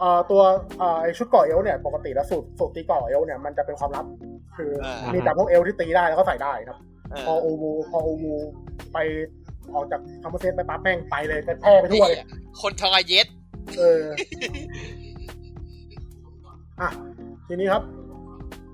[0.00, 0.42] เอ่อตัว
[0.78, 4.06] เอ่อไอชุดเกราะเอลฟ์เนี่ยปกติแล้วสูตรสูตรตีเกราะเอลฟ์เนี่ยมันจะเป็นความลับ
[4.56, 4.70] คือ
[5.12, 6.78] มีแต่พวกเอลฟ์ที่ตีได้แล้วก็ใส่ได้ครับ
[7.10, 8.34] เอพอออูบูพออูบู
[8.92, 8.98] ไป
[9.74, 12.18] ออกจากคอมเมอร์เซตไปปั๊บแม่งไปเลยไปแพร่ไปทั่วเลย
[12.60, 13.26] คนทองอาเย็ด
[13.78, 14.04] เออ
[16.80, 16.88] อะ
[17.48, 17.82] ทีนี้ครับ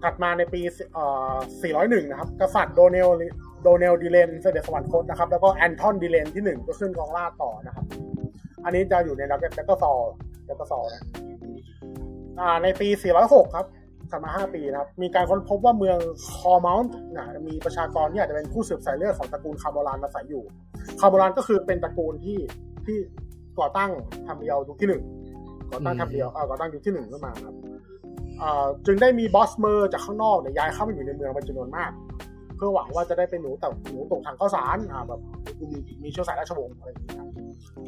[0.05, 0.60] ถัดมาในปี
[0.94, 1.35] เอ่อ
[1.82, 3.09] 401 นะครับ กษัตริย์โดเนล
[3.62, 7.85] โดเนลดิเลนเสด็จสวรรคตนะครับ แล้วก็แอนทอนดิเลนที่หนึ่งก็ขึ้นครองราชย์ต่อนะครับ
[8.64, 9.98] อันนี้จะอยู่ในดักเก็ตแจ็คเกอร์ซอล
[10.44, 11.02] แจ็คเกอร์ซอลนะ
[12.40, 12.89] อ่าในปี
[13.22, 13.66] 406 ครับ
[14.10, 15.98] ถัดมา 5 ปีนะครับ มีการค้นพบว่าเมือง
[16.35, 20.43] คอร์เมาท์นะมีประชากรที่อาจจะเป็นผู้สืบสายเลือดของตระกูลคาร์โบรานอาศัยอยู่
[21.01, 22.39] คาร์โบรานก็คือเป็นตระกูลที่
[22.86, 22.97] ที่
[23.59, 25.02] ก่อตั้งแทมเรียลยุคที่หนึ่ง
[25.70, 27.73] ก่อตั้งอืมแทมเรียลเอ่อก่อตั้งยุคที่หนึ่งขึ้นมาครับอ่า
[28.86, 31.90] จึงได้มีบอสเมอร์จากข้างนอกเนี่ยย้ายเข้ามาอยู่ในเมืองเป็นจำนวนมาก
[32.56, 35.20] เพื่อหวังว่าจะได้เป็นหนูแต่หนูตกทางข้าวสารอ่าแบบ
[35.61, 37.28] มีมีเชื้อสายราชวงศ์อะไรอย่างนี้ครับ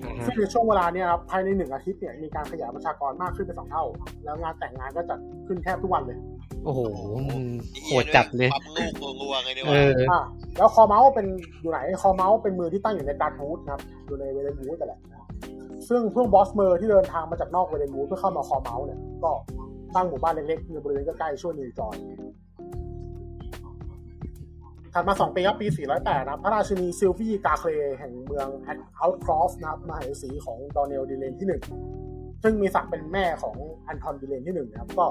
[0.05, 3.85] อ่าฮะซึ่งในช่วงเวลาเนี้ยครับภายในหนึ่งอาทิตย์เนี่ยมีการขยายประชากรมากขึ้นเป็นสองเท่า
[4.25, 6.19] แล้วงานแต่งงานก็จัดขึ้นแทบทุกวันเลย
[6.65, 6.81] โอ้โห
[7.85, 10.23] โหดจัดเลยปั๊มลูกงัวๆไงเนี่ยเอวะออ่า
[10.59, 11.27] แล้วคอเมาส์เป็น
[11.63, 15.29] อยู่ไหนคอเมาส์เป็นมือที่ตั้งอยู่ในการทูดนะครับอยู่ในเวเลนวูดแต่นแหละนะครับ
[15.89, 19.31] ซึ่งพวกบอสเมอร์ที่เดินทางมาจากนอกเวเลนวูดเพื่อเข้ามาคอเมาส์เนี่ยก็
[19.95, 21.97] ตั้งหมู่บ้านเล็กๆในบริเวณใกล้ๆชื่อนิวจอย
[24.93, 28.49] ถัดมา 2 ปีครับปี 408 นะครับพระราชินีซิลฟี่กาเคลแห่งเมือง
[28.97, 31.63] เอาท์ครอฟนะครับมหาเศรษฐีของดอนเนลดิเลนที่หนึ่ง
[32.43, 33.57] ซึ่งมีศักดิ์เป็นแม่ของ
[33.87, 35.07] อันทอนดิเลนที่หนึ่งนะครับก็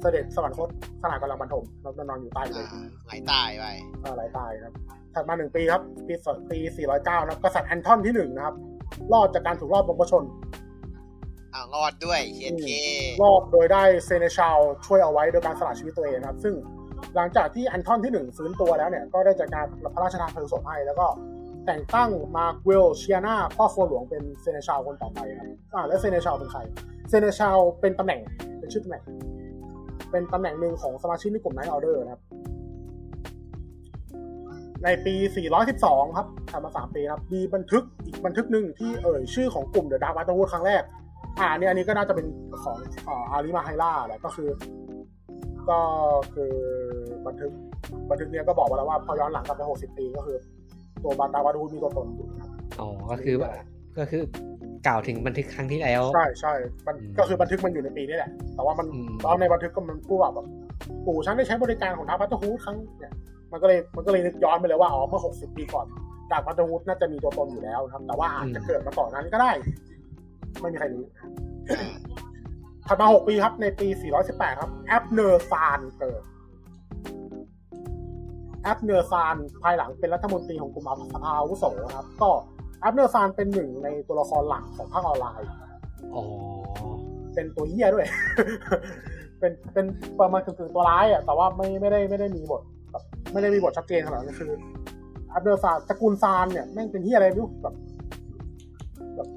[0.00, 0.68] เสด็จสวรรคต
[1.02, 2.66] ขณะกำลังบรรทมแล้วนอนอยู่ใต้เลย
[3.08, 3.64] ไหลตายไป
[4.02, 4.72] อะไหลตายครับ
[5.14, 6.58] ถัดมาหนึ่งปีครับ ปีปี
[6.92, 8.54] 409 นะครับกษัตริย์แอนทอนที่หนึ่งนะครับ
[9.12, 10.24] รอดจากการถูกลอบปลงพระชนม์
[11.54, 12.66] อ่างอดด้วยเคนเค
[13.22, 16.54] รอบโดยได้เซเนชาลช่วยเอาไว้โดยการสละชีวิตตัวเองนะครับ ซึ่ง
[17.16, 21.06] หลังจากที่แอนทอนที่หนึ่งฟื้นตัวแล้วเนี่ย ก็ได้จัดการพระราชทานเพลิงศพให้ แล้วก็
[21.66, 26.60] แต่งตั้งมาร์กเวลเชียนาพ่อครัวหลวงเป็นเซเนชาลคนต่อไปครับอ่าแล้วเซเนชาลเป็นใคร
[27.10, 28.20] เซเนชาลเป็นตำแหน่ง
[28.58, 29.02] เป็นชื่อตำแหน่ง
[30.10, 32.22] เป็นตำแหน่งหนึ่งของสมาชิกในกลุ่ม Knight Order นะครับ
[34.84, 35.14] ในปี
[35.66, 40.82] 412 ครับทำมา 3 ปีครับ มีบันทึกอีกบันทึกหนึ่งที่เอ่ยชื่อของกลุ่มเดอะดาร์วัต w วูดครั้งแรก
[41.38, 42.26] อ่าอันนี้อันนี้ก็น่าจะเป็น
[42.62, 42.76] ของ
[43.08, 44.48] อ่าอาริมาไฮล่าแหละก็คือ
[45.68, 45.78] ก็
[46.34, 46.52] คือ
[47.26, 47.50] บันทึก
[48.10, 50.36] บันทึกเนี้ยก็บอกมาแล้วว่าพอย้อนหลังกลับไป60ปีก็คือ
[51.02, 52.50] ตัวบาดาวัตวูดมีตัวตนอยู่นะครับ
[52.80, 53.50] อ๋อก็คือว่า
[53.98, 54.22] ก็คือ
[54.86, 56.54] กล่าวถึงบันทึกครั้งที่แล้ว ใช่ใช่
[56.86, 60.46] มันอืมก็คือบันทึกมันอยู่ในปีนี้แหละ แต่ว่ามันอืมตอนในบันทึกก็มันพูดว่าแบบ
[61.06, 63.14] ปู่ฉันได้ใช้บริการของดาร์กบราเธอร์ฮูดครั้งเนี่ย
[63.52, 65.86] มันก็เลยมันก็เลยนึกย้อนไปเลยว่าอ๋อเมื่อ60ปีก่อน
[66.30, 69.50] ดาร์กบราเธอร์ฮูดน่าจะมีตัวตนอยู่แล้วนะครับ แต่ว่าอาจจะเกิดมาก่อนนั้นก็ได้
[70.60, 71.04] ไม่มีใครรู้
[72.86, 73.88] ถัดมา6ปีครับ ในปี
[74.24, 76.22] 418 ครับ แอปเนอร์ซานเกิด
[78.62, 80.84] แอปเนอร์ซานภายหลังเป็นรัฐมนตรีของกลุ่ม
[81.14, 82.30] สภาอาวุโสนะครับ ก็
[82.80, 85.48] แอปเนอร์ซานเป็นหนึ่งในตัวละครหลักของภาคออนไลน์
[86.14, 86.22] อ๋อ
[87.34, 88.06] เป็นตัวเหี้ยด้วย
[89.38, 89.86] เป็นเป็น
[90.20, 93.02] ประมาณกึ่งๆตัวร้ายอะ แต่ว่าไม่ไม่ได้ไม่ได้มีบทแบบ
[93.32, 94.52] ไม่ได้มีบทชัดเจนขนาดนั้นคือ
[95.30, 97.74] แอปเนอร์ซานตระกูลซานเนี่ยแม่งเป็นเหี้ยอะไรไม่รู้แบบ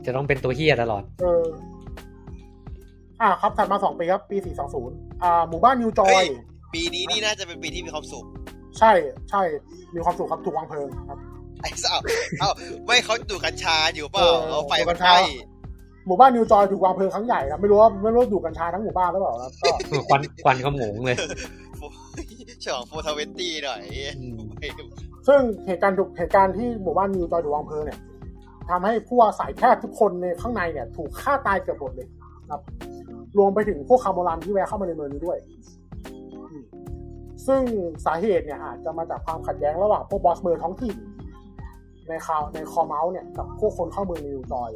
[0.05, 1.45] จะต้องเป็นตัวเฮียตลอด เออ
[3.21, 6.23] อ่าครับถัดมาสองปีครับปีสี่สองศูนย์อ่า หมู่บ้านนิวจอย
[6.73, 8.25] ปีนี้นี่น่าจะเป็นปีที่มีความสุข
[8.79, 8.91] ใช่
[9.29, 9.41] ใช่
[9.93, 11.19] มีความสุขครับถูกวางเพลิงครับ
[11.61, 11.99] ไอ้สาว
[12.39, 12.49] เอ้า
[12.85, 15.15] ไม่เขาดูดกัญชาอยู่เปล่าเออเอาไฟดูดกัมันญไฟชา
[16.07, 19.69] หมู่บ้านนิวจอยถูกวางเพลิงครั้งใหญ่นะไม่รู้ว่าไม่รู้ว่าดูดกัญชาทั้งหมู่บ้านหรือเปล่าครับก็
[20.09, 21.17] ควันควันขโมงเลย
[22.63, 23.81] ฉลอง four twenty หน่อย
[24.19, 24.39] อืม
[25.27, 27.99] ซึ่งเหตุการณ์ถูกเหตุการณ์ที่หมู่บ้านนิวจอยถูกวางเพลิงเนี่ย
[28.71, 32.07] ทำให้ผู้อาศัยแทบทุกคนในข้างในเนี่ย ถูกฆ่าตายเกือบหมดเลย
[32.49, 32.61] ครับ
[33.37, 35.37] รวมไปถึงพวกคาร์โมรันที่แวะเข้ามาในเมืองนี้ด้วย
[36.51, 36.63] อืม
[37.47, 37.61] ซึ่ง
[38.05, 40.95] สาเหตุเนี่ยอาจจะมาจากความขัดแย้งระหว่างพวกบอสเมืองท้องถิ่น
[42.09, 44.71] ในคาวในคอเมาส์เนี่ยกับพวกคนเข้าเมืองนิวจอย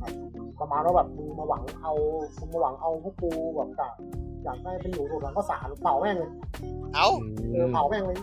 [0.00, 0.12] ครับ
[0.60, 1.92] ประมาณว่าแบบมึงมาหวังเอา
[2.38, 3.90] มึงมาหวังเอาพวกกูแบบกะ
[4.44, 6.30] อยากได้เป็นหนูถูกหลังก็สารเผาแม่งเลย
[6.94, 7.08] เอ้า
[7.52, 8.18] เออเผาแม่งเลย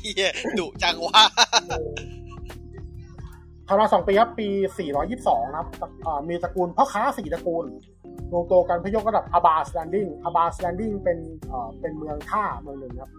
[0.00, 1.22] เฮียดุจังวะ
[3.68, 4.48] ทำมาสองปีครับปี
[4.98, 5.68] 422 นะครับ
[6.06, 7.64] อ่ามีตระกูลพ่อค้าสี่ตระกูล
[8.32, 11.18] รวมตัวกันเพื่อยกระดับอาบาสแลนดิ้งอาบาสแลนดิ้งเป็น
[11.48, 13.10] เอ่อเป็นเมืองท่าเมืองหนึ่งครับ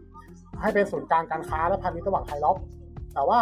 [0.62, 2.58] ให้เป็นศูนย์กลางการค้าและพาณิชย์ระหว่างไฮล็อก
[3.14, 3.40] แต่ว่า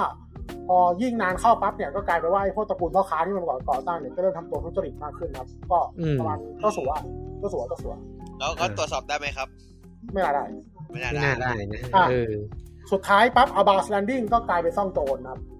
[0.68, 6.92] พอยิ่งนานเข้าปั๊บเนี่ยก็กลายเป็นว่าไอ้พวกตระกูลพ่อค้าที่มันก่อก่อตั้งเนี่ยก็เริ่มทำตัวทุจริตมากขึ้นครับ ก็อืมประมาณก็สัว
[7.42, 7.94] ก็สัวก็สัว
[8.40, 9.48] แล้วก็ตรวจสอบได้ไหมครับ
[10.14, 10.44] ไม่น่าได้
[10.92, 12.34] ไม่น่าไม่ได้น่าได้นะอะเออ
[12.92, 15.57] สุดท้ายปั๊บอาบาสแลนดิ้งก็กลายเป็นซ่องโจรนะครับอืม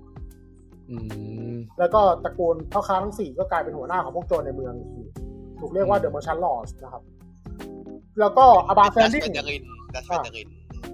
[1.80, 5.04] แล้วก็ตระกูลพ่อค้าทั้งสี่ก็กลายเป็นหัวหน้าของพวกโจรในเมืองอีกที
[5.60, 7.04] ถูกเรียกว่า The Merchant Lords นะครับ
[8.20, 10.48] แล้วก็อาบาสแลดันชดิ้งแมนดารินดัชแมนดาริน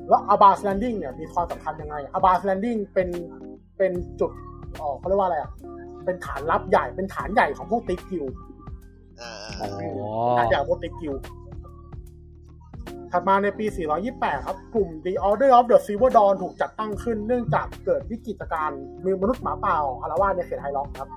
[0.09, 3.09] แล้วอาบาสแลนดิ้งเนี่ยมีความสำคัญยังไงอาบาสแลนดิ้งเป็น
[3.77, 4.31] เป็นจุด
[4.75, 5.51] เอ๋อเขาเรียกว่าอะไรอะ
[6.05, 8.25] เป็นฐานลับใหญ่เป็นฐานใหญ่ของพวกติ๊กกิล
[9.21, 9.69] อ่าอ๋อ
[10.37, 11.13] ฐานใหญ่ของพวกติ๊กกิล
[13.13, 13.65] ถัดมาในปี
[14.05, 21.09] 428 ครับ กลุ่ม The Order of the Silver Dawn ถูกจัดตั้งขึ้นเนื่องจากเกิดวิกฤตการณ์มีมนุษย์หมาป่าออกอาละวาดในเขตไฮล็อกครับ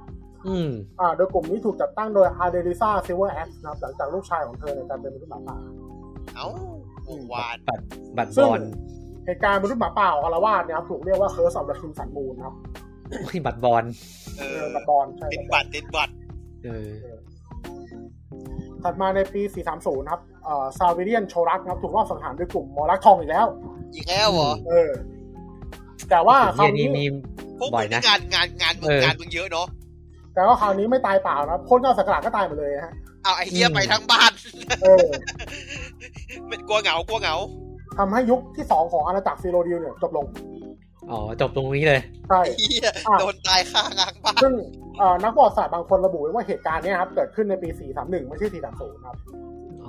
[0.46, 0.70] อืม
[1.00, 5.56] อ่า โดยกลุ่มนี้ถูกจัดตั้งโดยอาเดริซาซิลเวอร์แอคนะครับ หลังจากลูกชายของเธอในการเป็นมนุษย์หมาป่า
[6.34, 6.48] เอ้า
[7.04, 7.84] โอ้วานบัตร
[8.16, 8.62] บัตรซึ่บงอล
[9.26, 12.54] เหตุการณ์มนุษย์หมาป่าออกอารวาสเนี่ยครับถูกเรียกว่าเคอร์สอ f เดอะคิมสันมูนครับ
[13.10, 13.84] โอ้ยบัตรบอล
[14.38, 16.12] เอเอออกับบอลใช่ติดกับบอบัลตรติดบัตร
[16.64, 16.90] เออ
[18.86, 19.42] ถัดมาในปี
[19.76, 23.46] 430 ครับเอ่อซาวิเลียนโชรักนะครับ ถูกลอบสังหารด้วยกลุ่มมอรักทองอีกแล้ว
[23.94, 24.90] อีกแล้วเหรอ เออ
[26.10, 27.04] แต่ว่าคเฮีราวยนี้นี่มี
[27.58, 29.66] พวกบ่มึอยงนะนี่งานงานงานมึงเอองานมึงเยอะเนาะ
[30.34, 34.32] แต่ว่าคราวนี้ไม่ตายเปล่านะครับคนก็สักหลาดก็ตายหมดเลยนะฮะเอาไอ้เฮียอืมไปทั้งบ้าน
[34.82, 35.06] เออ
[36.48, 37.36] ไม่กลัวเหงากลัวเหงา
[37.98, 40.26] ทำให้ยุคที่สองของอาณาจักรซีโรดิวเนี่ยจบลง
[41.10, 44.52] อ๋อ จบตรงนี้เลย ใช่เฮียอะโดนตายข้างางบ้านซึ่ง
[44.98, 47.68] เอ่อนักประวัติศาสตร์บางคนระบุไว้ว่าเหตุการณ์เนี้ครับ เกิดขึ้นในปี
[47.98, 49.16] 431 ไม่ใช่ 430 ครับ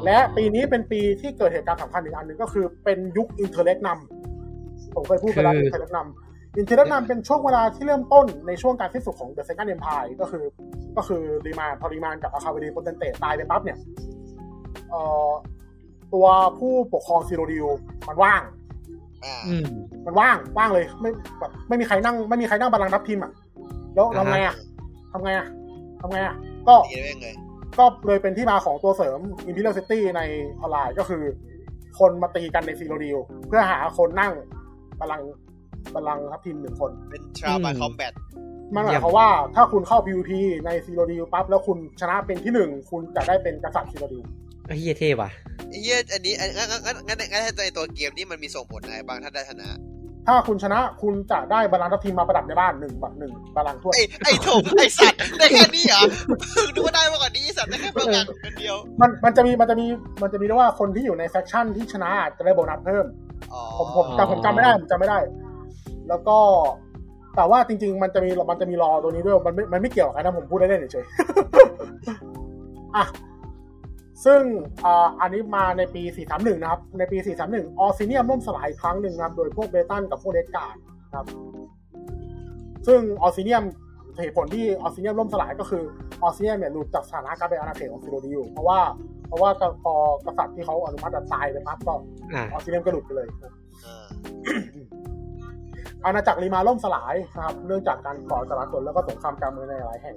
[0.06, 10.45] และปีนี้เป็นปีที่เกิดเหตุการณ์สำคัญอีกอันหนึ่งก็คือเป็นยุคอินเทอร์เล็กนำผมเคยพูดไปแล้วคืออินเทอร์เล็กนำอินเทอร์เล็กนำเป็นช่วงเวลาที่เริ่มต้นในช่วงการสิ้นสุดของ The Second Empire ก็คือ
[10.98, 13.77] ก็คือรีมานพอรีมานกับอาคาเวดีโปเตนเตตายไปปั๊บเนี่ย
[14.89, 15.30] เอ่อ
[16.14, 16.27] ตัว
[16.60, 17.65] ผู้ปกครองซีโรดิว
[18.07, 18.57] มันว่างอ่าอื
[19.64, 19.68] ม
[20.06, 23.31] มันว่างว่างเลย ไม่แบบไม่มีใครนั่ง ไม่มีใครนั่งบัลลังก์ทัพทีมอะ
[23.95, 24.56] แล้วอ่าทำฮะไงอะ
[25.11, 25.48] ทำไงอะ
[26.02, 26.35] ทำไงอะ
[26.68, 27.27] ก็ตีได้ไง
[27.80, 29.19] ก็เลยเป็นที่มาของตัวเสริม
[29.49, 30.22] Imperial City ใน
[30.60, 31.23] ออนไลน์ก็คือ
[31.99, 33.18] คนมาตีกันใน Cyrodiil
[33.48, 34.34] เพื่อหาคนนั่ง
[34.99, 35.31] บัลลังก์
[35.94, 38.14] บัลลังก์ทับทิมหนึ่งคน เป็น trial by combat
[38.76, 40.31] มันหมายความว่าถ้าคุณเข้า PVP
[40.65, 44.47] ใน Cyrodiil ปั๊บแล้วคุณชนะเป็นที่หนึ่งคุณจะได้เป็นกษัตริย์ Cyrodiil ไอ้
[44.80, 45.30] เหี้ยเท่ว่ะ
[45.69, 49.69] ไอ้เหี้ยอันนี้อันงั้นงั้นงั้นงั้นในตัวเกมนี้มันมีส่งผลอะไรบ้างถ้าได้ชนะ
[50.27, 56.02] ถ้าคุณชนะคุณจะได้บัลลังก์ทับทิมมาประดับในบ้านหนึ่งบัตรหนึ่งบัลลังก์ถ้วยไอ้ไอ้โถไอ้สัตว์ได้แค่นี้เหรอ
[56.76, 59.85] ดูว่าได้มากกว่านี้ไอ้สัตว์ได้แค่ประกันคนเดียว มันมันจะมีมันจะมี
[60.22, 63.06] มันจะมีด้วยว่าคนที่อยู่ใน faction ที่ชนะจะได้โบนัสเพิ่ม
[63.53, 65.19] อ๋อผมผมจำผมจำไม่ได้ผมจำไม่ได้
[66.10, 66.38] แล้วก็
[67.35, 73.03] แต่ว่าจริง ๆ มันจะมีมันจะมีรอตัวนี้ด้วยมันไม่มันไม่เกี่ยวกับนะผมพูดได้เล่นเฉยๆอะ
[74.26, 74.41] ซึ่ง
[74.85, 76.03] อ่าอันนี้มาในปี
[76.34, 80.78] 431 นะครับ ในปี 431 Orsinium ล่มสลายอีกครั้งหนึ่งนะครับ โดยพวก Breton กับพวก Redguard
[81.15, 81.26] ครับ
[82.88, 83.64] ซึ่ง Orsinium
[84.22, 85.84] เหตุผลที่ Orsinium ล่มสลายก็คือ
[86.24, 88.80] Orsinium เนี่ยหลุดจากสถานะการเป็นอาณาเขตของ Cyrodiil เพราะว่า
[89.27, 89.49] เพราะว่า
[89.84, 89.94] พอ
[90.26, 91.94] กษัตริย์ที่เขาอนุมัติตายไปปั๊บก็
[92.34, 93.53] อ่า Orsinium ก็หลุดไปเลยครับ
[93.85, 94.06] อ่า
[96.06, 100.15] อาณาจักร Reman ล่มสลายนะครับ เนื่องจากการก่อจลาจลแล้วก็สงครามกลางเมืองในหลายแห่ง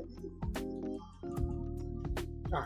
[2.55, 2.65] อะ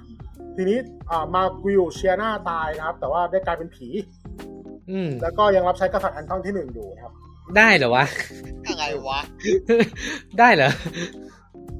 [0.56, 0.78] ทีนี้
[1.10, 3.88] อ่ามากิวเชียนาตายนะครับ แต่ว่าได้กลายเป็นผี
[4.90, 7.12] อืมแล้วก็ยังรับใช้กษัตริย์แอนทอนที่หนึ่งอยู่นะครับ
[7.56, 8.04] ได้เหรอวะ
[8.68, 9.20] ยังไงวะ
[10.38, 10.70] ได้เหรอ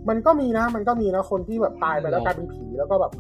[0.09, 3.13] มันก็มีนะ มันก็มีนะคนที่แบบตายไปแล้วกลายเป็นผีแล้วก็แบบ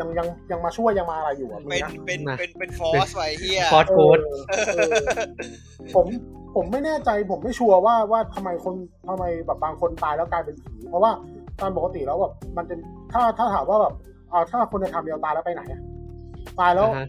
[0.00, 4.44] ยังยังยังมาช่วยยังมาอะไรอยู่อะมีเป็นนะเป็นมาเป็นเป็นฟอสไว้เฮียฟอสโค้ดเออ
[4.76, 4.92] เออ
[5.94, 6.06] ผม
[6.54, 8.74] ผมไม่แน่ใจผมไม่ชัวร์ว่าว่าทำไมคน
[9.08, 11.12] ทำไมแบบบางคนตายแล้วกลายเป็นผี เพราะว่า
[11.60, 12.74] ตามปกติแล้วแบบมันจะ
[13.12, 13.94] ถ้าถ้าถามว่าแบบ
[14.36, 15.80] อ่าถ้าคนในทำเดียวตายแล้วไปไหนอะ
[16.60, 17.06] ตายแล้วอ่าฮะ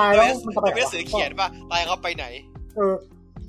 [0.00, 2.24] ตายแล้วมันจะไปไหนวะไม่สือเขียนป่ะตายเขาไปไหน
[2.76, 2.94] เออ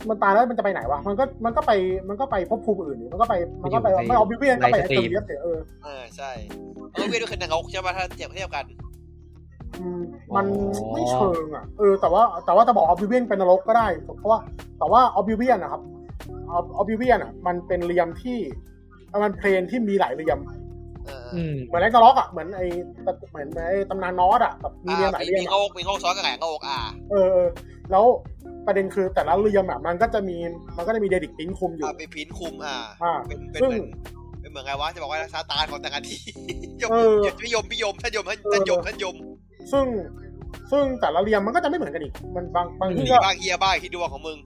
[0.09, 1.71] มันตายแล้วมันจะไปไหนวะมันก็มันก็ไป
[2.09, 6.31] มันก็ไปภพภูมิอื่นนี่มันก็ไปมันก็ไปไม่ Oblivion ก็ไป Aetheriusเออเออใช่
[6.93, 8.65] เออเวียนด้วยคือนางกใช่ป่ะถ้าเทียบเทียบกัน
[9.79, 10.01] อืม
[10.35, 10.45] มัน
[10.93, 14.39] ไม่เชิงอะเออแต่ว่าแต่ว่าจะบอก Oblivion เป็นนรกก็ได้ เพราะว่า
[14.79, 15.81] แต่ว่า Oblivion นะครับ
[16.51, 18.39] Oblivion อะ มันเป็น realm ที่
[19.23, 20.39] มัน plane ที่มีหลาย realm
[21.05, 22.65] เอออืมเหมือนไอ้กระล็อกอะเหมือนไอ้
[23.05, 26.79] ตะเหมือนไอ้ตำนานนอสอะแบบมีเรียมหลายมีเรียมมีอะโงกมีโงกซ้อนกับแหงโงกอ่า
[27.11, 27.49] เออเออ
[27.91, 28.05] แล้ว
[28.65, 30.37] ประเด็นคือแต่ละเรียมอะมันก็จะมี
[30.77, 33.89] มันก็จะมีเดดิกติ้งคุมอยู่อ่าเป็นพินคุมอ่าอ่าเป็นเป็นซึ่งเหมือน
[34.41, 36.19] เป็นเหมือนไงวะจะบอกว่าซาตานของแต่งานที่
[36.81, 39.15] ยมเออพิยมพิยมท่านยมท่านท่านยมท่านยม
[39.71, 39.85] ซึ่ง
[40.71, 44.37] ซึ่งแต่ละเรียมมันก็จะไม่เหมือนกันอีก มันบางบางที่มีก็บ้างเฮียบ้างที่ดวงของมึง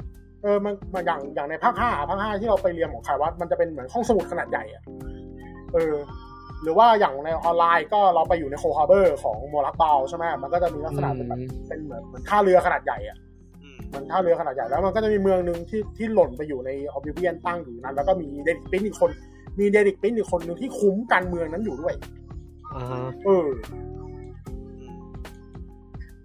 [0.43, 4.83] เออมันมันอย่างอย่างในภาคห้าภาคห้าที่เราไปเรียนของขายวัดมันจะเป็นเหมือนห้องสมุดขนาดใหญ่อะ
[5.73, 5.93] เออ
[6.63, 13.17] หรือว่าอย่างในออนไลน์ก็เราไปอยู่ใน Coldharbour ของ Molag Bal ใช่ไหมมันก็จะมีลักษณะเป็นแบบเป็นเหมือนเหมือนท่าเรือขนาดใหญ่อะ
[13.63, 19.11] อืมเหมือนท่าเรือขนาดใหญ่แล้วมันก็จะมีเมืองหนึ่งที่ที่หล่นไปอยู่ใน Oblivion ตั้งอยู่นั้น แล้วก็มี Daedric Prince อีกคน
[19.59, 21.93] มี Daedric Prince อีกคนหนึ่งที่คุ้มกันเมืองนั้นอยู่ด้วย
[22.75, 23.47] อ่าฮะเออ
[24.79, 24.97] อืม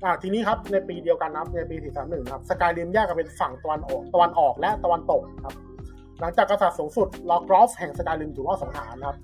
[0.04, 5.54] อ่าทีนี้ครับในปีเดียวกันนะครับในปี 431 ครับ Skyrim แยกกันเป็นฝั่งตะวันออกตะวันออกและตะวันตกครับ
[6.20, 9.16] หลังจากกษัตริย์สูงสุดลอกรอฟแห่งสกายริมถูกรอบสังหารครับ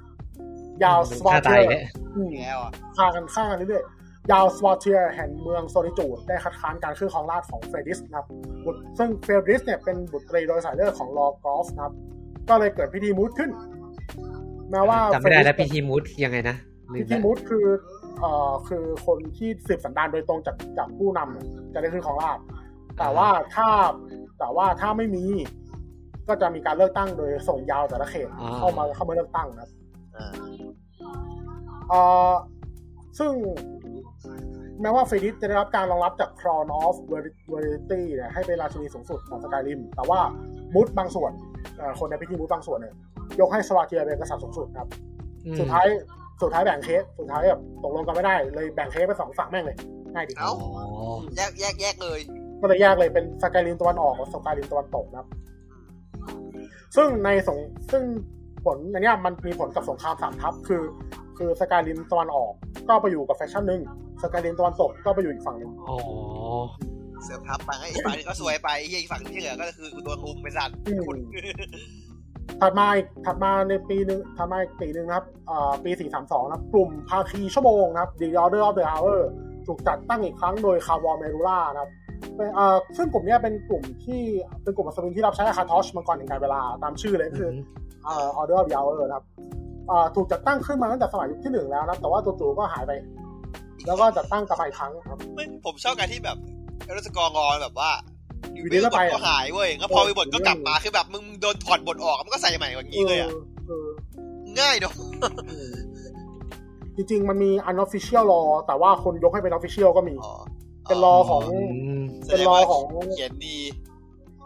[0.85, 1.83] ยาวสวาฆ่าเทีตายยแล้ว
[2.17, 8.27] อืมแล้วอะฆ่ากันฆ่ากันเรื่อยๆยาวสวาเทียแห่งเมืองโซลิจูดได้คัดค้านการขึ้นของราชย์ของเฟรดิสนะครับ
[8.65, 11.95] บุตรซึ่งเฟรดิสเนี่ยเป็นบุตรีโดยสายเลือดของลอกรอฟนะครับ
[12.49, 13.51] ก็เลยเกิดพิธีมูดขึ้น
[14.71, 16.57] แม้ว่าจำไม่ได้แล้วเฟรพิดิสธีมูดยังไงนะ
[16.93, 17.67] ลืพิมธีแล้วมุดคือ
[18.21, 22.43] เอ่อคือคนที่สืบสันดานโดยตรงจากจากผู้นำจะได้ขึ้นของราชย์
[22.99, 23.69] แต่ว่าถ้า
[24.39, 25.25] แต่ว่าถ้าไม่มี
[26.29, 28.29] ก็จะมีการเลือกตั้งโดยส่งยาวแต่ละเขต
[28.59, 29.71] เข้ามาเข้ามาเลือกตั้งนะครับ
[30.19, 30.31] อ่า
[31.89, 32.01] เอ่
[32.31, 32.33] อ
[33.19, 33.33] ซึ่ง
[34.83, 36.95] แม้ว่าเฟรดิสจะได้รับการรองรับจาก Crown of
[37.53, 40.21] Verity เนี่ยให้เป็นราชินีสูงสุดของสกายริม แต่ว่า
[40.75, 41.33] มุดบางส่วน
[41.79, 42.95] เอ่อคนในพิธีมุดบางส่วนเนี่ย
[43.41, 44.89] ยกให้สวาเทียเป็นกษัตริย์สูงสุดครับ
[45.47, 45.87] อืมสุดท้าย
[46.43, 49.77] สุดท้ายแบ่งเค้กสุดท้ายแบบตกลงกันไม่ได้ เลยแบ่งเค้กไปสองฝั่งแม่งเลย
[50.15, 50.53] ง่ายดีอ๋อ
[51.37, 52.21] แยกแยกแยกเลย
[52.61, 55.29] ก็เลยแยกเลยเป็นสกายริมตะวันออกกับสกายริมตะวันตกนะครับ
[56.97, 57.59] ซึ่งในสง
[57.93, 58.03] ซึ่ง
[58.65, 60.83] ผลอันเนี้ยมันมีผลกับสงครามสามทัพคือ
[61.39, 62.53] คือสกายริมตะวันออก
[62.89, 63.83] ก็ไปอยู่กับแฟคชั่นหนึ่ง
[64.23, 65.97] สกายริมตะวันตกก็ไปอยู่อีกฝั่งหนึ่งอ๋อ
[67.25, 71.19] เสริมทับไปให้อีกฝั่งหนึงก็สวยไปเฮียอีกฝั่งที่เหลือก็คือกูโดนมุมเป็นสัตว์อืมคุณ
[72.61, 75.91] ถัดมาอีกถัดมาในปีหนึ่งถัดมาอีกปีหนึ่งนะครับอ่าปี
[76.21, 79.21] 432นะครับกลุ่มภาคีชั่วโมงนะครับ The Order of the Hour
[79.67, 82.08] ถูกจัดตั้งอีกครั้งโดยคาร์วอร์เมรูล่านะครับเป็นอ่า
[82.97, 84.23] ซึ่งกลุ่มเนี้ยเป็นกลุ่มที่
[84.63, 87.51] เป็นกลุ่มอัศวินที่รับใช้ Akatosh มังกรแห่งกาลเวลาตามชื่อเลยก็คือ
[88.07, 89.25] อ่า Order of the Hour นะครับ
[89.91, 92.93] อ่าถูกจัดตั้งขึ้นมาตั้งแต่สมัยยุคที่หนึ่งแล้วนะครับแต่ว่าจู่ๆก็หายไป
[93.87, 96.37] แล้วก็จัดตั้งกลับมาอีกครั้งครับไม่ผมชอบการที่แบบ
[96.85, 97.91] Elder Scrolls Online แบบว่า
[98.55, 103.31] อยู่ดีก็ไปบทก็อะหายเว้ยก็พอมีบทก็กลับมาคือแบบมึงโดนถอดบทออกมันก็ใส่ใหม่กว่านี้เลยอะ
[103.69, 103.89] เออ
[104.61, 104.95] ง่ายเนาะ
[105.49, 105.75] เออ
[106.97, 110.35] จริงๆมันมี unofficial law แต่ว่าคนยกให้เป็น official ก็มีอ๋อ
[110.89, 111.59] เป็น law ของอื
[112.01, 112.83] มเป็น law ของ
[113.13, 113.59] เขียนดี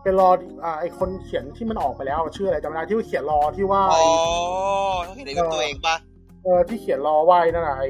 [0.02, 0.30] เป็นรอ
[0.64, 4.04] อ่าไอคนเขียนที่มันออกไปแล้วชื่ออะไรจำไม่ได้ที่ว่าเขียนรอที่ว่าอ๋อ
[5.06, 5.96] ต้องเห็นในเว็บตัวเองปะ
[6.44, 7.84] เออที่เขียนรอไว้นั่นน่ะไอ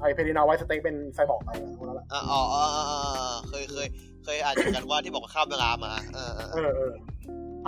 [0.00, 3.86] ไอเพดินาไวสเต็กเป็นไซบอร์กไปอะพวกนั้นแหละอ๋ออ๋ออ๋ออ๋ออ๋อเคยเคย
[4.24, 6.92] เคยอ่านเหมือนกันว่าที่บอกว่าข้ามเวลามาเออเออเออเออ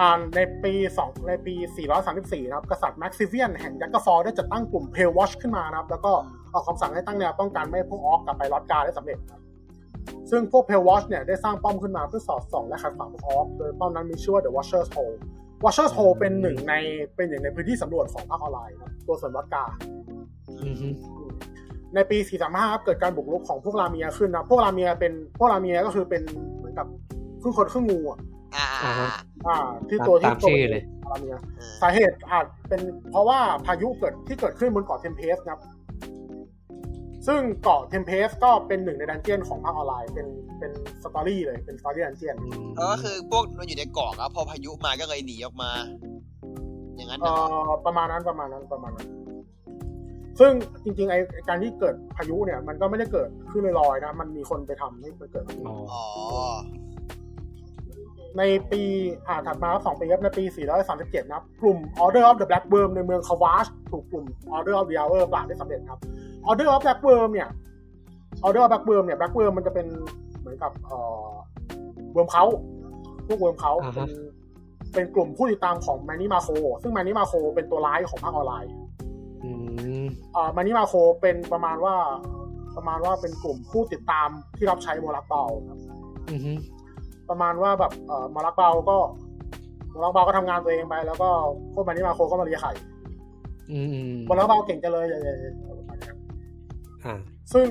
[0.01, 1.55] อ่านในปีสองในปี
[2.03, 6.13] 434 นะครับ กษัตริย์แม็กซิเวียนแห่งยักษ์ฟอร์ได้จัดตั้งกลุ่มเพลวอชขึ้นมานะครับ แล้วก็
[6.53, 9.41] ออกคำสั่งให้ตั้งแนวป้องกันไม่ให้พวกออกกลับไปลอดกาได้สำเร็จครับ
[10.31, 15.17] ซึ่งพวกเพลวอชเนี่ยได้สร้างป้อมขึ้นมาเพื่อสอดส่องและขัดขวางพวกออกโดยป้อมนั้นมีชื่อว่า The Watcher's Hole
[15.65, 16.75] Watcher's Hole เป็นหนึ่งใน
[17.17, 19.65] เป็นหนึ่งในพื้นที่สำรวจของภาคออนไลน์ครับตัวส่วนลอดกา
[20.63, 20.89] อือฮึ
[21.95, 26.23] ในปี 435ครับเกิดการบุกรุกของพวกราเมียขึ้นนะพวกราเมียเป็นพวก Lamia ก็คือเป็น
[26.57, 26.87] เหมือนกับ
[27.43, 28.19] ครึ่งคนครึ่งงูอะ
[28.57, 29.09] อ่าอ่าอ่า
[29.47, 29.57] อ่า
[29.89, 32.81] ที่ตัวที่ตามชื่อเลย Lamia เออสาเหตุอาจเป็น
[33.11, 35.61] เพราะว่าพายุเกิดที่เกิดขึ้นบนเกาะ Tempest นะครับ
[37.27, 40.27] ซึ่งเกาะ Tempest ก็เป็นหนึ่งใน dungeon ของภาคออนไลน์เป็น
[40.59, 40.71] เป็น
[41.03, 45.71] story เลยเป็น story dungeon อืมแล้วก็คือพวกมันอยู่ในเกาะครับพอพายุมาก็เลยหนีออกมา
[46.97, 47.35] อย่างนั้นเอ่นะ
[47.69, 49.09] อประมาณนั้นประมาณนั้นประมาณนั้น
[50.41, 50.53] ซึ่ง
[50.85, 56.05] จริงๆไอไอ้การที่เกิดพายุเนี่ย มันก็ไม่ได้เกิดขึ้นลอยๆนะ มันมีคนไปทำให้มันเกิดพายุอ๋ออ๋อ
[58.39, 58.83] ในปี
[59.29, 60.45] อ่าถัดมาครับสองปีครับในปี
[60.87, 64.25] 437 นะครับ กลุ่ม Order of the Black Worm ในเมือง Kvatch ถูกกลุ่ม
[64.57, 66.01] Order of the Hour ปราบได้สำเร็จครับ
[66.49, 67.49] Order of Black Worm เนี่ย
[68.47, 69.87] Order of Black Worm เนี่ย Black Worm มันจะเป็น
[70.41, 71.31] เหมือนกับเอ่อ
[72.13, 72.45] Worm Cult
[73.27, 74.11] พวก Worm Cult อ่าเป็ฮะน
[74.95, 76.49] เป็นกลุ่มผู้ติดตามของ Mannimarco
[76.83, 78.73] ซึ่ง Mannimarco เป็นตัวร้ายของภาคออนไลน์
[79.45, 79.51] อื
[80.03, 80.07] ม
[80.37, 81.95] อ่า Mannimarco เป็นประมาณว่า
[82.77, 85.79] ประมาณว่าเป็นกลุ่มผู้ติดตามที่รับใช้ Molag Bal ครับ
[86.31, 86.53] อือฮึ
[87.29, 88.97] ประมาณว่าแบบเอ่อ Molag Bal ก็
[89.95, 91.29] Molag Bal ก็ทำงานตัวเองไป แล้วก็
[91.75, 92.73] พวก Mannimarco ก็มาเลียไข่
[93.71, 96.17] อืมอืม Molag Bal เก่งจังเลยอย่างเงี้ยประมาณเนี้ย
[97.05, 97.15] อ่า
[97.53, 97.67] ซึ่ง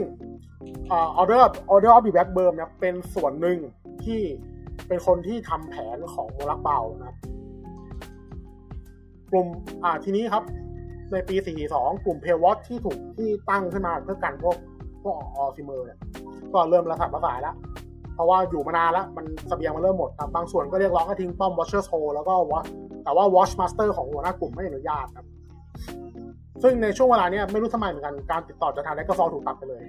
[0.91, 3.57] อ่า Order Order of the Black Worm เนี่ยเป็นส่วนหนึ่ง
[4.03, 4.21] ที่
[4.87, 7.17] เป็นคนที่ทำแผนของมารักเบานะครับ
[9.31, 9.47] กลุ่ม
[9.83, 10.43] อ่าทีนี้ครับ
[11.11, 11.35] ในปี
[11.71, 14.57] 42 กลุ่มเพลวอตที่ถูกที่ตั้งขึ้นมาเพื่อกันพวก
[15.03, 15.99] พวกออซิเมอร์เนี่ย
[16.53, 17.55] ก็เริ่มระสับระสายแล้ว
[18.15, 22.53] เพราะว่าอยู่มานานแล้วมันเสบียงมันเริ่มหมดครับบางส่วนก็เรียกร้องให้ทิ้งป้อม Watcher's Hole แล้วก็ว
[23.03, 25.25] แต่ว่า Watch Master ของหัวหน้ากลุ่มไม่อนุญาตครับ
[26.63, 29.83] ซึ่งในช่วงเวลาเนี้ยไม่รู้ทำไมเหมือนกันการติดต่อจากทางแลกฟอร์ถูกตัดไปเลย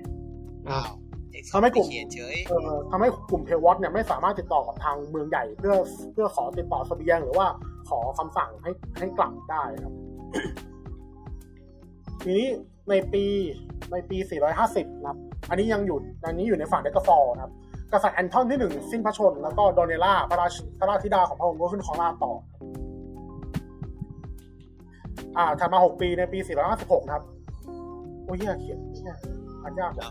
[0.69, 0.87] อ้าอ้าว
[1.49, 5.75] วทำให้กลุ่มเขียนเฉยเอ่อทำให้กลุ่มเพลวอตเนี่ยไม่สามารถติดต่อกับทางเมืองใหญ่เพื่อ
[6.13, 7.47] เพื่อขอติดต่อเสบียงหรือว่า
[7.89, 9.95] ขอคำสั่งให้ให้กลับได้ครับ
[12.23, 12.49] ทีนี้
[12.91, 13.25] ในปี
[13.93, 14.17] ในปี
[14.59, 15.19] 450 นะครับ
[15.51, 17.53] อันนี้ยังอยู่อันนี้อยู่ในฝั่ง Daggerfall นะครับ
[17.93, 22.33] กษัตริย์แอนทอนที่หนึ่งสิ้นพระชนม์แล้วก็โดเนล่าพระราชพระราชธิดาของพระองค์ก็ขึ้นครองราชย์ต่อ
[25.37, 26.39] อ่าถัดมาหกปีในปี
[26.73, 27.25] 456นะครับ
[28.25, 29.15] โอ้ยเหี้ยเขียนเหี้ย
[29.63, 30.11] อ่านยากว่ะ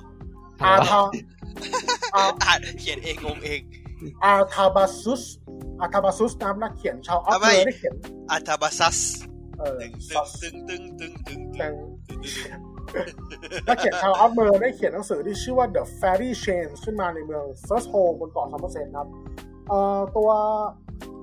[0.64, 1.00] อาทา
[2.16, 3.62] อาอ่านเขียนเองงงเอง
[4.24, 5.24] อาทาบาซุส
[5.82, 7.94] อาทาบาซุสนะครับนักเขียนชาว Altmer ได้เขียน
[8.32, 8.98] อัตบาซัส
[9.60, 11.68] เออตึงซัสตึงตึงตึงตึงตึงแต่
[12.08, 12.75] ตึงตึง
[13.68, 19.08] นักเขียนชาว Altmer ได้เขียนหนังสือที่ชื่อว่า The Fairy Chain ขึ้นมาในเมือง Firsthold บนเกาะ Summerset ครับ
[19.68, 20.30] เอ่อตัว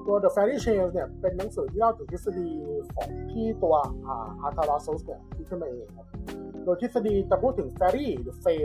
[0.06, 2.48] ตัว The Fairy Chain เนี่ยเป็นหนังสือที่เล่าถึงทฤษฎี
[2.94, 3.74] ของที่ตัว
[4.06, 6.06] อ่าอาร์ธาราซุสเนี่ยที่ขึ้นมาเองครับ
[6.64, 8.64] โดยทฤษฎีจะพูดถึง Fairy หรือ Fey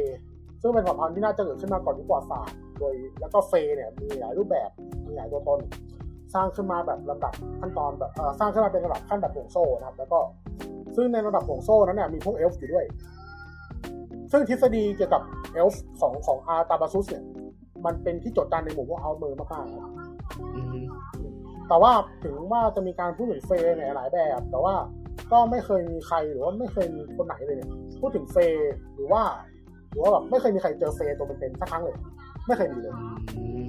[0.61, 4.69] ซึ่งเป็นสายพันธุ์ที่น่าจะเกิดขึ้นมาก่อนยุคประวัติศาสตร์โดยแล้วก็ Fey เนี่ยมีหลายรูปแบบ
[5.07, 5.59] มีหลายตัวตน
[6.33, 10.19] สร้างขึ้นมาแบบลำดับขั้นตอนแบบเอ่อสร้างขึ้นมาเป็นระดับขั้นแบบห่วงโซ่นะครับ แล้วก็
[10.95, 12.85] ซึ่งในระดับห่วงโซ่นั้นเนี่ยมีพวกเอลฟ์อยู่ด้วย
[14.31, 15.21] ซึ่งทฤษฎีเกี่ยวกับ
[15.53, 17.23] เอลฟ์ของของอาร์ตาบาซุสเนี่ย
[17.85, 19.91] มันเป็นที่จดจำในหมู่พวกอัลเมอร์มากๆครับ
[20.55, 20.77] อืม
[21.69, 21.91] แต่ว่า
[22.23, 24.75] ถึงว่าจะมีการพูดถึงเฟย์เนี่ยหลายแบบ แต่ว่า
[25.31, 27.69] ก็ไม่เคยมีใครหรือว่าไม่เคยมีคนไหนเลยเนี่ย
[28.01, 29.23] พูดถึงเฟย์หรือว่า
[29.91, 31.95] หรือว่าแบบไม่เคยมีใครเจอเฟย์ตัวเป็นๆสักครั้งเลย
[32.47, 32.93] ไม่เคยมีเลย
[33.37, 33.63] อืม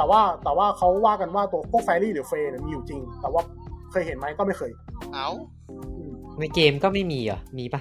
[0.00, 3.42] แต่ว่าแต่ว่าเขาว่ากันว่าตัวพวกแฟรี่หรือเฟย์เนี่ยมีอยู่จริง แต่ว่า
[3.90, 4.70] เคยเห็นไหมก็ไม่เคย
[5.14, 5.28] เอ้า
[5.70, 7.80] อืมในเกมก็ไม่มีเหรอ มีปะ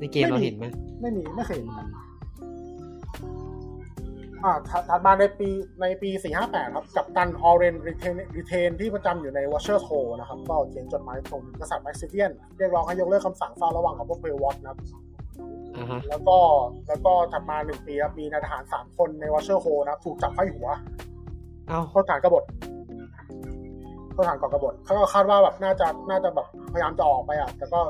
[0.00, 0.66] ในเกมไม่มีเราเห็นไหม
[1.00, 1.86] ไม่มีไม่เคยเห็นกัน
[4.44, 5.48] อ่าถัดถัดมาในปี
[5.80, 6.10] ในปี
[6.42, 14.78] 458 ครับ กับตันออเรนรีเทนรีเทนที่ประจำอยู่ใน Watcher h o นะครับ ก็เขียนจดหมายส่งถึงกษัตริย์แม็กซิเวียน เรียกร้องให้ยกเลิกคำสั่งเฝ้าระวังกับพวกเพลวอตนะครับ
[15.76, 16.38] อ่าฮะแล้วก็
[16.88, 20.68] แล้วก็ถัดมาหนึ่งปีครับมีนายทหารสามคนใน Watcher h o นะครับ ถูกจับไฟหัว
[21.68, 22.44] เอ้าโทษฐานกบฏ
[24.12, 27.80] โทษฐานก่อกบฏเขาก็คาดว่าแบบน่าจะน่าจะแบบพยายามจะออกไปอะ แต่ก็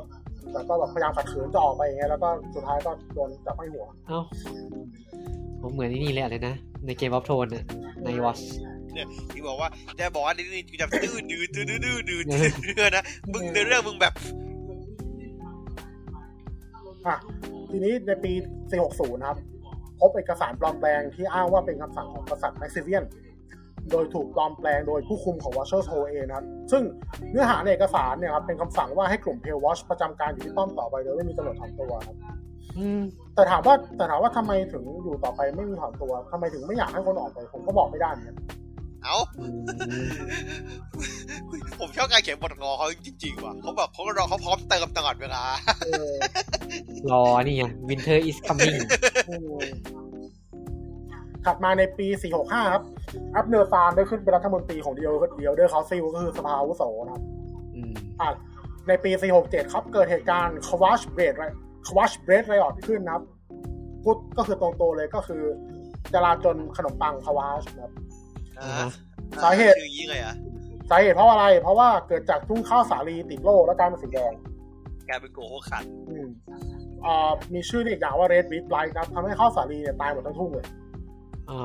[0.53, 4.21] แต่ก็แบบพยายามขัดขืนจะออกไปอย่างเงี้ยแล้วก็สุดท้ายก็โดนจับไฟหัว เอ้า
[5.61, 6.55] ผมเหมือนนี่เลยอะไรนะ
[6.87, 7.65] ในเกมออฟโทนอะ
[8.05, 8.41] ในวอช
[8.93, 12.21] เนี่ยที่บอกว่าจะบอกว่านี่นี่จะดื้อดื้อดื้อดื้อดื้อดื้อ
[12.65, 14.13] ดื้อนะมึงในเรื่องมึงแบบ
[17.07, 17.17] อะ
[17.71, 18.33] ทีนี้ในปี
[18.77, 19.39] 460 นะครับ
[20.01, 23.03] พบเอกสารปลอมแปลงที่อ้างว่าเป็นคำสั่งของกษัตริย์แม็กซิเวียน
[23.91, 26.83] โดยถูกปลอมแปลงโดยผู้คุมของ Watcher t o เองนะครับ ซึ่ง
[27.31, 32.17] เนื้อหาในเอกสารเนี่ยครับเป็นคำสั่งว่าให้กลุ่ม Pale Watch ประจำการอยู่ที่ป้อมต่อไปโดยไม่มีกำหนดถอนตัวครับ
[32.79, 33.03] อืม
[33.35, 38.37] แต่ถามว่าแต่ถามว่าทำไมถึงอยู่ต่อไปไม่มีถอนตัวทำไมถึงไม่อยากให้คนออกไป ผมก็บอกไม่ได้เหมือนกัน
[39.05, 39.61] เอ้าอืม
[41.81, 45.43] ผมชอบการเขียนบทงอเขาจริงๆว่ะเขาแบบเขารอเขาพร้อมเติมตลอดเวลา
[45.87, 46.15] เออ
[47.11, 48.77] รอนี่ไง winter is coming
[49.29, 50.06] อืม
[51.47, 52.07] ถัดมาในปี
[52.41, 52.85] 465 ครับ
[53.37, 57.25] อัพเนอร์ซานได้ขึ้นเป็นรัฐมนตรีของเดียวเดียวเดอร์คาซิลก็คือสภาอาวุโสนะครับ
[57.75, 58.29] อืมอะ
[58.89, 59.11] ในปี
[59.43, 61.35] 467 ครับ เกิดเหตุการณ์ควัชเบรด
[61.89, 63.25] ควัชเบรดไรออดขึ้นนะครับ
[64.05, 65.43] พูดก็คือตรงตัวเลยก็คือ
[66.15, 67.93] จราจนขนมปังควัชนะครับ
[68.61, 68.89] อ่าฮะ
[69.43, 70.35] สาเหตุคืออย่างนี้เลยอะ
[70.91, 74.33] สาเหตุเพราะอะไร เพราะว่าเกิดจากทุ่งข้าวสาลีติดโรคและกลายเป็นสีแดง
[75.09, 76.29] กลายเป็นโกโก้ขันอืม
[77.05, 80.67] อ่ามีชื่อเรียกอย่างว่าเรดวิ t ไ i ท์นะครับทำให้ข้าวสาลีเนี่ยตายหมดทั้งทุ่งเลย
[81.51, 81.61] อ๋อ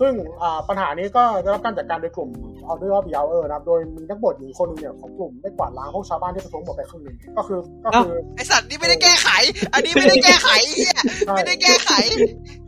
[0.00, 0.12] ซึ่ง
[0.42, 2.30] อ่าปัญหานี้ก็ได้รับการจัดการโดยกลุ่ม
[2.70, 9.28] Order of the Hour นะครับ โดยมีนักบวชหญิงคนหนึงเนี่ยของกลุ่มได้กวาดล้างพวกชาวบ้านที่ประท้วงหมดไปครึ่งหนึ่งก็คือก็คือไอสัตว์นี่ไม่ได้แก้ไข
[9.72, 10.94] อันนี้ไม่ได้แก้ไขเหี้ย
[11.26, 11.90] ใช่ไม่ได้แก้ไข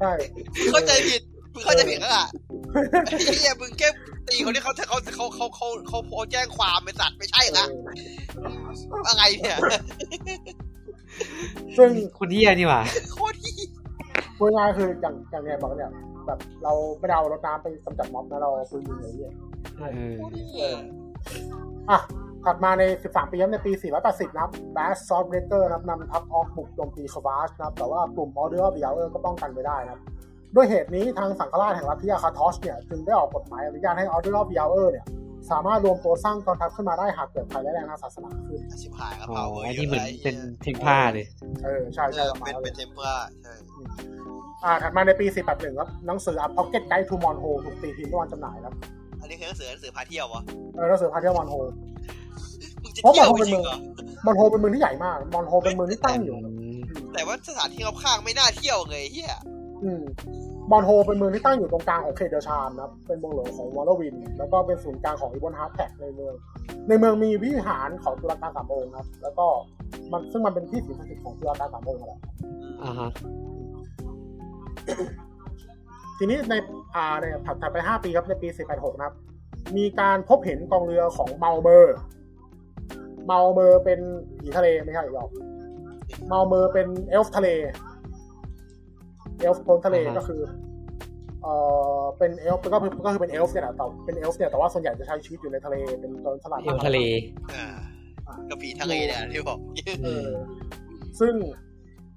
[0.00, 0.12] ใช่
[0.56, 1.22] มึงเข้าใจผิด
[1.55, 2.26] มึงเข้าใจผิดแล้วล่ะ
[3.06, 3.88] ไอ้เหี้ยมึงแค่
[4.28, 7.64] ตีคนที่เขาเขาเขาเขาเขาเขาโพสต์แจ้งความเป็นสัตว์ไม่ใช่ละ
[8.36, 9.59] เอออะไรเนี่ย
[11.76, 12.82] ซึ่งคนเฮียนี่หว่า
[13.12, 13.52] โคตรที่
[14.39, 15.93] พูดง่ายๆคืออย่างอย่างเนี่ยบอกเนี่ย
[16.27, 19.35] แบบเราไม่ได้เอารถน้ำไปกำจัดม็อบนะเราเอาปืนยิงอะไรอย่างเงี้ย
[19.78, 20.77] เออ
[21.90, 21.99] อะ
[22.45, 25.59] ถัดมาใน 13 ปีครับในปี 480 นะครับ Bass s o u t b r e a k e
[25.61, 30.01] r นะครับนำทัพออกบุกโจมตีคาวาชนะครับ แต่ว่ากลุ่ม Order of the Hour ก็ป้องกันไม่ได้นะครับ
[30.55, 35.05] ด้วยเหตุนี้ทางสังฆราชแห่งรัฐที่อาคาทอสเนี่ย จึงได้ออกกฎหมายอนุญาตให้ Order of the Hour เนี่ย
[35.51, 41.27] สามารถรวมตัวสร้างกองทัพขึ้นมาได้หากเกิดภัยร้ายแรงทางศาสนาขึ้นชิบหายครับอ๋อเผาเวอร์ไอ้เยนี่อะเหมือนไอ้เป็นหี้ยเทมผ้าเลย
[41.65, 43.55] เออใช่เอใช่อประมาเป็ณนนั้นเป็นเลยเทมเพลาใช่
[44.65, 48.74] อ่าถัดมาในปี 481ครับหนังสือ A Pocket Guide to Monho ถูกตีพิมพ์ด้วยวันจำหน่ายครับ
[49.20, 50.43] อันนี้คือหนังสือหนังสือพาเที่ยววะ
[50.74, 51.55] เออหนังสือพาเที่ยวมอนโฮ
[52.82, 53.78] มึงจะเพราะเที่ยวมันจเป็นริงเมืองเหรอ
[54.24, 56.78] มอนโฮเป็นเมืองที่ใหญ่มากมอนโฮเป็นเมืองที่ตั้งอยู่อืม
[57.15, 59.36] แต่ว่าสถานที่รอบข้างไม่น่าเที่ยวเลยเฮีย
[59.84, 60.02] อืม
[60.70, 66.34] มอนโฮเป็นเมืองที่ตั้งอยู่ตรงกลางของเขตเดลชานนะครับเป็นเมืองหลวงของวอลเลวิน แล้วก็เป็นศูนย์กลางของอีบอนฮาร์ดแท็กในเมือง
[66.88, 69.46] ในเมืองมีวิหารของตุลาการสามองค์ครับ แล้วก็
[70.12, 72.20] มันซึ่งมันเป็นที่สิงสถิตของตุลาการสามองค์นั่นแหละ
[72.82, 73.10] อ่าฮะ
[76.18, 76.55] ทีนี้ใน
[76.94, 79.16] อ่าในถัดถัดไปห้าปีครับในปี486นะครับ
[79.76, 81.96] มีการพบเห็นกองเรือของเมาเมอร์
[83.26, 84.00] เมาเมอร์เป็น
[84.38, 85.30] ผีทะเลไม่ใช่หรอก
[86.28, 87.48] เมาเมอร์เป็นเอลฟ์ทะเล
[89.40, 90.40] เอลฟ์พ้นทะเลอ่าฮะก็คือ
[91.43, 91.55] เอ่
[92.01, 96.98] อเป็นเอลฟ์ก็คือก็คือเป็นเอลฟ์เนี่ยแหละแต่เป็นเอลฟ์เนี่ยแต่ว่าส่วนใหญ่จะใช้ชีวิตอยู่ในทะเลเป็นโจรสลัดเอลฟ์ทะเล
[97.55, 97.66] อ่า
[98.51, 99.59] กับผีทะเลเนี่ยที่บอก
[100.05, 100.28] เออ
[101.20, 101.35] ซึ่ง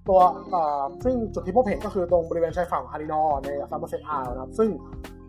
[0.09, 0.19] ตัว
[0.49, 4.69] เอ่อซึ่งจุดที่พบเห็นก็คือตรงบริเวณชายฝั่งอารินอร์ใน Summerset Isle นะครับ ซึ่ง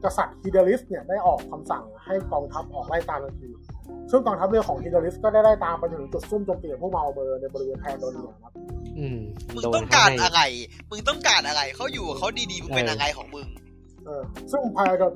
[0.04, 3.50] กษัตริย์ฮิเดลิสเนี่ยได้ออกคำสั่งให้กองทัพออกไล่ตามทันที
[4.10, 8.62] ซึ่งกองทัพเรือของฮิเดลิสก็ได้ไล่ตามไปถึงจุดซุ่มโจมตีของพวกเมาเมอร์ในบริเวณแพนโดเนียนะครับอื
[9.16, 9.18] ม
[9.54, 10.42] มึงโดนต้องการให้อะไร
[10.90, 13.46] มึงต้องการอะไร เขาอยู่กับเขาดีๆ มึงเป็นอะไรของมึง
[14.06, 14.22] เออ
[14.52, 14.62] ซึ่ง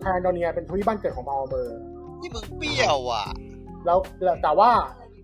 [0.01, 1.79] แพนโดเนียเป็นทวีปบ้านเกิดของเมาเมอร์
[2.21, 3.27] นี่มึงเปรี้ยวอะ
[3.87, 3.99] แล้ว
[4.43, 4.71] แต่ว่า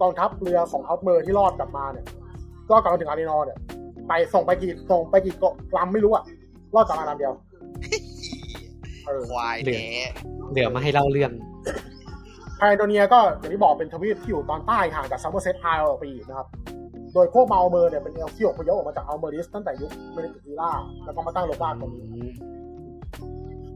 [0.01, 2.07] กองทัพเรือของอัลเมอร์ที่รอดกลับมาเนี่ย
[2.71, 3.59] รอดกลับมาถึงอารินอร์เนี่ย
[4.09, 6.25] ไปส่งไปกี่ส่งไปกี่เกาะลำไม่รู้อะ
[6.75, 7.35] รอดกลับมาลำเดียว
[9.07, 10.05] เออควายเหลือแท้
[10.51, 11.33] เหลือมาให้เล่าเรื่อง
[12.59, 16.47] แพนโดเนียก็อย่างที่บอกเป็นทวีปที่อยู่ตอนใต้ห่างจาก Summerset Isle ออกไปอีกนะครับ
[17.15, 20.71] โดยพวกเมาเมอร์เนี่ยเป็นเอลที่อพยพออกมาจากอัลเมอริสตั้งแต่ยุคเมริกิล่า
[21.05, 22.29] แล้วก็มาตั้งโลบ้านตรงนี้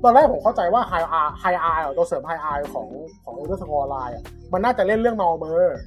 [0.02, 2.86] ตอนแรกผมเข้าใจว่าไฮอาร์ไฮอาร์ตัวเสริมไฮอาร์ของ
[3.24, 4.14] ของเอเดอร์สกอร์ไลน์
[4.52, 5.78] มันน่าจะเล่นเรื่องเมาเมอร์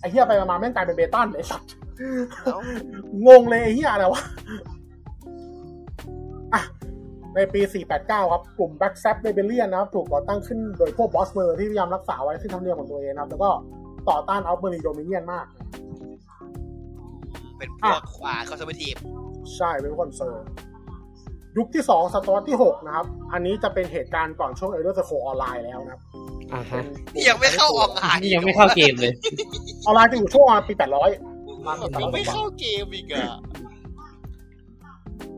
[0.00, 1.70] ไอ้เหี้ยไปมาแม่งกลายเป็นเบตันไอ้สัตว์
[3.26, 4.22] งงเลยไอ้เหี้ยอะไรวะ
[7.34, 7.60] ในปี
[7.96, 13.50] 489 ครับ กลุ่ม Black s a p Rebellion นะครับ ถูกก่อตั้งขึ้นโดยพวกบอสเมอร์ที่พยายามรักษาไว้ที่ทำเนียบของตัวเองนะครับ แล้วก็
[14.08, 15.46] ต่อต้าน Aldmeri Dominion มาก
[17.60, 18.94] เป็นพวกขวา conservative
[19.56, 20.42] ใช่เป็น concern
[21.56, 26.00] ยุคที่2ศตวรรษที่6นะครับ อันนี้จะเป็นเหตุการณ์ก่อนช่วง Elder Scrolls Online แล้วนะครับ
[26.52, 26.82] อ่าฮะ
[27.14, 29.12] นี่ยังไม่เข้าออกงานนี่ยังไม่เข้าเกมเลย
[29.84, 33.26] ออนไลน์จะอยู่ช่วงประมาณปี800มาปียังไม่800กว่าเข้าเกมอีกอะ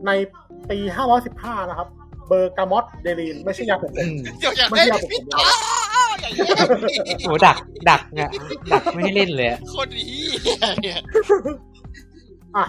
[0.05, 0.11] ใน
[0.69, 0.77] ปี
[1.23, 1.87] 515นะครับ
[2.27, 5.41] เบอร์กามอตเดลีนไม่ใช่ยาผมอืมเดี๋ยวจะไม่ให้ใช่ยาผมพี่ต่อ
[6.21, 7.57] อย่างเงี้ยโหดัก
[7.89, 8.29] ดักเนี่ย
[8.71, 10.15] ดักไม่ให้เล่นเลยอะคนนี้
[10.83, 10.99] เนี่ย
[12.57, 12.65] อะ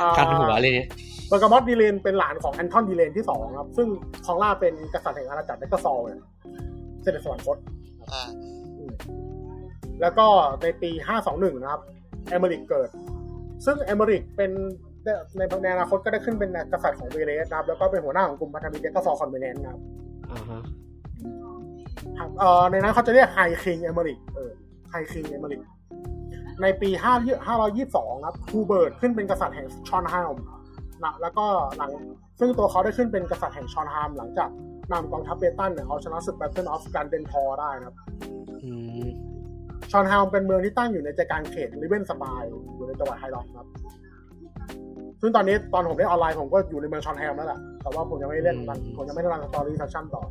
[0.00, 0.86] อ่ากันหัวเลยเนี่ย
[1.28, 3.88] เบอร์กามอตดีเลนเป็นหลานของแอนทอนดีเลนที่สองครับ ซึ่ง
[4.24, 6.20] คองล่าเป็นกษัตริย์แห่งอาณาจักรเนกซอลเนี่ย
[7.02, 7.58] เสด็จสวรรคต
[8.12, 8.22] อ่า
[10.00, 10.26] แล้วก็
[10.62, 10.90] ในปี
[11.26, 11.82] 521 นะครับ
[12.30, 12.88] เอเมริกเกิด
[13.64, 14.50] ซึ่งเอเมริกเป็น
[15.04, 19.80] ในในอนาคตก็ได้ขึ้นเป็นกษัตริย์ของเวเลสนะครับ แล้วก็เป็นหัวหน้าของกลุ่มพันธมิตรเนกซอลคอนเวเนนต์นะครับ
[20.30, 20.62] อ่าฮะ
[22.38, 24.50] เอ่อในนั้นเขาจะเรียก High King เอเมริกเออ
[24.90, 25.60] High King เอเมริก
[26.62, 27.04] ในปี5
[27.62, 30.36] 522 ครับฮูเบิร์ตขึ้นเป็นกษัตริย์แห่งชอนไฮม
[31.04, 31.90] นะแล้วก็หลัง
[32.40, 34.48] ซึ่งตัวเขาได้ขึ้นเป็นกษัตริย์แห่งชอนไฮมหลังจาก
[34.92, 37.96] นำกองทัพเบตันเนี่ยเอาชนะศึก Battle of g a n d e n t o r ได้นะครับ
[38.62, 38.70] อื
[39.06, 39.08] ม
[39.90, 42.40] ชอนไฮมเป็นเมืองที่ตั้งอยู่ในใจกลางเขตลิเวนสปาย
[42.76, 43.66] อยู่ในจังหวัด High Rock ครับ
[45.20, 50.22] ซึ่งตอนนี้ตอนผมเล่นออนไลน์ผมก็อยู่ในเมืองชอนไฮมแล้วแหละแต่ว่าผมยังไม่ได้เล่นมันผมยังไม่ได้ run story section ต่อ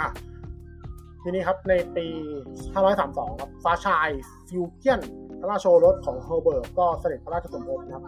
[0.00, 0.08] อะ
[1.28, 2.06] ทีนี้ครับในปี
[2.72, 4.08] 532 ครับฟ้าชาย
[4.48, 5.00] ฟิวเกียน
[5.40, 8.04] พระราชโอรสของเฮอร์เบิร์ตก็เสด็จพระราชสมภพนะครับ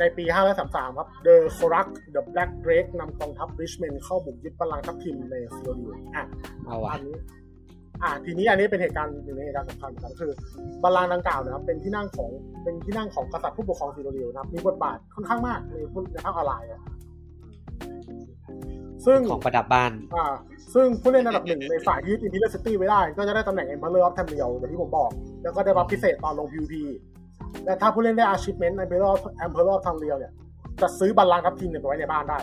[0.00, 0.24] ในปี
[0.60, 6.24] 533 ครับเดอร์โครัก the Black Drake นำกองทัพริชเมนเข้าบุกยึดบัลลังก์ทัพทิมในฟิโลดิวอะ
[6.64, 7.16] เอาว่ะอันนี้
[8.02, 10.32] อ่าทีนี้อันนี้เป็นเหตุการณ์หนึ่งในเหตุการณ์สำคัญเหมือนกันก็คือ
[10.82, 12.30] บัลลังก์ดังกล่าวนะครับเป็นที่นั่งของ
[12.62, 16.82] เป็นที่นั่งของกษัตริย์ผู้ปกครองฟิโลเดียวนะครับมีบทบาทค่อนข้างมากในพุทธในภาคออนไลน์อะ
[19.06, 20.26] ซึ่งของประดับบ้านอ่า
[20.74, 25.10] ซึ่งผู้เล่นระดับหนึ่งในฝ่ายที่ยึด Imperial City ไว้ได้ ก็จะได้ตำแหน่ง Emperor of Tamriel อย่างที่ผมบอก
[25.42, 26.74] แล้วก็ได้รับพิเศษตอนลง PVP
[27.64, 30.32] และถ้าผู้เล่นได้ Achievement Emperor of Emperor of Tamriel เนี่ย
[30.82, 32.38] จะซื้อบัลลังก์ทัพทีมเนี่ยไปไว้ในบ้านได้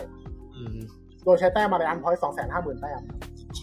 [0.56, 0.78] อืม
[1.24, 3.00] โดยใช้แต้มมาในอันพอยต์สองแสนห้าหมื่นแต้ม
[3.46, 3.62] โอเค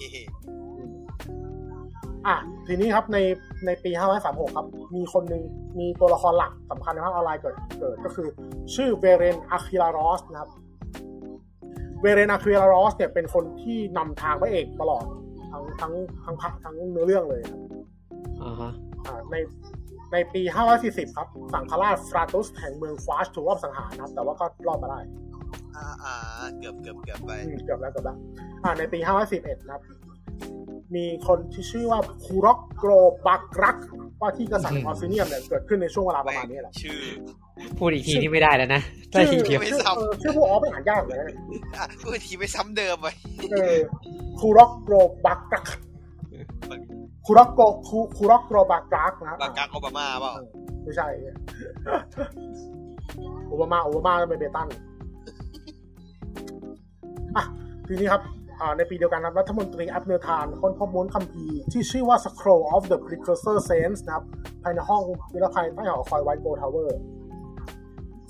[2.27, 2.35] อะ
[2.67, 3.17] ทีนี้ครับใน
[3.65, 3.91] ในปี
[4.23, 5.43] 536ครับ มีคนหนึ่ง
[5.79, 8.27] มีตัวละครหลักสำคัญในภาคออนไลน์เกิดเกิดก็คือ
[8.75, 10.49] ชื่อเวเรนอะคิลารอสนะครับ
[12.01, 15.05] เวเรนอะคิลารอสเนี่ยเป็นคนที่นำทางพระเอกตลอด
[15.51, 17.59] ทั้งทั้งทั้งพระทั้งเนื้อเรื่องเลยครับ
[18.43, 18.71] อ่าฮะ
[19.05, 19.35] อ่าใน
[20.13, 20.41] ในปี
[20.79, 24.99] 540 ครับ สังฆราชฟราตุสแห่งเมืองฟาชถูกรอบสังหารนะครับแต่ว่าก็รอดมาได้
[25.75, 26.13] อ่าอ่า
[26.57, 28.17] เกือบเกือบเกือบไปอืมเกือบแล้วเกือบแล้ว
[28.63, 28.99] อ่าในปี
[29.31, 29.81] 511นะครับ
[30.95, 32.91] มีคนที่ชื่อว่าคูร็อกโกร
[33.27, 33.77] บักรัก
[34.21, 36.97] ว่าที่กษัตริย์ออสเตรเลียเนี่ยเกิดขึ้นในช่วงเวลาประมาณนี้แหละชื่อ
[37.79, 38.81] พูดอีกทีนี่ไม่ได้แล้วนะ
[39.11, 41.27] ได้ทีเดียวไม่ชื่อซ้ำเออชื่อผู้อ๋อไม่อ่านยากเลยนะ
[41.77, 43.07] อะพูดทีไม่ซ้ำเดิมไป
[43.51, 43.77] เออ
[44.39, 45.65] Kurog gro-Bagrakh
[47.25, 50.31] Kurog gro- Ku Kurog gro-Bagrakh นะครับบางกักโอบามาเปล่า
[50.83, 51.07] ไม่ใช่
[53.47, 54.67] โอบามาโอบามาเป็นเบตัน
[57.35, 57.43] อะ
[57.87, 58.40] ทีนี้ครับอ่า
[58.77, 64.25] ในปีเดียวกันนะครับรัฐมนตรี Abnur Tharn ค้นพบม้วนคัมภีร์ที่ชื่อว่า Scroll of the Precursor Saints นะครับ
[64.63, 65.01] ภายในห้อง
[65.33, 66.99] นิรภัยใต้หอคอย White-Gold Tower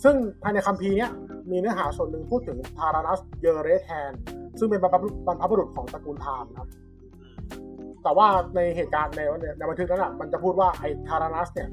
[0.03, 1.11] ซึ่งภายในคัมภีร์เนี้ย
[1.51, 4.11] มีเนื้อหาส่วนหนึ่งพูดถึงทารานัสเยเรแทน
[4.59, 6.67] ซึ่งเป็นบรรพบุรุษบรรพบุรุษของตระกูล Tharn ครับ
[8.03, 9.21] แต่ว่าในเหตุการณ์ใน
[9.57, 11.69] ในบันทึกนั้นอะมันจะพูดว่าไอ้ทารานัสเนี่ย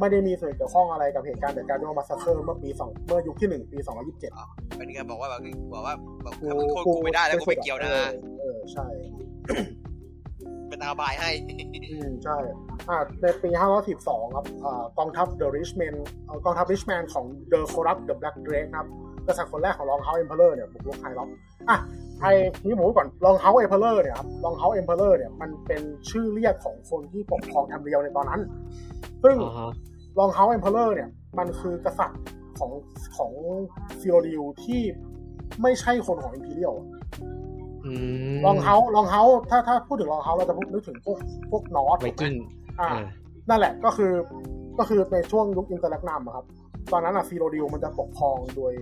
[0.00, 4.32] ไม่ได้มีส่วนเกี่ยวข้องอะไรกับเหตุการณ์แต่การโดน massacre เมื่อปีสองเมื่อยุคที่หนึ่งปีสองร้อยยี่สิบเจ็ด
[4.76, 5.40] เป็นไงบอกว่าแบบ
[5.72, 5.94] บอกว่า
[6.24, 8.10] บอกถ้ามึงโทษกูไม่ได้แล้วกูไม่เกี่ยวนะเออ
[8.40, 8.86] เออใช่
[10.68, 11.30] เป็น alibi ให้
[11.90, 12.36] อืมใช่
[12.88, 13.50] อ่าในปี
[13.92, 15.94] 512ครับอ่ากองทัพ The Reachman
[16.26, 18.88] เอ่อกองทัพ Richman ของ The Corrupt The Black Drake นะครับ
[19.26, 21.28] กษัตริย์คนแรกของ Longhouse Emperor เนี่ยบุกรุก High Rock
[21.68, 21.78] อะ
[22.20, 22.32] ไอ้
[22.64, 28.40] นี่ผมพูดก่อน Longhouse Emperor เนี่ยครับ Longhouse Emperor เนี่ยมันเป็นชื่อเรียกของคนที่ปกครอง Tamriel ในตอนนั้น
[29.24, 29.72] ซึ่งอ่าฮะ
[30.18, 32.20] Longhouse Emperor เนี่ยมันคือกษัตริย์
[32.58, 32.70] ของ
[33.16, 33.32] ของ
[34.00, 34.80] Cyrodiil ที่
[35.62, 36.76] ไม่ใช่คนของ Imperial
[37.84, 37.92] อื
[38.34, 41.18] ม Longhouse Longhouse ถ้าถ้าพูดถึง Longhouse เราจะพูดนึกถึงพวก
[41.50, 42.34] พวก Nord ไวกิ้ง
[42.80, 43.04] อ่าอ่า
[43.48, 44.12] นั่นแหละก็คือ
[44.78, 46.46] ก็คือในช่วงยุค Interregnum อะครับ
[46.92, 48.74] ตอนนั้นอะ Cyrodiil มันจะปกครองโดย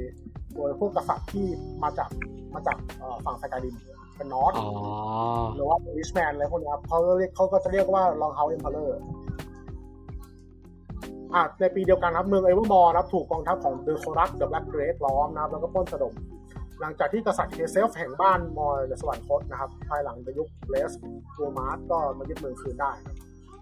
[0.55, 1.47] โดยพวกกษัตริย์ที่
[1.83, 2.11] มาจาก
[2.55, 3.77] มาจากเอ่อฝั่ง Skyrim
[4.17, 4.69] เป็น Nord อ๋อ
[5.55, 8.97] หรือว่า Reachman อะไรพวกนี้ครับเขาก็เรียกเขาก็จะเรียกว่า Longhouse Emperor
[11.37, 16.15] อะในปีเดียวกันครับเมือง Evermore ครับถูกกองทัพของ Durcorach the Black Drake ล้อมนะครับแล้วก็ปล้นสะดม
[16.81, 20.93] หลังจากที่กษัตริย์เคเซฟแห่งบ้านมอร์ในสวรรคตนะครับภายหลังในยุคเลส
[21.35, 22.93] โรมาร์สก็มายึดเมืองคืนได้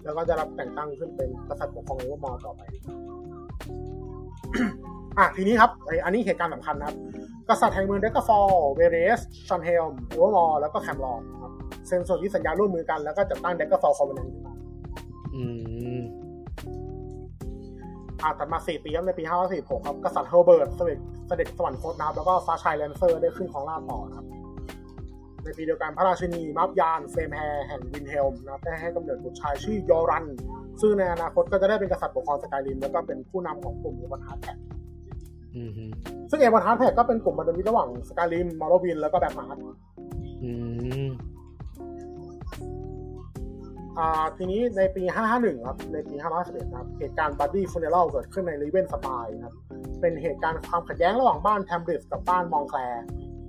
[0.04, 2.60] แล้วก็จะรับแต่งตั้งขึ้นเป็นกษัตริย์ปกครอง Evermore ต่อไป
[5.18, 6.96] อะทีนี้ครับไออันนี้เหตุการณ์สำคัญนะครับ
[7.48, 11.52] กษัตริย์แห่งเมือง Daggerfall Wayrest Shornhelm Evermore แล้วก็ Camlorn ครับ
[11.86, 14.54] เซ็นสนธิสัญญาร่วมมือกันแล้วก็จัดตั้ง Daggerfall Covenant ขึ้นมา
[15.34, 15.42] อื
[15.98, 16.00] ม
[18.22, 19.24] อ่าถัดมาสี่ปีครับในปี
[19.54, 24.26] 546ครับกษัตริย์เฮอร์เบิร์ตเสด็จเสด็จสวรรคตนะครับแล้วก็ฟ้าชายแลนเซอร์ได้ขึ้นครองราชย์ต่อนะครับ
[25.44, 30.26] ในปีเดียวกันพระราชินี Mabjaarn Flame-Hair แห่ง Windhelm นะครับได้ให้กำเนิดบุตรชายชื่อ Jorunn
[30.80, 34.56] ซึ่งในอนาคตก็จะได้เป็นกษัตริย์ปกครอง Skyrim แล้วก็เป็นผู้นำของกลุ่ม Ebonheart Pact
[35.56, 35.84] อืมฮึ
[36.30, 39.50] ซึ่ง Ebonheart Pact ก็เป็นกลุ่มพันธมิตรระหว่าง Skyrim Morrowind แล้วก็ Black Marsh
[40.42, 40.50] อื
[41.03, 41.03] มอ่า
[44.36, 45.02] ทีนี้ในปี
[45.34, 46.14] 551 ครับ ในปี
[46.44, 49.54] 551ครับ เหตุการณ์ Bloody Funeral เกิดขึ้นใน Rivenspire ครับ
[50.00, 53.04] เป็นเหตุการณ์ความขัดแย้งระหว่างบ้าน Tamrith กับบ้าน Montclair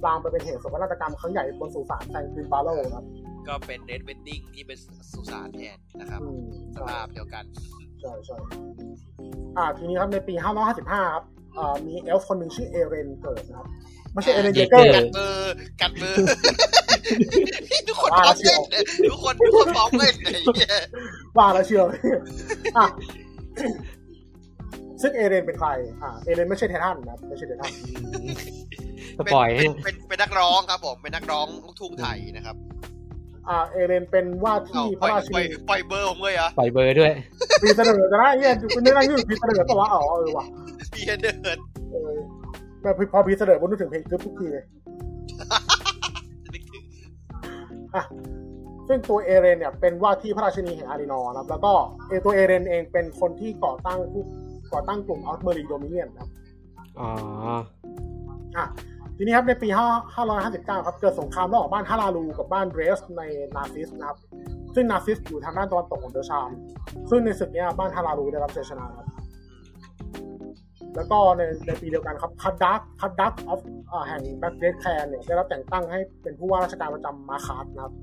[0.05, 3.05] ลามไปเป็นเหตุโศกนาฏกรรมครั้งใหญ่บนสุสาน Sanguine Barrows ครับ
[3.47, 4.77] ก็เป็น Red Wedding ที่เป็น
[5.11, 6.43] สุสานแทนนะครับอืม
[6.75, 7.43] สภาพเดียวกัน
[8.01, 8.37] ใช่ใช่
[9.57, 10.33] อ่า ทีนี้ครับในปี
[10.73, 11.23] 555 ครับ
[11.57, 13.67] อ่ามีเอลฟ์คนหนึ่งชื่อ Ayrenn เกิดนะครับ
[14.15, 15.35] ไม่ใช่เอเลนเย Jaeger เกอร์กัดมือ
[15.81, 16.15] กัดมือ
[17.87, 20.75] ทุกคนพร้อมเล่นเนี่ยทุกคนทุกคนพร้อมเล่นไอ้เหี้ย
[21.37, 21.85] ว่าแล้วเชียว
[22.77, 22.85] อะ
[25.01, 25.69] ซึ่งเอเรนเป็นใคร
[26.01, 27.71] อ่า เอเรนไม่ใช่ไททันนะครับไม่ใช่ไททัน
[29.17, 32.55] สปอยเป็นเนี่ยเป็นเป็นนักร้องครับผม เป็นนักร้องลูกทุ่งไทยนะครับ
[33.49, 37.11] อ่า เอเรนเป็นว่าเอาที่พปล่ระอยราชิปล่อยนีปล่อยเบอร์ผมเลยเหรอปล่อยเบอร์ด้วย
[37.61, 40.45] ปีเสนอจะได้เนี่ยคุณนึกได้ยืดปีเสนอแต่ว่าอ๋อเออว่ะ
[40.93, 41.57] พี่เดิน
[41.91, 42.14] เออ
[42.85, 44.63] แบบพอปีเสนอผมนึกถึงเพลงกึ๊บทุกทีเลย
[46.53, 46.83] นึกถึง
[47.95, 48.03] อะ
[48.87, 51.73] ซึ่งตัว Ayrenn เนี่ยเป็นว่าที่พระราชินีแห่ง Alinor นะครับ แล้วก็
[52.09, 54.23] เอตัว Ayrenn เองเป็นคนที่ก่อตั้งผู้
[54.73, 56.29] ก่อตั้งกลุ่ม Aldmeri Dominion ครับ
[56.99, 57.09] อ๋อ
[58.57, 58.65] อะ
[59.17, 63.21] ทีนี้ครับในปี5 559 ครับเกิดสงครามระหว่างบ้าน Hlaalu กับบ้านเรสใน
[63.55, 64.17] Narsis นะครับ
[64.75, 66.49] ซึ่ง Narsis อยู่ทางด้านตะวันตกของ Deshaan
[67.09, 69.07] ซึ่งในศึกเนี้ยบ้าน Hlaalu ได้รับชัยชนะครับ
[70.95, 73.61] แล้วก็ในในปีเดียวกันครับ Caddach Caddach of
[74.07, 77.93] แห่ง Black Drake Clan เนี่ยได้รับแต่งตั้งให้เป็นผู้ว่าราชการประจำ Markarth นะครับ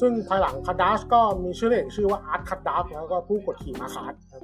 [0.00, 4.42] ซึ่งภายหลัง Caddach ก็มีชื่อเล่นชื่อว่า Ard Caddach แล้วก็ผู้กดขี่ Markarth ครับ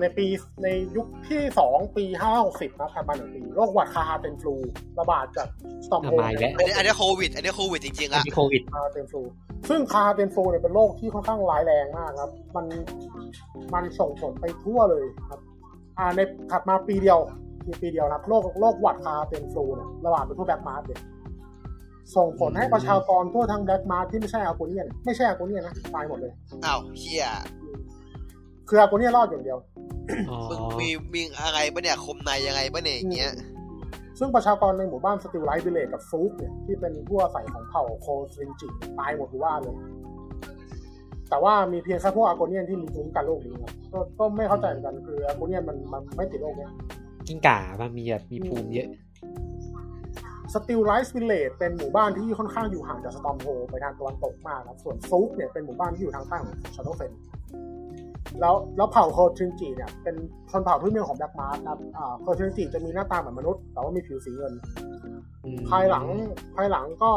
[0.00, 0.26] ในปี
[0.62, 4.54] ในยุคที่สองปีห้าหกสิบนะถัดมาหนึ่งปีโรคหวัด Knahaten Flu
[4.98, 5.48] ระบาดจาก
[5.86, 9.22] Stormhold มาอีกแล้วอันนี้อันนี้โควิด อันนี้โควิดจริงๆอันอะนี้โควิด Knahaten Flu
[9.68, 12.66] ซึ่ง Knahaten Flu เนี่ยเป็นโรคที่ค่อนข้างร้ายแรงมากครับ มัน
[13.74, 15.40] มันส่งผลไปทั่วเลยครับ
[15.98, 16.20] อ่าใน
[16.50, 17.18] ถัดมาปีเดียว
[17.66, 21.00] มีปีเดียวนะครับโรคโรคหวัด Knahaten Flu เนี่ยระบาดไปทั่ว Black Marsh เลย
[22.16, 26.32] ส่งผลให้ประชากรทั่วทั้ง Black Marsh ที่ไม่ใช่อากูเนียนไม่ใช่อากูเนียนนะตายหมดเลย
[26.64, 27.26] อ้าวเฮีย
[28.70, 29.58] คืออากูเนียนรอดอย่างเดียว
[30.30, 33.32] อ๋อมึงมีมีอะไรปะเนี่ยคมในยังไงปะเนี่ยอย่างเงี้ย
[34.18, 38.68] ซึ่งประชากรในหมู่บ้าน Stillrise Village กับ Zuuk เนี่ยที่เป็นผู้อาศัยของเผ่าโคสรินจิ
[38.98, 39.76] ตายหมดทุกบ้านเลย
[41.30, 46.70] แต่ว่ามีเพียงแค่พวก Argonian ที่มีภูมิคุ้มกันโรคนี้ครับก็ก็ไม่เข้าใจเหมือนกันคือ Argonian มันมันไม่ติดโรคเนี้ย
[47.26, 48.88] กิ้งก่ามันมีแบบมีภูมิเยอะ
[50.54, 57.12] Stillrise Village เป็นหมู่บ้านที่ค่อนข้างอยู่ห่างจาก Stormhold ไปทางตะวันตกมากครับส่วนฟลุกเนี่ยเป็นหมู่บ้านที่อยู่ทางใต้ของ Shadowfen
[58.40, 60.14] แล้วแล้วเผ่า Kothringi เนี่ยเป็น
[60.50, 64.52] ชนเผ่าพื้นเมืองของ Black Marsh นะครับอ่า Kothringi จะมีหน้าตาเหมือนมนุษย์ แต่ว่ามีผิวสีเงิน
[65.44, 66.06] อืมภายหลัง
[66.56, 67.10] ภายหลังก็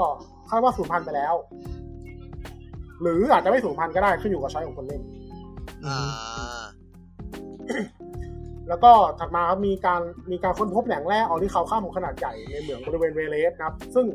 [0.50, 1.34] คาดว่าสูญพันธุ์ไปแล้ว
[3.02, 5.02] หรืออาจจะไม่สูญพันธุ์ก็ได้ขึ้นอยู่กับ choice ของคนเล่น
[5.86, 5.98] อ่า
[8.70, 10.02] แล้วก็ถัดมาครับมีการ
[10.32, 14.06] มีการค้นพบแหล่งแร่ Orichalcum ขนาดใหญ่ในเหมืองบริเวณ Wayrest นะครับ ซึ่ง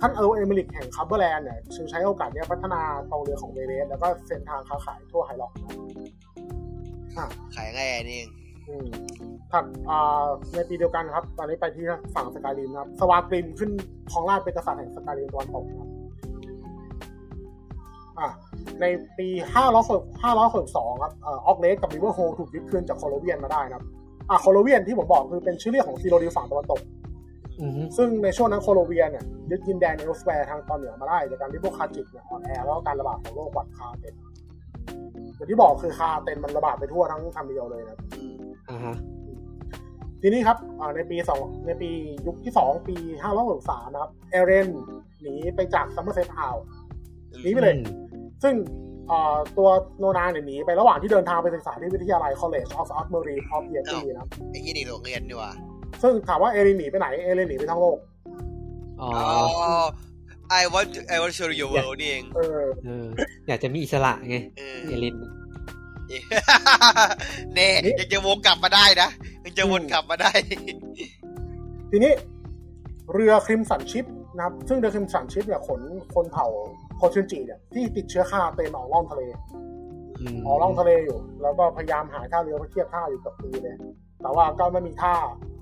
[0.00, 5.76] ท่านเอิร์ล Emeric แห่ง Cumberland เนี่ยจึงใช้โอกาสเนี้ยพัฒนากองเรือของ Wayrest แล้วก็เส้นทางค้าขายทั่ว High Rock นะครับ
[6.26, 6.31] อะ
[7.54, 8.28] ขายไงอันนี่เอง
[8.68, 8.86] อืม
[9.52, 11.84] ถัดอ่าในปีเดียวกันครับ ตอนนี้ไปที่
[12.14, 13.70] ฝั่งสกายริมนะครับ Svargrim ขึ้น
[14.10, 15.88] ครองราชย์เป็นกษัตริย์แห่งสกายริมตะวันตกนะครับ
[18.18, 18.28] อะ
[18.80, 18.84] ใน
[19.18, 23.84] ปี5 5 562ครับเ Orcrest กับ Riverhold ถูกยึดคืนจากโคโลเวียนมาได้นะครับ
[24.30, 26.80] อะโคโลเวียนที่ผมบอกคือเป็นชื่อเรียกของซีโรดิวฝั่งตะวันตก
[27.60, 34.14] อือฮึซึ่งในช่วงนั้นโคโลเวียเนี่ยยึดดินแดน Elsweyr ทางตอนเหนือมาได้จากการที่พวก Khajiit เนี่ยอ่อนแอแล้วก็การระบาดของโรคหวัด Knahaten
[35.42, 38.00] อย่างที่บอกคือ Knahaten มันระบาดไปทั่วทั้ง Tamriel เลยนะครับ
[38.70, 38.96] อ่าฮะ
[40.22, 41.90] ทีนี้ครับอ่าในปีสองในปี
[42.26, 44.68] ยุคที่สองปีห้าร้อยหกสามนะครับ Ayrenn
[45.20, 46.56] หนีไปจาก Summerset อาว
[47.42, 47.84] หนีไปเลยอืม
[48.42, 48.54] ซึ่ง
[49.10, 55.52] อ่าตัวโนนาเนี่ยหนีไประหว่างที่เดินทางไปศึกษาที่วิทยาลัย College of Artillery of y e t y นะครับไอ้ยี่นี่โรงเรียนดีกว่า
[56.02, 57.98] ซึ่งถามว่า Ayrenn หนีไปไหน Ayrenn หนีไปทั้งโลก
[59.00, 59.28] อ๋ออ๋
[59.68, 59.82] อ
[60.50, 63.06] I want to, I want to show you your world นี่เองเออเออ
[63.48, 65.16] อยากจะมีอิสระไงเออเอลิน
[67.54, 69.08] เน่ยังจะวนกลับมาได้นะ
[69.44, 70.32] ยังจะวนกลับมาได้
[71.90, 72.12] ทีนี้
[73.12, 74.04] เรือ Crimson Ship
[74.36, 75.80] นะครับ ซึ่งเรือ Crimson Ship เนี่ยขน
[76.14, 76.46] คนเผ่า
[76.96, 79.22] Kothringi เนี่ยที่ติดเชื้อ Knahaten ออกล่องทะเล
[80.20, 83.76] อืมออกล่องทะเลอยู่ แล้วก็พยายามหาท่าเรือเพื่อเทียบท่าอยู่กับปีเลย
[84.22, 85.14] แต่ว่าก็ไม่มีท่า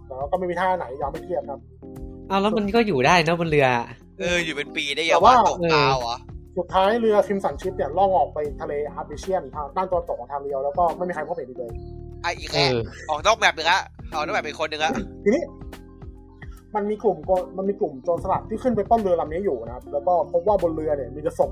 [0.06, 1.60] แต่ว่าก็ไม่มีท่าไหนยอมไม่เทียบครับ
[2.30, 3.68] อ้าวแล้วมันก็อยู่ได้เนอะบนเรือ
[4.20, 6.16] เอออยู่เป็นปีได้แต่ยังว่าว่าตกดาวเหรอ
[6.58, 11.70] สุดท้ายเรือคิมสันชิปเนี่ยล่องออกไปทะเลอาร์บิเชียนทางด้านตะวันตกของทางเรียวแล้วก็ไม่มีใครพบเห็นอีกเลย
[12.22, 12.70] ไอะอีกเอแล้ว
[13.08, 13.80] อออกนอกแบบหนึ่งละ
[14.14, 14.92] ออกนอกแบบเป็นคนหนึ่งละ
[15.24, 15.42] ทีนี้
[16.74, 21.50] มันมีกลุ่มโกมันมีกลุ่มโจรสลัดที่ขึ้นไปปล้นเรือลำนี้อยู่นะครับแล้วก็พบว่าบนเรือเนี่ยมีแต่ศพ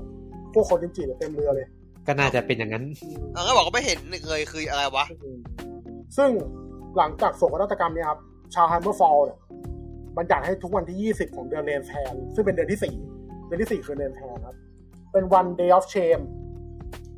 [0.53, 1.67] พวกคนจริงๆเนี่ยเต็มเรือเลย
[2.07, 2.83] ก็น่าจะเป็นอย่างนั้น
[3.33, 3.99] เออก็บอกก็ไม่เห็น
[4.29, 5.05] เลยคืออะไรวะ
[6.17, 6.29] ซึ่ง
[6.97, 8.19] หลังจากโศกนาฏกรรมเนี่ยครับ
[8.55, 9.37] ชาวไฮเมอร์ฟอลเนี่ย
[10.17, 14.55] มันอยากให้ทุกวันที่ 20 ของเดือนเรนแทน ซึ่งเป็นเดือนที่ 4 เดือนที่ 4 คือเรนแทนครับ
[15.11, 16.23] เป็นวัน day of shame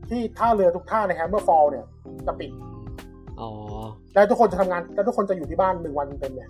[0.09, 1.85] ที่ท่าเรือทุกท่าในแฮมเมอร์ฟอลเนี่ย
[2.27, 2.51] จะปิด
[3.41, 3.49] อ๋อ
[4.13, 6.47] แล้วทุกคนจะทำงาน แล้วทุกคนจะอยู่ที่บ้านหนึ่งวันเต็มเลย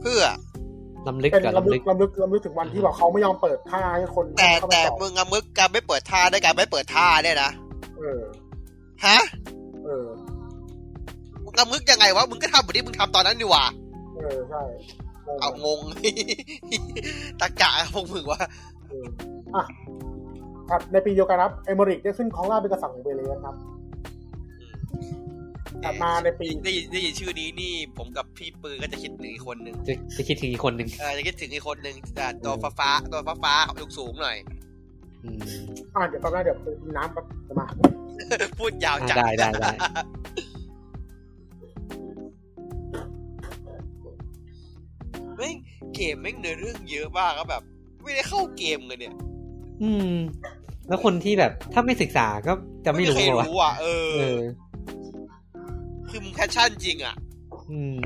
[0.00, 0.22] เพื่อ
[1.08, 7.50] ลำลึกเป็นกับลำลำลึลึกกลำลึกลำลึกถึงวันที่แบบเขาไม่ยอมเปิดท่าให้คนแต่เข้าไปแต่ต่อมึงอะมึกการไม่เปิดท่าได้การไม่เปิดท่าเนี่ยนะ
[7.98, 8.22] เออ
[9.06, 9.18] ฮะ
[9.84, 10.08] เออ
[11.44, 13.64] มึงตะมึกยังไงวะมึงก็ทำเหมือนที่มึงทำตอนนั้นนี่หว่า
[14.18, 14.62] เออใช่
[15.26, 15.78] งงเอางง
[17.40, 18.40] ตะกะพวกมึงวะ
[18.88, 19.06] เออ
[19.54, 19.64] อะ
[20.68, 23.56] ถัดในปีเดียวกันครับเอเมริกได้ขึ้นของราชย์เป็นกษัตริย์ของเบเลสครับ
[25.84, 34.36] ถัดมาในปีได้ยินได้ยินชื่อนี้นี่ผมกับพี่ปือก็จะคิดถึงอีกคนหนึ่งจะจะคิดถึงอีกคนหนึ่งเออจะคิดถึงอีกคนหนึ่งแต่ตัวฟ้าฟ้าๆตัวฟ้าฟ้าสูงสูงๆหน่อย
[35.24, 35.38] อืม
[35.94, 37.66] อ่าเดี๋ยวแป๊บนึงเดี๋ยวไปกินน้ำแป๊บเดี๋ยวมา
[38.58, 39.72] พูดยาวอ่าจังได้ได้ได้
[45.38, 45.56] แม่ง
[45.94, 47.62] เกมแม่งเนื้อเรื่องเยอะมากก็แบบ
[48.02, 49.14] ไม่ได้เข้าเกมเลยเนี่ย
[49.82, 50.12] อืม
[50.88, 52.52] แล้วคนที่แบบ ถ้าไม่ศึกษาก็
[52.84, 54.40] จะไม่รู้เคยว่ารู้อะเออเออ
[56.08, 57.14] คือมึง passion จริงอะ
[57.70, 57.98] อืม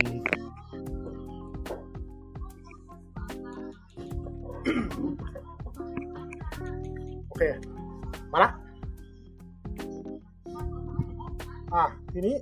[7.27, 7.43] โอเค
[8.33, 8.51] มาละ
[11.75, 12.36] อะ ทีนี้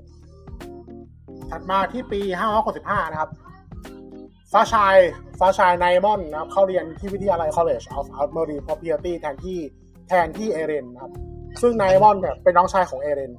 [1.51, 2.21] ถัดมาที่ปี
[2.67, 3.31] 565นะครับ
[4.53, 4.97] ฟ้าชาย
[5.41, 9.59] ฟ้าชายไนมอนนะครับเข้าเรียนที่วิทยาลัย College of Armory Propriety แทนที่
[10.09, 11.13] แทนที่เอเรนนะครับ
[11.63, 13.33] ซึ่งไนมอนเนี่ยเป็นน้องชายของเอเรน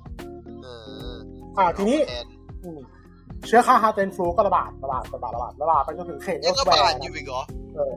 [0.64, 0.68] เอ
[1.12, 1.14] อ
[1.58, 2.26] อะทีนี้แทน
[2.64, 2.80] อืม
[3.48, 7.42] เชื้อค่าฮาร์เทนฟลูก็ระบาดระบาดระบาดระบาดระบาดไปจนถึงเขตเอยังสก็แบบาดร์อยู่อีกเหรอ
[7.76, 7.94] เออ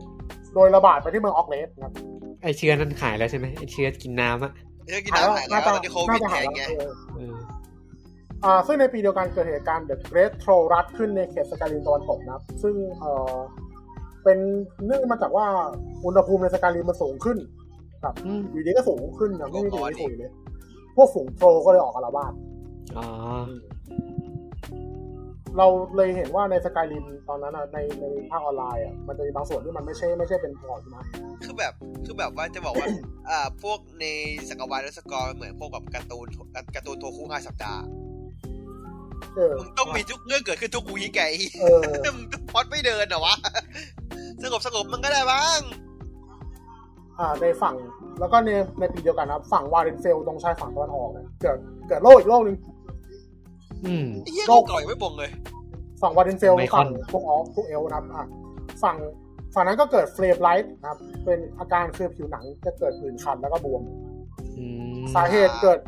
[0.54, 1.92] โดยระบาดไปที่เมืองออกเลสนะครับ
[2.42, 4.52] ไอเชื้อนั้นหายแล้วใช่ไหมไอเชื้อกินน้ำอะ
[4.88, 7.40] เรื่องกินน้ำหายแล้วตอนนี้โควิดน่าจะแทหายงแล้วไงเออเอออ่า
[8.66, 13.34] ซึ่งในปีเดียวกันเกิดเหตุการณ์ The Great Troll Rut ขึ้นในเขตสกาลินตะวันตกนะครับซึ่งเอ่อ
[14.24, 14.38] เป็น
[14.84, 15.46] เนื่องมาจากว่า
[16.04, 17.38] อุณหภูมิในสกาลินมันสูงขึ้น
[18.02, 20.32] ครับอืมอยู่ดีก็สูงขึ้นนะไม่มีดีไม่คุยเลย
[20.96, 22.32] พวกฝูงโทรก็เลยออกอาละวาด
[22.96, 23.06] อ๋อ
[25.58, 25.66] เรา
[25.96, 31.04] เลยเห็นว่าในสกายลินตอนนั้นอะในในภาคออนไลน์อะมันจะมีบางส่วนที่มันไม่ใช่ไม่ใช่เป็นพอร์ตนะ
[31.44, 31.72] คือแบบ
[32.04, 32.88] คือแบบว่าจะบอกว่า
[33.30, 34.04] อ่าพวกใน
[34.48, 36.26] สักรวาลและสกอร์เหมือนพวกกับการ์ตูน
[36.74, 38.03] การ์ตูนโทคุห้าสัปดาห์เออ
[39.60, 41.24] มึงต้องมีทุกเรื่องเกิดขึ้นทุกวีคไง
[41.60, 43.34] เออมึงพอดไม่เดินเหรอวะ
[44.42, 45.60] สงบสงบมันก็ได้บ้าง
[47.18, 47.74] อ่าในฝั่ง
[48.20, 52.56] แล้วก็ในในปีเดียวกันนะครับ ฝั่งวาเรนเฟลตรงชายฝั่งตะวันออกเนี่ยเกิดเกิดโรคอีกโรคหนึ่ง
[53.86, 55.30] อืมไอ้เหี้ยโลกูกก่อยไม่บงเลย
[56.02, 58.24] ฝั่งวาเรนเฟลไมคอนฝั่งพวกออฟพวกเอลนะครับอะ
[58.82, 58.96] ฝั่ง
[59.54, 63.82] ฝั่งนั้นก็เกิดเฟลมไลท์นะครับ เป็นอาการคือผิวหนังจะเกิดผื่นคันแล้วก็บวม
[64.58, 64.64] อื
[65.00, 65.78] มสาเหตุเกิด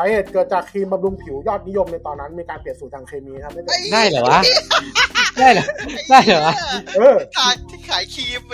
[0.00, 4.40] สาเหตุเกิดจากครีมบำรุงผิวยอดนิยมในตอนนั้นมีการเปลี่ยนสูตรทางเคมีนะครับไม่ได้ได้เหรอวะ
[5.40, 5.64] ได้เหรอ
[6.10, 6.54] ได้เหรอวะ
[6.96, 8.52] เออขายที่ขายครีมไป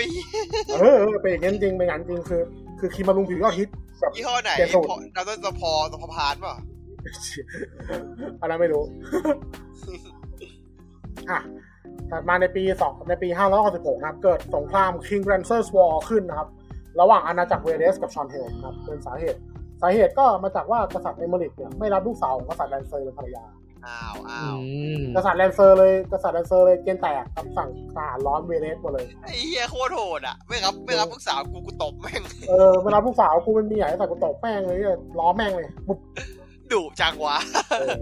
[0.78, 2.42] เออเออเป็นอย่างนั้นจริงเป็นอย่างนั้นจริงคือ
[2.78, 3.68] คือครีมบำรุงผิวยอดฮิต
[4.00, 6.54] แบบยี่ห้อไหนเปลี่ยนสูตรพอเราต้องจะพอต้องพอพานป่ะ
[8.40, 8.82] อันนั้นไม่รู้
[11.30, 11.38] อะ
[12.10, 16.48] ถัดมาในปีสองในปีห้าร้อยสิบหกนะครับ เกิดสงคราม King Ranser's War ขึ้นนะครับ
[17.00, 23.44] ระหว่างอาณาจักร Wayrest กับ Shornhelm นะครับ เป็นสาเหตุสาเหตุก็มาจากว่ากษัตริย์ Emeric เนี่ยไม่รับลูกสาวของกษัตริย์ Ranser เป็นภรรยา
[23.86, 24.58] อ้าวอ้าอืว
[25.00, 35.98] มกษัตริย์แลนเซอร์เลยกษัตริย์แลนเซอร์เลยเกณฑ์แตกคำสั่งทหารร้อนเวเรสหมดเลยไอ้เหี้ยโคตรโหดอะไม่รับไม่รับลูกสาวกูกูตบแม่งเออเวลาผู้สาวกูเป็นเมียไอ้สัตว์กูตบแม่งเลยเนี่ยล้อแม่งเลยปุ๊บ
[36.72, 37.36] ดุจังวะ
[37.70, 37.96] เออ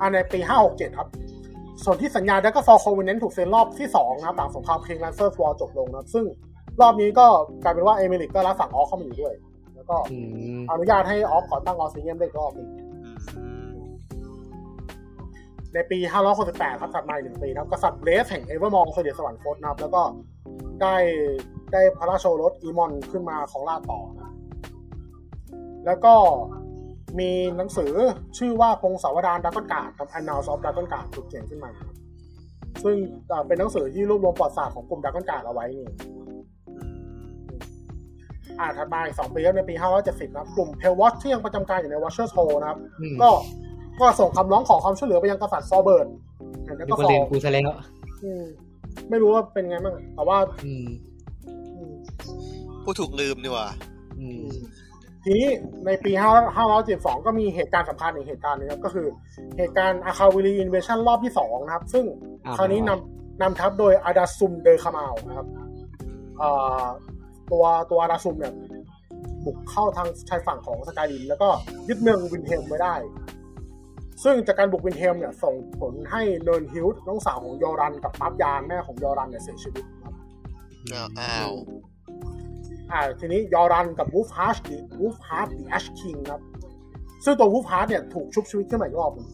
[0.00, 1.08] อันในปีห้าหกเจ็ดครับ
[1.84, 6.24] ส่วนที่สัญญาดักก็ฟอร์โควินเนนถูกเซ็นรอบที่สองนะครับหลังสงครามคิงแลนเซอร์วอร์จบลงนะครับซึ่ง
[6.80, 7.26] รอบนี้ก็
[7.62, 9.34] กลายเป็นว่าเอเมริกก็รับฝั่งออฟเข้ามาอยู่ด้วย
[9.80, 10.18] แล้วก็อื
[10.58, 12.68] มอนุญาตให้ออฟก่อตั้ง Orsinium ได้อีกรอบหนึง
[15.74, 15.98] ในปี
[16.40, 20.02] 568 ครับถัดมาอีกหนึ่งปีนะครับกษัตริย์เบรสแห่งเอเวอร์มองเสด็จสวรรคตนะครับ แล้วก็
[20.82, 20.96] ได้
[21.72, 24.34] ได้พระราชโอรสอีมอนขึ้นมาครองราชย์ต่อนะครับ
[25.86, 26.14] แล้วก็
[27.18, 27.92] มีหนังสือ
[28.38, 31.88] ชื่อว่าพงศาวดาร Dragonguard ครับ Annals of Dragon Guard ถูกเขียนขึ้นมาครับ
[32.84, 32.96] ซึ่ง
[33.28, 35.86] เอ่อเป็นหนังสือที่รวบรวมประวัติศาสตร์ของกลุ่ม Dragonguard เอาไว้นี่
[38.58, 43.30] อ่าถัดมาอีกสองปีครับในปี 570 นะครับ กลุ่มเพลวอชที่ยังประจำการอยู่ในวอชเชอร์โ l นะครับอืมก็
[44.00, 46.08] ก็ส่งคำร้องขอความช่วยเหลือไปยังกษัตริย์ซอเบิร์น
[46.64, 47.78] แล้วดูก็คนฟอเรียนร์กูซะแล้ว
[48.24, 48.44] อืม
[49.10, 50.86] ไม่รู้ว่าเป็นไงบ้างแต่ว่าอืม
[51.76, 51.94] อืม
[52.84, 53.68] ผู้ถูกลืมนี่ว่ะ
[54.18, 54.50] อืม
[55.24, 55.48] ทีนี้
[55.86, 56.12] ในปี
[56.68, 59.06] 572 ก็มีเหตุการณ์สำคัญอีกเหตุการณ์หนึงครับ ก็คือ
[59.58, 62.04] เหตุการณ์อาคาวิลีอินเวชั่นรอบที่สองนะครับ ซึ่ง
[62.44, 65.46] อ่าคราวนี้นำนำทัพโดยอาดาซุมเดอคามาลนะครับ
[66.38, 66.50] เอ่
[66.82, 66.84] อ
[67.52, 68.52] ตัวตัวอาดาซุมเนี่ย
[69.44, 71.48] บุกเข้าทางชายฝั่งของ Skyrim แล้วก็
[71.88, 72.94] ยึดเมือง Windhelm ไว้ได้
[74.24, 80.14] ซึ่งจากการบุก Windhelm เนี่ยส่งผลให้เนิร์นฮิลต์น้องสาวของยอรันกับมับยานแม่ของยอรันเนี่ยเสียชีวิตครับ
[80.92, 81.50] อ้าวอ้าว
[82.92, 86.40] อ่าทีนี้ยอรันกับ Wulfharth Wulfharth the Ash King ครับ
[87.24, 89.26] ซึ่งตัววูฟฮาร์ดเนี่ยถูกชุบชีวิตขึ้นมาอีกรอบหนึ่ง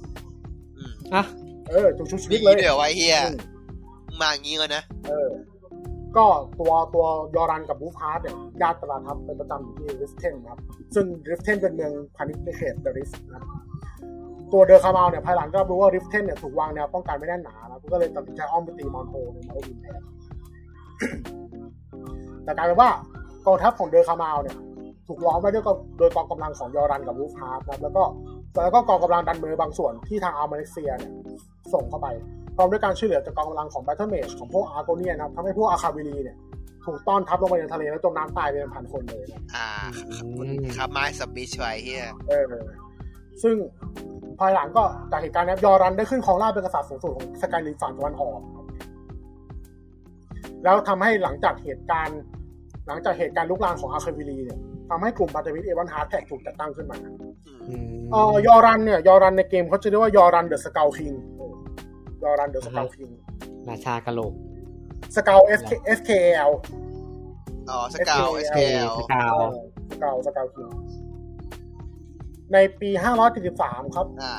[0.79, 1.25] อืมอะ
[1.71, 3.37] เออถูกชุบชีวินี่ตเลยเดี๋ยวไว้เฮียอืม
[4.21, 5.31] มาอย่างงี้กันนะ เออ
[6.19, 6.27] ก็
[6.61, 10.61] ตัวตัวยอรันกับวูฟฮาร์ดเนี่ยญาติตราทัพเป็นประจำอยู่ที่ Riften นะครับ
[10.95, 13.51] ซึ่ง Riften เป็นเมืองพาณิชย์ในเขต The Rift นะครับ
[14.53, 20.01] ตัวเดอร์คามาลเนี่ยภายหลังก็รู้ว่า Riften เนี่ยถูกวางแนวป้องกันไม่แน่นหนาแล้วก็เลยตัดสินใจอ้อมไปตี Mournhold ใน Morrowind แทน
[22.45, 22.91] แต่กลายเป็นว่า
[23.47, 24.57] กองทัพของเดอร์คามาลเนี่ย
[25.07, 28.03] ถูกล้อมไว้ด้วยกองโดยกองกำลังของยอรันกับวูฟฮาร์ดนะครับแล้วก็
[28.63, 31.13] แล้วก็กองกำลัง Dunmer บางส่วนที่ทาง Almalexia เนี่ย
[31.73, 32.09] ส่งเข้าไป
[32.57, 36.37] พร้อมด้วยการช่วยเหลือจากกองกำลังของ Battlemage ของพวก Argonian ะครับทำให้พวก Akaviri เนี่ย
[36.87, 39.69] ถูกต้อนทับลงไปในทะเลแล้วจมน้ำตายไปเป็นพันคนเลยนะอ่า
[40.37, 42.45] คุณครับไม้สบิชไว้เฮียเออ
[43.43, 43.57] ซึ่ง
[44.41, 48.67] ภายหลังก็จากเหตุการณ์นี้ยอรันได้ขึ้นครองราชย์เป็นกษัตริย์สูงสุดของ Skyrim ฝั่งตะวันออกครับ
[50.65, 52.21] แล้วทำให้หลังจากเหตุการณ์
[52.89, 54.59] หลังจากเหตุการณ์ลุกลามของอาร์เควิลีเนี่ย
[54.91, 56.97] ทำให้กลุ่มพันธมิตร Ebonheart Pact ถูกจัดตั้งขึ้นมา
[57.69, 61.13] อืมเอ่อยอรันเนี่ยยอรันในเกมเขาจะเรียกว่ายอรันเดอะสกาวคิง
[62.27, 63.11] ยอรันเดอะสกาวคิง
[63.69, 64.33] ราชากะโหลก
[65.17, 66.11] สกาว S K S K
[66.51, 66.53] L
[67.71, 69.37] อ๋อสกาว SKL SKL สกาว
[69.91, 70.69] สกาวสกาวคิง
[72.53, 72.91] ในปี
[73.43, 74.35] 573ครับ อ่า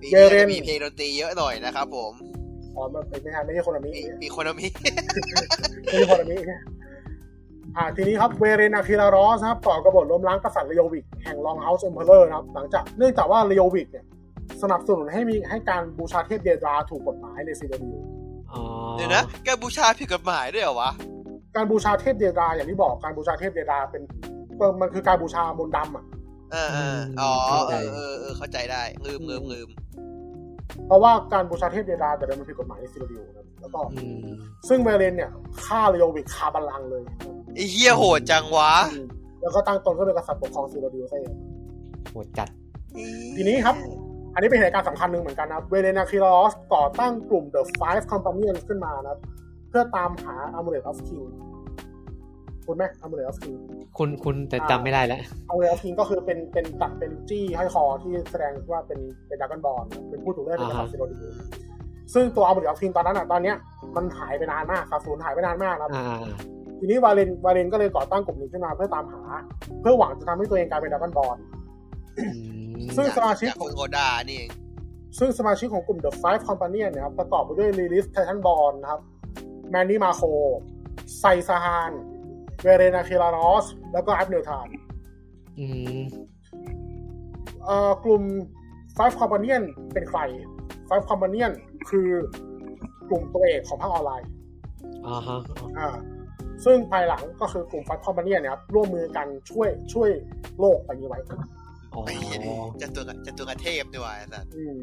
[0.00, 2.12] ปีเยนี้เรนมีเพลงดนตรีเยอะหน่อยนะครับผม
[2.76, 4.66] อ๋อไม่ไม่ใช่ไม่ใช่คนละมิมีมีโคนมิ
[5.84, 6.36] ไม่ใช่คนละมิ
[7.76, 14.04] อ่าทีนี้ครับเวเรนอาคิลารอสนะครับก่อกบฏล้มล้างกษัตริย์เลโยวิกแห่งลองเฮาส์เอ็มเพลเลอร์นะครับ หลังจากเนื่องจากว่าเลโยวิกเนี่ย
[14.62, 17.96] สนับสนุนให้มีให้การบูชาเทพ Daedra ถูกกฎหมายในซีเรีย
[18.52, 18.62] อ๋อ
[18.96, 20.90] เดี๋ยวนะแกบูชาผิดกฎหมายด้วยเหรอวะ
[21.56, 24.02] การบูชาเทพ Daedra อย่างที่บอกการบูชาเทพ Daedra เป็น
[24.80, 26.04] มันคือการบูชามนต์ดำอะ
[26.52, 27.32] เออเอออ๋อ
[27.68, 29.68] เออเออเออเข้าใจได้ลืมลืมลืม
[30.86, 34.18] เพราะว่าการบูชาเทพ Daedra แต่เดิมมันผิดกฎหมายในซีเรียนะแล้วก็อืม
[34.68, 35.30] ซึ่ง Varen เนี่ย
[35.64, 37.02] ฆ่า Leovic คาบัลลังก์เลย
[37.54, 39.06] ไอ้เฮียโหดจังวะอืม
[39.40, 41.34] แล้วก็ตั้งตนก็เป็นกษัตริย์ปกครองซีเรียซะเอง
[42.10, 42.48] โหดจัด
[43.36, 43.76] ทีนี้ครับ
[44.34, 49.20] อันนี้เป็นเหตุการณ์สำคัญหนึ่งเหมือนกันนะครับเวเลนาคิรอสก่อตั้งกลุ่ม The Five Companions ขึ้นมานะครับ
[49.68, 51.28] เพื่อตามหา Amulet of King
[52.66, 53.58] คุณไหม Amulet of King
[53.98, 61.18] คุณคุณแต่จำไม่ได้แล้ว Amulet of King ก็คือเป็นเป็นตัดเป็นจี้ห้อยคอที่แสดงว่าเป็นเป็นดากอนบอลเป็นผู้ถูกเลือกเป็นกษัตริย์ซิโรดี
[62.14, 63.56] ซึ่งตัว Amulet of King ตอนนั้นอะตอนเนี้ย
[63.96, 66.20] มันหายไปนานมากครับสูญหายไปนานมากนะครับอ่า
[66.78, 69.22] ทีนี้วาเลนวาเลนก็เลยก่อตั้งกลุ่มนี้ขึ้นมาเพื่อตามหา
[69.80, 71.36] เพื่อหวังจะทำให้ตัวเองกลายเป็น Dragonborn
[72.18, 72.26] อื
[72.68, 74.50] ม ซึ่งสมาชิกจากของเมืองโอดานี่เอง
[75.18, 79.00] ซึ่งสมาชิกของกลุ่ม The Five Companions เนี่ยครับประกอบไปด้วย Lyris Titanborn นะครับ
[79.70, 80.22] Mannimarco
[81.18, 81.92] Sai Sahan
[82.62, 84.68] Varen Aquilarios แล้วก็ Abnur Tharn
[85.58, 85.66] อื
[85.98, 86.00] ม
[87.64, 88.22] เอ่อกลุ่ม
[88.96, 89.48] Five Companions
[89.92, 90.20] เป็นใคร
[90.88, 91.40] Five Companions
[91.90, 92.08] คือ
[93.08, 94.28] กลุ่มตัวเอกของภาคออนไลน์
[95.06, 95.40] อ่าฮะ
[95.78, 95.88] อ่า
[96.64, 100.10] ซึ่งภายหลังก็คือกลุ่ม Five Companions เนี่ยครับร่วมมือกันช่วยช่วย
[100.58, 101.38] โลกไปนี้ไว้อ๋อ
[102.06, 104.80] ไอ้เฮียนี่จะตัวจะตัวกระเทพด้วยไอ้สัสอืม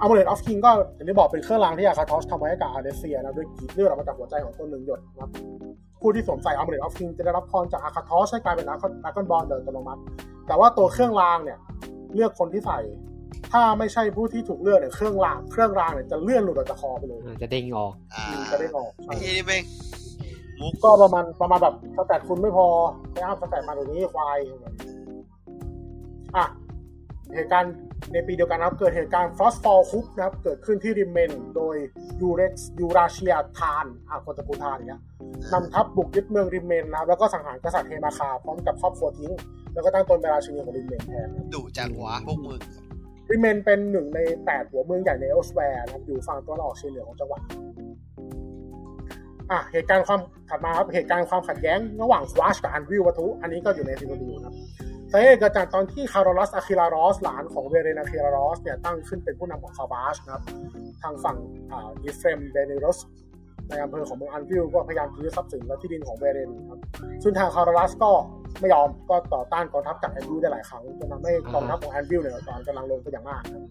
[0.00, 5.30] Amulet of Kings ก็อย่างที่บอกเป็นเครื่องรางที่ Akatosh ทำไว้ให้กับ Alessia นะด้วยกรีดเลือดออกมาจากหัวใจของตนหนึ่งหยดนะครับ
[6.00, 10.00] ผู้ที่สวมใส่ Amulet of Kings จะได้รับพรจาก Akatosh ให้กลายเป็น Dragonborn โดยอัตโนมัติ
[10.46, 11.58] แต่ว่าตัวเครื่องรางเนี่ย
[12.14, 12.78] เลือกคนที่ใส่
[13.52, 19.62] ถ้าไม่ใช่ผู้ที่ถูกเลือกเนี่ยเครื่องรางเครื่องรางเนี่ยจะเลื่อนหลุดออกจากคอไปเลยอ่าจะเด้งออกอ่าจะได้ออกไอ้เฮียนี่แม่ง
[20.60, 22.66] มุกก็ประมาณประมาณแบบ stat คุณไม่พอ
[23.12, 24.38] ไปอ้าม stat มาตรงนี้ควาย
[26.36, 26.46] อะ
[27.34, 27.74] เหตุการณ์
[28.12, 31.76] ในปีเดียวกันนะครับ เกิดเหตุการณ์ Frostfall Coup นะครับ เกิดขึ้นที่ Rimmen โดย
[32.20, 35.02] ยูเร็กซ์ Euraxia Tharn อะคนตระกูล Tharn อย่างเงี้ย
[35.52, 39.32] นำทัพบุกยึดเมือง Rimmen นะครับแล้วก็สังหารกษัตริย์เฮมาคาพร้อมกับครอบครัวทิ้ง
[39.74, 42.58] แล้วก็ตั้งตนเป็นราชินีของ Rimmen แทนดุจังวะพวกมึง
[43.30, 47.40] Rimmen เป็นหนึ่งในแปดหัวเมืองใหญ่ใน Elsweyr นะครับอยู่ฝั่งตะวันออกเฉียงเหนือของจังหวัด
[49.50, 54.54] อะเหตุการณ์ความถัดมาครับเหตุการณ์ความขัดแย้ง ระหว่าง Kvatch กับอันวิววัตถุอันนี้ก็อยู่ใน Cyrodiil ครับ
[55.12, 60.42] สาเหตุเกิดจากตอนที่ Carolus Aquilarios หลานของ Varen Aquilarios เนี่ยตั้งขึ้นเป็นผู้นำของ Kvatch นะครับ
[61.02, 61.36] ทางฝั่ง
[61.70, 62.98] อ่า Ephrem Benirus
[63.68, 66.80] ในอำเภอของเมืองอันวิวก็พยายามยึดทรัพย์สินและที่ดินของ Varen ครับ
[67.22, 68.10] ซึ่งทาง Carolus ก็
[68.60, 73.62] ไม่ยอมก็ต่อต้านกองทัพจากแอนวิวได้หลายครั้งจนทำให้กองทัพของแอนวิวเนี่ยทอนกำลังลงไปอย่างมากครับ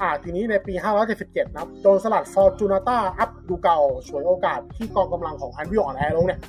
[0.00, 0.74] อ่าทีนี้ในปี
[1.14, 3.78] 577 นะโจรสลัด Fortunata ap Dugal
[4.08, 6.40] ฉวยโอกาสที่กองกำลังของอันวิวอ่อนแอลงเนี่ย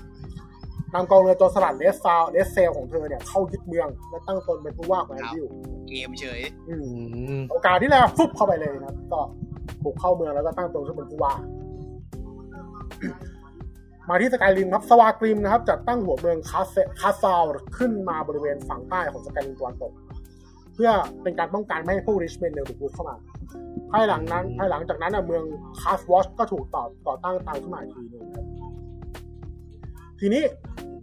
[0.95, 5.45] นำกองเรือโจรสลัดเลสซาวเลสเซลของเธอเนี่ยเข้ายึดเมือง และตั้งตนเป็นผู้ว่าของอันวิว
[5.87, 9.21] เกมเฉยอืมอืมโอกาสที่แล้วฟุบเข้าไปเลยนะครับก็
[9.83, 11.33] บุกเข้าเมืองแล้วก็ตั้งตนขึ้นเป็นผู้ว่า
[14.09, 17.43] มาที่สกายริมครับสวากริมนะครับจัดตั้งหัวเมืองคาเซคาซาว
[17.77, 19.91] ขึ้นมาบริเวณฝั่งใต้ของสกายริมตะวันตก
[20.73, 20.91] เพื่อ
[21.23, 23.15] เป็นการป้องกันไม่ให้พวกริชเมนเนี่ยบุกรุกเข้ามา
[23.91, 25.43] ภายหลังนั้นภายหลังจากนั้นน่ะเมือง
[25.81, 28.44] คาสวอชก็ถูกต่อต่อตั้งตามขึ้นมาอีกทีหนึงครับ
[30.27, 30.43] ทีนี้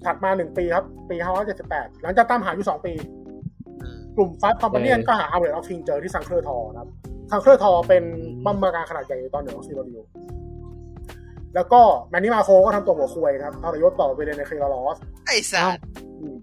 [0.04, 1.16] ถัดมาหนึ่งปีครับ ปี
[1.58, 2.92] 578หลังจากตามหาอยู่สองปี
[3.82, 6.88] อืมกลุ่มฟาสคอมพานีนก็หาเอาเวลออฟฟิงเจอที่ซังเคอร์ทอนะครับ
[7.30, 8.04] ซังเคอร์ทอเป็น
[8.44, 9.98] บัมเบอร์การขนาดใหญ่ในตอนเหนือของ Cyrodiil
[11.54, 15.78] แล้วก็ Mannimarco ก็ทำตัวหัวควยนะครับทรยศต่อ Varen Aquilarios ไอ้สัส
[16.20, 16.36] อืม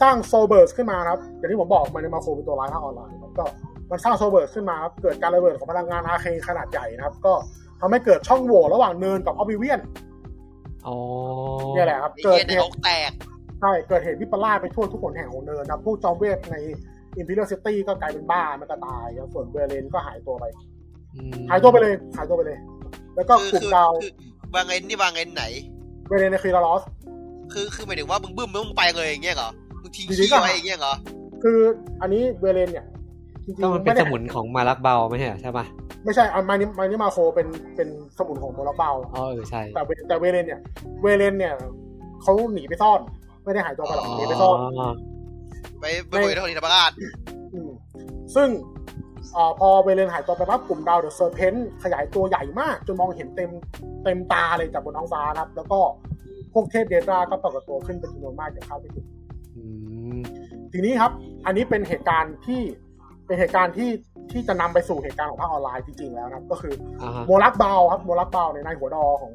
[0.00, 3.44] สร้าง Soulburst ขึ้นมาครับ อย่างที่ผมบอก Mannimarco เป็นตัวร้ายภาคออนไลน์ครับก็
[3.90, 7.32] มันสร้าง Soulburst ขึ้นมาครับเกิดการระเบิดของพลังงานอาเคขนาดใหญ่นะครับ ก็
[7.80, 9.80] ทำให้เกิดช่องโหว่ระหว่าง Nirn กับ Oblivion
[10.86, 10.96] อ๋อ
[11.74, 13.12] เนี่ยแหละครับไอ้เกิดเหี้ยเหในตุอกแตก
[13.60, 16.56] ใช่เกิดเหตุวิปลาสไปทั่วทุกหนแห่งของ Nirn นะพวกจอมเวทใน
[17.20, 20.44] Imperial City ก็กลายเป็นบ้ามันก็ตายแล้วส่วนเบรเลนก็หายตัวไป
[21.14, 22.58] อืมหายตัวไปเลยหายตัวไปเลย
[23.16, 24.12] แล้วก็คือกลุ่มคือดาวคือ
[24.54, 25.44] บางเอ็นนี่บางเอ็นไหน
[26.06, 26.82] เบรเลนในครีลาลอส
[27.52, 29.50] คือคือหมายถึงว่ามึงบึ้มแล้วมึงไปเลยอย่างเงี้ยเหรอ
[29.82, 30.94] มึงทิ้งจริขี้งๆก็ไว้อย่างเงี้ยเหรอ
[31.42, 31.58] คือ
[32.00, 32.86] อันนี้เบรเลนเนี่ย
[33.46, 35.64] จริงก็มันๆเป็นไม่ได้สมุนของมารักเบาไม่ใช่เหรอใช่ปะ
[36.04, 40.60] ไม่ใช่อันมานิมานิมาโคเป็นเป็นสมุนของโมลาเบาอ๋อเออใช่แต่เวแต่เวเลนเนี่ย
[41.02, 41.54] เวเลนเนี่ย
[42.22, 43.00] เขาหนีไปซ่อน
[43.44, 44.58] ไม่ได้หายตัวไปหรอกหนีไปซ่อน
[45.80, 46.90] ไปไปเผยทางธรรมราช
[47.54, 47.70] อืม
[48.34, 48.48] ซึ่ง
[49.36, 53.50] อ่าพอ Varen หายตัวไปปั๊บกลุ่มดาว The Serpent ขยายตัวใหญ่มาก จนมองเห็นเต็ม
[54.04, 55.78] เต็มตาเลยจากบนท้องฟ้านะครับ แล้วก็
[56.52, 59.06] พวกเทพ Daedra ก็ปรากฏตัวขึ้นเป็นจำนวนมากอย่างคาดไม่ถึง
[59.56, 59.62] อื
[60.16, 60.20] ม
[60.72, 61.12] ทีนี้ครับ
[61.46, 62.62] อันนี้เป็นเหตุการณ์ที่
[63.26, 63.90] เป็นเหตุการณ์ที่
[64.32, 69.32] ที่จะนำไปสู่เหตุการณ์ของภาคออนไลน์จริงๆแล้วนะครับ ก็คืออ่าฮะ Molag Bal ครับ Molag Bal ในนายหัวดอของ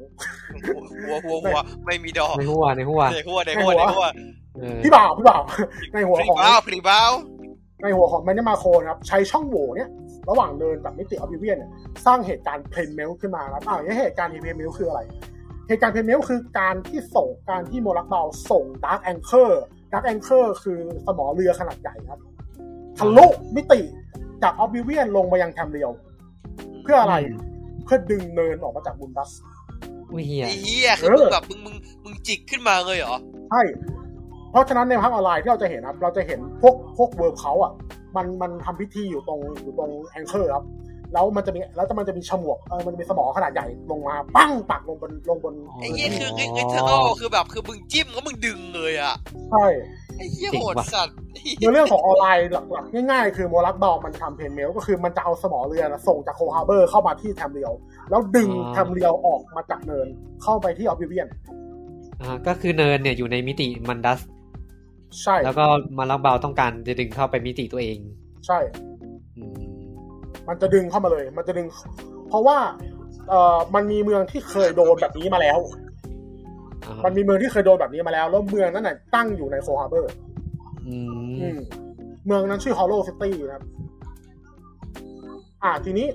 [1.06, 4.06] หัวหัวหัวไม่มีดอกในหัวในหัวในหัวในหัวในหัว
[4.56, 5.42] เออพี่บ่าวพี่บ่าว
[5.92, 7.12] ในหัวพรีของบ้าวพรีบ้าว
[7.82, 9.90] ในหัวของแมนนี่มาโคนะครับ ใช้ช่องโหว่เนี่ย
[10.30, 11.70] ระหว่างเดินกับมิติออบิเวียนเนี่ย
[12.06, 15.00] สร้างเหตุการณ์เพลนเมลขึ้นมาครับอ้าวแล้วเหตุการณ์เพลนเมลคืออะไร
[15.68, 22.20] เหตุการณ์เพลนเมลคือการที่ส่งการที่โมลักเบาส่งดาร์กแองเกอร์ดาร์กแองเกอร์คือสมอเรือขนาดใหญ่ครับ
[22.98, 23.80] ทะลุมิติ
[24.44, 25.90] จากออบิเวียนลงมายังแคมเรียว
[26.82, 27.16] เพื่ออะไร
[27.84, 29.30] เพื่อดึงเนินออกมาจาก Mundus
[30.12, 33.16] อุ้ยเฮียไอ้เหี้ยคือเออมึงแบบมึงมึงมึงจิกขึ้นมาเลยเหรอ
[33.50, 33.62] ใช่
[34.50, 37.72] เพราะฉะนั้นในภาคออนไลน์ที่เราจะเห็นนะครับ เราจะเห็นพวกพวก Worm Cult อะ
[38.16, 40.64] มันมันทำพิธีอยู่ตรงอยู่ตรง Anchor ครับ
[41.14, 49.14] แล้วมันจะมีแล้วจะมันจะมีฉมวกเออมันจะมีสมอขนาดใหญ่ลงมาปั้งปักลงบนลงบนไอ้เหี้ยคือไอ้เทอร์โคือแบบคือมึงจิ้มแล้วมึงดึงเลยอะ
[49.50, 49.66] ใช่
[50.16, 51.16] ไอ้เหี้ยโหดสัตว์
[51.58, 57.72] เนื้อเรื่องของออนไลน์หลักๆง่ายๆ คือ Molag Bal มันทำ Planemeld ก็คือมันจะเอาสมอเรือนะส่งจาก Coldharbour เข้ามาที่ Tamriel
[58.10, 60.08] แล้วดึง Tamriel ออกมาจาก Nirn
[60.42, 61.28] เข้าไปที่ Oblivion
[62.20, 64.20] อ่าก็คือ Nirn เนี่ยอยู่ในมิติ Mundus
[65.22, 65.66] ใช่แล้วก็
[65.98, 67.98] Molag Bal ต้องการจะดึงเข้าไปมิติตัวเอง
[68.46, 68.58] ใช่
[69.36, 69.42] อื
[70.44, 71.66] มมันจะดึงเข้ามาเลย มันจะดึง
[72.28, 72.58] เพราะว่า
[73.28, 75.58] เอ่อมันมีเมืองที่เคยโดนแบบนี้มาแล้ว
[76.86, 80.12] อ่าฮะมันมีเมืองที่เคยโดนแบบนี้มาแล้ว แล้วเมืองนั้นน่ะตั้งอยู่ใน Coldharbour
[80.86, 81.58] อืมอืม
[82.26, 83.64] เมืองนั้นชื่อ Hollow City นะครับ
[85.62, 86.06] อ่าทีนี้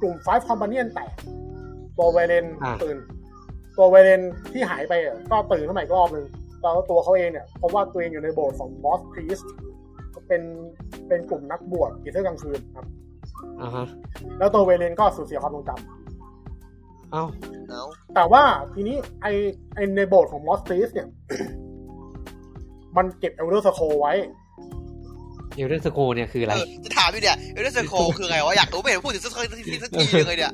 [0.00, 1.12] กลุ่ม Five Companion แตก
[1.98, 2.46] ตัว Varen
[2.82, 2.96] ตื่น
[3.76, 4.20] ตัว Varen
[4.52, 6.26] ที่หายไปอะก็ตื่นขึ้นมาอีกรอบนึง
[6.62, 9.40] แล้วตัวเขาเองเนี่ยพบว่าตัวเองอยู่ในโบสถ์ของ Moth Priest
[10.28, 10.42] เป็น
[11.08, 12.86] เป็นกลุ่มนักบวชผีเสื้อกลางคืนครับ
[13.62, 13.86] อ่าฮะ
[14.38, 17.24] แล้วตัว Varen ก็สูญเสียความทรงจำเอ้า
[17.68, 18.42] เอาแต่ว่า
[18.74, 19.26] ทีนี้ไอ
[19.74, 21.08] ไอในโบสถ์ของ Moth Priest เนี่ย
[22.96, 24.14] มันเก็บ Elder Scroll ไว้
[25.56, 29.32] Elder Scroll เนี่ยคืออะไรเออจะถามอยู่เนี่ย Elder Scroll คือไงวะอยากรู้ไม่เห็นพูดถึงสัก
[29.68, 30.52] ทีสักทีเลยเนี่ย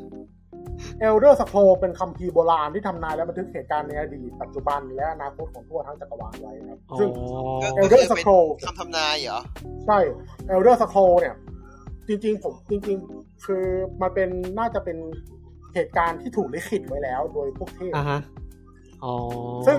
[1.01, 7.09] Elder Scroll เป็นคัมภีร์โบราณที่ททำนายและบันทึกเหตุการณ์ในอดีตปัจจุบันและอนาคตของทั่วทั้งจักรวาลไว้ครับอ๋อซึ่ง
[7.63, 8.29] ก็เอลเดอร์สโค
[8.67, 9.41] คำทำนายเหรอ
[9.87, 9.99] ใช่
[10.49, 11.35] Elder Scroll เนี่ย
[12.11, 13.65] จริงๆผมจริงๆ คือ
[14.03, 14.99] มันเป็นน่าจะเป็น
[15.75, 18.21] เหตุการณ์ที่ถูกลิขิตไว้แล้วโดยพวกเทพอ่าฮะ
[19.05, 19.15] อ๋อ
[19.67, 19.79] ซึ่ง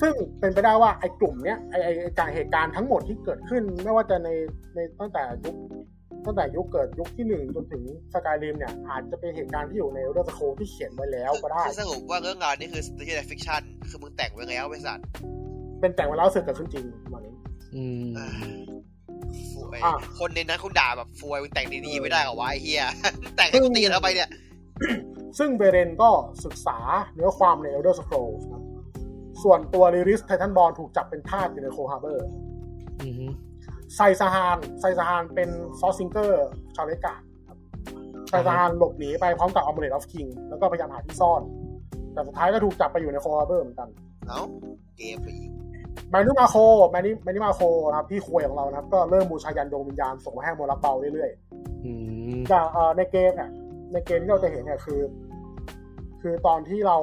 [0.00, 4.28] ซึ่งเป็นไปได้ว่าไอ้กลุ่มเนี้ยไอ้ไอ้ไอ้การเหตุการณ์ทั้งหมดที่เกิดขึ้น ไม่ว่าจะใน
[4.74, 5.56] ในตั้งแต่ยุค
[6.26, 7.82] ตั้งแต่ยุคเกิดยุคที่หนึ่งจนถึง
[8.14, 15.04] Skyrim เนี่ย อาจจะเป็นเหตุการณ์ที่อยู่ใน Elder Scroll ที่เขียนไว้แล้วก็ได้คือสรุปว่าเรื่องราวนี้คือไม่ใช่ fiction คือมึงแต่งไว้แล้วไอ้สัตว์
[15.80, 17.34] เป็นแต่งไว้แล้วเสร็จเกิดขึ้นจริงประมาณนี้
[17.74, 18.28] อืมอ่า
[19.52, 22.84] ฟวยอะ คนในนั้นคุณด่าแบบฟวยมึงแต่งดีๆไม่ได้เหรอวะไอ้เฮีย
[23.36, 24.28] แต่งให้กูตีแล้วไปเนี่ย
[25.38, 26.10] ซึ่ง Varen ก็
[26.44, 26.78] ศึกษา
[27.14, 28.62] เนื้อความใน Elder Scrolls ครับ
[29.42, 32.26] ส่วนตัว Lyris Titanborn ถูกจับเป็นทาสอยู่ใน Coldharbour
[33.02, 33.30] อืม
[33.94, 37.14] Sai Sahan Sai Sahan เป็น Sword-Singer ชาว Redguard
[37.48, 37.58] ครับ
[38.28, 41.42] Sai Sahan หลบหนีไปพร้อมกับ Amulet of Kings แล้วก็พยายามหาที่ซ่อน
[42.12, 43.88] แต่สุดท้ายก็ถูกจับไปอยู่ใน Coldharbour เหมือนกัน
[44.28, 44.40] เอ้า
[44.98, 51.30] เกมไปอีก Mannimarco แมนนิ Mannimarco นะครับพี่ควยของเรานะครับ ก็เริ่มบูชายันดวงวิญญาณส่งมาให้ Molag Bal เรื่อย
[51.84, 51.92] อื
[52.38, 53.50] มๆจากเอ่อในเกมเนี่ย
[53.92, 55.00] ในเกมที่เราจะเห็นเนี่ยคือ
[56.22, 56.98] คือตอนที่เรา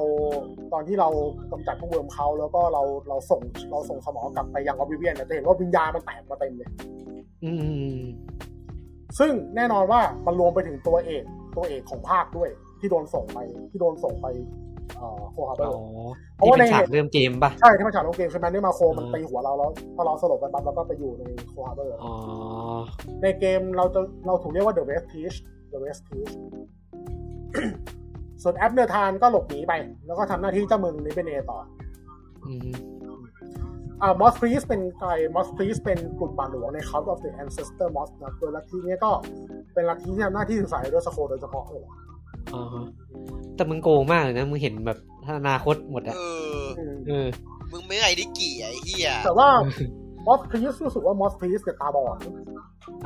[0.72, 1.08] ตอนที่เรา
[1.52, 3.40] กำจัดพวก Worm Cult แล้วก็เราเราส่ง
[3.70, 6.70] เราส่งสมอกลับไปยัง Oblivion เนี่ยจะเห็นว่าวิญญาณมันแตกมาเต็มเลย
[7.44, 7.52] อื
[7.94, 7.98] ม
[9.18, 11.24] ซึ่งแน่นอนว่ามันรวมไปถึงตัวเอก
[11.56, 13.38] ตัวเอกของภาคด้วย ที่โดนส่งไป
[13.70, 14.61] ที่โดนส่งไปเอ่อ
[15.32, 22.12] โคฮาร์เบออ๋อร์เพที่ราะว่าเป็นในฉากเริ่มเกมป่ะ ใช่ที่มันฉากลงเกมคือ Mannimarco มันอ่าตีหัวเราแล้วพอเราสลบไปปั๊บเราก็ไปอยู่ใน Coldharbour อ๋อ
[23.22, 25.36] ในเกมเราจะเราถูกเรียกว่า The Vestige
[25.72, 26.32] The Vestige
[28.42, 29.72] ส่วน Abnur Tharn ก็หลบหนีไป
[30.06, 31.58] แล้วก็ทำหน้าที่เจ้าเมือง Nibenay ต่อ
[32.46, 32.72] อืม
[34.02, 39.10] อ่า Moth Priest เป็นใคร Moth Priest เป็นกลุ่มบาทหลวงใน Cult of the Ancestor Moth นะโดยลัทธิเนี้ยก็
[39.74, 41.84] เป็นลัทธิที่ทำหน้าที่ศึกษา Elder Scroll โดยเฉพาะเลย
[42.54, 42.84] อ๋อฮะ
[43.56, 44.98] แต่มึงโกงมากเลยนะ มึงเห็นแบบ
[45.38, 46.20] อนาคตหมดอะเอ
[46.60, 46.64] อ
[47.08, 47.26] เออ
[47.72, 49.48] มึงไม่ไงได้กี่ไอ้เหี้ยแต่ว่า
[50.26, 52.16] Moth Priest รู้สึกว่า Moth Priest เนี่ยตาบอด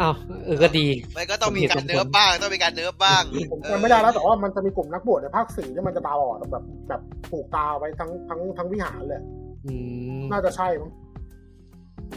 [0.00, 7.00] อ้าวเออก็ดี มันก็ต้องมีการ nerf บ้าง ต้องมีการ nerf บ้างผมจำไม่ได้แล้วแต่ว่ามันจะมีกลุ่มนักบวชในภาคสี่ที่มันจะตาบอดแบบ แบบ
[7.30, 9.20] ผูกตาไว้ทั้งทั้งทั้งวิหารเลย
[9.66, 9.74] อื
[10.20, 10.90] มน่าจะใช่มั้ง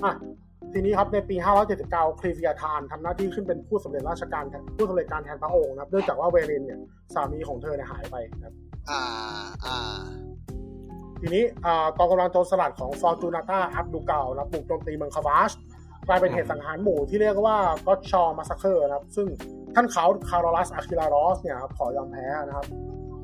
[0.03, 0.13] อะ
[0.73, 1.35] ทีนี้ครับในปี
[1.77, 6.79] 579 Clivia Tharn ทำหน้าที่ขึ้นเป็นผู้สำเร็จราชการแทนผู้สำเร็จการแทนพระองค์นะครับเนื่องจากว่า Varen เนี่ย
[7.13, 8.53] สามีของเธอเนี่ยหายไปนะครับ
[8.89, 9.01] อ่า
[9.65, 9.77] อ่า
[11.21, 15.51] ทีนี้อ่ากองกำลังโจรสลัดของ Fortunata ap Dugal นะครับบุกโจมตีเมือง Kvatch
[16.07, 17.57] กลายเป็นเหตุสังหารหมู่ที่เรียกว่า
[17.87, 19.27] Kvatch Massacre นะครับ ซึ่ง
[19.75, 22.65] ท่านเขา Carolus Aquilarios เนี่ยครับขอยอมแพ้นะครับ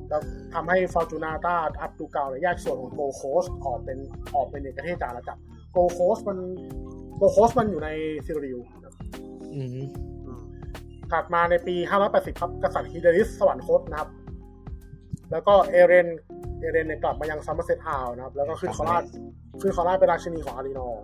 [0.09, 0.21] แล้ว
[0.53, 3.97] ทำให้ Fortunata ap Dugal เนี่ยแยกส่วนของโกโคสออกเป็น
[4.35, 5.41] ออกเป็นเอกเทศจากอาณาจักร
[5.73, 6.37] Gold Coast มัน
[7.17, 7.89] Gold Coast มันอยู่ใน
[8.25, 8.93] Cyrodiil นะครับ
[9.53, 9.79] อืม
[11.11, 11.75] ถัดมาในปี
[12.07, 14.09] 580 ครับกษัตริย์ Hidellith สวรรคตนะครับ
[15.31, 16.07] แล้วก็ Ayrenn
[16.59, 19.03] Ayrenn เนี่ยกลับมายัง Summerset Isle นะครับ แล้วก็ขึ้นครองราชย์
[19.61, 21.03] ขึ้นครองราชย์เป็นราชินีของ Alinor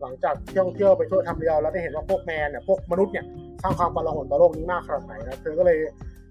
[0.00, 3.24] หลังจากเที่ยวเที่ยวไปทั่ว Tamriel แล้วได้เห็นว่าพวก Man เนี่ย พวกมนุษย์เนี่ย
[3.62, 5.78] สร้างความโกลาหลต่อโลกนี้มากขนาดไหนนะเธอก็เลย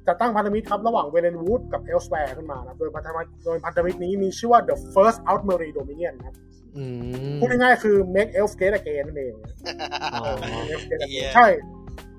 [0.07, 6.60] จัดตั้งพันธมิตรครับ ระหว่าง Valenwood กับ Elsweyr ขึ้นมานะโดยพันธมิตรโดยพันธมิตรนี้มีชื่อว่า the First Aldmeri Dominion นะครับอืม
[7.39, 9.33] พูดง่ายๆคือ make elf great again นั่นเอง
[10.13, 11.47] อ๋อ Make elf great again เหี้ยใช่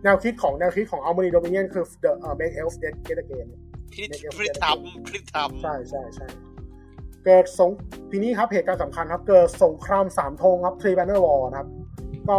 [0.05, 2.75] แนวคิดของแนวคิดของ Aldmeri Dominion คือ the uh, make elf
[3.07, 3.49] great again
[3.93, 4.03] พริ
[4.37, 6.27] พริทำพริทำใช่ใช่ใช่
[7.25, 7.71] เกิดสง
[8.11, 11.69] ทีนี้ครับเหตุการณ์สำคัญครับ เกิดสงครามสามธงครับ Three Banner War นะครับ
[12.31, 12.39] ก็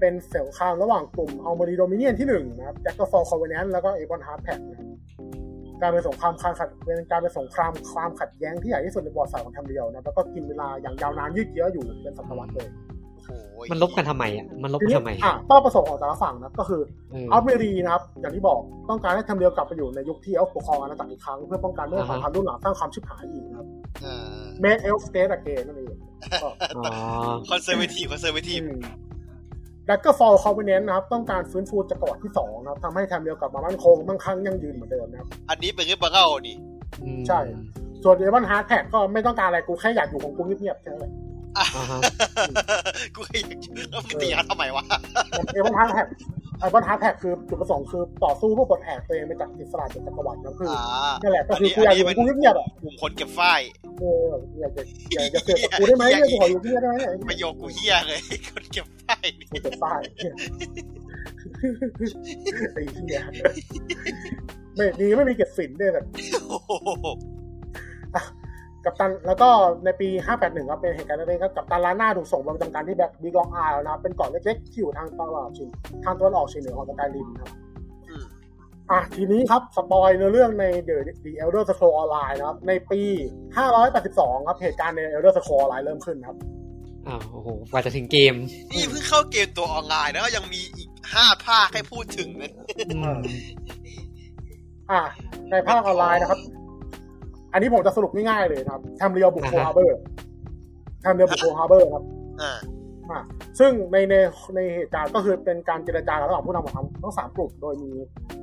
[0.00, 4.87] เป็นสงครามระหว่างกลุ่ม Aldmeri Dominion ที่หนึ่งนะครับ Daggerfall Covenant แล้วก็ Ebonheart Pact นะครับ
[5.80, 12.68] การเป็นสงครามความขัดเป็นการเป็นสงครามความขัดแย้งที่ใหญ่ที่สุดในประวัติศาสตร์ของ Tamriel นะแล้วก็กินเวลาอย่างยาวนานยืดเยื้ออยู่เป็นศตวรรษเลย
[13.52, 18.58] โอ้ยมันรบกันทำไมอะมันรบทีกันนี้ทำไมอะเป้าประสงค์ของแต่ละฝั่งนะครับก็คือเออ Aldmeri นะครับ อย่างที่บอก
[18.90, 23.66] ต้องการให้ Tamriel กลับไปอยู่ในยุคที่เอลฟ์ปกครองอาณาจักรอีกครั้งเพื่อป้องกันไม่ให้ฝั่งพันรุ่นหลังสร้างความชิบหายอีกนะครับ
[24.04, 25.96] อ่า make elf great again นั่นเอง
[26.42, 26.84] ก็อ๋อ
[27.48, 28.60] conservative conservative
[29.88, 36.56] Daggerfall Covenant นะครับ ต้องการฟื้นฟูจักรวรรดิที่สองนะครับทำให้ Tamriel กลับมามั่นคงมั่งคั่งยั่งยืนเหมือนเดิมนะครับอันนี้เป็นเรื่องบังเอิญนี่
[37.02, 37.40] อืมใช่
[38.02, 41.12] ส่วน Ebonheart Pact ก็ไม่ต้องการอะไรกูแค่อยากอยู่ของกูเงียบๆแค่นั้นแหละ
[41.56, 42.00] อะอ่าฮะ
[43.14, 44.84] กูแค่อยากจะแล้วมึงตีกันทำไมวะ
[45.52, 53.60] Ebonheart Pact Ebonheart Pact คือจุดประสงค์คือต่อสู้เพื่อปลดแอกตัวเองไปจากอิสระจากจักรวรรดิก็คืออ่านั่นแหละก็คือกูอยากอยู่ของกูเงียบๆอะกลุ่มคนเก็บฝ้าย
[53.98, 54.26] เออ
[54.60, 54.82] อยากจะ
[55.14, 58.20] อยากจะเกิดกับกูได้ไหมเนี่ยกูขออยู่เงียบได้ไหมเนี่ยประโยคกูเฮี้ยเลย
[58.52, 60.00] คนเก็บฝ้ายนี่กูเก็บฝ้าย
[62.74, 63.20] ไอ้เหี้ย
[64.76, 66.04] ไม่ดีไม่มีเก็บฝิ่นด้วยแบบ
[66.48, 67.06] โอ้โห
[68.84, 69.48] กัปตันแล้วก็
[69.84, 70.26] ในปี 581
[70.70, 75.70] ครับเป็นเหตุการณ์เล็กๆครับกัปตัน Rana ถูกส่งไปประจำการที่ Bleakrock Isle นะครับเป็นเกาะเล็กๆที่อยู่ทางตะวันออกเฉียง
[76.04, 77.50] ทางตะวันออกเฉียงเหนือของ Skyrim ครับ
[78.08, 78.24] อืม
[78.90, 83.00] อะทีนี้ครับ spoil ในเรื่องใน The The Elder Scrolls Online นะครับ ในปี
[83.74, 86.36] 582 ครับเหตุการณ์ใน Elder Scrolls Online เริ่มขึ้นครับ
[87.06, 88.34] อ้าวโอ้โหกว่าจะถึงเกม
[88.70, 92.52] นี่เพิ่งเข้าเกมตัวออนไลน์แล้วก็ยังมีอีกห้าภาคให้พูดถึงเลย
[92.94, 93.18] อืม
[94.90, 95.02] อะ
[95.50, 96.40] ในภาคออนไลน์นะครับ
[97.52, 102.04] อันนี้ผมจะสรุปง่ายๆเลยนะครับ Tamriel บุก Coldharbour Tamriel บุก Coldharbour ครับ
[102.42, 102.52] อ่า
[103.10, 103.20] อะ
[103.58, 104.14] ซึ่งในใน
[104.54, 107.90] ในเหตุการณ์ก็คือเป็นการเจรจาระหว่างผู้นำของทั้งทั้งสามกลุ่มโดยมี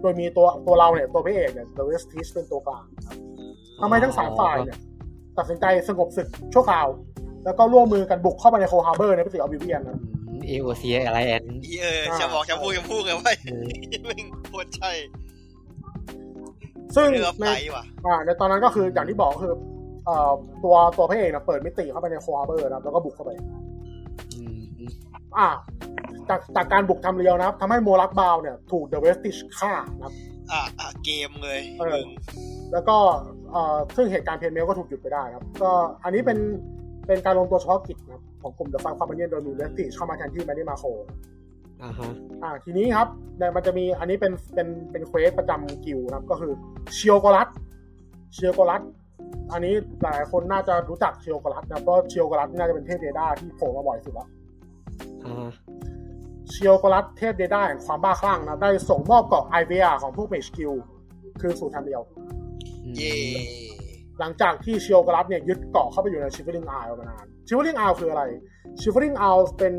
[0.02, 3.18] โดยมีตัวตัวเราเนี่ยตัวพระเอกเนี่ย The Vestige เป็นตัวกลางครับ
[3.80, 4.78] ทำให้ทั้งสามฝ่ายเนี่ย
[5.38, 6.88] ตัดสินใจสงบศึกชั่วคราว
[7.46, 10.00] แล้วก็ร่วมมือกันบุกเข้าไปใน Coldharbour ในมิติ Oblivion นะ
[10.48, 13.64] เอโอซีอะไรแอนอีเออจะบอกจะพูดจะพูดไงว่าเออ
[14.06, 14.92] แม่งโคตรใช่
[16.96, 19.54] ซึ่งเรือในไปว่ะอ่าในตอนนั้นก็คืออย่างที่บอกก็คือ
[20.06, 20.32] เอ่อ
[20.64, 23.32] ตัวตัวพระเอกนะเปิดมิติเข้าไปใน Coldharbour นะครับแล้วก็บุกเข้าไป
[24.36, 24.62] อืม
[25.38, 25.48] อ่า
[26.30, 30.14] จากจากการบุก Tamriel นะครับทำให้ Molag Bal เนี่ยถูก The Vestige ฆ่านะครับ
[30.52, 32.16] อะอะเกมเลยเออมึง
[32.74, 32.98] แล้วก็
[33.52, 35.72] เอ่อซึ่งเหตุการณ์ Planemeld ก็ถูกหยุดไปได้ครับ ก็
[36.04, 36.38] อันนี้เป็น
[37.08, 40.84] เป็นการรวมตัวเฉพาะกิจนะครับของกลุ่ม The Five Companions โดยมี Vestige เข้ามาแทนที่ Mannimarco
[41.86, 42.12] อ่าฮะ
[42.44, 43.08] อ่าทีนี้ครับ
[43.38, 46.52] เนี่ยมันจะมีอันนี้เป็นเป็นเป็น quest ประจำกิลด์นะครับ ก็คือ
[46.94, 48.82] Sheogorath Sheogorath
[49.52, 49.74] อันนี้
[50.04, 54.28] หลายคนน่าจะรู้จัก Sheogorath นะเพราะ Sheogorath น่าจะเป็นเทพ Daedra ที่โผล่มาบ่อยสุดแล้ว
[55.26, 55.50] อ่า
[56.52, 60.74] Sheogorath เทพ Daedra แห่งความบ้าคลั่งนะได้ส่งมอบเกาะ Eyevea ของพวก Mages Guild
[61.42, 62.02] คืนสู่ Tamriel
[62.86, 63.16] อืมเย่
[64.20, 68.24] หลังจากที่ Sheogorath เนี่ยยึดเกาะเข้าไปอยู่ในชิฟเฟอริงอ l ลมานานชิฟเฟอริงอ l ลคืออะไร
[68.80, 69.74] Shivering Isles เป็น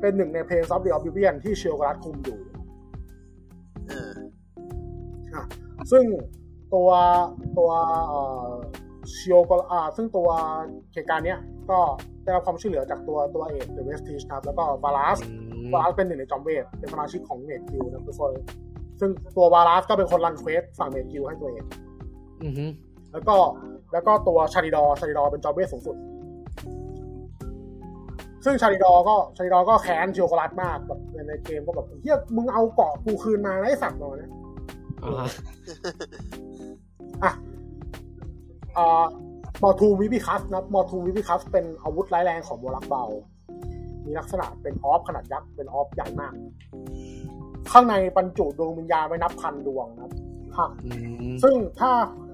[0.00, 2.38] เป็นหนึ่งใน plane of Oblivion ที่ Sheogorath คุมอยู่
[3.88, 4.12] เออ
[5.34, 5.44] อะ
[5.90, 6.04] ซึ่ง
[6.74, 6.88] ตัว
[7.58, 7.70] ตัว
[8.08, 8.50] เอ่อ
[9.12, 10.28] Sheogo อ่าซึ่งตัว
[10.92, 11.38] เหตุการณ์เนี้ย
[11.70, 11.78] ก็
[12.24, 15.34] ได้รับความช่วยเหลือจากตัวตัวเอก The Vestige ครับแล้วก็ Valaste อื
[15.64, 18.32] ม Valaste เป็นหนึ่งในจอมเวทเป็นสมาชิกของ Mages Guild นะทุกคน
[19.00, 21.64] ซึ่งตัว Valaste ก็เป็นคน run quest ฝั่ง Mages Guild ให้ตัวเอง
[22.44, 22.64] อือฮึ
[23.12, 23.36] แล้วก็
[23.92, 25.96] แล้วก็ตัวชาริดอชาริดอเป็นจอมเวทสูงสุด
[28.44, 34.30] ซึ่งชาริดอก็ชาริดอก็แค้นชิโอโกลัสมากแบบในในเกมก็แบบเฮียมึงเอาเกาะกูคืนมานะไอ้สัตว์หน่อยนะ
[35.04, 35.28] อ่าฮะ
[37.24, 37.32] อะ
[38.76, 39.06] อ่า
[39.62, 43.04] มอทูวิบิคัสนะมอทูวิบิคัสเป็นอาวุธร้ายแรงของโบลักเบา
[44.04, 46.34] มีลักษณะเป็นออฟขนาดยักษ์เป็นออฟใหญ่มาก
[47.72, 50.12] ข้างในบรรจุดวงวิญญาณไว้นับพันดวงนะครับ
[50.56, 50.90] ค่ะอื
[51.32, 51.90] มซึ่งถ้า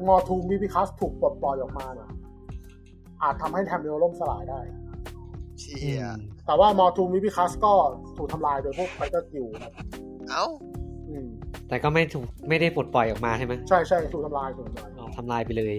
[0.07, 2.11] Mortuum Vivicus ถูกปลดปล่อยออกมาเนี่ย
[3.23, 4.61] อาจทำให้ Tamriel ล่มสลายได้
[5.61, 7.73] เชี่อืยมแต่ว่า Mortuum Vivicus ก็
[8.17, 9.73] ถูกทำลายโดยพวก Fighters Guild ครับ
[10.31, 10.45] เอ้า
[11.09, 11.29] อืม
[11.69, 15.77] แต่ก็ไม่ถูกไม่ได้ปลดปล่อยออกมาใช่ไหมใช่ใช่ถูกทำลายถูกทำลายเอาทำลายไปเลย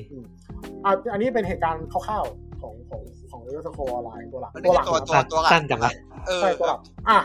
[0.85, 5.91] อะอันนี้เป็นเหตุการณ์คร่าวๆของของของ Elder Scrolls On line ตัวหลักอันตันี้วหลักตัวนะครับตัวตัวหลักสั้นจังวะ
[6.27, 6.79] เออใช่ตัวหลัก
[7.09, 7.19] อะ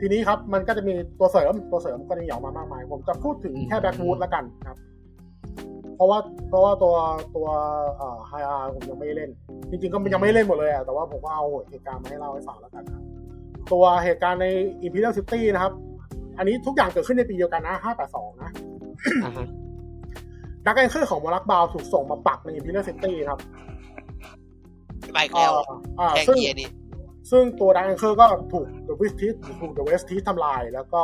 [0.00, 4.91] ทีนี้ครับมันก็จะมีตัวเสริมตัวเสริมก็จะมีออกมามากมาย ผมจะพูดถึงแค่อืม Blackwood แล้วกันครับเพ
[6.02, 6.94] ราะว่าเพราะว่าตัว
[7.36, 7.48] ตัว
[7.96, 9.30] เอ่อ High Isle ผมยังไม่ได้เล่น
[9.70, 13.02] จริงๆก็ยังไม่ได้เล่นหมดเลยอะแต่ว่าผมก็เอาเหตุการณ์มาให้เล่าให้ฟังแล้วกันครับ
[13.72, 14.46] ตัวเหตุการณ์ใน
[14.86, 15.72] Imperial City นะครับ
[16.38, 17.74] อันนี้ทุกอย่างเกิดขึ้นในปีเดียวกันนะ
[18.08, 18.50] 582 นะ
[19.24, 19.46] อ่าฮะ
[20.64, 23.38] Dark Anchor ของ Molag Bal ถูกส่งมาปักใน Imperial City ครับ
[25.16, 26.68] มาอีกแล้วอ่าอ่าแข่งซึ่งเกียร์นี่
[27.30, 31.02] ซึ่งตัวดักแอนเคิลก็ถูกเดอะเวสทิสถูกเดอะเวสทิสทำลายแล้วก็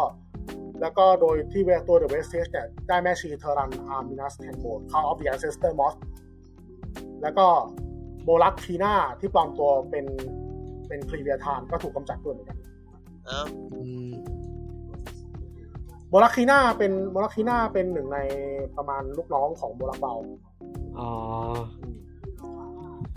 [0.81, 5.95] แล้วก็โดยที่เวตัวเดอะเวสทิสเนี่ยได้แม่ชีเทอรันอาร์มินัสแทนโบดเข้าออฟเดียเซสเตอร์มอส
[7.23, 7.47] แล้วก็
[8.25, 10.07] โบลักทีน่าที่ปลอมตัวเป็น
[10.89, 12.59] เป็นคลีเวียทานก็ถูกกำจัดด้วยเหมือนกัน
[13.27, 13.41] เอ้า
[13.73, 14.11] อืม
[16.09, 18.19] โบลักทีน่าเป็นโบลักทีน่าเป็นหนึ่งใน
[18.77, 20.15] ประมาณลูกน้องของโบลักเบา
[20.99, 21.11] อ๋อ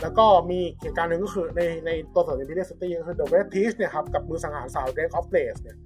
[0.01, 5.77] แล้วก็มีเหตุการณ์หนึ่งก็คือในในตัวส่วน Imperial City ก็คือ The Red Teeth เนี่ยครับกับมือสังหารสาว Drake of Blaze เนี่ย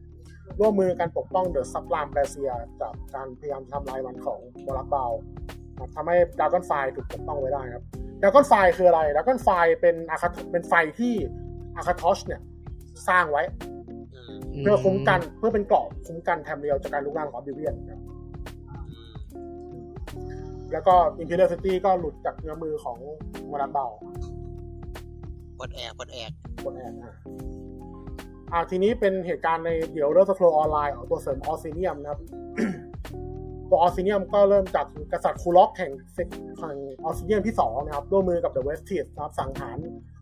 [0.59, 5.06] ร่วมมือกันปกป้อง The Sublime b r a c i a จากการพยายามทำลายมันของบรักเบา
[5.80, 7.83] ครับทำให้ Dragon Fire ถูกปกป้องไว้ได้ครับ
[8.22, 11.14] Dragon Fire คืออะไร Dragon Fire เป็นอาคาเป็นไฟที่
[11.77, 12.41] อาคาทอชเนี่ย
[13.07, 13.43] สร้างไว้
[14.15, 18.01] อืมเพื่อคุ้มกันเพื่อเป็นเกราะคุ้มกันแทมเรียวจากการลุกลามของบิเวียนครับ
[18.59, 18.75] อื
[19.11, 19.15] ม
[20.72, 22.98] แล้วก็ Imperial City ก็หลุดจากเงื้อมมือของ
[23.52, 23.88] Molag Bal
[25.59, 26.32] ปลดแอกปลดแอก
[26.64, 27.14] กดแอนอะ
[28.56, 32.19] อ่าทีนี้เป็นเหตุการณ์ใน The Elder Scrolls Online ตัวเสริม Orsinium นะครับ
[33.69, 36.27] ตัว Orsinium ก็เริ่มจากกษัตริย์ Kurog แห่งเซก
[36.58, 39.77] แห่ง Orsinium ที่สองนะครับร่วมมือกับ the Vestige นะครับสังหาร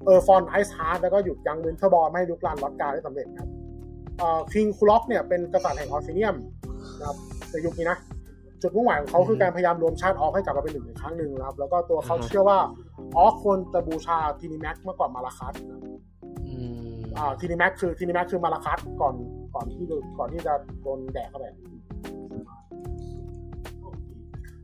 [0.05, 3.49] Urfon Ice-Heart แล้วก็หยุดยั้ง Winterborn ไม่ให้ลุกลาม Wrothgar ได้สำเร็จครับ
[4.51, 6.35] King Kurog เนี่ยเป็นกษัตริย์แห่ง Orsinium
[6.99, 7.17] นะครับ
[7.49, 7.97] ในยุคนี้นะ
[8.61, 12.59] จุดมุ่งหมายของเขาคือการพยายามรวมชาติ Orc ให้กลับมาเป็นหนึ่งอีกครั้งหนึ่งนะครับ แล้วก็ตัวเขาเชื่อว่า
[13.17, 15.53] Orc ควรจะบูชา Trinimac มากกว่า Malacath
[17.39, 19.15] Trinimac คือ Trinimac คือ Malacath ก่อน
[19.55, 19.85] ก่อนที่
[20.19, 21.45] ก่อนที่จะโดนแดกเข้าไป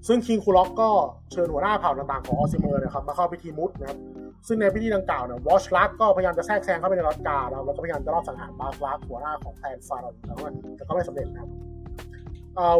[0.08, 0.90] ซึ่ง King Kurog ก็
[1.32, 4.00] เชิญหัวหน้าเผ่าต่างๆของ Orsimer นะครับมาเข้าพิธี moot นะครับ
[4.48, 10.44] ซึ่งในพิธีดังกล่าวเนี่ย Vosh Rakh ก็พยายามจะแทรกแซงเข้าไปใน Wrothgar นะครับแล้วก็พยายามจะลอบสังหาร Bazrag หัวหน้าของ Clan Fharun แต่ก็
[10.76, 11.50] แต่ก็ไม่สำเร็จนะครับ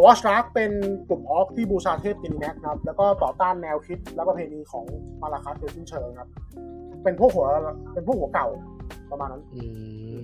[0.04, 0.70] Vosh Rakh เป็น
[1.08, 4.84] กลุ่มออฟที่บูชาเทพ Trinimac นะครับแล้วก็ต่อต้านแนวคิดและประเพณีของ
[5.22, 6.28] Malacath โดยสิ้นเชิงครับ
[7.04, 7.46] เป็นพวกหัว
[7.94, 8.48] เป็นพวกหัวเก่า
[9.12, 9.62] ประมาณนั้นอื
[10.16, 10.18] ม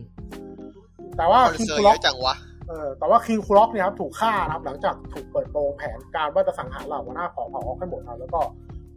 [1.16, 2.34] แต่ว่าคอนคิงเสิร์คูตเยล็อกอะจังวะ
[2.68, 8.40] เออแต่ว่า King Kurog เนี่ยครับถูกฆ่านะครับ หลังจากถูกเปิดโปงแผนการว่าจะสังหารเหล่าหัวหน้าของเผ่า Orc ให้หมดครับแล้วก็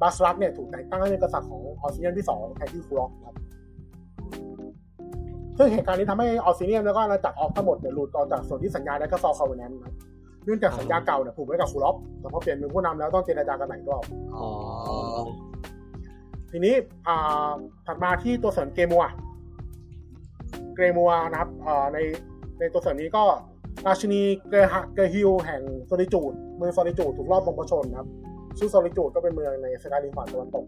[0.01, 3.35] Bazrag เนี่ยถูกแต่งตั้งให้เป็นกษัตริย์ของออสเตรเลียนที่สองแทนที่ Kurog ครับ
[5.57, 9.93] ซึ่งเหตุการณ์นี้ทำให้ออสเตรเลียนแล้วก็อาณาจักร Orc ทั้งหมดเนี่ยหลุดออกจากสนธิสัญญา Daggerfall Covenant ครับ
[10.45, 14.03] เนื่องจากสัญญาเก่าเนี่ยผูกไว้กับ Kurog แต่พอเปลี่ยนมือผู้นำแล้วต้องเจรจากันใหม่อีกรอบ
[14.35, 14.47] อ๋อ
[16.51, 16.75] ทีนี้
[17.07, 17.53] อ่า
[17.87, 21.49] ถัดมาที่ตัวเสริม Greymoor Greymoor นะครับ
[21.93, 21.97] ใน
[22.59, 23.23] ในตัวเสริมนี้ก็
[23.87, 28.07] ราชินี Gerhyld Gerhyld แห่ง Solitude เมือง Solitude ถูกลอบปลงพระชนม์ครับ
[28.57, 30.65] ชื่อ Solitude ก็เป็นเมืองใน Skyrim ฝั่งตะวันตก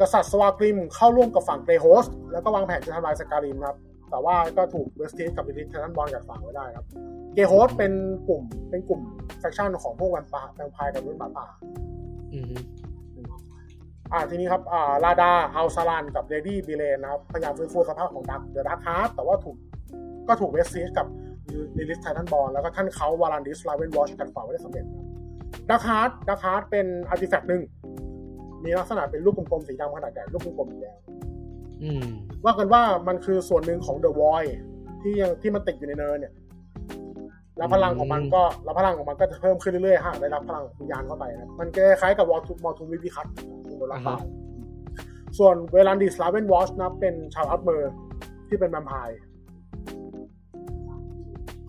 [0.00, 3.76] กษัตริย์ Svargrim เข้าร่วมกับฝั่ง Gray Host แล้วก็วางแผนจะทำลาย Skyrim ครับ
[4.10, 6.86] แต่ว่าก็ถูก Vestige กับ Lyris Titanborn ขัดขวางไว้ได้ครับ
[7.34, 7.92] Gray Host เป็น
[8.28, 9.00] กลุ่มเป็นกลุ่ม
[9.40, 11.46] faction ของพวกแวมปาแวมไพร์กับรุ่นหมาป่า
[14.12, 19.56] อืมอ่าทีนี้ครับอ่า Rada al-Saran กับ Lady Belain นะครับพยายามฟื้นฟูสภาพของ Dark the Dark Heart แต่ว่าถูก
[20.28, 21.06] ก็ถูกเวสซีสกับ
[21.76, 24.84] Lyris Titanborn แล้วก็ท่านเคานต์ Verandis Ravenwatch กันฝ่าไว้ได้สำเร็จ
[25.70, 27.62] ดักฮาร์ดดักฮาร์ดเป็นอาร์ติแฟกต์หนึ่ง
[28.64, 30.98] มีลักษณะเป็นลูกกลมๆสีดำขนาดใหญ่ลูกกลมๆสีแดง
[31.82, 32.06] อืม
[32.44, 34.44] ว่ากันว่ามันคือส่วนหนึ่งของเดอะวอย
[35.02, 36.32] ที่ยังที่มันติดอยู่ในเนินเนี่ย
[37.60, 43.26] แล้วพลังของมันก็แล้วพลังของมันก็จะเพิ่มขึ้นเรื่อยๆฮะได้รับพลังวิญญาณเข้าไปนะมันคล้ายๆกับวอลทูมอลทูวิวิคัต
[43.68, 44.16] ของโดนรับเปล่า
[45.38, 47.92] ส่วนเวลันดิสลาเวนวอชนะเป็นชาวอัพเมอร์
[48.48, 49.18] ที่เป็นแวมไพร์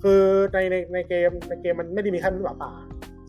[0.04, 2.72] คือในในในเกมในเกมมันไม่ได้มีแค่มนุษย์หมาป่า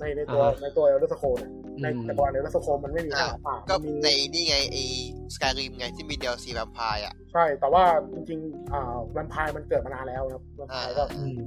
[0.02, 1.50] ในในตัวอ่าฮะในตัว Elder Scroll เนี่ย
[1.82, 4.84] ในอืมแต่ก่อน Elder Scroll มันไม่มีแค่หมาป่าก็มันมีในนี่ไงไอ้
[5.34, 11.38] Skyrim ไงที่มี DLCแวมไพร์อะใช่แต่ว่าจริงๆอ่าแวมไพร์มันเกิดมานานแล้วนะครับแวมไพร์ก็อืม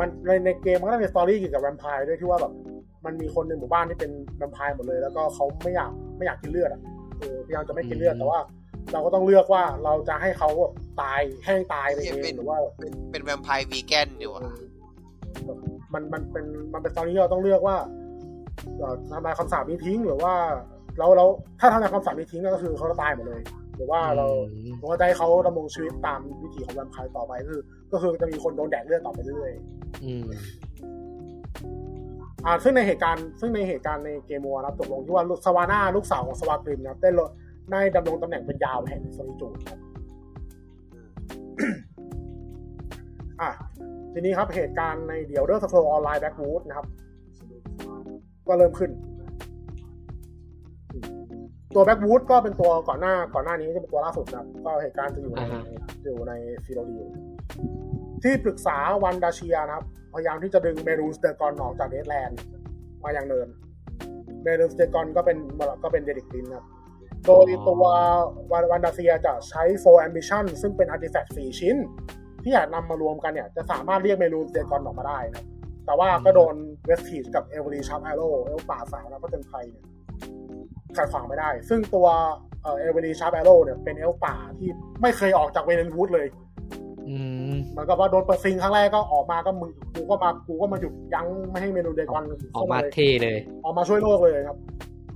[0.00, 2.52] มันในในเกมมันก็จะมี story เกี่ยวกับแวมไพร์ด้วยที่ว่าแบบ
[3.04, 6.80] มันมีคนในหมู่บ้านที่เป็นแวมไพร์หมดเลย แล้วก็เขาไม่อยากไม่อยากกินเลือดอะ
[7.18, 8.40] เออพยายามจะไม่กินเลือดอืมแต่ว่า
[8.92, 14.42] เราก็ต้องเลือกว่าเราจะให้เขาแบบตายแห้งตายไปเอเป็งนหรือว่าเป็นเป็นแวมไพร์วีแกนอยู่อะ
[15.46, 15.58] แบบ
[15.94, 17.76] มันมันเป็นมันเป็นสตอรี่ที่เราต้องเลือกว่า
[18.78, 20.34] เอ่อทำลายคำสาปนี้ทิ้งหรือว่า
[20.98, 21.24] เราเรา
[21.60, 23.42] ถ้าทำลายคำสาปนี้ทิ้งก็คือเขาจะตายหมดเลย
[23.76, 27.60] หรือว่าเราอืมเราก็จะให้เขาดำรงชีวิตตามวิถีของแวมไพร์ต่อไปคือ
[27.92, 30.24] ก็คือจะมีคนโดนแดกเลือดต่อไปเรื่อยๆอืม
[32.44, 37.30] อ่าซึ่งในเหตุการณ์ซึ่งในเหตุการณ์ในเกมวัวนะครับตกลงที่ว่าลูกสวาน่าลูกสาวของสวากริมนะครับได้ลด
[37.72, 39.78] ได้ดำรงตำแหน่งเป็น Jarl แห่ง Solitude ครับ
[43.40, 43.50] อะ
[44.18, 46.86] ทีนี้ครับเหตุการณ์ใน The Elder Scrolls Online Blackwood นะครับ
[48.48, 48.90] ก็เริ่มขึ้น
[51.74, 55.62] ตัว Blackwood ก็เป็นตัวก่อนหน้าก่อนหน้านี้จะเป็นตัวล่าสุดนะครับ ก็เหตุการณ์จะอยู่ในอ่าฮะ
[56.04, 56.32] อยู่ใน
[56.64, 56.98] Cyrodiil
[58.22, 62.38] ที่ปรึกษา Vandacia นะครับ พยายามที่จะดึง Mehrunes Dagon ออกจาก Deadlands
[63.04, 63.48] มายัง Nirn
[64.42, 65.38] Mehrunes Dagon ก็เป็น
[65.82, 66.66] ก็เป็น Daedric Prince ครับ
[67.26, 67.84] โดยตัว
[68.52, 71.76] Van Vandacia จะใช้ Four Ambitions ซึ่งเป็น artifact สี่ชิ้น
[72.46, 75.44] ที่อยากนำมารวมกันเนี่ย จะสามารถเรียก Mehrunes Dagon ออกมาได้นะ
[75.86, 76.54] แต่ว่าก็โดน
[76.86, 79.84] Vestige กับ Eveli Sharp-Arrow เอลฟ์ป่าสาวแล้วก็เป็นไทยเนี่ย
[80.96, 82.06] ขัดขวางไว้ได้ ซึ่งตัว
[82.62, 84.68] Eveli Sharp-Arrow เนี่ยเป็นเอลฟ์ป่าที่
[85.02, 86.26] ไม่เคยออกจาก Valenwood เลย
[87.08, 87.16] อื
[87.52, 94.56] มเหมือนกับว่าโดนเปิดซิงครั้งแรกก็ออกมาก็มึงกูก็มากูก็มาหยุดยั้งไม่ให้ Mehrunes Dagon ออกเข้ามามาเลยเท่เลย ออกมาช่วยโลกเลยครับ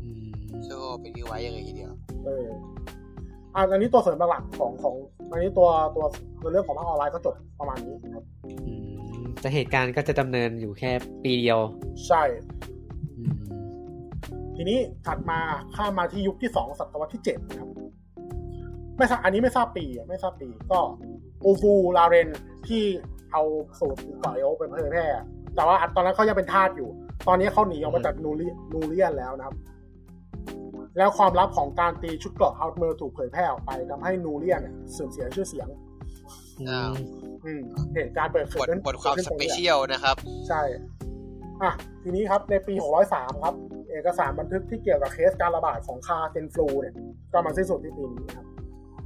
[0.03, 0.29] อืม
[0.65, 1.93] โชว์เป็นที่ไว้ยังไงทีเดียว
[2.25, 2.47] เออ
[3.55, 4.95] อะอันนี้ตัวเสริมหลักๆของของ
[5.31, 6.05] อันนี้ตัวตัว
[6.41, 8.73] ตัวเรื่องของภาคออนไลน์ก็จบประมาณนี้ครับอื
[9.21, 10.93] มแต่เหตุการณ์ก็จะดำเนินอยู่แค่
[11.23, 11.61] ปีเดียว
[12.07, 12.23] ใช่
[13.17, 13.43] อืม
[14.57, 15.39] ทีนี้ถัดมา
[15.75, 17.69] ข้ามมาที่ยุคที่สองศตวรรษที่เจ็ดนะครับ
[18.97, 20.81] ไม่ทราบอันนี้ไม่ทราบปีอะไม่ทราบปีก็
[21.45, 22.29] อูฟูลาเรน
[22.69, 22.83] ที่
[23.33, 23.43] เอา
[23.81, 26.89] สูตรต่อยโอไปเผยแพร่อะแต่ว่าตอนนั้นเขายังเป็นทาสอยู่
[27.29, 29.57] ตอนนี้เขาหนีออกมาจากนูเรียนูเรียนแล้วนะครับ
[30.97, 35.69] แล้วความลับของการตีชุดเกราะอัลเมอร์ถูกเผยแพร่ออกไปทำให้นูเรียนเนี่ยเสื่อมเสียชื่อเสียง
[36.69, 36.93] อืม
[37.45, 37.63] อืม
[37.95, 40.17] เหตุการณ์เปิดบเกิดทขึ้นบทความกิดสขึ้นตรงเปนี้แหละเชียลนะครับ
[40.49, 40.61] ใช่
[41.63, 42.75] อะทีนี้ครับในปี
[43.09, 43.55] 603 ครับ
[43.91, 46.95] เอกสารบันทึกที่เกี่ยวกับเคสการระบาดของคาเซนฟลูเนี่ย
[47.33, 48.45] ก็มาสิ้นสุดที่ปีนี้ครับ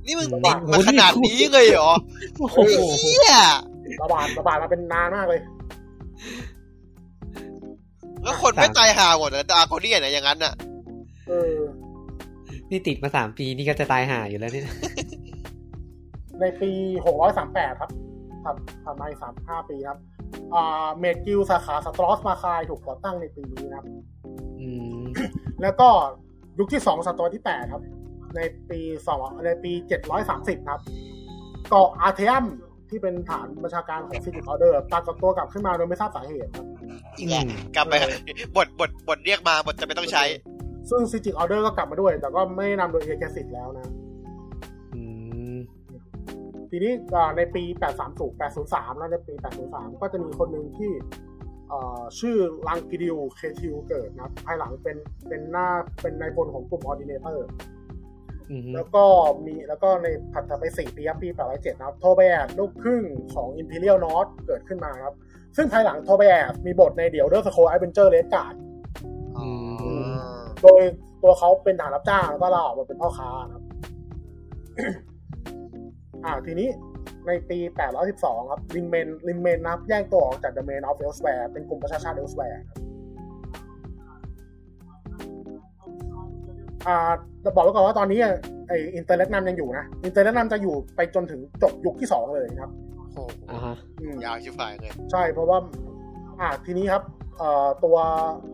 [0.06, 1.90] นี่มึงโอ้ติดโหมาขนาดนี้เลยเหรอ
[2.38, 2.56] โอ้โห
[3.00, 3.28] เฮีย
[4.02, 5.40] ระบาดระบาดมาเป็นนานมากเลย
[8.22, 10.54] แล้วคนไม่ตายห่าหมดนะดาโคเนียนะอย่างนั้นน่ะ
[11.28, 11.56] เออ
[12.70, 14.66] นี่ติดมาสามปีนี่ก็จะตายห่าอยู่แล้วเนี่ย
[16.40, 16.70] ในปี
[17.24, 17.90] 638ครับ
[18.44, 19.98] ถัดถัดมาอีก35ปีครับ
[20.54, 23.86] อ่า เมดกิลสาขาสตรอสมาคายถูกก่อตั้งในปีนี้นะครับ
[24.60, 24.68] อื
[25.00, 25.02] ม
[25.62, 25.88] แล้วก็
[26.58, 27.82] ยุคที่สองศตวรรษที่แปดครับ
[28.36, 30.80] ในปีสองในปีเจ็ดร้อยสามสิบครับ
[31.70, 32.44] เกาะอาร์เทียม
[32.90, 36.66] ที่เป็นฐานบัญชาการของฟิสิกออเดอร์ปรากฏตัวกลับขึ้นมาโดยไม่ทราบสาเหตุครับ
[37.18, 37.44] อีกแล้ว
[37.76, 37.94] กลับไป
[38.56, 40.22] บทบทบทเรียกมาบทจะไม่ต้องใช้
[40.90, 43.86] ซึ่งซิจิกออเดอร์ก็กลับมาด้วย แต่ก็ไม่นำโดยเอเกสิกแล้วนะ
[44.94, 45.02] อื
[45.54, 45.56] ม
[46.70, 47.62] ทีนี้อ่าในปี
[48.10, 49.34] 830 803 แล้วในปี
[49.68, 50.92] 803 ก็จะมีคนหนึ่งที่
[51.68, 52.36] เอ่อชื่อ
[52.68, 54.96] ลังกิดิวเคทิวเกิดนะครับภายหลังเป็น
[55.28, 55.68] เป็นหน้า
[56.02, 57.46] เป็นนายพลของกลุ่ม Ordinator
[58.50, 59.04] อืมแล้วก็
[59.46, 63.04] มีแล้วก็ในถัดไปสี่ปีครับปี807นะครับ โทเบแอดลูกครึ่ง
[63.34, 65.14] ของ Imperial Nord เกิดขึ้นมาครับ
[65.56, 68.73] ซึ่งภายหลังโทเบแอดมีบทใน The Elder Scrolls Adventures Redguard อืม
[70.64, 70.82] โดย
[71.22, 73.64] ตัวเขาเป็นทหารรับจ้างแล้วก็ลาออกมาเป็นพ่อค้านะครับ
[76.24, 76.68] อ่าทีนี้
[77.26, 77.58] ในปี
[78.04, 82.78] 812 ครับริมเมนริมเมนนะครับแยกตัวออกจาก The Mane of Elsweyr เป็นกลุ่มประชาชาติ Elsewhere ครับ
[86.86, 86.96] อ่า
[87.44, 88.18] จะบอกไว้ก่อนว่าตอนนี้
[88.68, 92.72] ไอ Interregnum ยังอยู่นะ Interregnum จะอยู่ไปจนถึงจบยุคที่สองเลยนะครับ
[93.14, 95.58] โอ้โหอ่าฮะอืมยาวชิบหายเลย ใช่เพราะว่า
[96.40, 97.23] อ่าทีนี้ครับเอ่อ
[97.84, 97.96] ตัว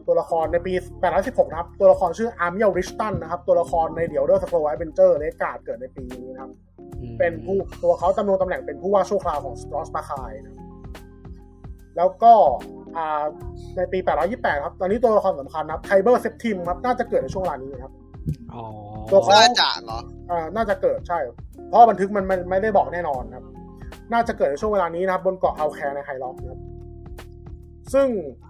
[0.06, 0.72] ตัวละครในปี
[1.12, 6.50] 816 นะครับ ตัวละครชื่ออาร์มิเอลริชตันนะครับ ตัวละครใน The Elder Scrolls Adventures Redguard เกิดในปีนี้นะครับ
[7.00, 10.66] อืมเป็นผู้ตัวเขาจำนวนตำแหน่งเป็นผู้ว่าชั่วคราวของสตรอสมาคายนะครับ
[11.96, 12.32] แล้วก็
[12.96, 13.24] อ่า
[13.76, 13.98] ในปี
[14.30, 17.92] 828 ครับ ตอนนี้ตัวละครสำคัญนะครับไทเบอร์เซปทิมครับ น่าจะเกิดในช่วงเวลานี้นะครับ
[18.54, 18.64] อ๋อ
[19.10, 20.00] ตัวเขาน่าจะเหรอ
[20.30, 21.18] อ่าน่าจะเกิดใช่
[21.68, 23.44] เพราะว่าบันทึกมันมันไม่ได้บอกแน่นอนครับ
[24.12, 26.60] น่าจะเกิดในช่วงเวลานี้นะครับ บนเกาะอัลแคร์ในไฮล็อกนะครับ
[27.94, 28.08] ซึ่ง
[28.40, 28.49] เอ่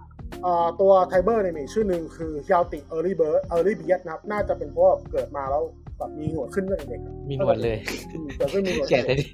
[0.81, 5.63] ตัวไทเบอร์เนี่ยมีชื่อหนึ่งคือฮิ l ติเออร์ลี่เบิร์ดเออร์ลี่เบียนะครับ น่าจะเป็นเพราะว่าเกิดมาแล้ว
[5.97, 7.77] แบบมีหนวดขึ้นตั้งแต่เด็กอะมีหนวดเลย
[8.13, 9.25] อืมแต่ก็มีหนวดแก่แต่ดิ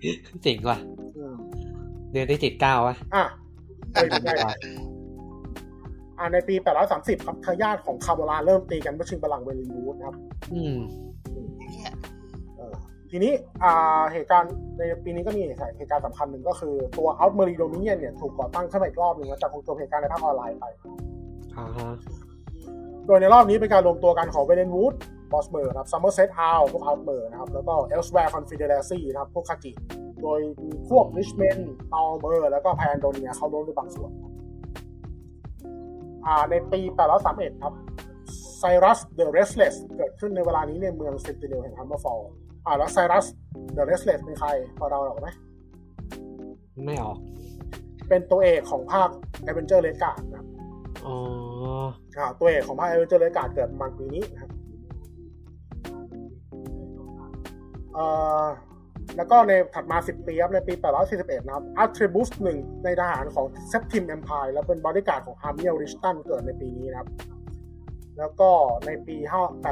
[0.43, 0.77] เจ๋งว่ะ
[1.17, 1.35] อืม
[2.11, 3.24] เดินได้เจ็ดเก้าวะอะ
[3.92, 4.58] ไปถึงได้ละ
[6.19, 6.56] อ่าในปี
[6.92, 10.16] 830 ครับทายาทของคาร์โบลาเริ่มตีกันเพื่อชิงบัลลังก์เวลิงวูดนะครับ
[10.53, 10.76] อืม
[11.34, 11.97] เออ
[13.11, 15.42] ทีนี้อ่าเหตุการณ์ในปีนี้ก็มี
[15.77, 20.66] เหตุการณ์สำคัญหนึ่งก็คือตัว Out m e r i Dominion เนี่ยถูกก่อตั้งขึ้นมาอีกรอบหนึ่งหลังจากจบเหตุการณ์ในภาคออนไลน์ไป
[21.58, 21.90] อ่าฮะ
[23.08, 24.95] โดยในรอบนี้เป็นการรวมตัวกันของเวเลนวูด
[25.34, 29.72] บอสเมอร์นะครับซัมเมอร์เซตอาพวกอัลเมอร์นะครับ แล้วก็เอลสแวร์ Confederacy นะครับ พวกคาจิ
[30.22, 31.58] โดยมีพวกริชเมน
[31.94, 34.11] อัลเมอร์ แล้วก็ไพแอนโดเนียเข้าร่วมด้วยบางส่วน
[36.26, 36.80] อ่าในปี
[37.22, 37.74] 831ครับ
[38.60, 42.22] ไซรัส the Restless เกิดขึ้นในเวลานี้ในเมืองเซนติเนลแห่งแฮมเมอร์เฟล
[42.68, 43.26] อ่าแล้วไซรัส
[43.74, 45.28] the Restless เป็นใคร พอเดาออกไหม
[46.86, 47.18] ไม่ออก
[48.10, 49.10] เป็นตัวเอกของภาค
[49.50, 50.48] Adventures Redguard นะครับ
[51.06, 51.16] อ๋อ
[52.18, 54.52] อ่าตัวเอกของภาค Adventures Redguard เกิดประมาณปีนี้นะครับ
[57.94, 58.06] เอ่
[58.44, 58.46] อ
[59.18, 60.74] แล้วก็ในถัดมา 10 ปีครับ ในปี
[61.10, 67.10] 841 นะครับอัลทริบุสหนึ่งในทหารของเซปติม e อมพายและเป็นบอดี้การ์ดของอาร์เมียลริชตันเกิดในปีนี้นะครับ
[68.18, 68.50] แล้วก็
[68.86, 69.16] ในปี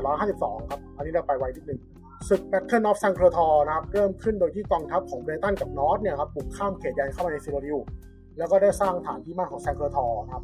[0.08, 1.80] 852 ครับ อันนี้เราไปไวนิดนึง
[2.30, 7.78] ศึก Battle of Sancre Tor นะครับ เริ่มขึ้นโดยที่กองทัพของเบรตันกับนอร์ดเนี่ยครับบุกข้ามเขตแดนเข้ามาในซิโรดิว
[8.38, 10.44] แล้วก็ได้สร้างฐานที่มั่นของ Sancre Tor นะครับ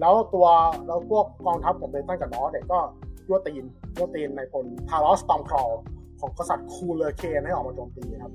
[0.00, 0.46] แล้วตัว
[0.86, 2.78] แล้วพวกกองทัพของเบรตันกับนอร์ดเนี่ยก็
[3.28, 3.64] ยั่วตีน
[3.96, 5.70] ยั่วตีนในพลทารอส Stormcrown
[6.20, 8.32] ของกษัตริย์คูเลอร์เคนให้ออกมาโจมตีนะครับ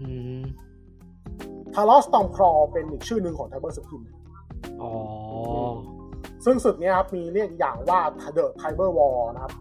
[0.00, 0.08] อื
[0.40, 0.42] ม
[1.74, 4.02] ทารอส Stormcrown เป็นอีกชื่อหนึ่งของไทเบอร์เซปทิม
[4.82, 4.90] อ๋อ
[6.44, 8.00] ซึ่งศึกเนี้ยครับมีเรียกอย่างว่า
[8.36, 9.52] The Tiber War นะครับ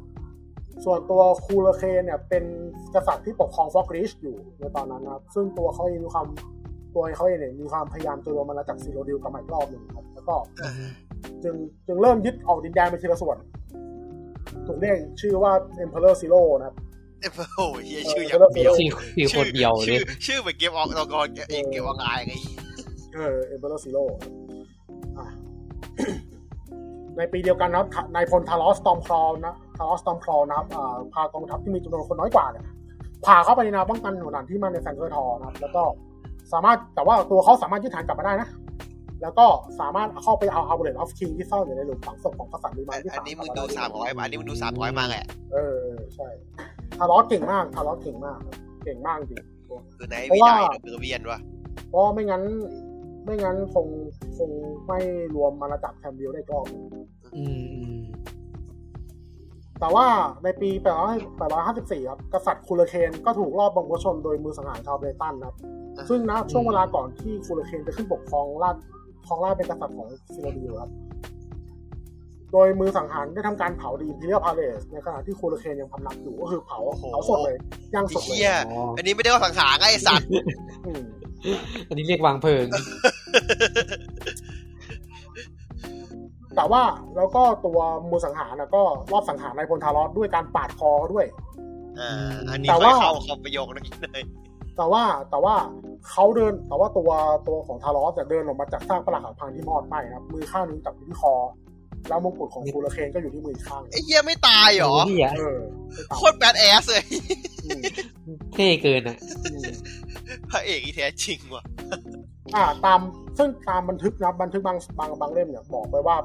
[0.86, 2.44] ส่วนตัวคูลเคนเนี่ยเป็น
[2.96, 6.28] กษัตริย์ที่ปกครองฟอลครีธอยู่ในตอนนั้นนะครับ ซึ่งตัวเขาเองมีความ
[6.96, 10.36] ตัวเขาเองเนี่ยมีความพยายามจะรวมมันจากซีโรดิลกลับมาอีกรอบหนึ่งครับ แล้วก็
[11.44, 11.56] จึง
[11.88, 13.38] จึงเริ่มยึดออกดินแดนไปทีละส่วน
[14.68, 15.52] ถูกเรียกชื่อว่า
[15.84, 16.76] Emperor Zero นะครับ
[17.20, 22.34] เอ้ยโอ้ยเหี้ยชื่ออย่างเดียวสี่สี่คนเดียวเลชื่อยชื่อเหมือนเกมออกตอกรเองเกมออนไลน์ไง
[23.16, 24.04] เออ Emperor Zero
[25.18, 25.26] อะ
[27.18, 32.66] ในปีเดียวกันนะครับนายพลทารอส Stormcrown นะทารอส Stormcrown นะครับอ่าพากองทัพที่มีจำนวนคนน้อยกว่าเนี่ย
[33.26, 35.84] พาเข้าไปในแนวป้องกันหน่วยหนานที่มันในแฟงเกอร์ทอร์นะครับ แล้วก็
[36.54, 38.50] สามารถแต่ว่าตัวเขาสามารถยึดฐานกลับมาได้นะ
[39.22, 39.46] แล้วก็
[39.80, 46.28] สามารถเข้าไปเอาเอาเบรดออฟคิงที่ซ่อนอยู่ในหลุมฝังศพของกษัตริย์ลีมานที่อันนี้มึงกลัดูบสามร้อยอันนี้มึงดูสามร้อยมากแหละเออเออใช่
[46.98, 49.40] ทารอสเก่งมากทารอสเก่งมากครับเก่งมากจริง
[49.98, 51.40] คือไหนเพวิราะว่านัยเดอร์เวียนวะ
[51.90, 52.42] เพราะไม่งั้น
[53.24, 53.88] ไม่งั้นคง
[54.38, 54.50] คง
[54.88, 55.00] ไม่
[55.36, 56.86] รวมมาระจับแคมบิลได้กรอบหนึ่ง
[57.36, 58.02] อืมอืม
[59.80, 60.08] แต่ว่า
[60.44, 60.70] ในปี
[61.40, 65.56] 854 ครับ กษัตริย์คูลเคนก็ถูกลอบปลงพระชนม์โดยมือสังหารชาวเบรตันครับ
[66.10, 68.76] ซึ่งนะช่วงเวลาก่อนที่คูลเคนจะขึ้นปกครองราช
[69.28, 70.92] ครองราชย์เป็นกษัตริย์ของซิโรดิลครับ
[72.52, 76.80] โดยมือสังหารได้ทำการเผา the Imperial Palace ในขณะที่คูลเคนยังพำนักอยู่ก็คือเผา
[77.12, 77.58] เผาสดเลย
[77.94, 80.28] ย่างไอ้สดเลยเหี้ยอ๋ออันนี้ไม่ได้ว่าสังหารไงไอ้สัตว์
[81.46, 82.66] อืมอันนี้เรียกวางเพลิง
[86.56, 86.82] แต่ว่า
[87.16, 91.26] แล้วก็ตัวมือสังหารนะก็รอบสังหารนายพลทารอสด้วยการปาดคอเขาด้วย
[92.00, 94.24] อ่าอันนี้แต่ค่อยว่าเข้าเข้าประโยคนั้นเลย
[94.78, 95.56] แต่ว่าแต่ว่า
[96.10, 97.12] เขาเดินแต่ว่าตัว
[97.48, 101.34] ตัวของทารอสเนี่ยเดินออกมาจากซากปรักหักพังที่มอดไหม้นะครับมือข้างหนึงจับอยู่ที่คอ
[102.10, 105.60] แล้วมงกุฎของคูลเคนก็อยู่ที่มืออีกข้างหนึ่งไอ้เหี้ยไม่ตายเหรอเหี้ยเออ
[105.94, 107.04] ไม่ต่างโคตรแบดแอสเลย
[107.66, 107.82] อืม
[108.54, 109.18] เท่เกินอะ
[109.52, 109.64] อืม
[110.50, 111.64] พระเอกอีแท้จริงว่ะ
[112.56, 113.00] อ่า ตาม
[113.38, 116.18] ซึ่งตามบันทึกนะบันทึกบางบางบางเล่มเนี่ยบอกไว้ว่า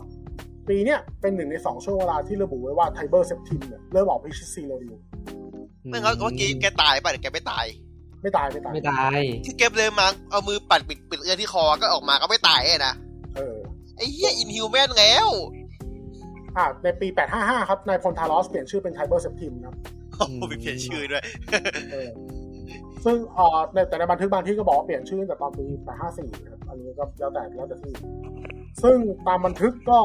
[0.68, 4.94] ปีเนี้ยเป็นหนึ่งในสองช่วงเวลาที่ระบุไว้ว่าไทเบอร์เซปทิมเนี่ยเริ่มออกพิชิตซีโรดิว
[5.90, 7.66] ไม่งั้นเมื่อกี้แกตายป่ะเดี๋ยวแกไม่ตาย
[8.22, 12.94] ไม่ตายไม่ตายไม่ตายที่แกเลยมาเอามือปัดปิดปิดเลือดที่คอก็ออกมาก็ไม่ตายไงนะ
[13.36, 13.56] เออ
[13.96, 15.28] ไอ้เหี้ย inhuman แล้ว
[16.58, 19.76] อ่าในปี 855 ครับนายพลทารอสเปลี่ยนชื่อเป็นไทเบอร์เซปทิมนะครับ
[20.18, 21.22] โอ้โหมีเปลี่ยนชื่อด้วย
[21.92, 22.08] เออ
[23.04, 25.64] ซึ่งเอ่อในแต่ในบันทึกบางที่ก็บอกว่าเปลี่ยนชื่อตั้งแต่ตอนปี
[26.04, 27.94] 854นะครับอันนี้ก็แล้วแต่แล้วแต่ที่
[28.82, 28.96] ซึ่ง
[29.26, 29.98] ตามบันทึกก็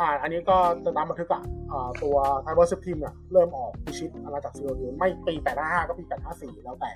[0.00, 6.04] อ่าอันนี้ก็จะตามบันทึกอะอ่าตัวไทเบอร์เซปทิมเนี่ยเริ่มออกพิชิตอาณาจักรซิโรดิวไม่ปี 855 ก็ปี
[6.34, 6.90] 854 แล้วแต่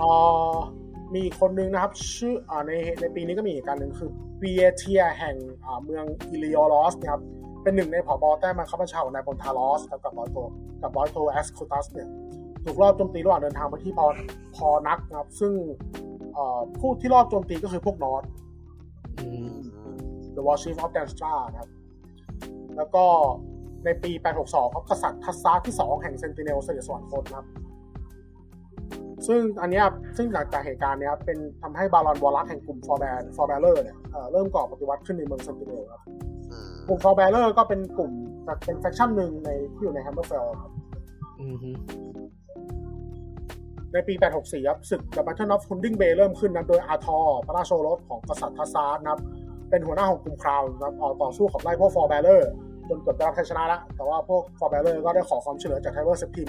[0.00, 0.56] อ่า
[1.14, 5.36] มีอีกคนนึงนะครับ ชื่ออ่าในในปีนี้ก็มีอีกการหนึ่งคือ เบียเทียแห่ง
[5.84, 7.22] เมืองอิลิโอลอสนะครับ
[7.62, 10.36] เป็นหนึ่งในผู้ใต้บังคับบัญชาของนายพลทารอสครับกับบอยโท
[10.82, 12.08] กับบอยโทแอสคูตัสเนี่ย
[12.64, 14.06] ถูกลอบโจมตีระหว่างเดินทางไปที่พอ
[14.56, 15.52] พอนักนะครับ ซึ่ง
[16.78, 18.22] ผู้ที่ลอบโจมตีก็คือพวกนอร์ด
[20.34, 21.70] The War Chief of Dawnstar นะครับ
[22.76, 23.04] แล้วก็
[23.84, 24.10] ในปี
[24.42, 27.46] 862ครับกษัตริย์ทัสซาที่ 2 แห่งเซนติเนลเสด็จสวรรคตนะครับ
[29.28, 29.84] ซึ่งอันเนี้ย
[30.16, 36.02] ซึ่งจากจากเหตุการณ์เนี้ยเป็นทำให้บารอนวอลัสแห่งกลุ่ม Forebear Forebear เนี่ยเอ่อเริ่มก่อปฏิวัติขึ้นในเมืองเซนติเนลครับ
[36.50, 38.10] อืมกลุ่ม Forebears ก็เป็นกลุ่ม
[38.64, 40.72] เป็น faction หนึ่งในที่อยู่ในแฮมเมอร์เฟลครับ
[41.40, 41.70] อืมฮึ
[43.92, 49.20] ในปี 864 ครับศึก The Battle of Hunding Bay เริ่มขึ้นนะโดยอาทอร์พระราชโอรสของกษัตริย์ทัสซาร์นะครับ
[49.70, 52.50] เป็นหัวหน้าของกลุ่ม Crowns นะครับออกต่อสู้ขับไล่พวก Forebears
[52.88, 56.48] จนเกือบได้รับชัยชนะแล้ว แต่ว่าพวก Forebears ก็ได้ขอความช่วยเหลือจากไทเบอร์เซปทิม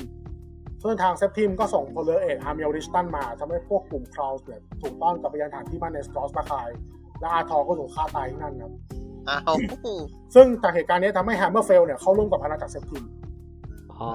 [0.84, 6.70] ซึ่งทางเซปทิมก็ส่งพลเรือเอกอาร์เมลริชตันมาทำให้พวกกลุ่ม Crowns เนี่ยถูกต้อนกลับไปยังฐานที่มั่นในสตรอสมาคาย
[7.20, 8.72] และอาทอร์ก็ถูกฆ่าตายที่นั่นครับ
[9.30, 9.58] อ้าว
[10.36, 13.04] ซึ่งจากเหตุการณ์นี้ทำให้แฮมเมอร์เฟลเนี่ยเข้าร่วมกับอาณาจักรเซปทิม
[13.94, 14.10] อ๋อ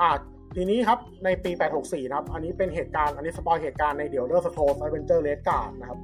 [0.00, 0.10] อ่า
[0.56, 5.98] ทีนี้ครับในปี 864 นะครับ อันนี้เป็นเหตุการณ์ อันนี้ spoil เหตุการณ์ใน The Elder Scrolls Adventures Redguard นะครับ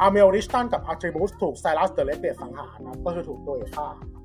[0.00, 4.23] อาร์เมลริชตันกับอาร์ทริบูสถูก Cyrus the Restless สังหารนะครับก็คือถูกตัวเอกฆ่าอ๋ออ่า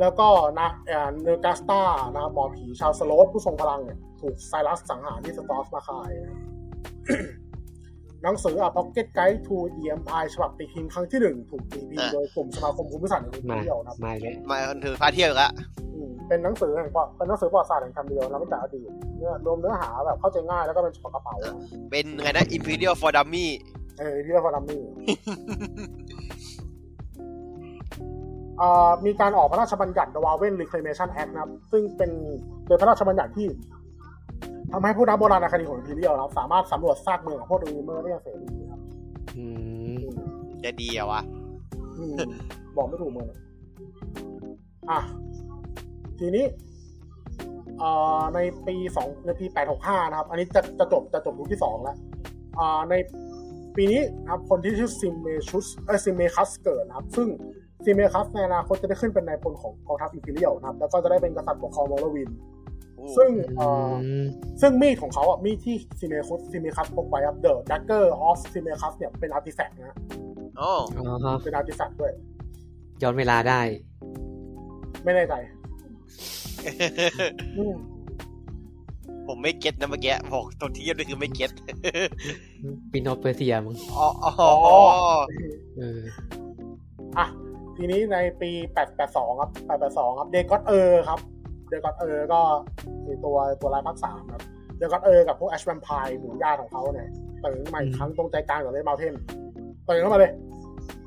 [0.00, 0.28] แล้วก็
[0.60, 1.80] นะเอ่อเนอร์กาสตา
[2.14, 6.40] นะครับหมอผีชาวสโลดผู้ทรงพลังเนี่ยถูกไซรัสสังหารที่สตอสมาคายนะครับ
[8.22, 15.50] หนังสือ A Pocket Guide to the Empire ฉบับตีพิมพ์ครั้งที่หนึ่งถูกตีพิมพ์โดยกลุ่มสมาคมภูมิศาสตร์แห่งมาเที่ยวนะครับมาอีกแล้วมาถือพาเที่ยวอีกละ
[15.94, 21.34] อืมเป็นหนังสือแห่งประเป็นหนังสือประวัติศาสตร์แห่งคำเดียวนะตั้งแต่อดีตเนื้อรวมเนื้อหาแบบเข้าใจง่ายแล้วก็เป็นฉบับกระเป๋า
[21.90, 23.46] เป็นไงนะ Imperial for Dummy
[23.98, 24.60] เออที่เรียกว่าดั
[28.62, 32.10] มมี่เอ่อมีการออกพระราชบัญญัติ The Waven Reclamation Act นะครับ ซึ่งเป็น
[32.66, 33.48] โดยพระราชบัญญัติที่
[34.72, 38.80] ทำให้ผู้นักโบราณคดีของอิมพีเรียลนะครับสามารถสำรวจซากเมืองของพวกดูเมอร์ได้อย่างเสรีครับ
[39.36, 39.44] อื
[40.00, 40.02] ม
[40.64, 41.22] จะดีเหรอวะ
[41.98, 42.16] อืม
[42.76, 43.40] บอกไม่ถูกเมืองเลย
[44.90, 45.00] อะ
[46.18, 46.44] ทีนี้
[47.78, 51.96] เอ่อในปีสองในปีแปดหกห้านะครับ อันนี้จะจะจบจะจบยุคที่สองแล้ว
[52.58, 52.94] อ่าใน
[53.76, 57.28] ปีนี้นะครับคนที่ชื่อซิมเมชุสเออซิมเมคัสเกิดนะครับ ซึ่ง
[57.84, 62.30] ซิมเมคัสในอนาคตจะได้ขึ้นเป็นนายพลของกองทัพ Imperial นะครับ แล้วก็จะได้เป็นกษัตริย์ปกครองมอร์วิน
[63.16, 64.26] ซึ่งเอ่ออืม
[64.60, 69.96] ซึ่งมีดของเขาอะมีดที่ซิมเมคัสซิมเมคัสพกไว้ครับ The Dagger of Symmachus เนี่ยเป็น artifact นะ
[70.60, 72.12] อ๋ออ๋อฮะเป็น artifact ด้วย
[73.02, 73.60] ย้อนเวลาได้
[75.04, 75.34] ไม่แน่ใจ
[77.58, 77.74] อืม
[79.26, 81.50] ผมไม่ get นะเมื่อกี้บอกตัวที่นี่คือไม่ get
[82.92, 84.30] Prince of Persia มึงอ๋ออ๋อ
[85.78, 86.00] เออ
[87.18, 87.26] อะ
[87.84, 88.50] ทีนี้ในปี
[88.96, 89.50] 882 ครับ
[89.82, 91.20] 882 ครับ Dagoth Ur ครับ
[91.68, 92.40] Dagoth Ur ก็
[93.04, 94.42] คือตัวตัวร้ายภาคสามครับ
[94.78, 97.08] Dagoth Ur กับพวก Ash Vampire หมู่ญาติของเขาเนี่ย
[97.44, 99.14] ตื่นขึ้นมาอีกครั้งตรงใจกลางของ Red Mountain
[99.88, 100.32] ตื่นเข้ามาเลย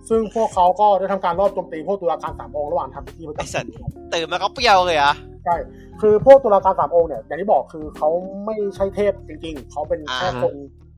[0.10, 3.70] ซึ่งพวกเขาก็ได้ทำการลอบโจมตีพวกตุลาการสามองค์ระหว่างทำพิธีประไอจำสัตว์
[4.14, 5.56] ตื่นมาก็เปรี้ยวเลยเหรอะใช่
[6.02, 8.10] คือพวกตุลาการสามองค์เนี่ยอย่างที่บอกคือเขา
[8.45, 10.54] ไม่ใช่เทพจริง ๆเขาเป็นแค่คน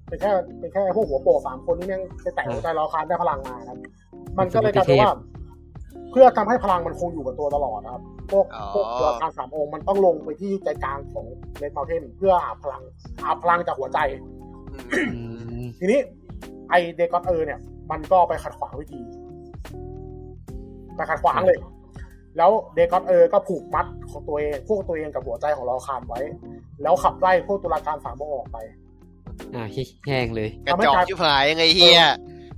[0.09, 3.77] เป็นแค่เป็นแค่พวกหัวโปกสามคนที่แม่งไปแตะหัวใจ Lorkhan ได้พลังมานะครับ
[4.39, 5.11] มันก็เลยกลายเป็นว่า
[6.11, 11.25] เพื่อทำให้พลังมันคงอยู่กับตัวตลอดนะครับ พวกพวกตุลาการสามองค์มันต้องลงไปที่ใจกลางของ
[11.57, 12.83] Red Mountain เพื่ออาบพลัง
[13.23, 13.99] อาบพลังจากหัวใจ
[14.71, 14.77] อื
[15.31, 15.99] มอืมทีนี้
[16.69, 17.59] ไอ Dagoth Ur เนี่ย
[17.91, 19.01] มันก็ไปขัดขวางพิธี
[20.95, 21.59] ไปขัดขวางเลย
[22.37, 26.19] แล้วเดกอนเออร์ก็ผูกมัดของตัวเองพวกตัวเองกับหัวใจของลอคานไว้
[26.81, 28.57] แล้วขับไล่พวกตุลาการสามองค์ออกไป
[29.55, 29.65] อ่า
[30.07, 32.01] แห้งเลยกระจอกชิบหายยังไงเฮีย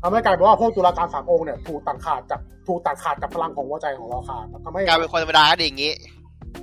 [0.02, 2.40] ทำให้กลายเป็นว่าพวกตุลาการสามองค์เนี่ยถูกตัดขาดจาก
[2.70, 5.94] ถูกตัดขาดจากพลังของหัวใจของลอคานทำให้กลายเป็นคนธรรมดาก็ดีอย่างงี้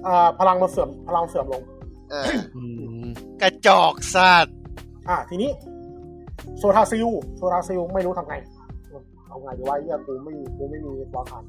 [0.07, 1.63] อ่าพลังมันเสื่อมพลังเสื่อมลง
[2.11, 2.27] เออ
[2.57, 2.63] อื
[3.05, 3.07] ม
[3.43, 4.55] กระจอกสัตว์
[5.09, 5.51] อ่า ทีนี้
[6.59, 8.37] โซทาซิลโซทาซิลไม่รู้ทำไง
[9.29, 11.45] เอาไงดีว่าเฮียกูไม่มีกูไม่มีลอคาน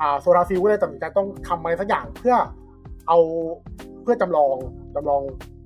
[0.00, 2.36] อ่าโซทาซิลก็เลยตัดสินใจต้องทำอะไรสักอย่างเพื่อ
[3.08, 3.18] เอา
[4.02, 4.56] เพื่อจำลอง
[4.94, 5.22] จำลอง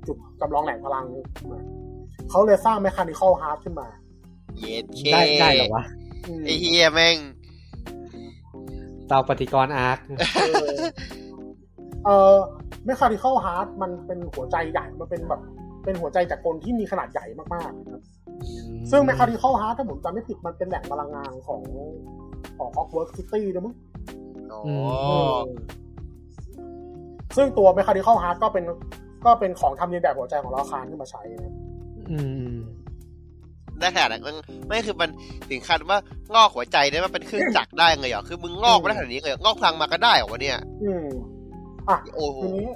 [0.07, 1.05] จุดจำลองแหล่งพลัง
[1.53, 1.61] มา
[2.31, 3.89] เขาเลยสร้าง m ม c h a n i c a l Heart ขึ้นมา
[4.59, 5.85] เย็ดเคได้ได้เหรอวะ
[6.27, 7.17] อืมไอเฮียแม่ง
[9.09, 9.99] เตาปฏิกรณ์อาร์ค
[10.37, 10.77] เออ
[12.05, 12.37] เออ
[12.87, 15.41] m ม c h a n i c a l Heart มันเป็นหัวใจใหญ่มันเป็นแบบ
[15.85, 18.03] เป็นหัวใจจากกลที่มีขนาดใหญ่มากๆนะครับ
[18.91, 21.63] ซึ่ง m ม c h a n i c a l Heart ถ้าผมจำไม่ผิดมันเป็นแหล่งพลังงานของ
[22.59, 23.75] ของ Hogwarts City นะมั้ง
[24.53, 24.63] อ๋อ
[27.37, 28.65] ซึ่งตัว m ม c h a n i c a l Heart ก็เป็น
[29.27, 31.55] ก็เป็นของทำเรียนแบบหัวใจของลอคานขึ้นมาใช้นะ
[32.11, 32.19] อื
[32.53, 32.55] ม
[33.81, 34.35] ได้ขนาดนั้นมัน
[34.67, 35.11] ไม่คือมัน
[35.51, 35.99] ถึงขั้นว่า
[36.35, 41.07] งอกหัวใจได้ว่าเป็นเครื่องจักรได้ไงเหรอคือมึงงอกมาได้ขนาดนี้เลยเหรองอกพลังมาก็ได้เหรอวะเนี่ยอืม
[41.89, 42.69] อะโอ้โหทีนี้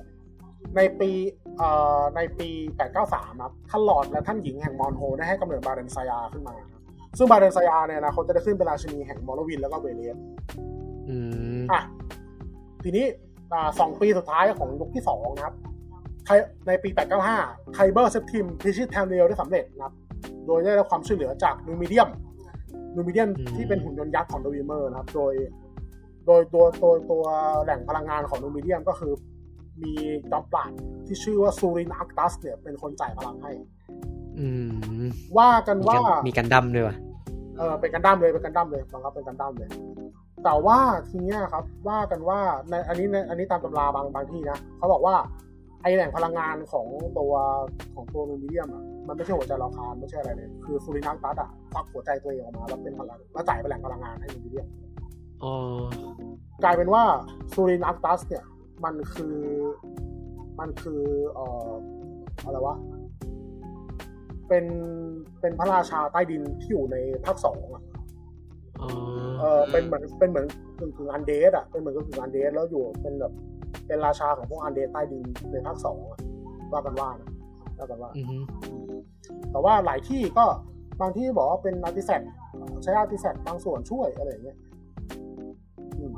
[0.76, 1.10] ในปี
[1.58, 2.48] เอ่อในปี
[2.94, 6.82] 893 ครับท่านหลอร์ดและท่านหญิงแห่งมอนโฮได้ให้กำเนิดบาเรนไซยาขึ้นมาครับ
[7.18, 10.16] ซึ่งบาเรนไซยาเนี่ยนะเขาจะได้ขึ้นเป็นราชินีแห่งมอร์วินแล้วก็เวเลส
[11.08, 11.16] อื
[11.60, 11.80] มอะ
[12.84, 13.04] ทีนี้
[13.52, 15.54] อ่าสองปีสุดท้ายของยุคที่สองนะครับ
[16.24, 16.30] ไท
[16.66, 16.88] ในปี
[17.32, 19.94] 895ไทเบอร์เซปทิมพิชิต Tamriel ได้สำเร็จนะครับ
[20.46, 22.08] โดยได้รับความช่วยเหลือจากนูมิเดียม
[22.96, 25.32] นูมิเดียมที่เป็นหุ่นยนต์ยักษ์ของโดวิเมอร์นะครับ โดย
[26.26, 27.24] โดยตัวตัวตัว
[27.62, 29.12] แหล่งพลังงานของนูมิเดียมก็คือ
[29.82, 29.92] มี
[30.30, 30.70] จอมปราด
[31.06, 33.52] ที่ชื่อว่าซูรินอักตัสเนี่ยเป็นคนจ่ายพลังให้
[34.38, 34.46] อื
[35.04, 35.06] ม
[35.38, 35.96] ว่ากันว่า
[36.28, 36.96] มีกันดั้มด้วยวะ
[37.56, 39.70] เออเป็นกันดั้มเลยเป็นกันดั้มเลยบังคับเป็นกันดั้มเลย
[40.44, 42.38] แต่ว่าทีเนี้ยครับ ว่ากันว่า
[42.70, 45.14] ในอันนี้ในอันนี้ตามตำราบางบางที่นะเขาบอกว่า
[45.82, 46.86] ไอแหล่งพลังงานของ
[47.18, 47.32] ตัว
[47.94, 54.68] ของตัวนูมิเดียมอะ มันไม่ใช่หัวใจลอคารไม่ใช่อะไรเลย คือฟูรินักตัสอะควักหัวใจตัวเองออกมาแล้วเป็นพลังแล้วจ่ายเป็นแหล่งพลังงานให้นูมิเดียม
[55.42, 55.54] อ๋อ
[56.64, 57.02] กลายเป็นว่า
[57.52, 58.44] ซูรินักตัสเนี่ย
[58.84, 59.36] มันคือ
[60.60, 61.02] มันคือ
[61.34, 61.70] เอ่อ
[62.44, 62.76] อะไรวะ
[64.48, 64.64] เป็น
[65.40, 67.82] เป็นพระราชาใต้ดินที่อยู่ในภาคสองอะ
[68.80, 68.88] อ๋อ
[69.40, 70.46] เออเป็นเหมือนเป็นเหมือน
[70.78, 73.32] กึ่งกึ่งอันเดสอะเป็นเหมือนกึ่งกึ่งอันเดสแล้วอยู่เป็นแบบ
[73.86, 76.18] เป็นราชาของพวกอันเดสใต้ดินในภาคสองอะ
[76.72, 77.29] ว่ากันว่านะ
[77.80, 78.36] ว่ากันว่าอือฮึ
[79.52, 80.44] แต่ว่าหลายที่ก็
[81.00, 82.30] บางที่บอกว่าเป็น artifact
[82.82, 84.58] ใช้ artifact บางส่วนช่วยอะไรอย่างเงี้ย
[85.98, 86.14] อืม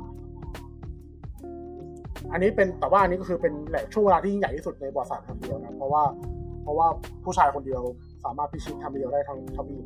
[2.31, 6.03] อันนี้เป็นแต่ว่าอันนี้ก็คือเป็นแหล่งช่วงเวลาที่ยิ่งใหญ่ที่สุดในประวัติศาสตร์ Tamriel นะเพราะว่า
[6.63, 6.87] เพราะว่า
[7.23, 7.81] ผู้ชายคนเดียว
[8.25, 9.83] สามารถพิชิต Tamriel ได้ทั้งทวีป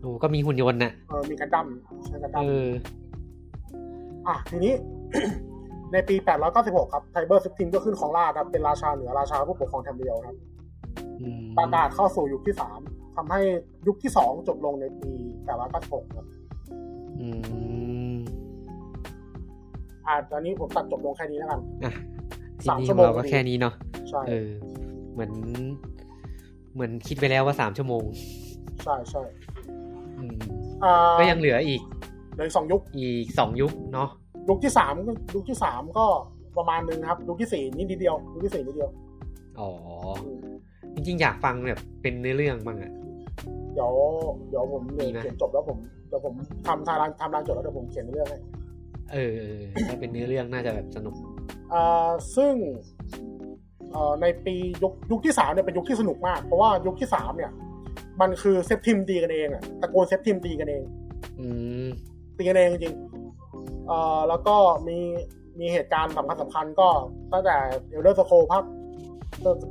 [0.00, 1.66] โอ้ก็มีหุ่นยนต์น่ะเออมีกันดั้ม
[2.04, 2.68] ใช้กันดั้เอมอ
[4.26, 4.74] อะทีนี้
[5.92, 6.16] ในปี
[6.54, 10.55] 896 ครับไทเบอร์เซปทิมก็ขึ้นครองราชย์ครับเป็นราชาเหนือราชาผู้ปกครอง Tamriel ครับอืม
[11.58, 12.80] ประกาศเข้าสู่ยุคที่สาม
[13.16, 13.40] ทำให้
[13.86, 15.10] ยุคที่สองจบลงในปี
[15.62, 16.26] 896ครับ
[17.20, 17.28] อื
[18.14, 18.16] ม
[20.06, 21.92] อะตอนนี้ผมตัดจบลงแค่นี้แล้วกันอะ
[22.62, 23.74] ทีสามนี้ชั่ขวองโมงเราก็แค่นี้เนาะ
[24.08, 24.50] ใช่เออ
[25.12, 25.32] เหมือน
[26.74, 28.04] เหมือนคิดไปแล้วว่าสามชั่วโมง
[28.84, 29.22] ใช่ใช่
[30.18, 30.38] อืม
[30.84, 31.80] อ่าก็ยังเหลืออีก
[32.34, 34.08] เหลยสองยุค อีกสองยุคเนาะ
[34.48, 36.06] ยุคที่สามก็ยุคที่สามก็
[36.56, 38.90] ประมาณนึงครับยุคที่สี่นิดเดียวยุคที่สี่นิดเดียว
[39.60, 39.70] อ๋อ
[40.96, 42.92] จริงๆอยากฟังแบบเป็นเนื้อเรื่องบ้างอะ
[43.74, 43.92] เดี๋ยว
[44.48, 46.34] เดี๋ยวผมเดี๋ยวดีไหมเขียนจบแล้วผมเดี๋ยวผม
[46.66, 48.38] ทำทำร่างทำร่างจบแล้วเดี๋ยวผมเขียนเรื่องให้
[49.12, 51.14] เออเออถ้าเป็นเนื้อเรื่องน่าจะแบบสนุก
[51.72, 52.54] อ่าซึ่ง
[53.92, 57.52] เอ่อในปียุคยุคที่สามเนี่ยเป็นยุคที่สนุกมาก เพราะว่ายุคที่สามเนี่ย
[58.20, 60.82] มันคือเซปทิมตีกันเองอะตระกูลเซปทิมตีกันเอง
[61.40, 61.46] อื
[61.86, 61.88] ม
[62.36, 64.56] ตีกันเองจริงๆเอ่อแล้วก็
[64.88, 64.98] มี
[65.60, 66.88] มีเหตุการณ์สำคัญสำคัญก็
[67.32, 67.56] ตั้งแต่
[67.90, 68.62] Elder Scrolls ภาค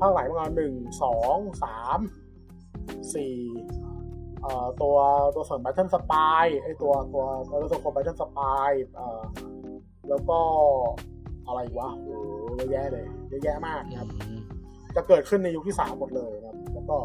[0.02, 2.00] ภาคไหนมาหนึ่งสองสาม
[3.16, 3.35] สี่
[4.42, 4.95] เอ่อตัว
[5.35, 9.22] ตัวเสริม Battlespire ไอตัวตัว Elder Scrolls Battlespire เอ่อ
[10.10, 10.40] แล้วก็
[11.48, 14.10] อะไรอีกวะโอ้โหเยอะแยะเลยเยอะแยะมากนะครับ
[14.95, 16.98] จะเกิดขึ้นในยุคที่สามหมดเลยนะครับ แล้วก็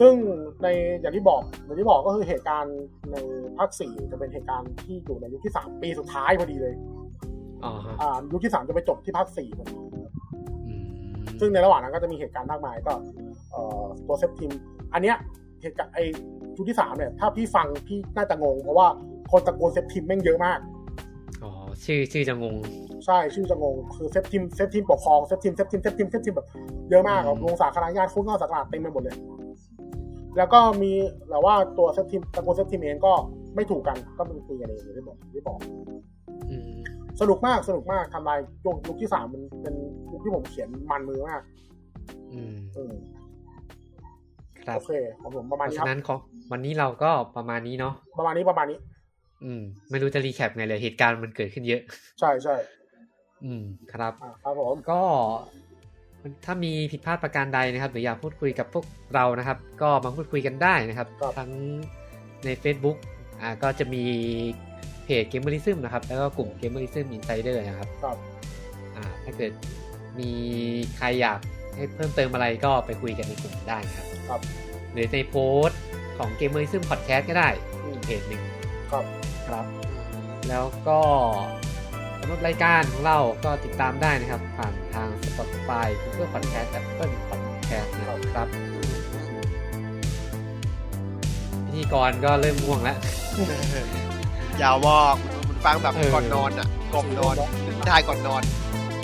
[0.00, 0.14] ซึ่ง
[0.62, 0.66] ใน
[1.00, 2.78] อย่างที่บอกอย่างที่บอกก็คือเหตุการณ์
[3.12, 3.16] ใน
[3.58, 6.74] ภาคสี่จะเป็นเหตุการณ์ที่อยู่ในยุคที่สามปีสุดท้ายพอดีเลย
[7.64, 9.87] อ๋อฮะอ่ายุคที่สามจะไปจบที่ภาคสี่พอดีอืม
[11.40, 12.92] ซึ่งในระหว่างนั้นก็จะมีเหตุการณ์มากมายก็
[13.52, 14.50] เอ่อตัวเซปทิม
[14.92, 15.16] อันเนี้ย
[15.62, 15.98] เหตุการณ์ไอ
[16.56, 18.88] ยุคที่สามเนี่ยถ้าพี่ฟังพี่น่าจะงง เพราะว่า
[19.30, 20.58] คนตระกูลเซปทิมแม่งเยอะมาก
[21.42, 21.50] อ๋อ
[21.84, 22.54] ชื่อชื่อจะงง
[23.04, 26.48] ใช่ชื่อจะงงคือเซปทิมเซปทิมปกครองเซปทิมเซปทิมเซปทิมเซปทิมแบบ
[26.90, 29.16] เยอะมากครับอืมวงศาคณะญาติฟุ้งเข้าสักการะเต็มไปหมดเลย
[30.36, 30.92] แล้วก็มี
[31.28, 33.12] แต่ว่าตัวเซฟทีมตะโกนเซฟทีมเองก็
[33.54, 35.58] ไม่ถูกกันก็เป็นตีกันเองอย่างที่บอกอย่างที่บอก
[36.50, 36.67] อืม
[37.20, 39.74] สนุกมากสนุกมากทำลายยุคยุคที่สามมันเป็น
[40.12, 41.42] ยุคที่ผมเขียนมันมือมาก
[42.32, 42.92] อืมอืม
[44.66, 46.18] ครับโอเคของผมประเพมาณราะนี้คฉะรับนั้นของ
[46.52, 48.78] วันนี้เราก็ประมาณนี้เนาะประมาณนี้ประมาณนี้
[49.44, 51.82] อืม ไม่รู้จะรีแคปไงเลยเหตุการณ์มันเกิดขึ้นเยอะ
[52.20, 52.54] ใช่ใช่
[53.44, 55.00] อืมครับอ่าครับผมก็
[56.44, 61.50] ถ้ามีผิดพลาดประการใดนะครับ หรืออยากพูดคุยกับพวกเรานะครับ ก็มาพูดคุยกันได้นะครับ ทั้ง
[62.44, 62.96] ใน Facebook
[63.40, 64.04] อ่าก็จะมี
[65.08, 68.16] เพจ Gamerism นะครับ แล้วก็กลุ่ม Gamerism Insider นะครับครับ
[68.96, 69.52] อ่าถ้าเกิด
[70.18, 70.30] มี
[70.96, 71.38] ใครอยาก
[71.74, 74.40] ให้เพิ่มเติมอะไรก็ไปคุยกันในกลุ่มได้ครับครับ
[74.92, 75.80] หรือในโพสต์
[76.18, 77.48] ของ Gamerism Podcast ก็ได้
[77.82, 78.42] อืมอีกเพจหนึ่ง
[78.90, 79.04] ครับ
[79.48, 79.64] ครับ
[80.48, 81.00] แล้วก็
[82.20, 88.48] สำหรับรายการของเราก็ติดตามได้นะครับ ผ่านทาง Spotify Google Podcast Apple Podcast นะครับ
[91.64, 92.98] พิธีกรก็เริ่มง่วงแล้ว
[94.62, 95.16] ยาวบอก
[95.48, 97.34] มันฟังแบบเออก่อนนอนอะก่อนนอน
[97.86, 98.42] ได้ก่อนนอน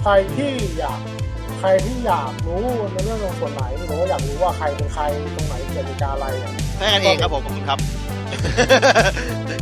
[0.02, 1.00] ใครที่อยาก
[1.60, 5.02] ใครที่อยากรู้ในเรื่องของส่วนไหนหรือว่าอยากรู้ว่าใครเป็นใคร
[5.34, 7.78] ตรงไหนเกิดเหตุการณ์อะไรเนี่ยแค่กันเองครับผมขอบคุณครับ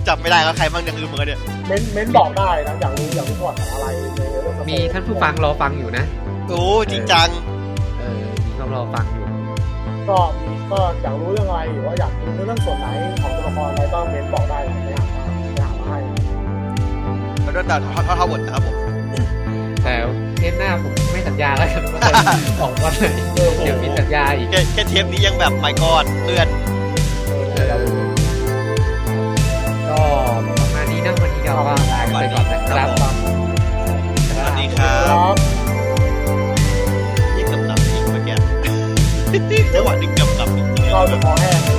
[0.08, 6.04] จำไม่ได้ก็ใครบ้างยังลืมเหมือนกันเนี่ยเม้นเม้นบอกได้นะอยากรู้อยากรู้ประวัติอะไรในเรื่องของมีท่านผู้ฟังรอฟังอยู่นะ
[6.48, 6.62] โอ้
[6.92, 7.28] จริงจัง
[7.98, 9.26] เออมีเขารอฟังอยู่
[10.08, 12.86] ก็มีก็อยากรู้เรื่องอะไรหรือว่าอยากรู้ในเรื่องส่วนไหน
[13.22, 15.31] ของตัวละครอะไรก็เม้นบอกได้ไปหาม
[17.44, 18.76] แล้วก็แต่เท่าเท่าหมดนะครับผม
[19.84, 19.94] แต่
[20.38, 22.24] เทปหน้าผมไม่สัญญาแล้วกันว่าจะ
[22.60, 23.06] ออกวันไหน
[23.62, 26.48] เดี๋ยวมีสัญญาอีกแค่แค่เทปนี้ยังแบบไม่กอดเลื่อน
[27.54, 27.76] เออ
[29.88, 30.00] ก็
[30.60, 32.88] ประมาณนี้นะวันนี้เราก็ลากันไปก่อนนะครับ
[34.36, 35.36] สวัสดีครับครับ
[37.36, 38.36] ยิงกับหลับยิงเมื่อกี้
[39.74, 41.78] จังหวะหนึ่งกับกับจริงๆเราแล้วจะขอแห้งเลย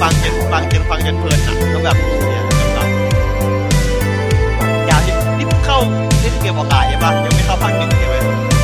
[0.00, 5.82] ฟังจนฟังจนฟังจนเพลินอะแล้วแบบเนี่ยแบบาว
[6.22, 8.55] ที่นี่เพิ่นเกมออกอากาศใช่ปะยังไม่เข้าภาคหนึ่งใช่ไหม